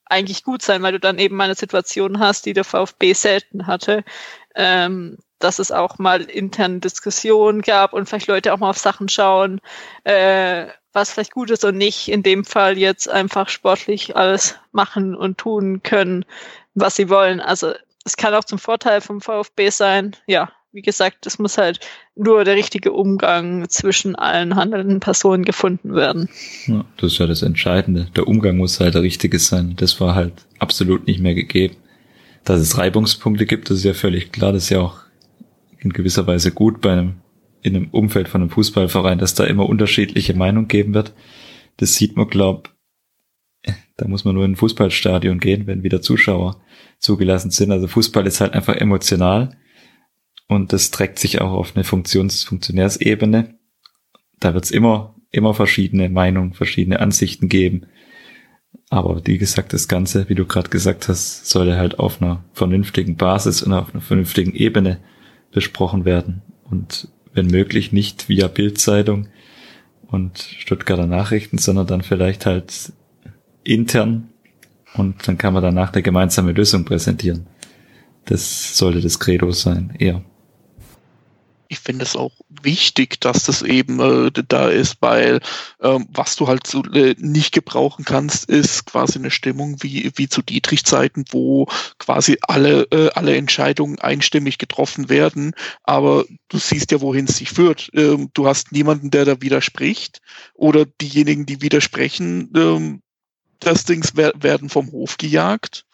eigentlich 0.09 0.43
gut 0.43 0.61
sein, 0.61 0.81
weil 0.83 0.93
du 0.93 0.99
dann 0.99 1.19
eben 1.19 1.35
mal 1.35 1.45
eine 1.45 1.55
Situation 1.55 2.19
hast, 2.19 2.45
die 2.45 2.53
der 2.53 2.63
VfB 2.63 3.13
selten 3.13 3.67
hatte, 3.67 4.03
ähm, 4.55 5.17
dass 5.39 5.59
es 5.59 5.71
auch 5.71 5.97
mal 5.99 6.21
interne 6.21 6.79
Diskussionen 6.79 7.61
gab 7.61 7.93
und 7.93 8.07
vielleicht 8.07 8.27
Leute 8.27 8.53
auch 8.53 8.57
mal 8.57 8.69
auf 8.69 8.77
Sachen 8.77 9.09
schauen, 9.09 9.61
äh, 10.03 10.67
was 10.93 11.11
vielleicht 11.11 11.31
gut 11.31 11.51
ist 11.51 11.63
und 11.63 11.77
nicht 11.77 12.07
in 12.09 12.23
dem 12.23 12.43
Fall 12.43 12.77
jetzt 12.77 13.07
einfach 13.07 13.49
sportlich 13.49 14.15
alles 14.15 14.55
machen 14.71 15.15
und 15.15 15.37
tun 15.37 15.83
können, 15.83 16.25
was 16.73 16.95
sie 16.95 17.09
wollen. 17.09 17.39
Also 17.39 17.73
es 18.03 18.17
kann 18.17 18.33
auch 18.33 18.45
zum 18.45 18.57
Vorteil 18.57 19.01
vom 19.01 19.21
VfB 19.21 19.69
sein. 19.69 20.15
Ja, 20.25 20.51
wie 20.77 20.83
gesagt, 20.83 21.25
es 21.25 21.39
muss 21.39 21.57
halt 21.57 21.79
nur 22.15 22.43
der 22.43 22.53
richtige 22.53 22.91
Umgang 22.91 23.67
zwischen 23.67 24.15
allen 24.15 24.55
handelnden 24.55 24.99
Personen 24.99 25.43
gefunden 25.43 25.95
werden. 25.95 26.29
Ja, 26.67 26.85
das 26.97 27.13
ist 27.13 27.17
ja 27.17 27.25
das 27.25 27.41
Entscheidende. 27.41 28.11
Der 28.15 28.27
Umgang 28.27 28.57
muss 28.57 28.79
halt 28.79 28.93
der 28.93 29.01
richtige 29.01 29.39
sein. 29.39 29.73
Das 29.75 29.99
war 29.99 30.13
halt 30.13 30.33
absolut 30.59 31.07
nicht 31.07 31.19
mehr 31.19 31.33
gegeben. 31.33 31.77
Dass 32.43 32.59
es 32.61 32.77
Reibungspunkte 32.77 33.47
gibt, 33.47 33.71
das 33.71 33.79
ist 33.79 33.85
ja 33.85 33.95
völlig 33.95 34.31
klar. 34.31 34.53
Das 34.53 34.65
ist 34.65 34.69
ja 34.69 34.81
auch 34.81 34.99
in 35.79 35.91
gewisser 35.91 36.27
Weise 36.27 36.51
gut 36.51 36.79
bei 36.79 36.91
einem 36.91 37.15
in 37.63 37.75
einem 37.75 37.89
Umfeld 37.89 38.29
von 38.29 38.41
einem 38.41 38.51
Fußballverein, 38.51 39.17
dass 39.17 39.33
da 39.33 39.45
immer 39.45 39.67
unterschiedliche 39.67 40.35
Meinungen 40.35 40.67
geben 40.67 40.93
wird. 40.93 41.13
Das 41.77 41.95
sieht 41.95 42.15
man, 42.15 42.27
glaub, 42.27 42.71
da 43.97 44.07
muss 44.07 44.25
man 44.25 44.35
nur 44.35 44.45
in 44.45 44.51
ein 44.51 44.55
Fußballstadion 44.57 45.39
gehen, 45.39 45.65
wenn 45.65 45.81
wieder 45.81 46.03
Zuschauer 46.03 46.61
zugelassen 46.99 47.49
sind. 47.49 47.71
Also 47.71 47.87
Fußball 47.87 48.27
ist 48.27 48.41
halt 48.41 48.53
einfach 48.53 48.75
emotional 48.75 49.57
und 50.47 50.73
das 50.73 50.91
trägt 50.91 51.19
sich 51.19 51.41
auch 51.41 51.51
auf 51.51 51.75
eine 51.75 51.83
Funktions 51.83 52.43
Funktionärsebene. 52.43 53.55
Da 54.39 54.53
wird 54.53 54.65
es 54.65 54.71
immer, 54.71 55.15
immer 55.31 55.53
verschiedene 55.53 56.09
Meinungen, 56.09 56.53
verschiedene 56.53 56.99
Ansichten 56.99 57.49
geben. 57.49 57.87
Aber 58.89 59.25
wie 59.25 59.37
gesagt, 59.37 59.73
das 59.73 59.87
Ganze, 59.87 60.29
wie 60.29 60.35
du 60.35 60.45
gerade 60.45 60.69
gesagt 60.69 61.09
hast, 61.09 61.47
sollte 61.47 61.75
halt 61.75 61.99
auf 61.99 62.21
einer 62.21 62.45
vernünftigen 62.53 63.17
Basis 63.17 63.61
und 63.61 63.73
auf 63.73 63.93
einer 63.93 64.01
vernünftigen 64.01 64.53
Ebene 64.53 64.99
besprochen 65.51 66.05
werden. 66.05 66.41
Und 66.63 67.09
wenn 67.33 67.47
möglich 67.47 67.91
nicht 67.91 68.29
via 68.29 68.47
Bildzeitung 68.47 69.27
und 70.07 70.39
Stuttgarter 70.39 71.07
Nachrichten, 71.07 71.57
sondern 71.57 71.87
dann 71.87 72.01
vielleicht 72.01 72.45
halt 72.45 72.93
intern 73.63 74.29
und 74.93 75.27
dann 75.27 75.37
kann 75.37 75.53
man 75.53 75.63
danach 75.63 75.91
eine 75.91 76.01
gemeinsame 76.01 76.53
Lösung 76.53 76.85
präsentieren. 76.85 77.47
Das 78.25 78.77
sollte 78.77 79.01
das 79.01 79.19
Credo 79.19 79.51
sein, 79.51 79.93
eher 79.99 80.23
ich 81.69 81.79
finde 81.79 82.03
es 82.03 82.15
auch 82.15 82.33
wichtig, 82.49 83.19
dass 83.21 83.43
das 83.43 83.61
eben 83.61 83.99
äh, 83.99 84.31
da 84.47 84.69
ist, 84.69 84.97
weil 85.01 85.39
ähm, 85.81 86.07
was 86.09 86.35
du 86.35 86.47
halt 86.47 86.67
so 86.67 86.83
äh, 86.93 87.15
nicht 87.17 87.53
gebrauchen 87.53 88.05
kannst, 88.05 88.49
ist 88.49 88.85
quasi 88.85 89.19
eine 89.19 89.31
Stimmung 89.31 89.77
wie, 89.81 90.11
wie 90.15 90.29
zu 90.29 90.41
Dietrich-Zeiten, 90.41 91.25
wo 91.31 91.67
quasi 91.99 92.37
alle, 92.41 92.83
äh, 92.91 93.09
alle 93.13 93.35
Entscheidungen 93.35 93.99
einstimmig 93.99 94.57
getroffen 94.57 95.09
werden. 95.09 95.53
Aber 95.83 96.25
du 96.49 96.57
siehst 96.57 96.91
ja, 96.91 97.01
wohin 97.01 97.25
es 97.25 97.37
sich 97.37 97.49
führt. 97.49 97.89
Ähm, 97.93 98.29
du 98.33 98.47
hast 98.47 98.71
niemanden, 98.71 99.11
der 99.11 99.25
da 99.25 99.41
widerspricht 99.41 100.19
oder 100.53 100.85
diejenigen, 100.85 101.45
die 101.45 101.61
widersprechen, 101.61 102.51
ähm, 102.55 103.01
das 103.59 103.85
Dings 103.85 104.15
werden 104.15 104.69
vom 104.69 104.91
Hof 104.91 105.17
gejagt. 105.17 105.85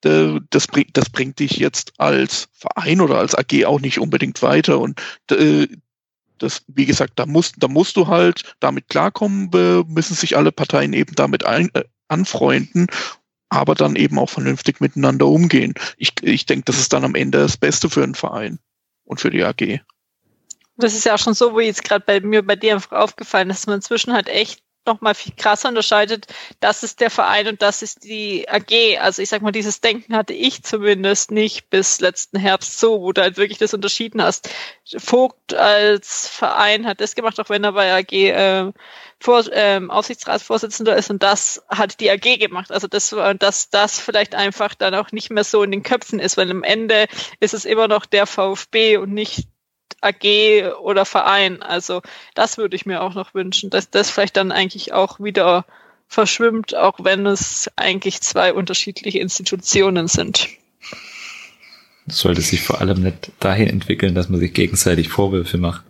Das 0.00 0.66
bringt, 0.66 0.96
das 0.96 1.10
bringt 1.10 1.38
dich 1.38 1.52
jetzt 1.52 1.92
als 1.98 2.48
Verein 2.52 3.00
oder 3.00 3.18
als 3.18 3.34
AG 3.34 3.64
auch 3.64 3.80
nicht 3.80 3.98
unbedingt 3.98 4.42
weiter. 4.42 4.80
Und 4.80 5.00
äh, 5.30 5.68
das, 6.38 6.62
wie 6.66 6.86
gesagt, 6.86 7.12
da 7.16 7.26
musst, 7.26 7.54
da 7.58 7.68
musst 7.68 7.96
du 7.96 8.08
halt 8.08 8.54
damit 8.60 8.88
klarkommen, 8.88 9.50
müssen 9.88 10.14
sich 10.14 10.36
alle 10.36 10.52
Parteien 10.52 10.92
eben 10.92 11.14
damit 11.14 11.46
ein, 11.46 11.70
äh, 11.74 11.84
anfreunden, 12.08 12.88
aber 13.48 13.74
dann 13.74 13.96
eben 13.96 14.18
auch 14.18 14.30
vernünftig 14.30 14.80
miteinander 14.80 15.26
umgehen. 15.26 15.74
Ich, 15.96 16.14
ich 16.22 16.46
denke, 16.46 16.64
das 16.64 16.78
ist 16.78 16.92
dann 16.92 17.04
am 17.04 17.14
Ende 17.14 17.38
das 17.38 17.56
Beste 17.56 17.88
für 17.88 18.02
einen 18.02 18.14
Verein 18.14 18.58
und 19.04 19.20
für 19.20 19.30
die 19.30 19.44
AG. 19.44 19.80
Das 20.76 20.94
ist 20.94 21.04
ja 21.04 21.14
auch 21.14 21.18
schon 21.18 21.34
so, 21.34 21.52
wo 21.52 21.60
jetzt 21.60 21.84
gerade 21.84 22.04
bei 22.04 22.20
mir, 22.20 22.44
bei 22.44 22.56
dir 22.56 22.74
einfach 22.74 22.92
aufgefallen 22.92 23.50
ist, 23.50 23.60
dass 23.60 23.66
man 23.66 23.76
inzwischen 23.76 24.12
halt 24.12 24.28
echt 24.28 24.62
noch 24.86 25.00
mal 25.00 25.14
viel 25.14 25.32
krasser 25.36 25.68
unterscheidet, 25.68 26.26
das 26.60 26.82
ist 26.82 27.00
der 27.00 27.10
Verein 27.10 27.48
und 27.48 27.62
das 27.62 27.82
ist 27.82 28.04
die 28.04 28.48
AG. 28.48 28.98
Also 29.00 29.22
ich 29.22 29.28
sag 29.28 29.42
mal, 29.42 29.52
dieses 29.52 29.80
Denken 29.80 30.16
hatte 30.16 30.32
ich 30.32 30.62
zumindest 30.62 31.30
nicht 31.30 31.70
bis 31.70 32.00
letzten 32.00 32.38
Herbst 32.38 32.78
so, 32.78 33.00
wo 33.00 33.12
du 33.12 33.22
halt 33.22 33.36
wirklich 33.36 33.58
das 33.58 33.74
unterschieden 33.74 34.22
hast. 34.22 34.48
Vogt 34.96 35.54
als 35.54 36.28
Verein 36.28 36.86
hat 36.86 37.00
das 37.00 37.14
gemacht, 37.14 37.38
auch 37.40 37.48
wenn 37.48 37.64
er 37.64 37.72
bei 37.72 37.92
AG 37.94 38.12
äh, 38.12 38.72
Vor, 39.20 39.44
ähm, 39.52 39.90
Aufsichtsratsvorsitzender 39.90 40.96
ist 40.96 41.10
und 41.10 41.22
das 41.22 41.62
hat 41.68 42.00
die 42.00 42.10
AG 42.10 42.38
gemacht. 42.38 42.72
Also 42.72 42.88
das 42.88 43.12
war, 43.12 43.34
dass 43.34 43.70
das 43.70 44.00
vielleicht 44.00 44.34
einfach 44.34 44.74
dann 44.74 44.94
auch 44.94 45.12
nicht 45.12 45.30
mehr 45.30 45.44
so 45.44 45.62
in 45.62 45.70
den 45.70 45.82
Köpfen 45.82 46.18
ist, 46.18 46.36
weil 46.36 46.50
am 46.50 46.64
Ende 46.64 47.06
ist 47.40 47.54
es 47.54 47.64
immer 47.64 47.88
noch 47.88 48.06
der 48.06 48.26
VfB 48.26 48.96
und 48.96 49.12
nicht 49.12 49.46
AG 50.00 50.74
oder 50.80 51.04
Verein. 51.04 51.62
Also 51.62 52.02
das 52.34 52.58
würde 52.58 52.76
ich 52.76 52.86
mir 52.86 53.02
auch 53.02 53.14
noch 53.14 53.34
wünschen, 53.34 53.70
dass 53.70 53.90
das 53.90 54.10
vielleicht 54.10 54.36
dann 54.36 54.52
eigentlich 54.52 54.92
auch 54.92 55.20
wieder 55.20 55.64
verschwimmt, 56.08 56.76
auch 56.76 56.98
wenn 57.02 57.26
es 57.26 57.70
eigentlich 57.76 58.20
zwei 58.20 58.52
unterschiedliche 58.52 59.18
Institutionen 59.18 60.08
sind. 60.08 60.48
Das 62.06 62.18
sollte 62.18 62.40
sich 62.40 62.62
vor 62.62 62.80
allem 62.80 63.02
nicht 63.02 63.30
dahin 63.40 63.68
entwickeln, 63.68 64.14
dass 64.14 64.28
man 64.28 64.40
sich 64.40 64.52
gegenseitig 64.52 65.08
Vorwürfe 65.08 65.58
macht. 65.58 65.84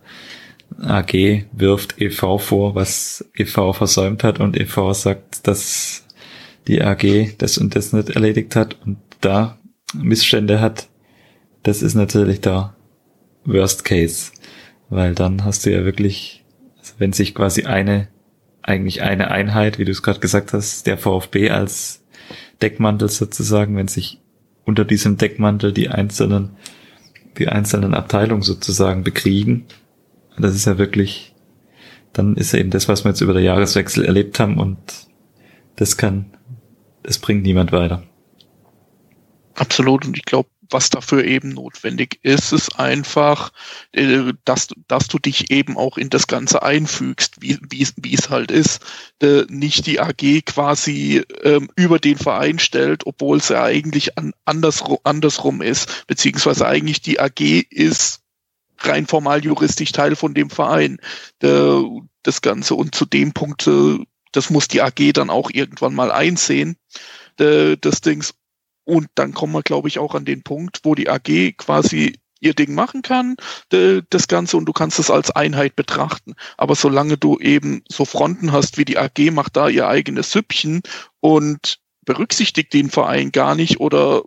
AG 0.81 1.45
wirft 1.51 1.99
EV 2.01 2.39
vor, 2.39 2.75
was 2.75 3.25
EV 3.35 3.73
versäumt 3.73 4.23
hat 4.23 4.39
und 4.39 4.57
EV 4.57 4.93
sagt, 4.93 5.47
dass 5.47 6.05
die 6.67 6.81
AG 6.81 7.35
das 7.37 7.57
und 7.57 7.75
das 7.75 7.93
nicht 7.93 8.09
erledigt 8.09 8.55
hat 8.55 8.77
und 8.85 8.97
da 9.21 9.57
Missstände 9.93 10.61
hat. 10.61 10.87
Das 11.63 11.81
ist 11.81 11.95
natürlich 11.95 12.41
da 12.41 12.75
Worst 13.45 13.85
Case, 13.85 14.31
weil 14.89 15.15
dann 15.15 15.43
hast 15.43 15.65
du 15.65 15.71
ja 15.71 15.85
wirklich, 15.85 16.43
also 16.79 16.93
wenn 16.97 17.13
sich 17.13 17.35
quasi 17.35 17.63
eine, 17.63 18.07
eigentlich 18.61 19.01
eine 19.01 19.31
Einheit, 19.31 19.79
wie 19.79 19.85
du 19.85 19.91
es 19.91 20.03
gerade 20.03 20.19
gesagt 20.19 20.53
hast, 20.53 20.87
der 20.87 20.97
VfB 20.97 21.49
als 21.49 22.03
Deckmantel 22.61 23.09
sozusagen, 23.09 23.75
wenn 23.75 23.87
sich 23.87 24.21
unter 24.65 24.85
diesem 24.85 25.17
Deckmantel 25.17 25.73
die 25.73 25.89
einzelnen, 25.89 26.51
die 27.37 27.49
einzelnen 27.49 27.93
Abteilungen 27.93 28.43
sozusagen 28.43 29.03
bekriegen, 29.03 29.65
das 30.37 30.55
ist 30.55 30.65
ja 30.65 30.77
wirklich, 30.77 31.35
dann 32.13 32.35
ist 32.35 32.53
ja 32.53 32.59
eben 32.59 32.69
das, 32.69 32.87
was 32.87 33.03
wir 33.03 33.09
jetzt 33.09 33.21
über 33.21 33.33
den 33.33 33.43
Jahreswechsel 33.43 34.05
erlebt 34.05 34.39
haben 34.39 34.57
und 34.57 34.77
das 35.75 35.97
kann, 35.97 36.25
das 37.03 37.19
bringt 37.19 37.43
niemand 37.43 37.71
weiter. 37.71 38.03
Absolut. 39.55 40.05
Und 40.05 40.17
ich 40.17 40.25
glaube, 40.25 40.49
was 40.69 40.89
dafür 40.89 41.23
eben 41.23 41.49
notwendig 41.49 42.19
ist, 42.23 42.51
ist 42.51 42.79
einfach, 42.79 43.51
äh, 43.91 44.33
dass, 44.45 44.69
dass 44.87 45.07
du 45.07 45.19
dich 45.19 45.51
eben 45.51 45.77
auch 45.77 45.97
in 45.97 46.09
das 46.09 46.27
Ganze 46.27 46.63
einfügst, 46.63 47.41
wie, 47.41 48.13
es 48.13 48.29
halt 48.29 48.51
ist. 48.51 48.81
Äh, 49.21 49.43
nicht 49.49 49.85
die 49.85 49.99
AG 49.99 50.45
quasi 50.45 51.23
ähm, 51.43 51.69
über 51.75 51.99
den 51.99 52.17
Verein 52.17 52.59
stellt, 52.59 53.05
obwohl 53.05 53.37
es 53.37 53.49
ja 53.49 53.63
eigentlich 53.63 54.17
an, 54.17 54.33
andersrum, 54.45 54.97
andersrum 55.03 55.61
ist, 55.61 56.07
beziehungsweise 56.07 56.67
eigentlich 56.67 57.01
die 57.01 57.19
AG 57.19 57.39
ist 57.69 58.21
rein 58.79 59.07
formal 59.07 59.43
juristisch 59.43 59.91
Teil 59.91 60.15
von 60.15 60.33
dem 60.33 60.49
Verein. 60.49 60.99
Äh, 61.41 61.81
das 62.23 62.41
Ganze 62.41 62.75
und 62.75 62.95
zu 62.95 63.05
dem 63.05 63.33
Punkt, 63.33 63.69
das 64.31 64.49
muss 64.49 64.69
die 64.69 64.81
AG 64.81 65.11
dann 65.13 65.29
auch 65.29 65.49
irgendwann 65.51 65.93
mal 65.93 66.09
einsehen, 66.09 66.77
das 67.35 67.99
Dings 67.99 68.33
Und 68.85 69.07
dann 69.15 69.33
kommen 69.33 69.53
wir, 69.53 69.63
glaube 69.63 69.87
ich, 69.87 69.99
auch 69.99 70.15
an 70.15 70.25
den 70.25 70.43
Punkt, 70.43 70.81
wo 70.83 70.95
die 70.95 71.09
AG 71.09 71.57
quasi 71.57 72.19
ihr 72.43 72.53
Ding 72.53 72.75
machen 72.75 73.01
kann, 73.01 73.37
das 73.69 74.27
Ganze, 74.27 74.57
und 74.57 74.65
du 74.65 74.73
kannst 74.73 74.99
es 74.99 75.09
als 75.09 75.31
Einheit 75.31 75.75
betrachten. 75.75 76.33
Aber 76.57 76.75
solange 76.75 77.17
du 77.17 77.39
eben 77.39 77.83
so 77.89 78.05
Fronten 78.05 78.51
hast, 78.51 78.77
wie 78.77 78.85
die 78.85 78.97
AG 78.97 79.31
macht 79.31 79.55
da 79.55 79.69
ihr 79.69 79.87
eigenes 79.87 80.31
Süppchen 80.31 80.81
und 81.21 81.79
berücksichtigt 82.05 82.73
den 82.73 82.89
Verein 82.89 83.31
gar 83.31 83.55
nicht 83.55 83.79
oder 83.79 84.23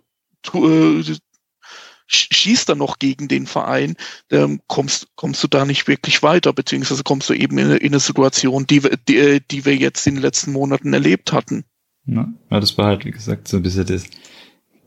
äh, 0.53 1.03
schießt 2.07 2.69
dann 2.69 2.77
noch 2.79 2.99
gegen 2.99 3.27
den 3.27 3.45
Verein, 3.45 3.95
ähm, 4.31 4.61
kommst, 4.67 5.09
kommst 5.15 5.43
du 5.43 5.47
da 5.47 5.65
nicht 5.65 5.87
wirklich 5.87 6.23
weiter, 6.23 6.53
beziehungsweise 6.53 7.03
kommst 7.03 7.29
du 7.29 7.33
eben 7.33 7.57
in, 7.57 7.71
in 7.71 7.87
eine 7.87 7.99
Situation, 7.99 8.65
die, 8.65 8.81
die, 9.07 9.17
äh, 9.17 9.41
die 9.51 9.65
wir 9.65 9.75
jetzt 9.75 10.07
in 10.07 10.15
den 10.15 10.23
letzten 10.23 10.53
Monaten 10.53 10.93
erlebt 10.93 11.33
hatten. 11.33 11.65
Ja, 12.05 12.31
das 12.49 12.77
war 12.77 12.85
halt, 12.85 13.05
wie 13.05 13.11
gesagt, 13.11 13.49
so 13.49 13.57
ein 13.57 13.63
bisschen 13.63 13.85
das, 13.85 14.05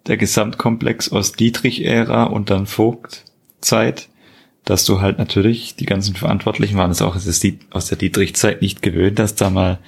der 0.06 0.16
Gesamtkomplex 0.16 1.12
aus 1.12 1.32
Dietrich-Ära 1.32 2.24
und 2.24 2.51
dann 2.51 2.66
Vogt-Zeit, 2.66 4.09
dass 4.64 4.85
du 4.85 5.01
halt 5.01 5.18
natürlich, 5.18 5.74
die 5.77 5.86
ganzen 5.86 6.14
Verantwortlichen 6.14 6.77
waren 6.77 6.90
es 6.90 7.02
auch 7.02 7.16
aus 7.16 7.86
der 7.86 7.98
Dietrich-Zeit 7.98 8.62
nicht 8.62 8.82
gewöhnt, 8.82 9.18
dass 9.18 9.35
da 9.35 9.51
mal 9.51 9.78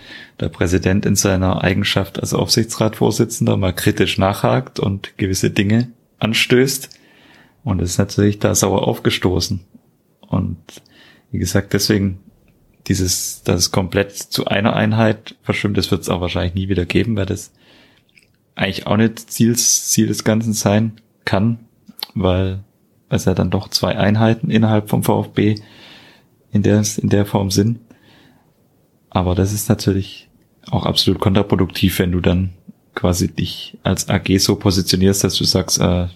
der 0.41 0.49
Präsident 0.49 1.07
in 1.07 1.15
seiner 1.15 1.63
Eigenschaft 1.63 2.21
als 2.21 2.35
Aufsichtsratsvorsitzender 2.35 3.57
mal 3.57 3.75
kritisch 3.75 4.19
nachhakt 4.19 4.81
und 4.81 5.17
gewisse 5.19 5.51
Dinge 5.51 5.93
anstößt. 6.19 6.89
Und 7.65 7.81
es 7.81 7.91
ist 7.91 7.99
natürlich 7.99 8.39
da 8.39 8.55
sauer 8.55 8.89
aufgestoßen. 8.89 9.61
Und 10.21 10.59
wie 11.31 11.39
gesagt, 11.39 11.75
deswegen 11.75 12.19
dieses, 12.89 13.43
dass 13.45 13.61
es 13.61 13.71
komplett 13.71 14.17
zu 14.17 14.47
einer 14.47 14.75
Einheit 14.75 15.37
verschwimmt, 15.43 15.77
das 15.77 15.91
wird 15.91 16.03
es 16.03 16.09
auch 16.09 16.21
wahrscheinlich 16.21 16.55
nie 16.55 16.69
wieder 16.69 16.87
geben, 16.87 17.17
weil 17.17 17.27
das 17.27 17.53
eigentlich 18.55 18.87
auch 18.87 18.97
nicht 18.97 19.19
Ziel, 19.31 19.57
Ziel 19.57 20.07
des 20.07 20.25
Ganzen 20.25 20.53
sein 20.53 21.01
kann, 21.25 21.61
weil 22.15 22.61
es 23.09 23.25
ja 23.25 23.35
dann 23.35 23.51
doch 23.51 23.69
zwei 23.69 23.97
Einheiten 23.97 24.51
innerhalb 24.51 24.91
vom 24.91 25.03
VfB 25.03 25.57
in 26.51 26.63
der, 26.63 26.83
in 26.99 27.09
der 27.09 27.27
Form 27.27 27.51
sind. 27.51 27.79
Aber 29.11 29.35
das 29.35 29.53
ist 29.53 29.69
natürlich 29.69 30.29
auch 30.71 30.87
absolut 30.87 31.21
kontraproduktiv, 31.21 31.99
wenn 31.99 32.13
du 32.13 32.21
dann 32.21 32.51
quasi 32.95 33.29
dich 33.29 33.79
als 33.83 34.09
AG 34.09 34.39
so 34.39 34.57
positionierst, 34.57 35.25
dass 35.25 35.35
du 35.35 35.45
sagst, 35.45 35.81
äh, 35.81 36.07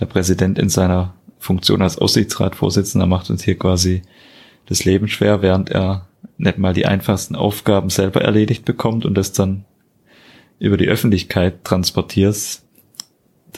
der 0.00 0.06
Präsident 0.06 0.58
in 0.58 0.68
seiner 0.68 1.14
Funktion 1.38 1.82
als 1.82 1.98
Aussichtsratsvorsitzender 1.98 3.06
macht 3.06 3.30
uns 3.30 3.44
hier 3.44 3.58
quasi 3.58 4.02
das 4.66 4.84
Leben 4.84 5.08
schwer, 5.08 5.42
während 5.42 5.70
er 5.70 6.08
nicht 6.38 6.58
mal 6.58 6.72
die 6.72 6.86
einfachsten 6.86 7.36
Aufgaben 7.36 7.90
selber 7.90 8.22
erledigt 8.22 8.64
bekommt 8.64 9.04
und 9.04 9.14
das 9.14 9.32
dann 9.32 9.64
über 10.64 10.76
die 10.76 10.88
Öffentlichkeit 10.88 11.64
transportierst. 11.64 12.64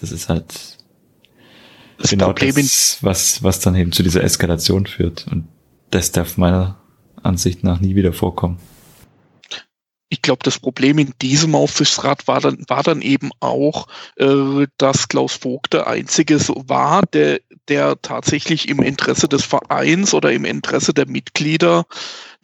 Das 0.01 0.13
ist 0.13 0.29
halt 0.29 0.79
das 1.99 2.11
genau 2.11 2.33
das, 2.33 2.99
was, 3.01 3.43
was 3.43 3.61
dann 3.61 3.75
eben 3.75 3.93
zu 3.93 4.03
dieser 4.03 4.23
Eskalation 4.23 4.87
führt. 4.87 5.27
Und 5.31 5.49
das 5.91 6.13
darf 6.13 6.37
meiner 6.37 6.79
Ansicht 7.23 7.65
nach 7.65 7.81
nie 7.81 7.95
wieder 7.95 8.13
vorkommen 8.13 8.59
ich 10.09 10.23
glaube, 10.23 10.41
das 10.45 10.59
Problem 10.59 10.99
in 10.99 11.13
diesem 11.21 11.55
Aufsichtsrat 11.55 12.29
war 12.29 12.41
dann, 12.41 12.65
war 12.69 12.83
dann 12.83 13.03
eben 13.03 13.31
auch, 13.41 13.89
äh, 14.17 14.67
dass 14.79 15.09
Klaus 15.09 15.35
Vogt 15.35 15.73
der 15.73 15.89
Einzige 15.89 16.39
so 16.39 16.63
war, 16.67 17.03
der, 17.03 17.41
der 17.69 18.01
tatsächlich 18.01 18.69
im 18.69 18.83
Interesse 18.83 19.29
des 19.29 19.45
Vereins 19.45 20.15
oder 20.15 20.33
im 20.33 20.45
Interesse 20.45 20.95
der 20.95 21.09
Mitglieder 21.09 21.87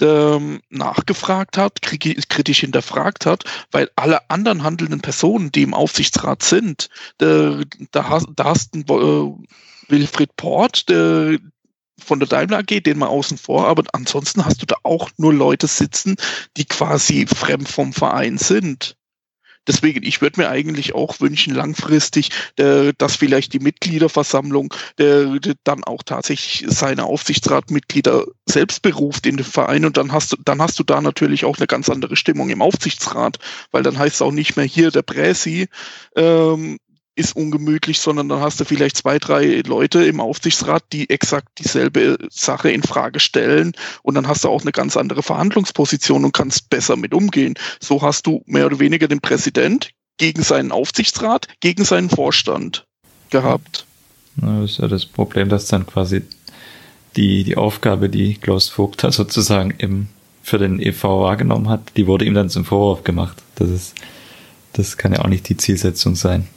ähm, 0.02 0.60
nachgefragt 0.70 1.56
hat, 1.56 1.82
kritisch 1.82 2.60
hinterfragt 2.60 3.26
hat, 3.26 3.44
weil 3.70 3.90
alle 3.96 4.30
anderen 4.30 4.62
handelnden 4.62 5.00
Personen, 5.00 5.52
die 5.52 5.62
im 5.62 5.74
Aufsichtsrat 5.74 6.42
sind, 6.42 6.88
da, 7.18 7.60
da, 7.90 8.20
da 8.34 8.44
hast 8.44 8.70
du 8.72 8.80
äh, 8.80 9.90
Wilfried 9.90 10.36
Port, 10.36 10.88
der, 10.88 11.38
von 11.98 12.18
der 12.18 12.28
Daimler 12.28 12.58
AG, 12.58 12.82
den 12.82 12.98
mal 12.98 13.06
außen 13.06 13.38
vor, 13.38 13.68
aber 13.68 13.84
ansonsten 13.92 14.44
hast 14.44 14.62
du 14.62 14.66
da 14.66 14.76
auch 14.82 15.10
nur 15.16 15.32
Leute 15.32 15.66
sitzen, 15.66 16.16
die 16.56 16.64
quasi 16.64 17.26
fremd 17.26 17.68
vom 17.68 17.92
Verein 17.92 18.38
sind. 18.38 18.96
Deswegen, 19.66 20.02
ich 20.02 20.20
würde 20.20 20.40
mir 20.40 20.48
eigentlich 20.48 20.94
auch 20.94 21.20
wünschen, 21.20 21.55
langfristig, 21.55 22.30
äh, 22.56 22.93
dass 22.98 23.16
vielleicht 23.16 23.52
die 23.52 23.60
Mitgliederversammlung 23.60 24.74
äh, 24.98 25.24
dann 25.64 25.84
auch 25.84 26.02
tatsächlich 26.02 26.64
seine 26.68 27.05
Aufsichtsratmitglieder 27.05 28.26
selbst 28.48 28.82
beruft 28.82 29.26
in 29.26 29.36
den 29.36 29.47
Verein 29.47 29.84
und 29.84 29.97
dann 29.97 30.12
hast 30.12 30.32
du, 30.32 30.36
dann 30.44 30.60
hast 30.60 30.78
du 30.78 30.84
da 30.84 31.01
natürlich 31.01 31.44
auch 31.44 31.59
eine 31.59 31.66
ganz 31.66 31.89
andere 31.89 32.16
Stimmung 32.16 32.51
im 32.51 32.62
Aufsichtsrat, 32.62 33.39
weil 33.70 33.82
dann 33.82 33.98
heißt 33.98 34.16
es 34.16 34.22
auch 34.22 34.32
nicht 34.32 34.56
mehr 34.56 34.64
hier 34.64 34.90
der 34.90 35.02
Präsi, 35.02 35.68
ähm, 36.16 36.78
ist 37.14 37.36
ungemütlich, 37.36 38.01
sondern 38.01 38.28
dann 38.28 38.40
hast 38.40 38.60
du 38.60 38.64
vielleicht 38.64 38.97
zwei, 38.97 39.18
drei 39.18 39.62
Leute 39.66 40.05
im 40.05 40.20
Aufsichtsrat, 40.20 40.84
die 40.93 41.10
exakt 41.10 41.48
dieselbe 41.59 42.16
Sache 42.30 42.70
in 42.70 42.82
Frage 42.82 43.20
stellen 43.20 43.72
und 44.02 44.14
dann 44.14 44.28
hast 44.28 44.44
du 44.44 44.48
auch 44.48 44.62
eine 44.62 44.72
ganz 44.72 44.97
andere 44.97 45.22
Verhandlungsposition 45.22 46.24
und 46.24 46.32
kannst 46.32 46.70
besser 46.70 46.97
mit 46.97 47.12
umgehen. 47.12 47.55
So 47.80 48.02
hast 48.02 48.26
du 48.26 48.43
mehr 48.47 48.66
oder 48.66 48.78
weniger 48.78 49.09
den 49.09 49.20
Präsident 49.20 49.90
gegen 50.16 50.43
seinen 50.43 50.72
Aufsichtsrat, 50.72 51.48
gegen 51.60 51.84
seinen 51.84 52.09
Vorstand 52.09 52.86
gehabt. 53.30 53.86
Das 54.36 54.72
ist 54.72 54.78
ja 54.78 54.89
das 54.89 55.05
Problem, 55.05 55.48
dass 55.48 55.66
dann 55.66 55.86
quasi 55.86 56.22
die, 57.16 57.44
die 57.44 57.56
Aufgabe, 57.56 58.09
die 58.09 58.34
Klaus 58.34 58.68
Vogt 58.70 59.02
sozusagen 59.02 59.72
im, 59.78 60.09
für 60.43 60.59
den 60.59 60.80
EV 60.80 61.05
wahrgenommen 61.05 61.68
hat, 61.68 61.93
die 61.97 62.06
wurde 62.06 62.24
ihm 62.24 62.34
dann 62.34 62.48
zum 62.48 62.64
Vorwurf 62.64 63.05
gemacht. 63.05 63.43
Das 63.56 63.68
ist, 63.68 63.94
das 64.72 64.97
kann 64.97 65.12
ja 65.12 65.20
auch 65.20 65.28
nicht 65.28 65.48
die 65.48 65.59
Zielsetzung 65.59 66.14
sein. 66.14 66.48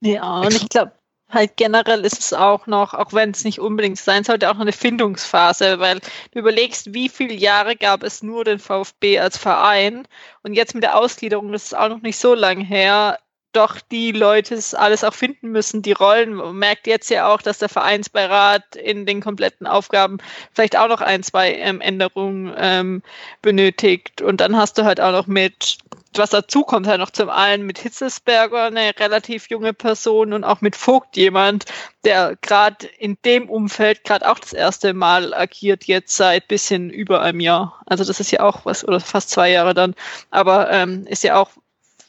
Ja, 0.00 0.40
und 0.40 0.54
ich 0.54 0.68
glaube, 0.68 0.92
halt 1.28 1.56
generell 1.56 2.04
ist 2.04 2.20
es 2.20 2.32
auch 2.32 2.66
noch, 2.66 2.94
auch 2.94 3.12
wenn 3.12 3.30
es 3.30 3.44
nicht 3.44 3.60
unbedingt 3.60 3.98
sein 3.98 4.24
sollte, 4.24 4.48
auch 4.48 4.54
noch 4.54 4.62
eine 4.62 4.72
Findungsphase, 4.72 5.78
weil 5.78 6.00
du 6.32 6.38
überlegst, 6.38 6.94
wie 6.94 7.08
viele 7.08 7.34
Jahre 7.34 7.76
gab 7.76 8.02
es 8.02 8.22
nur 8.22 8.44
den 8.44 8.58
VfB 8.58 9.18
als 9.18 9.36
Verein 9.36 10.06
und 10.42 10.54
jetzt 10.54 10.74
mit 10.74 10.84
der 10.84 10.96
Ausgliederung, 10.96 11.52
das 11.52 11.64
ist 11.64 11.76
auch 11.76 11.88
noch 11.88 12.02
nicht 12.02 12.18
so 12.18 12.34
lang 12.34 12.60
her, 12.60 13.18
doch 13.52 13.80
die 13.80 14.12
Leute 14.12 14.54
es 14.54 14.74
alles 14.74 15.04
auch 15.04 15.14
finden 15.14 15.50
müssen, 15.50 15.82
die 15.82 15.92
Rollen. 15.92 16.34
Man 16.34 16.56
merkt 16.56 16.86
jetzt 16.86 17.10
ja 17.10 17.32
auch, 17.32 17.40
dass 17.40 17.58
der 17.58 17.68
Vereinsbeirat 17.68 18.76
in 18.76 19.06
den 19.06 19.20
kompletten 19.20 19.66
Aufgaben 19.66 20.18
vielleicht 20.52 20.76
auch 20.76 20.88
noch 20.88 21.00
ein, 21.00 21.22
zwei 21.22 21.54
ähm, 21.54 21.80
Änderungen 21.80 22.54
ähm, 22.56 23.02
benötigt. 23.40 24.20
Und 24.20 24.40
dann 24.40 24.56
hast 24.56 24.76
du 24.78 24.84
halt 24.84 25.00
auch 25.00 25.12
noch 25.12 25.26
mit 25.26 25.78
was 26.18 26.30
dazu 26.30 26.62
kommt 26.62 26.86
halt 26.86 27.00
noch 27.00 27.10
zum 27.10 27.30
einen 27.30 27.64
mit 27.64 27.78
Hitzesberger 27.78 28.64
eine 28.64 28.92
relativ 28.98 29.48
junge 29.48 29.72
Person 29.72 30.32
und 30.32 30.44
auch 30.44 30.60
mit 30.60 30.76
Vogt 30.76 31.16
jemand, 31.16 31.64
der 32.04 32.36
gerade 32.40 32.86
in 32.98 33.16
dem 33.24 33.48
Umfeld 33.48 34.04
gerade 34.04 34.28
auch 34.30 34.38
das 34.38 34.52
erste 34.52 34.94
Mal 34.94 35.34
agiert, 35.34 35.84
jetzt 35.84 36.16
seit 36.16 36.48
bisschen 36.48 36.90
über 36.90 37.22
einem 37.22 37.40
Jahr. 37.40 37.80
Also 37.86 38.04
das 38.04 38.20
ist 38.20 38.30
ja 38.30 38.40
auch 38.40 38.64
was, 38.64 38.86
oder 38.86 39.00
fast 39.00 39.30
zwei 39.30 39.50
Jahre 39.50 39.74
dann, 39.74 39.94
aber 40.30 40.70
ähm, 40.70 41.06
ist 41.06 41.24
ja 41.24 41.36
auch 41.36 41.50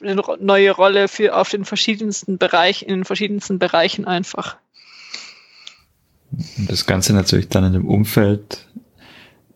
eine 0.01 0.21
neue 0.39 0.71
Rolle 0.71 1.07
für 1.07 1.35
auf 1.35 1.49
den 1.49 1.65
verschiedensten 1.65 2.37
Bereichen, 2.37 2.87
in 2.87 2.95
den 2.95 3.05
verschiedensten 3.05 3.59
Bereichen 3.59 4.05
einfach. 4.05 4.57
Das 6.57 6.85
Ganze 6.85 7.13
natürlich 7.13 7.49
dann 7.49 7.65
in 7.65 7.73
dem 7.73 7.87
Umfeld 7.87 8.67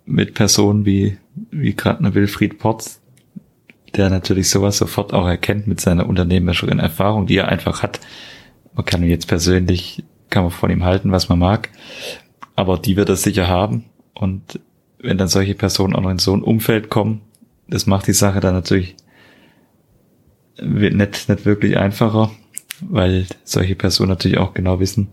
mit 0.05 0.33
Personen 0.33 0.85
wie, 0.85 1.17
wie 1.51 1.75
gerade 1.75 1.99
eine 1.99 2.13
Wilfried 2.13 2.59
Potz, 2.59 2.99
der 3.95 4.09
natürlich 4.09 4.49
sowas 4.49 4.77
sofort 4.77 5.13
auch 5.13 5.27
erkennt 5.27 5.67
mit 5.67 5.79
seiner 5.79 6.07
unternehmerischen 6.07 6.79
Erfahrung, 6.79 7.27
die 7.27 7.37
er 7.37 7.49
einfach 7.49 7.83
hat. 7.83 7.99
Man 8.73 8.85
kann 8.85 9.03
ihn 9.03 9.09
jetzt 9.09 9.27
persönlich, 9.27 10.03
kann 10.29 10.43
man 10.43 10.51
von 10.51 10.71
ihm 10.71 10.83
halten, 10.83 11.11
was 11.11 11.29
man 11.29 11.39
mag, 11.39 11.69
aber 12.55 12.77
die 12.77 12.95
wird 12.95 13.09
er 13.09 13.15
sicher 13.15 13.47
haben. 13.47 13.85
Und 14.13 14.59
wenn 14.99 15.17
dann 15.17 15.27
solche 15.27 15.53
Personen 15.53 15.95
auch 15.95 16.01
noch 16.01 16.09
in 16.09 16.19
so 16.19 16.35
ein 16.35 16.43
Umfeld 16.43 16.89
kommen, 16.89 17.21
das 17.67 17.85
macht 17.85 18.07
die 18.07 18.13
Sache 18.13 18.39
dann 18.39 18.55
natürlich 18.55 18.95
nicht, 20.61 21.29
nicht 21.29 21.45
wirklich 21.45 21.77
einfacher, 21.77 22.31
weil 22.81 23.27
solche 23.43 23.75
Personen 23.75 24.09
natürlich 24.09 24.37
auch 24.37 24.53
genau 24.53 24.79
wissen, 24.79 25.09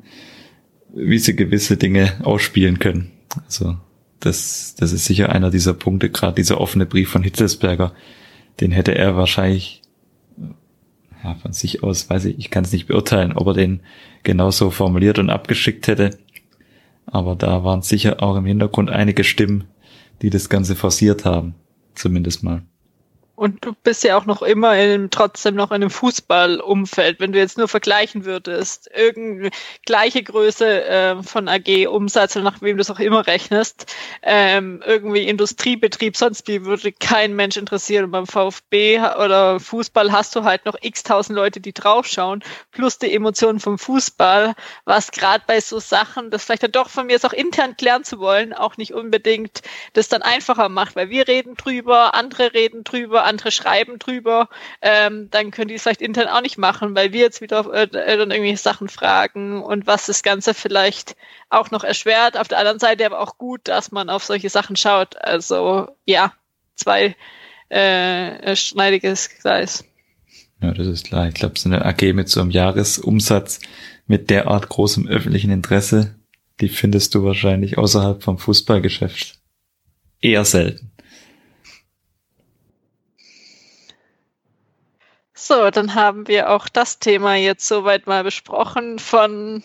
wie 0.94 1.18
sie 1.18 1.36
gewisse 1.36 1.76
Dinge 1.76 2.12
ausspielen 2.22 2.78
können. 2.78 3.10
Also 3.44 3.76
das, 4.20 4.74
das 4.78 4.92
ist 4.92 5.04
sicher 5.04 5.30
einer 5.30 5.50
dieser 5.50 5.74
Punkte, 5.74 6.10
gerade 6.10 6.34
dieser 6.34 6.60
offene 6.60 6.86
Brief 6.86 7.10
von 7.10 7.22
Hitzelsberger, 7.22 7.92
den 8.60 8.72
hätte 8.72 8.94
er 8.94 9.16
wahrscheinlich 9.16 9.82
ja, 11.22 11.34
von 11.34 11.52
sich 11.52 11.82
aus, 11.82 12.08
weiß 12.08 12.26
ich, 12.26 12.38
ich 12.38 12.50
kann 12.50 12.64
es 12.64 12.72
nicht 12.72 12.86
beurteilen, 12.86 13.32
ob 13.32 13.48
er 13.48 13.54
den 13.54 13.80
genauso 14.22 14.70
formuliert 14.70 15.18
und 15.18 15.30
abgeschickt 15.30 15.86
hätte. 15.86 16.18
Aber 17.06 17.36
da 17.36 17.64
waren 17.64 17.82
sicher 17.82 18.22
auch 18.22 18.36
im 18.36 18.46
Hintergrund 18.46 18.90
einige 18.90 19.24
Stimmen, 19.24 19.64
die 20.22 20.30
das 20.30 20.48
Ganze 20.48 20.76
forciert 20.76 21.24
haben. 21.24 21.54
Zumindest 21.94 22.42
mal. 22.42 22.62
Und 23.40 23.64
du 23.64 23.72
bist 23.72 24.04
ja 24.04 24.18
auch 24.18 24.26
noch 24.26 24.42
immer 24.42 24.76
in, 24.76 25.08
trotzdem 25.10 25.54
noch 25.54 25.70
in 25.70 25.76
einem 25.76 25.88
Fußballumfeld. 25.88 27.20
Wenn 27.20 27.32
du 27.32 27.38
jetzt 27.38 27.56
nur 27.56 27.68
vergleichen 27.68 28.26
würdest, 28.26 28.90
irgendeine 28.94 29.48
gleiche 29.86 30.22
Größe 30.22 30.84
äh, 30.84 31.22
von 31.22 31.48
AG 31.48 31.86
Umsatz 31.86 32.36
oder 32.36 32.44
nach 32.44 32.60
wem 32.60 32.76
du 32.76 32.82
es 32.82 32.90
auch 32.90 32.98
immer 32.98 33.26
rechnest, 33.26 33.86
ähm, 34.22 34.82
irgendwie 34.84 35.26
Industriebetrieb, 35.26 36.18
sonst 36.18 36.48
wie 36.48 36.66
würde 36.66 36.92
kein 36.92 37.34
Mensch 37.34 37.56
interessieren. 37.56 38.04
Und 38.04 38.10
beim 38.10 38.26
VfB 38.26 38.98
oder 38.98 39.58
Fußball 39.58 40.12
hast 40.12 40.36
du 40.36 40.44
halt 40.44 40.66
noch 40.66 40.76
x 40.78 41.02
tausend 41.02 41.34
Leute, 41.34 41.62
die 41.62 41.72
draufschauen, 41.72 42.44
plus 42.72 42.98
die 42.98 43.10
Emotionen 43.10 43.58
vom 43.58 43.78
Fußball, 43.78 44.54
was 44.84 45.12
gerade 45.12 45.44
bei 45.46 45.62
so 45.62 45.80
Sachen, 45.80 46.30
das 46.30 46.44
vielleicht 46.44 46.64
dann 46.64 46.72
doch 46.72 46.90
von 46.90 47.06
mir 47.06 47.16
ist 47.16 47.24
auch 47.24 47.32
intern 47.32 47.74
klären 47.78 48.04
zu 48.04 48.18
wollen, 48.18 48.52
auch 48.52 48.76
nicht 48.76 48.92
unbedingt 48.92 49.62
das 49.94 50.08
dann 50.08 50.20
einfacher 50.20 50.68
macht, 50.68 50.94
weil 50.94 51.08
wir 51.08 51.26
reden 51.26 51.54
drüber, 51.54 52.12
andere 52.12 52.52
reden 52.52 52.84
drüber, 52.84 53.29
andere 53.30 53.50
schreiben 53.50 53.98
drüber, 53.98 54.48
ähm, 54.82 55.28
dann 55.30 55.50
können 55.50 55.68
die 55.68 55.74
es 55.74 55.82
vielleicht 55.82 56.02
intern 56.02 56.28
auch 56.28 56.42
nicht 56.42 56.58
machen, 56.58 56.94
weil 56.94 57.12
wir 57.12 57.20
jetzt 57.20 57.40
wieder 57.40 57.72
äh, 57.72 57.88
dann 57.88 58.30
irgendwie 58.30 58.56
Sachen 58.56 58.88
fragen 58.88 59.62
und 59.62 59.86
was 59.86 60.06
das 60.06 60.22
Ganze 60.22 60.52
vielleicht 60.52 61.16
auch 61.48 61.70
noch 61.70 61.84
erschwert. 61.84 62.36
Auf 62.36 62.48
der 62.48 62.58
anderen 62.58 62.78
Seite 62.78 63.06
aber 63.06 63.20
auch 63.20 63.38
gut, 63.38 63.62
dass 63.64 63.92
man 63.92 64.10
auf 64.10 64.24
solche 64.24 64.50
Sachen 64.50 64.76
schaut. 64.76 65.16
Also 65.22 65.88
ja, 66.04 66.34
zwei 66.76 67.16
äh, 67.70 68.54
schneidiges 68.56 69.30
Gleis. 69.40 69.84
Ja, 70.62 70.72
das 70.72 70.86
ist 70.86 71.06
klar. 71.06 71.28
Ich 71.28 71.34
glaube, 71.34 71.58
so 71.58 71.68
eine 71.68 71.84
AG 71.84 72.12
mit 72.12 72.28
so 72.28 72.40
einem 72.40 72.50
Jahresumsatz 72.50 73.60
mit 74.06 74.28
derart 74.28 74.68
großem 74.68 75.06
öffentlichen 75.06 75.50
Interesse, 75.50 76.16
die 76.60 76.68
findest 76.68 77.14
du 77.14 77.24
wahrscheinlich 77.24 77.78
außerhalb 77.78 78.22
vom 78.22 78.38
Fußballgeschäft 78.38 79.38
eher 80.20 80.44
selten. 80.44 80.89
So, 85.42 85.70
dann 85.70 85.94
haben 85.94 86.28
wir 86.28 86.50
auch 86.50 86.68
das 86.68 86.98
Thema 86.98 87.34
jetzt 87.34 87.66
soweit 87.66 88.06
mal 88.06 88.22
besprochen 88.22 88.98
von 88.98 89.64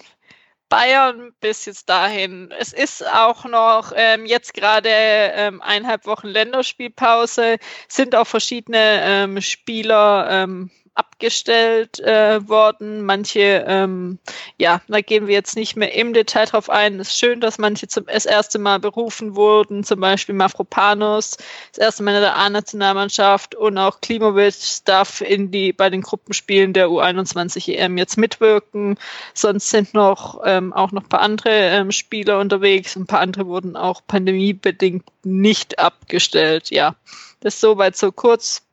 Bayern 0.69 1.34
bis 1.41 1.65
jetzt 1.65 1.89
dahin. 1.89 2.49
Es 2.57 2.72
ist 2.72 3.06
auch 3.06 3.43
noch 3.43 3.91
ähm, 3.93 4.26
jetzt 4.26 4.53
gerade 4.53 4.88
ähm, 4.89 5.61
eineinhalb 5.61 6.06
Wochen 6.06 6.27
Länderspielpause, 6.27 7.57
sind 7.89 8.15
auch 8.15 8.26
verschiedene 8.26 9.02
ähm, 9.03 9.41
Spieler 9.41 10.27
ähm, 10.31 10.72
abgestellt 10.96 12.00
äh, 12.00 12.48
worden. 12.48 13.04
Manche, 13.04 13.66
ähm, 13.68 14.18
ja, 14.58 14.82
da 14.88 15.02
gehen 15.02 15.28
wir 15.28 15.34
jetzt 15.34 15.56
nicht 15.56 15.76
mehr 15.76 15.94
im 15.94 16.14
Detail 16.14 16.46
drauf 16.46 16.70
ein. 16.70 17.00
Es 17.00 17.10
ist 17.10 17.20
schön, 17.20 17.42
dass 17.42 17.58
manche 17.58 17.88
zum, 17.88 18.06
das 18.06 18.26
erste 18.26 18.60
Mal 18.60 18.80
berufen 18.80 19.36
wurden, 19.36 19.84
zum 19.84 20.00
Beispiel 20.00 20.34
Mafropanos, 20.34 21.38
das 21.74 21.78
erste 21.78 22.04
Mal 22.04 22.16
in 22.16 22.22
der 22.22 22.38
A-Nationalmannschaft 22.38 23.56
und 23.56 23.78
auch 23.78 24.00
Klimovic 24.02 24.56
darf 24.86 25.22
in 25.22 25.52
die, 25.52 25.74
bei 25.74 25.90
den 25.90 26.02
Gruppenspielen 26.02 26.74
der 26.74 26.88
U21 26.88 27.74
EM 27.74 27.98
jetzt 27.98 28.18
mitwirken. 28.18 28.98
Sonst 29.34 29.70
sind 29.70 29.94
noch 29.94 30.42
ähm, 30.46 30.72
auch 30.72 30.94
noch 30.94 31.04
ein 31.04 31.10
paar 31.10 31.22
andere 31.22 31.50
ähm, 31.50 31.92
Spieler 31.92 32.40
unterwegs. 32.40 32.96
Ein 32.96 33.06
paar 33.06 33.20
andere 33.20 33.48
wurden 33.48 33.76
auch 33.76 34.02
pandemiebedingt 34.08 35.06
nicht 35.24 35.78
abgestellt. 35.78 36.72
Ja, 36.72 36.96
das 37.42 37.60
soweit 37.60 37.98
so 37.98 38.12
kurz 38.12 38.65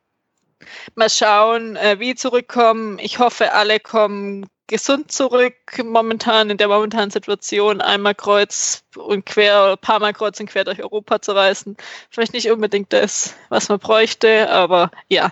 Mal 0.95 1.11
schauen, 1.11 1.77
äh, 1.77 1.99
wie 1.99 2.15
zurückkommen. 2.15 2.99
Ich 2.99 3.19
hoffe, 3.19 3.53
alle 3.53 3.81
kommen 3.81 4.47
gesund 4.73 5.13
zurück. 5.13 5.55
Momentan 5.85 6.49
in 6.49 6.57
der 6.57 6.69
momentanen 6.69 7.11
Situation 7.11 7.81
einmal 7.83 8.15
kreuz 8.15 8.85
und 8.97 9.27
quer 9.27 9.63
oder 9.63 9.73
ein 9.73 9.79
paar 9.79 10.01
Mal 10.01 10.15
kreuz 10.15 10.41
und 10.41 10.47
quer 10.47 10.65
durch 10.65 10.83
Europa 10.83 11.21
zu 11.21 11.33
reisen. 11.33 11.77
Vielleicht 12.11 12.33
nicht 12.33 12.51
unbedingt 12.51 12.93
das, 12.93 13.35
was 13.51 13.69
man 13.69 13.79
bräuchte, 13.79 14.51
aber 14.51 14.91
ja, 15.09 15.31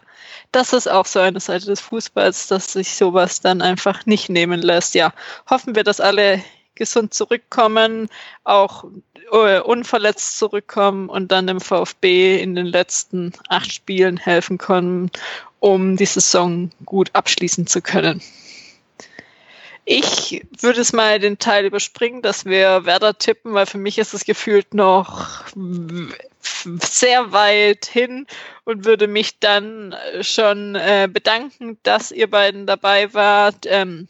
das 0.52 0.74
ist 0.74 0.88
auch 0.88 1.06
so 1.06 1.20
eine 1.20 1.40
Seite 1.40 1.66
des 1.66 1.80
Fußballs, 1.80 2.48
dass 2.48 2.74
sich 2.74 2.94
sowas 2.94 3.40
dann 3.40 3.62
einfach 3.62 4.04
nicht 4.04 4.28
nehmen 4.28 4.60
lässt. 4.60 4.94
Ja, 4.94 5.14
hoffen 5.48 5.74
wir, 5.74 5.84
dass 5.84 6.00
alle 6.00 6.44
gesund 6.74 7.14
zurückkommen, 7.14 8.08
auch 8.44 8.84
unverletzt 9.30 10.38
zurückkommen 10.38 11.08
und 11.08 11.30
dann 11.32 11.46
dem 11.46 11.60
VfB 11.60 12.40
in 12.40 12.54
den 12.54 12.66
letzten 12.66 13.32
acht 13.48 13.72
Spielen 13.72 14.16
helfen 14.16 14.58
können, 14.58 15.10
um 15.60 15.96
die 15.96 16.06
Saison 16.06 16.70
gut 16.84 17.10
abschließen 17.12 17.66
zu 17.66 17.80
können. 17.80 18.20
Ich 19.84 20.46
würde 20.60 20.80
es 20.80 20.92
mal 20.92 21.18
den 21.18 21.38
Teil 21.38 21.64
überspringen, 21.64 22.22
dass 22.22 22.44
wir 22.44 22.84
Werder 22.84 23.18
tippen, 23.18 23.54
weil 23.54 23.66
für 23.66 23.78
mich 23.78 23.98
ist 23.98 24.14
es 24.14 24.24
gefühlt 24.24 24.74
noch 24.74 25.44
sehr 26.62 27.32
weit 27.32 27.86
hin 27.86 28.26
und 28.64 28.84
würde 28.84 29.08
mich 29.08 29.38
dann 29.40 29.94
schon 30.20 30.74
äh, 30.74 31.08
bedanken, 31.12 31.78
dass 31.82 32.12
ihr 32.12 32.30
beiden 32.30 32.66
dabei 32.66 33.12
wart. 33.14 33.66
Ähm, 33.66 34.06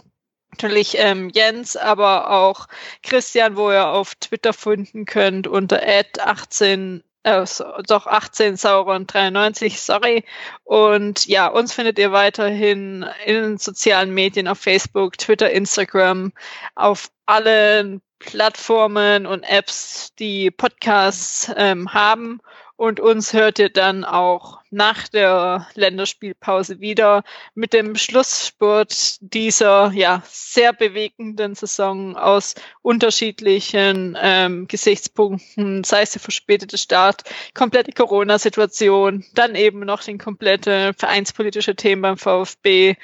natürlich 0.63 0.97
ähm, 0.99 1.31
Jens, 1.31 1.77
aber 1.77 2.31
auch 2.31 2.67
Christian, 3.03 3.57
wo 3.57 3.71
ihr 3.71 3.87
auf 3.87 4.15
Twitter 4.17 4.53
finden 4.53 5.07
könnt 5.07 5.47
unter 5.47 5.83
ad18 5.83 7.03
äh, 7.23 7.45
doch 7.87 8.07
18 8.07 8.57
Sauron 8.57 9.07
93, 9.07 9.81
sorry. 9.81 10.25
Und 10.65 11.27
ja, 11.27 11.49
uns 11.49 11.73
findet 11.73 11.99
ihr 11.99 12.13
weiterhin 12.13 13.07
in 13.25 13.35
den 13.35 13.59
sozialen 13.59 14.13
Medien 14.13 14.49
auf 14.49 14.59
Facebook, 14.59 15.19
Twitter, 15.19 15.51
Instagram, 15.51 16.33
auf 16.75 17.11
allen 17.27 18.01
Plattformen 18.21 19.27
und 19.27 19.43
Apps, 19.45 20.15
die 20.19 20.51
Podcasts 20.51 21.51
ähm, 21.57 21.93
haben. 21.93 22.41
Und 22.81 22.99
uns 22.99 23.35
hört 23.35 23.59
ihr 23.59 23.69
dann 23.69 24.07
auch 24.07 24.61
nach 24.71 25.07
der 25.07 25.69
Länderspielpause 25.75 26.81
wieder 26.81 27.25
mit 27.55 27.75
dem 27.75 27.95
Schlussspurt 27.95 29.19
dieser 29.21 29.93
ja 29.93 30.23
sehr 30.27 30.73
bewegenden 30.73 31.55
Saison 31.55 32.17
aus 32.17 32.55
unterschiedlichen 32.81 34.17
ähm, 34.19 34.67
Gesichtspunkten, 34.67 35.85
sei 35.85 36.01
es 36.01 36.13
der 36.13 36.23
verspätete 36.23 36.79
Start, 36.79 37.25
komplette 37.53 37.93
Corona-Situation, 37.93 39.27
dann 39.35 39.57
eben 39.57 39.81
noch 39.81 40.03
den 40.03 40.17
komplette 40.17 40.95
vereinspolitische 40.97 41.77
Themen 41.77 42.01
beim 42.01 42.17
VfB 42.17 42.97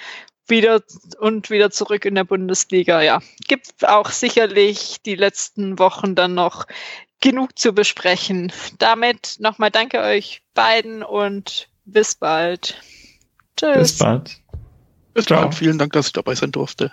wieder 0.48 0.82
und 1.18 1.50
wieder 1.50 1.70
zurück 1.70 2.04
in 2.04 2.14
der 2.14 2.24
Bundesliga. 2.24 3.02
Ja, 3.02 3.20
gibt 3.46 3.86
auch 3.86 4.10
sicherlich 4.10 5.02
die 5.04 5.16
letzten 5.16 5.78
Wochen 5.78 6.14
dann 6.14 6.34
noch 6.34 6.66
genug 7.20 7.58
zu 7.58 7.72
besprechen. 7.72 8.52
Damit 8.78 9.36
nochmal 9.38 9.70
danke 9.70 10.00
euch 10.00 10.42
beiden 10.54 11.02
und 11.02 11.68
bis 11.84 12.14
bald. 12.14 12.80
Tschüss. 13.56 13.74
Bis 13.74 13.98
bald. 13.98 14.36
Bis 15.14 15.26
bald. 15.26 15.54
Vielen 15.54 15.78
Dank, 15.78 15.92
dass 15.92 16.08
ich 16.08 16.12
dabei 16.12 16.34
sein 16.34 16.52
durfte. 16.52 16.92